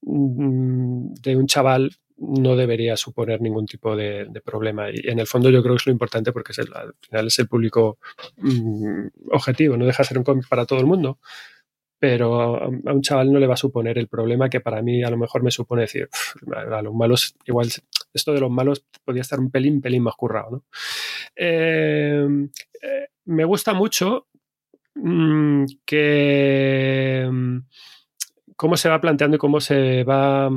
mm, 0.03 1.15
de 1.15 1.36
un 1.36 1.47
chaval 1.47 1.90
no 2.16 2.55
debería 2.55 2.97
suponer 2.97 3.40
ningún 3.40 3.66
tipo 3.66 3.97
de, 3.97 4.28
problema. 4.44 4.90
Y 4.90 5.09
en 5.09 5.19
el 5.19 5.27
fondo 5.27 5.51
yo 5.51 5.62
creo 5.62 5.74
que 5.74 5.81
es 5.81 5.86
lo 5.86 5.93
importante 5.93 6.32
porque 6.32 6.53
es 6.53 6.59
al 6.61 6.94
final 7.01 7.27
es 7.27 7.39
el 7.39 7.49
público 7.49 7.99
mm, 8.36 9.07
objetivo, 9.32 9.77
no 9.77 9.86
deja 9.86 10.03
de 10.03 10.09
ser 10.09 10.19
un 10.19 10.24
cómic 10.24 10.49
para 10.49 10.66
todo 10.66 10.78
el 10.78 10.86
mundo 10.86 11.19
pero 12.03 12.61
a 12.61 12.66
un 12.66 13.01
chaval 13.01 13.33
no 13.33 13.39
le 13.39 13.47
va 13.47 13.55
a 13.55 13.57
suponer 13.57 13.97
el 13.97 14.09
problema 14.09 14.51
que 14.51 14.59
para 14.61 14.83
mí 14.83 15.05
a 15.05 15.11
lo 15.11 15.16
mejor 15.16 15.45
me 15.45 15.53
supone 15.53 15.83
decir, 15.83 16.09
a 16.53 16.83
los 16.83 16.93
malos, 16.93 17.37
igual 17.47 17.69
esto 18.12 18.33
de 18.33 18.41
los 18.41 18.51
malos 18.51 18.85
podría 19.05 19.20
estar 19.20 19.39
un 19.39 19.53
pelín, 19.53 19.81
pelín 19.81 20.03
más 20.03 20.16
currado. 20.16 20.51
¿no? 20.51 20.65
Eh, 21.37 22.27
eh, 22.83 23.07
me 23.27 23.45
gusta 23.45 23.73
mucho 23.73 24.27
mm, 24.97 25.65
que 25.87 27.29
mm, 27.31 27.59
cómo 28.57 28.77
se 28.77 28.89
va 28.89 29.01
planteando 29.01 29.37
y 29.37 29.39
cómo 29.39 29.61
se 29.61 30.03
va 30.03 30.51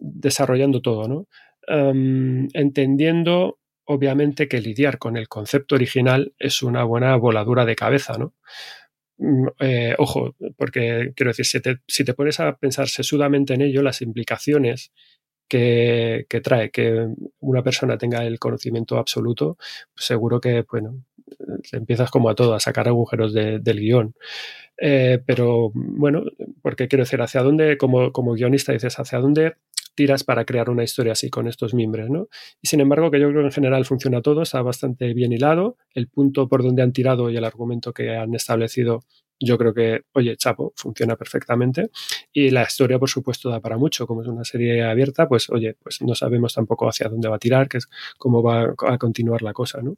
desarrollando 0.00 0.82
todo, 0.82 1.06
¿no? 1.06 1.28
Em, 1.68 2.48
entendiendo 2.54 3.60
obviamente 3.84 4.48
que 4.48 4.60
lidiar 4.60 4.98
con 4.98 5.16
el 5.16 5.28
concepto 5.28 5.76
original 5.76 6.34
es 6.40 6.60
una 6.60 6.82
buena 6.82 7.14
voladura 7.14 7.64
de 7.64 7.76
cabeza, 7.76 8.18
¿no? 8.18 8.34
Mm, 9.18 9.46
eh, 9.60 9.94
ojo, 9.98 10.36
porque 10.56 11.12
quiero 11.16 11.30
decir, 11.30 11.46
si 11.46 11.60
te, 11.60 11.78
si 11.88 12.04
te, 12.04 12.14
pones 12.14 12.38
a 12.40 12.56
pensar 12.56 12.88
sesudamente 12.88 13.54
en 13.54 13.62
ello, 13.62 13.82
las 13.82 14.00
implicaciones 14.02 14.92
que, 15.48 16.26
trae 16.42 16.70
que 16.70 17.08
una 17.40 17.62
persona 17.62 17.98
tenga 17.98 18.24
el 18.26 18.38
conocimiento 18.38 18.98
absoluto, 18.98 19.58
seguro 19.96 20.40
que, 20.40 20.64
bueno, 20.70 21.04
empiezas 21.72 22.10
como 22.10 22.30
a 22.30 22.34
todo, 22.34 22.54
a 22.54 22.60
sacar 22.60 22.88
agujeros 22.88 23.32
de- 23.34 23.58
del 23.60 23.80
guion. 23.80 24.14
Eh, 24.78 25.20
pero 25.26 25.70
bueno, 25.74 26.24
porque 26.62 26.88
quiero 26.88 27.04
decir, 27.04 27.20
hacia 27.22 27.42
dónde, 27.42 27.78
como, 27.78 28.12
como 28.12 28.34
guionista 28.34 28.72
dices, 28.72 28.98
hacia 28.98 29.18
dónde 29.20 29.56
tiras 29.98 30.22
para 30.22 30.44
crear 30.44 30.70
una 30.70 30.84
historia 30.84 31.10
así 31.10 31.28
con 31.28 31.48
estos 31.48 31.74
mimbres, 31.74 32.08
¿no? 32.08 32.28
Y 32.62 32.68
sin 32.68 32.78
embargo, 32.80 33.10
que 33.10 33.18
yo 33.18 33.28
creo 33.30 33.40
que 33.40 33.46
en 33.46 33.52
general 33.52 33.84
funciona 33.84 34.22
todo, 34.22 34.42
está 34.42 34.62
bastante 34.62 35.12
bien 35.12 35.32
hilado, 35.32 35.76
el 35.92 36.06
punto 36.06 36.48
por 36.48 36.62
donde 36.62 36.82
han 36.82 36.92
tirado 36.92 37.30
y 37.30 37.36
el 37.36 37.44
argumento 37.44 37.92
que 37.92 38.16
han 38.16 38.32
establecido, 38.32 39.00
yo 39.40 39.58
creo 39.58 39.74
que, 39.74 40.02
oye, 40.12 40.36
chapo, 40.36 40.72
funciona 40.76 41.16
perfectamente. 41.16 41.90
Y 42.32 42.50
la 42.50 42.62
historia, 42.62 43.00
por 43.00 43.08
supuesto, 43.10 43.50
da 43.50 43.58
para 43.60 43.76
mucho, 43.76 44.06
como 44.06 44.22
es 44.22 44.28
una 44.28 44.44
serie 44.44 44.84
abierta, 44.84 45.26
pues 45.26 45.50
oye, 45.50 45.74
pues 45.82 46.00
no 46.02 46.14
sabemos 46.14 46.54
tampoco 46.54 46.88
hacia 46.88 47.08
dónde 47.08 47.28
va 47.28 47.34
a 47.36 47.40
tirar, 47.40 47.68
que 47.68 47.78
es 47.78 47.88
cómo 48.18 48.40
va 48.40 48.74
a 48.86 48.98
continuar 48.98 49.42
la 49.42 49.52
cosa, 49.52 49.82
¿no? 49.82 49.96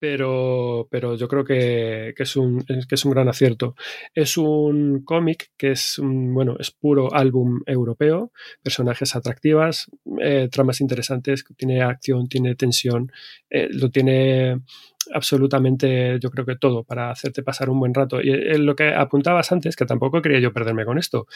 Pero, 0.00 0.88
pero 0.90 1.14
yo 1.14 1.28
creo 1.28 1.44
que, 1.44 2.14
es 2.16 2.36
un, 2.36 2.64
que 2.64 2.94
es 2.94 3.04
un 3.04 3.12
gran 3.12 3.28
acierto. 3.28 3.76
Es 4.14 4.38
un 4.38 5.04
cómic 5.04 5.50
que 5.58 5.72
es, 5.72 5.98
un, 5.98 6.32
bueno, 6.34 6.56
es 6.58 6.70
puro 6.70 7.14
álbum 7.14 7.60
europeo, 7.66 8.32
personajes 8.62 9.14
atractivas, 9.14 9.90
eh, 10.20 10.48
tramas 10.50 10.80
interesantes, 10.80 11.44
tiene 11.56 11.82
acción, 11.82 12.28
tiene 12.28 12.54
tensión, 12.54 13.12
eh, 13.50 13.68
lo 13.70 13.90
tiene 13.90 14.62
absolutamente, 15.12 16.18
yo 16.20 16.30
creo 16.30 16.46
que 16.46 16.56
todo 16.56 16.84
para 16.84 17.10
hacerte 17.10 17.42
pasar 17.42 17.68
un 17.68 17.78
buen 17.80 17.92
rato. 17.92 18.22
Y 18.22 18.30
eh, 18.30 18.58
lo 18.58 18.74
que 18.74 18.94
apuntabas 18.94 19.52
antes, 19.52 19.76
que 19.76 19.84
tampoco 19.84 20.22
quería 20.22 20.40
yo 20.40 20.52
perderme 20.54 20.86
con 20.86 20.96
esto, 20.96 21.26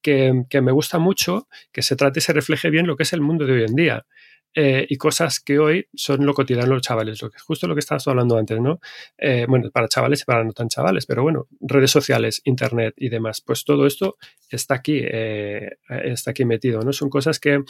que, 0.00 0.44
que 0.48 0.62
me 0.62 0.72
gusta 0.72 0.98
mucho 0.98 1.46
que 1.72 1.82
se 1.82 1.94
trate 1.94 2.20
y 2.20 2.22
se 2.22 2.32
refleje 2.32 2.70
bien 2.70 2.86
lo 2.86 2.96
que 2.96 3.02
es 3.02 3.12
el 3.12 3.20
mundo 3.20 3.44
de 3.44 3.52
hoy 3.52 3.64
en 3.64 3.74
día. 3.74 4.06
Eh, 4.56 4.86
y 4.88 4.96
cosas 4.96 5.40
que 5.40 5.58
hoy 5.58 5.88
son 5.94 6.24
lo 6.24 6.32
cotidiano 6.32 6.74
los 6.74 6.82
chavales, 6.82 7.20
lo 7.20 7.28
que, 7.28 7.38
justo 7.40 7.66
lo 7.66 7.74
que 7.74 7.80
estabas 7.80 8.06
hablando 8.06 8.36
antes, 8.36 8.60
¿no? 8.60 8.78
Eh, 9.18 9.46
bueno, 9.48 9.68
para 9.72 9.88
chavales 9.88 10.22
y 10.22 10.24
para 10.24 10.44
no 10.44 10.52
tan 10.52 10.68
chavales, 10.68 11.06
pero 11.06 11.24
bueno, 11.24 11.48
redes 11.60 11.90
sociales, 11.90 12.40
internet 12.44 12.94
y 12.96 13.08
demás, 13.08 13.40
pues 13.40 13.64
todo 13.64 13.84
esto 13.84 14.16
está 14.48 14.74
aquí, 14.76 15.00
eh, 15.02 15.70
está 16.04 16.30
aquí 16.30 16.44
metido, 16.44 16.82
¿no? 16.82 16.92
Son 16.92 17.10
cosas 17.10 17.40
que, 17.40 17.64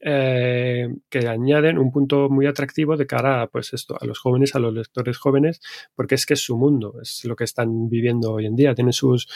que 0.00 1.28
añaden 1.28 1.78
un 1.78 1.92
punto 1.92 2.30
muy 2.30 2.46
atractivo 2.46 2.96
de 2.96 3.06
cara 3.06 3.42
a, 3.42 3.46
pues 3.48 3.74
esto, 3.74 3.98
a 4.00 4.06
los 4.06 4.18
jóvenes, 4.18 4.54
a 4.54 4.60
los 4.60 4.72
lectores 4.72 5.18
jóvenes, 5.18 5.60
porque 5.94 6.14
es 6.14 6.24
que 6.24 6.32
es 6.34 6.40
su 6.40 6.56
mundo, 6.56 6.94
es 7.02 7.22
lo 7.26 7.36
que 7.36 7.44
están 7.44 7.90
viviendo 7.90 8.32
hoy 8.32 8.46
en 8.46 8.56
día, 8.56 8.74
tienen 8.74 8.94
sus 8.94 9.28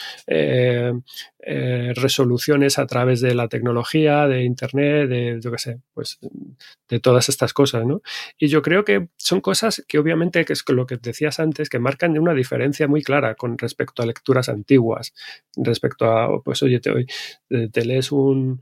resoluciones 1.95 2.79
a 2.79 2.87
través 2.87 3.21
de 3.21 3.35
la 3.35 3.47
tecnología, 3.47 4.27
de 4.27 4.43
internet, 4.43 5.07
de, 5.07 5.39
yo 5.39 5.51
qué 5.51 5.59
sé, 5.59 5.79
pues 5.93 6.17
todas 6.99 7.29
estas 7.29 7.53
cosas, 7.53 7.85
¿no? 7.85 8.01
Y 8.37 8.47
yo 8.47 8.61
creo 8.61 8.83
que 8.83 9.09
son 9.17 9.41
cosas 9.41 9.83
que 9.87 9.99
obviamente, 9.99 10.45
que 10.45 10.53
es 10.53 10.63
lo 10.67 10.85
que 10.85 10.97
decías 10.97 11.39
antes, 11.39 11.69
que 11.69 11.79
marcan 11.79 12.17
una 12.17 12.33
diferencia 12.33 12.87
muy 12.87 13.01
clara 13.01 13.35
con 13.35 13.57
respecto 13.57 14.03
a 14.03 14.05
lecturas 14.05 14.49
antiguas, 14.49 15.13
respecto 15.55 16.05
a, 16.05 16.41
pues 16.43 16.63
oye, 16.63 16.79
te, 16.79 17.05
te 17.71 17.85
lees 17.85 18.11
un, 18.11 18.61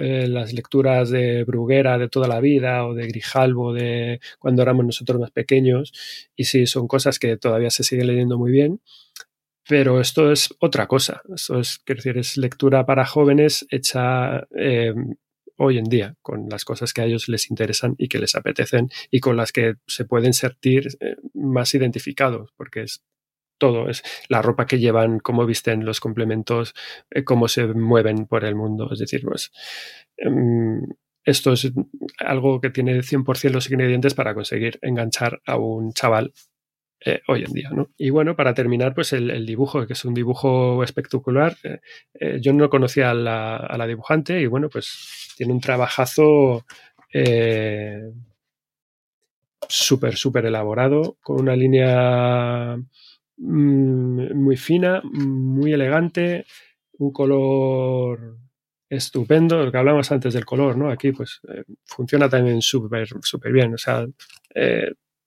eh, 0.00 0.28
las 0.28 0.52
lecturas 0.52 1.10
de 1.10 1.44
Bruguera 1.44 1.98
de 1.98 2.08
toda 2.08 2.28
la 2.28 2.40
vida 2.40 2.86
o 2.86 2.94
de 2.94 3.08
Grijalvo 3.08 3.72
de 3.72 4.20
cuando 4.38 4.62
éramos 4.62 4.84
nosotros 4.86 5.20
más 5.20 5.32
pequeños, 5.32 5.92
y 6.36 6.44
sí, 6.44 6.66
son 6.66 6.86
cosas 6.86 7.18
que 7.18 7.36
todavía 7.36 7.70
se 7.70 7.82
sigue 7.82 8.04
leyendo 8.04 8.38
muy 8.38 8.52
bien, 8.52 8.80
pero 9.68 10.00
esto 10.00 10.32
es 10.32 10.54
otra 10.60 10.86
cosa. 10.86 11.22
Esto 11.34 11.58
es, 11.60 11.78
quiero 11.84 11.98
decir, 11.98 12.18
es 12.18 12.36
lectura 12.36 12.86
para 12.86 13.06
jóvenes 13.06 13.66
hecha 13.70 14.46
eh, 14.56 14.94
hoy 15.62 15.78
en 15.78 15.84
día, 15.84 16.16
con 16.22 16.48
las 16.48 16.64
cosas 16.64 16.92
que 16.92 17.02
a 17.02 17.04
ellos 17.04 17.28
les 17.28 17.48
interesan 17.48 17.94
y 17.96 18.08
que 18.08 18.18
les 18.18 18.34
apetecen 18.34 18.90
y 19.12 19.20
con 19.20 19.36
las 19.36 19.52
que 19.52 19.76
se 19.86 20.04
pueden 20.04 20.34
sentir 20.34 20.88
eh, 20.98 21.16
más 21.34 21.72
identificados, 21.74 22.50
porque 22.56 22.82
es 22.82 23.04
todo, 23.58 23.88
es 23.88 24.02
la 24.28 24.42
ropa 24.42 24.66
que 24.66 24.80
llevan, 24.80 25.20
cómo 25.20 25.46
visten 25.46 25.84
los 25.84 26.00
complementos, 26.00 26.74
eh, 27.12 27.22
cómo 27.22 27.46
se 27.46 27.68
mueven 27.68 28.26
por 28.26 28.44
el 28.44 28.56
mundo. 28.56 28.88
Es 28.92 28.98
decir, 28.98 29.22
pues 29.22 29.52
um, 30.26 30.82
esto 31.24 31.52
es 31.52 31.70
algo 32.18 32.60
que 32.60 32.70
tiene 32.70 32.98
100% 32.98 33.50
los 33.50 33.70
ingredientes 33.70 34.14
para 34.14 34.34
conseguir 34.34 34.80
enganchar 34.82 35.40
a 35.46 35.56
un 35.56 35.92
chaval 35.92 36.32
eh, 37.04 37.20
hoy 37.26 37.44
en 37.44 37.52
día. 37.52 37.70
¿no? 37.70 37.90
Y 37.96 38.10
bueno, 38.10 38.36
para 38.36 38.54
terminar, 38.54 38.94
pues 38.94 39.12
el, 39.12 39.44
dibujo, 39.44 39.86
que 39.86 39.94
es 39.94 40.04
un 40.04 40.14
dibujo 40.14 40.84
espectacular. 40.84 41.56
Eh, 41.64 41.80
eh, 42.14 42.38
yo 42.40 42.52
no 42.52 42.70
conocía 42.70 43.10
a 43.10 43.14
la, 43.14 43.56
a 43.56 43.76
la, 43.76 43.86
dibujante 43.86 44.40
y 44.40 44.46
bueno, 44.46 44.68
pues 44.68 45.34
tiene 45.36 45.52
un 45.52 45.60
trabajazo 45.60 46.64
súper, 49.68 50.16
súper 50.16 50.46
elaborado, 50.46 51.16
con 51.20 51.40
una 51.40 51.56
línea 51.56 52.76
mmm, 53.36 54.34
muy 54.34 54.56
fina, 54.56 55.02
muy 55.04 55.72
elegante, 55.72 56.46
un 56.98 57.12
color 57.12 58.38
estupendo, 58.88 59.64
lo 59.64 59.72
que 59.72 59.78
hablamos 59.78 60.10
antes 60.12 60.34
del 60.34 60.44
color, 60.44 60.76
¿no? 60.76 60.90
Aquí 60.90 61.12
pues 61.12 61.40
funciona 61.84 62.28
también 62.28 62.62
súper, 62.62 63.08
súper 63.22 63.52
bien, 63.52 63.74
o 63.74 63.78
sea, 63.78 64.06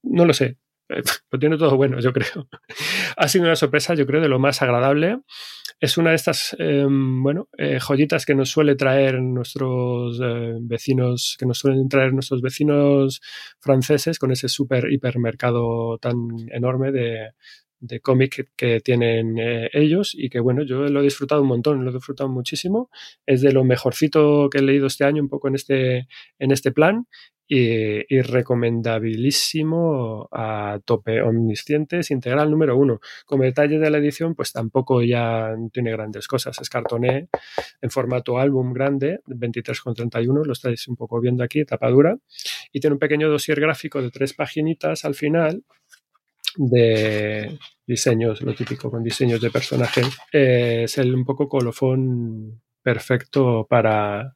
no 0.04 0.26
lo 0.26 0.34
sé, 0.34 0.58
lo 1.32 1.40
tiene 1.40 1.58
todo 1.58 1.76
bueno, 1.76 2.00
yo 2.00 2.14
creo. 2.14 2.48
ha 3.18 3.28
sido 3.28 3.46
una 3.46 3.56
sorpresa, 3.56 3.94
yo 3.96 4.06
creo, 4.06 4.22
de 4.22 4.30
lo 4.30 4.40
más 4.40 4.62
agradable. 4.62 5.20
Es 5.80 5.98
una 5.98 6.12
de 6.12 6.16
estas, 6.16 6.56
eh, 6.58 6.86
bueno, 6.88 7.50
eh, 7.58 7.80
joyitas 7.80 8.26
que 8.26 8.36
nos 8.36 8.50
suele 8.50 8.76
traer 8.76 9.22
nuestros 9.22 10.20
eh, 10.24 10.54
vecinos, 10.62 11.36
que 11.38 11.46
nos 11.46 11.58
suelen 11.58 11.90
traer 11.90 12.14
nuestros 12.14 12.42
vecinos 12.42 13.22
franceses 13.60 14.18
con 14.18 14.32
ese 14.32 14.48
super 14.48 14.92
hipermercado 14.92 15.98
tan 15.98 16.16
enorme 16.52 16.92
de, 16.92 17.32
de 17.80 18.00
cómic 18.00 18.52
que 18.56 18.80
tienen 18.80 19.38
eh, 19.38 19.70
ellos 19.74 20.14
y 20.16 20.30
que 20.30 20.40
bueno, 20.40 20.64
yo 20.64 20.88
lo 20.88 21.02
he 21.02 21.04
disfrutado 21.04 21.42
un 21.42 21.48
montón, 21.48 21.84
lo 21.84 21.92
he 21.92 21.94
disfrutado 21.94 22.30
muchísimo. 22.30 22.90
Es 23.26 23.42
de 23.42 23.52
lo 23.52 23.64
mejorcito 23.64 24.50
que 24.50 24.60
he 24.60 24.62
leído 24.62 24.88
este 24.88 25.06
año, 25.06 25.22
un 25.22 25.30
poco 25.30 25.48
en 25.48 25.56
este, 25.56 26.08
en 26.40 26.52
este 26.52 26.72
plan 26.72 27.08
y, 27.48 28.22
recomendabilísimo 28.22 30.28
a 30.32 30.80
tope. 30.84 31.22
Omniscientes, 31.22 32.12
integral 32.12 32.50
número 32.50 32.78
uno. 32.78 33.00
Como 33.26 33.44
detalle 33.44 33.80
de 33.80 33.90
la 33.90 34.00
edición, 34.00 34.36
pues 34.36 34.52
tampoco 34.52 35.02
ya 35.02 35.56
tiene 35.72 35.92
grandes 35.92 36.28
cosas. 36.28 36.60
Es 36.60 36.70
cartoné 36.70 37.30
en 37.82 37.90
formato 37.90 38.40
álbum 38.40 38.74
grande, 38.74 39.22
23,31, 39.28 40.46
lo 40.46 40.54
estáis 40.54 40.88
un 40.88 40.96
poco 40.96 41.20
viendo 41.20 41.44
aquí, 41.44 41.66
tapadura. 41.66 42.18
Y 42.72 42.80
tiene 42.80 42.94
un 42.94 43.00
pequeño 43.00 43.30
dossier 43.30 43.60
gráfico 43.60 44.02
de 44.02 44.12
tres 44.12 44.34
paginitas 44.34 45.06
al 45.06 45.16
final 45.16 45.64
de 46.58 47.60
diseños, 47.86 48.42
lo 48.42 48.56
típico 48.56 48.90
con 48.90 49.04
diseños 49.04 49.42
de 49.42 49.52
personajes. 49.52 50.08
Es 50.32 50.98
el 50.98 51.14
un 51.14 51.26
poco 51.26 51.48
colofón 51.48 52.62
perfecto 52.82 53.68
para 53.70 54.36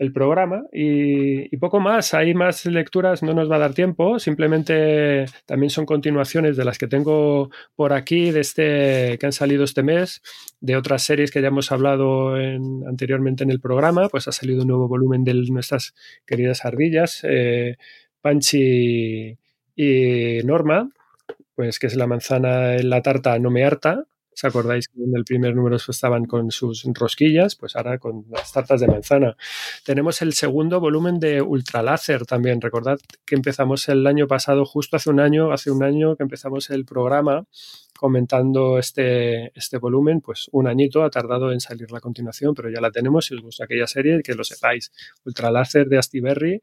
el 0.00 0.14
programa 0.14 0.64
y, 0.72 1.54
poco 1.58 1.78
más. 1.78 2.14
Hay 2.14 2.32
más 2.32 2.64
lecturas, 2.64 3.22
no 3.22 3.34
nos 3.34 3.50
va 3.50 3.56
a 3.56 3.58
dar 3.58 3.74
tiempo. 3.74 4.18
Simplemente 4.18 5.26
también 5.44 5.68
son 5.68 5.84
continuaciones 5.84 6.56
de 6.56 6.64
las 6.64 6.78
que 6.78 6.86
tengo 6.86 7.50
por 7.76 7.92
aquí, 7.92 8.30
de 8.30 8.40
este 8.40 9.18
que 9.18 9.26
han 9.26 9.32
salido 9.32 9.62
este 9.62 9.82
mes, 9.82 10.22
de 10.60 10.76
otras 10.76 11.02
series 11.02 11.30
que 11.30 11.42
ya 11.42 11.48
hemos 11.48 11.70
hablado 11.70 12.38
en, 12.40 12.82
anteriormente 12.88 13.44
en 13.44 13.50
el 13.50 13.60
programa. 13.60 14.08
Pues 14.08 14.26
ha 14.26 14.32
salido 14.32 14.62
un 14.62 14.68
nuevo 14.68 14.88
volumen 14.88 15.22
de 15.22 15.34
nuestras 15.34 15.94
queridas 16.26 16.64
ardillas, 16.64 17.20
eh, 17.24 17.76
Panchi 18.22 19.36
y 19.76 20.38
Norma, 20.44 20.88
pues 21.54 21.78
que 21.78 21.88
es 21.88 21.96
la 21.96 22.06
manzana 22.06 22.76
en 22.76 22.88
la 22.88 23.02
tarta 23.02 23.38
no 23.38 23.50
me 23.50 23.64
harta. 23.64 24.06
¿Os 24.32 24.44
acordáis 24.44 24.88
que 24.88 25.02
en 25.02 25.16
el 25.16 25.24
primer 25.24 25.54
número 25.54 25.76
estaban 25.76 26.24
con 26.24 26.50
sus 26.50 26.84
rosquillas? 26.94 27.56
Pues 27.56 27.76
ahora 27.76 27.98
con 27.98 28.24
las 28.30 28.52
tartas 28.52 28.80
de 28.80 28.86
manzana. 28.86 29.36
Tenemos 29.84 30.22
el 30.22 30.32
segundo 30.32 30.80
volumen 30.80 31.18
de 31.18 31.42
Ultraláser 31.42 32.26
también. 32.26 32.60
Recordad 32.60 32.98
que 33.26 33.34
empezamos 33.34 33.88
el 33.88 34.06
año 34.06 34.26
pasado, 34.26 34.64
justo 34.64 34.96
hace 34.96 35.10
un 35.10 35.20
año, 35.20 35.52
hace 35.52 35.70
un 35.70 35.82
año 35.82 36.16
que 36.16 36.22
empezamos 36.22 36.70
el 36.70 36.84
programa 36.84 37.44
comentando 38.00 38.78
este, 38.78 39.52
este 39.54 39.76
volumen, 39.76 40.22
pues 40.22 40.48
un 40.52 40.66
añito 40.66 41.04
ha 41.04 41.10
tardado 41.10 41.52
en 41.52 41.60
salir 41.60 41.92
la 41.92 42.00
continuación, 42.00 42.54
pero 42.54 42.70
ya 42.70 42.80
la 42.80 42.90
tenemos. 42.90 43.26
Si 43.26 43.34
os 43.34 43.42
gusta 43.42 43.64
aquella 43.64 43.86
serie, 43.86 44.22
que 44.22 44.34
lo 44.34 44.42
sepáis. 44.42 44.90
Ultraláser 45.26 45.86
de 45.86 45.98
Astiberri, 45.98 46.62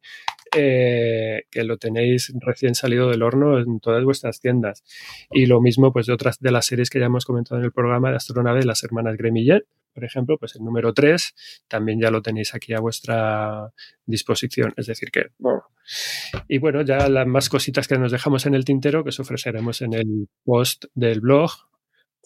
eh, 0.55 1.43
que 1.51 1.63
lo 1.63 1.77
tenéis 1.77 2.33
recién 2.39 2.73
salido 2.73 3.11
del 3.11 3.21
horno 3.21 3.59
en 3.59 3.79
todas 3.79 4.03
vuestras 4.03 4.39
tiendas. 4.39 4.83
Y 5.29 5.45
lo 5.45 5.61
mismo 5.61 5.93
pues 5.93 6.07
de 6.07 6.13
otras 6.13 6.39
de 6.39 6.49
las 6.49 6.65
series 6.65 6.89
que 6.89 6.99
ya 6.99 7.05
hemos 7.05 7.25
comentado 7.25 7.59
en 7.59 7.65
el 7.65 7.71
programa 7.71 8.09
de 8.09 8.15
Astronave, 8.15 8.63
las 8.63 8.83
hermanas 8.83 9.15
Gremillet, 9.15 9.67
por 9.97 10.05
ejemplo, 10.05 10.37
pues 10.37 10.55
el 10.55 10.63
número 10.63 10.93
3 10.93 11.33
también 11.67 11.99
ya 11.99 12.11
lo 12.11 12.21
tenéis 12.21 12.53
aquí 12.53 12.71
a 12.75 12.79
vuestra 12.79 13.73
disposición. 14.05 14.71
Es 14.77 14.85
decir, 14.85 15.09
que, 15.09 15.31
y 16.47 16.59
bueno, 16.59 16.83
ya 16.83 17.09
las 17.09 17.25
más 17.25 17.49
cositas 17.49 17.87
que 17.87 17.97
nos 17.97 18.11
dejamos 18.11 18.45
en 18.45 18.53
el 18.53 18.63
tintero 18.63 19.03
que 19.03 19.09
os 19.09 19.19
ofreceremos 19.19 19.81
en 19.81 19.93
el 19.93 20.29
post 20.43 20.85
del 20.93 21.19
blog 21.19 21.49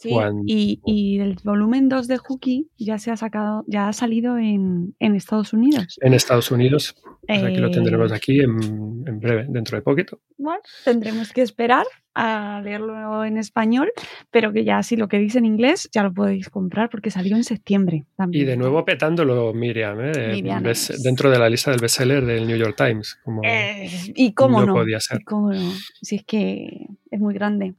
Sí, 0.02 0.10
y, 0.48 0.80
y 0.84 1.19
el 1.19 1.38
volumen 1.44 1.88
2 1.88 2.07
de 2.07 2.18
Hooky 2.18 2.68
ya 2.78 2.98
se 2.98 3.11
ha 3.11 3.18
sacado, 3.18 3.64
ya 3.68 3.88
ha 3.88 3.94
salido 3.94 4.38
en, 4.40 4.95
en 4.99 5.15
Estados 5.15 5.53
Unidos. 5.53 5.99
En 6.02 6.15
Estados 6.15 6.49
Unidos. 6.49 6.95
Pues 7.28 7.44
aquí 7.44 7.57
lo 7.57 7.68
Eh, 7.68 7.72
tendremos 7.72 8.11
aquí 8.11 8.40
en, 8.40 9.03
en 9.07 9.19
breve, 9.19 9.45
dentro 9.48 9.78
de 9.78 9.84
poquito. 9.84 10.19
Bueno, 10.38 10.60
tendremos 10.84 11.32
que 11.32 11.44
esperar 11.44 11.86
a 12.15 12.61
leerlo 12.64 13.23
en 13.23 13.38
español, 13.38 13.91
pero 14.32 14.52
que 14.52 14.64
ya 14.65 14.82
si 14.82 14.95
lo 14.95 15.07
queréis 15.07 15.36
en 15.36 15.45
inglés 15.45 15.88
ya 15.94 16.02
lo 16.02 16.11
podéis 16.11 16.49
comprar 16.49 16.90
porque 16.90 17.11
salió 17.11 17.36
en 17.36 17.44
septiembre 17.44 18.06
también. 18.18 18.44
Y 18.44 18.48
de 18.48 18.57
nuevo 18.57 18.84
petándolo 18.84 19.53
Miriam, 19.53 19.99
¿eh? 20.02 20.11
De- 20.11 20.34
Miriam 20.34 20.64
best- 20.64 20.95
es- 20.95 21.03
dentro 21.03 21.30
de 21.30 21.38
la 21.38 21.48
lista 21.48 21.69
del 21.69 21.80
bestseller 21.80 22.26
del 22.26 22.48
New 22.48 22.57
York 22.57 22.76
Times. 22.76 23.19
Como 23.23 23.41
Eh, 23.45 23.88
y 24.15 24.34
cómo 24.34 24.60
no 24.61 24.65
no, 24.65 24.73
podía 24.73 24.99
ser. 24.99 25.22
y 25.22 25.23
cómo 25.23 25.53
no, 25.53 25.72
si 26.02 26.15
es 26.15 26.26
que 26.26 26.88
es 27.11 27.19
muy 27.19 27.36
grande. 27.36 27.76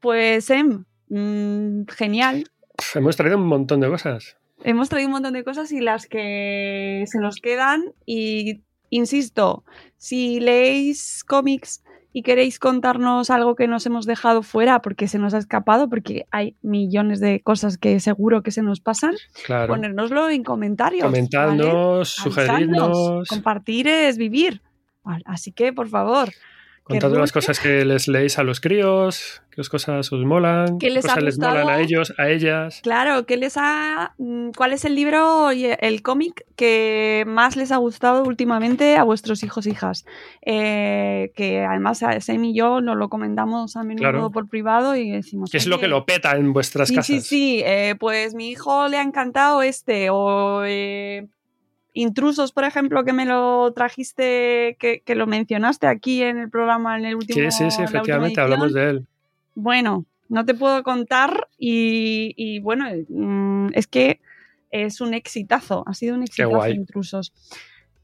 Pues 0.00 0.50
Em, 0.50 0.84
mm, 1.08 1.82
genial. 1.88 2.44
Hemos 2.94 3.16
traído 3.16 3.38
un 3.38 3.46
montón 3.46 3.80
de 3.80 3.88
cosas. 3.88 4.36
Hemos 4.64 4.88
traído 4.88 5.08
un 5.08 5.12
montón 5.12 5.34
de 5.34 5.44
cosas 5.44 5.70
y 5.72 5.80
las 5.80 6.06
que 6.06 7.04
se 7.06 7.18
nos 7.18 7.36
quedan. 7.36 7.84
Y 8.06 8.62
insisto, 8.90 9.64
si 9.96 10.40
leéis 10.40 11.24
cómics 11.24 11.82
y 12.12 12.22
queréis 12.22 12.58
contarnos 12.58 13.28
algo 13.28 13.54
que 13.56 13.66
nos 13.68 13.84
hemos 13.84 14.06
dejado 14.06 14.42
fuera 14.42 14.80
porque 14.80 15.06
se 15.08 15.18
nos 15.18 15.34
ha 15.34 15.38
escapado, 15.38 15.90
porque 15.90 16.24
hay 16.30 16.56
millones 16.62 17.20
de 17.20 17.40
cosas 17.40 17.76
que 17.76 18.00
seguro 18.00 18.42
que 18.42 18.50
se 18.50 18.62
nos 18.62 18.80
pasan, 18.80 19.14
Claro. 19.44 19.74
ponérnoslo 19.74 20.30
en 20.30 20.42
comentarios. 20.42 21.02
¿vale? 21.04 21.12
Comentadnos, 21.14 21.66
Avisadnos. 21.66 22.08
sugeridnos, 22.08 23.28
Compartir 23.28 23.86
es 23.88 24.16
vivir. 24.16 24.62
Vale, 25.04 25.22
Así 25.26 25.52
que, 25.52 25.72
por 25.74 25.88
favor. 25.88 26.30
Que 26.86 26.94
contadnos 26.94 27.18
las 27.18 27.32
cosas 27.32 27.58
que 27.58 27.84
les 27.84 28.06
leéis 28.06 28.38
a 28.38 28.44
los 28.44 28.60
críos, 28.60 29.42
qué 29.50 29.62
cosas 29.68 30.12
os 30.12 30.24
molan, 30.24 30.78
¿Qué 30.78 30.90
les 30.90 31.04
cosas 31.04 31.22
les 31.22 31.38
molan 31.38 31.68
a 31.68 31.80
ellos, 31.80 32.14
a 32.16 32.28
ellas. 32.28 32.80
Claro, 32.82 33.26
¿qué 33.26 33.36
les 33.36 33.56
ha, 33.56 34.14
mm, 34.18 34.50
¿cuál 34.56 34.72
es 34.72 34.84
el 34.84 34.94
libro 34.94 35.52
y 35.52 35.66
el 35.66 36.02
cómic 36.02 36.44
que 36.54 37.24
más 37.26 37.56
les 37.56 37.72
ha 37.72 37.78
gustado 37.78 38.22
últimamente 38.22 38.96
a 38.96 39.02
vuestros 39.02 39.42
hijos 39.42 39.66
e 39.66 39.70
hijas? 39.70 40.04
Eh, 40.42 41.32
que 41.34 41.64
además 41.64 42.02
a 42.04 42.20
Sam 42.20 42.44
y 42.44 42.54
yo 42.54 42.80
nos 42.80 42.96
lo 42.96 43.08
comentamos 43.08 43.76
a 43.76 43.82
menudo 43.82 44.02
Claro. 44.02 44.30
por 44.30 44.48
privado 44.48 44.94
y 44.94 45.10
decimos... 45.10 45.50
¿Qué 45.50 45.56
es 45.56 45.66
lo 45.66 45.76
"Oye, 45.76 45.82
que 45.82 45.88
lo 45.88 46.06
peta 46.06 46.36
en 46.36 46.52
vuestras 46.52 46.88
sí, 46.88 46.94
casas? 46.94 47.06
Sí, 47.06 47.20
sí, 47.20 47.62
eh, 47.64 47.96
pues 47.98 48.34
mi 48.34 48.50
hijo 48.50 48.86
le 48.86 48.98
ha 48.98 49.02
encantado 49.02 49.62
este, 49.62 50.08
o 50.10 50.62
eh, 50.64 51.26
Intrusos, 51.98 52.52
por 52.52 52.64
ejemplo, 52.64 53.04
que 53.04 53.14
me 53.14 53.24
lo 53.24 53.72
trajiste, 53.72 54.76
que, 54.78 55.00
que 55.00 55.14
lo 55.14 55.26
mencionaste 55.26 55.86
aquí 55.86 56.22
en 56.22 56.36
el 56.36 56.50
programa, 56.50 56.98
en 56.98 57.06
el 57.06 57.14
último 57.14 57.50
Sí, 57.50 57.50
sí, 57.50 57.70
sí, 57.70 57.82
efectivamente, 57.82 58.38
hablamos 58.38 58.74
de 58.74 58.90
él. 58.90 59.06
Bueno, 59.54 60.04
no 60.28 60.44
te 60.44 60.52
puedo 60.52 60.82
contar 60.82 61.48
y, 61.58 62.34
y 62.36 62.60
bueno, 62.60 62.84
mm, 63.08 63.68
es 63.72 63.86
que 63.86 64.20
es 64.70 65.00
un 65.00 65.14
exitazo, 65.14 65.84
ha 65.86 65.94
sido 65.94 66.16
un 66.16 66.24
exitazo. 66.24 66.68
Intrusos. 66.68 67.32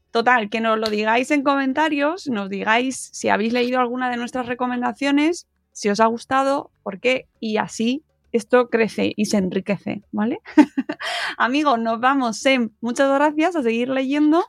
Total, 0.09 0.49
que 0.49 0.59
nos 0.59 0.79
lo 0.79 0.89
digáis 0.89 1.29
en 1.29 1.43
comentarios, 1.43 2.27
nos 2.27 2.49
digáis 2.49 3.11
si 3.13 3.29
habéis 3.29 3.53
leído 3.53 3.79
alguna 3.79 4.09
de 4.09 4.17
nuestras 4.17 4.47
recomendaciones, 4.47 5.45
si 5.71 5.89
os 5.89 5.99
ha 5.99 6.07
gustado, 6.07 6.71
por 6.81 6.99
qué, 6.99 7.27
y 7.39 7.57
así 7.57 8.01
esto 8.33 8.69
crece 8.69 9.13
y 9.15 9.25
se 9.25 9.37
enriquece, 9.37 10.03
¿vale? 10.11 10.39
Amigos, 11.37 11.79
nos 11.79 11.99
vamos, 11.99 12.37
Sem, 12.37 12.71
muchas 12.81 13.09
gracias, 13.13 13.55
a 13.55 13.63
seguir 13.63 13.89
leyendo, 13.89 14.43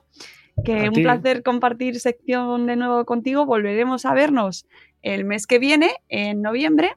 que 0.64 0.86
A 0.86 0.88
un 0.88 0.94
ti. 0.94 1.02
placer 1.02 1.42
compartir 1.42 2.00
sección 2.00 2.66
de 2.66 2.76
nuevo 2.76 3.04
contigo, 3.04 3.46
volveremos 3.46 4.04
a 4.06 4.14
vernos 4.14 4.66
el 5.02 5.24
mes 5.24 5.46
que 5.46 5.58
viene, 5.58 5.90
en 6.08 6.40
noviembre, 6.42 6.96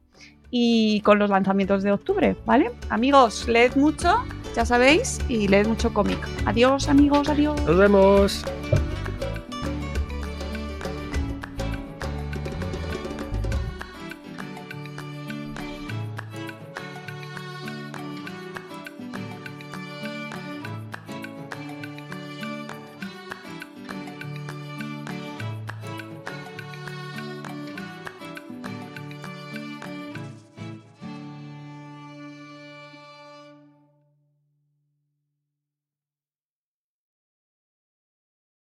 y 0.49 1.01
con 1.01 1.19
los 1.19 1.29
lanzamientos 1.29 1.83
de 1.83 1.91
octubre, 1.91 2.37
¿vale? 2.45 2.71
Amigos, 2.89 3.47
leed 3.49 3.75
mucho, 3.75 4.23
ya 4.55 4.65
sabéis, 4.65 5.19
y 5.27 5.49
leed 5.49 5.67
mucho 5.67 5.93
cómic. 5.93 6.19
Adiós, 6.45 6.87
amigos, 6.87 7.27
adiós. 7.27 7.61
Nos 7.63 7.77
vemos. 7.77 8.45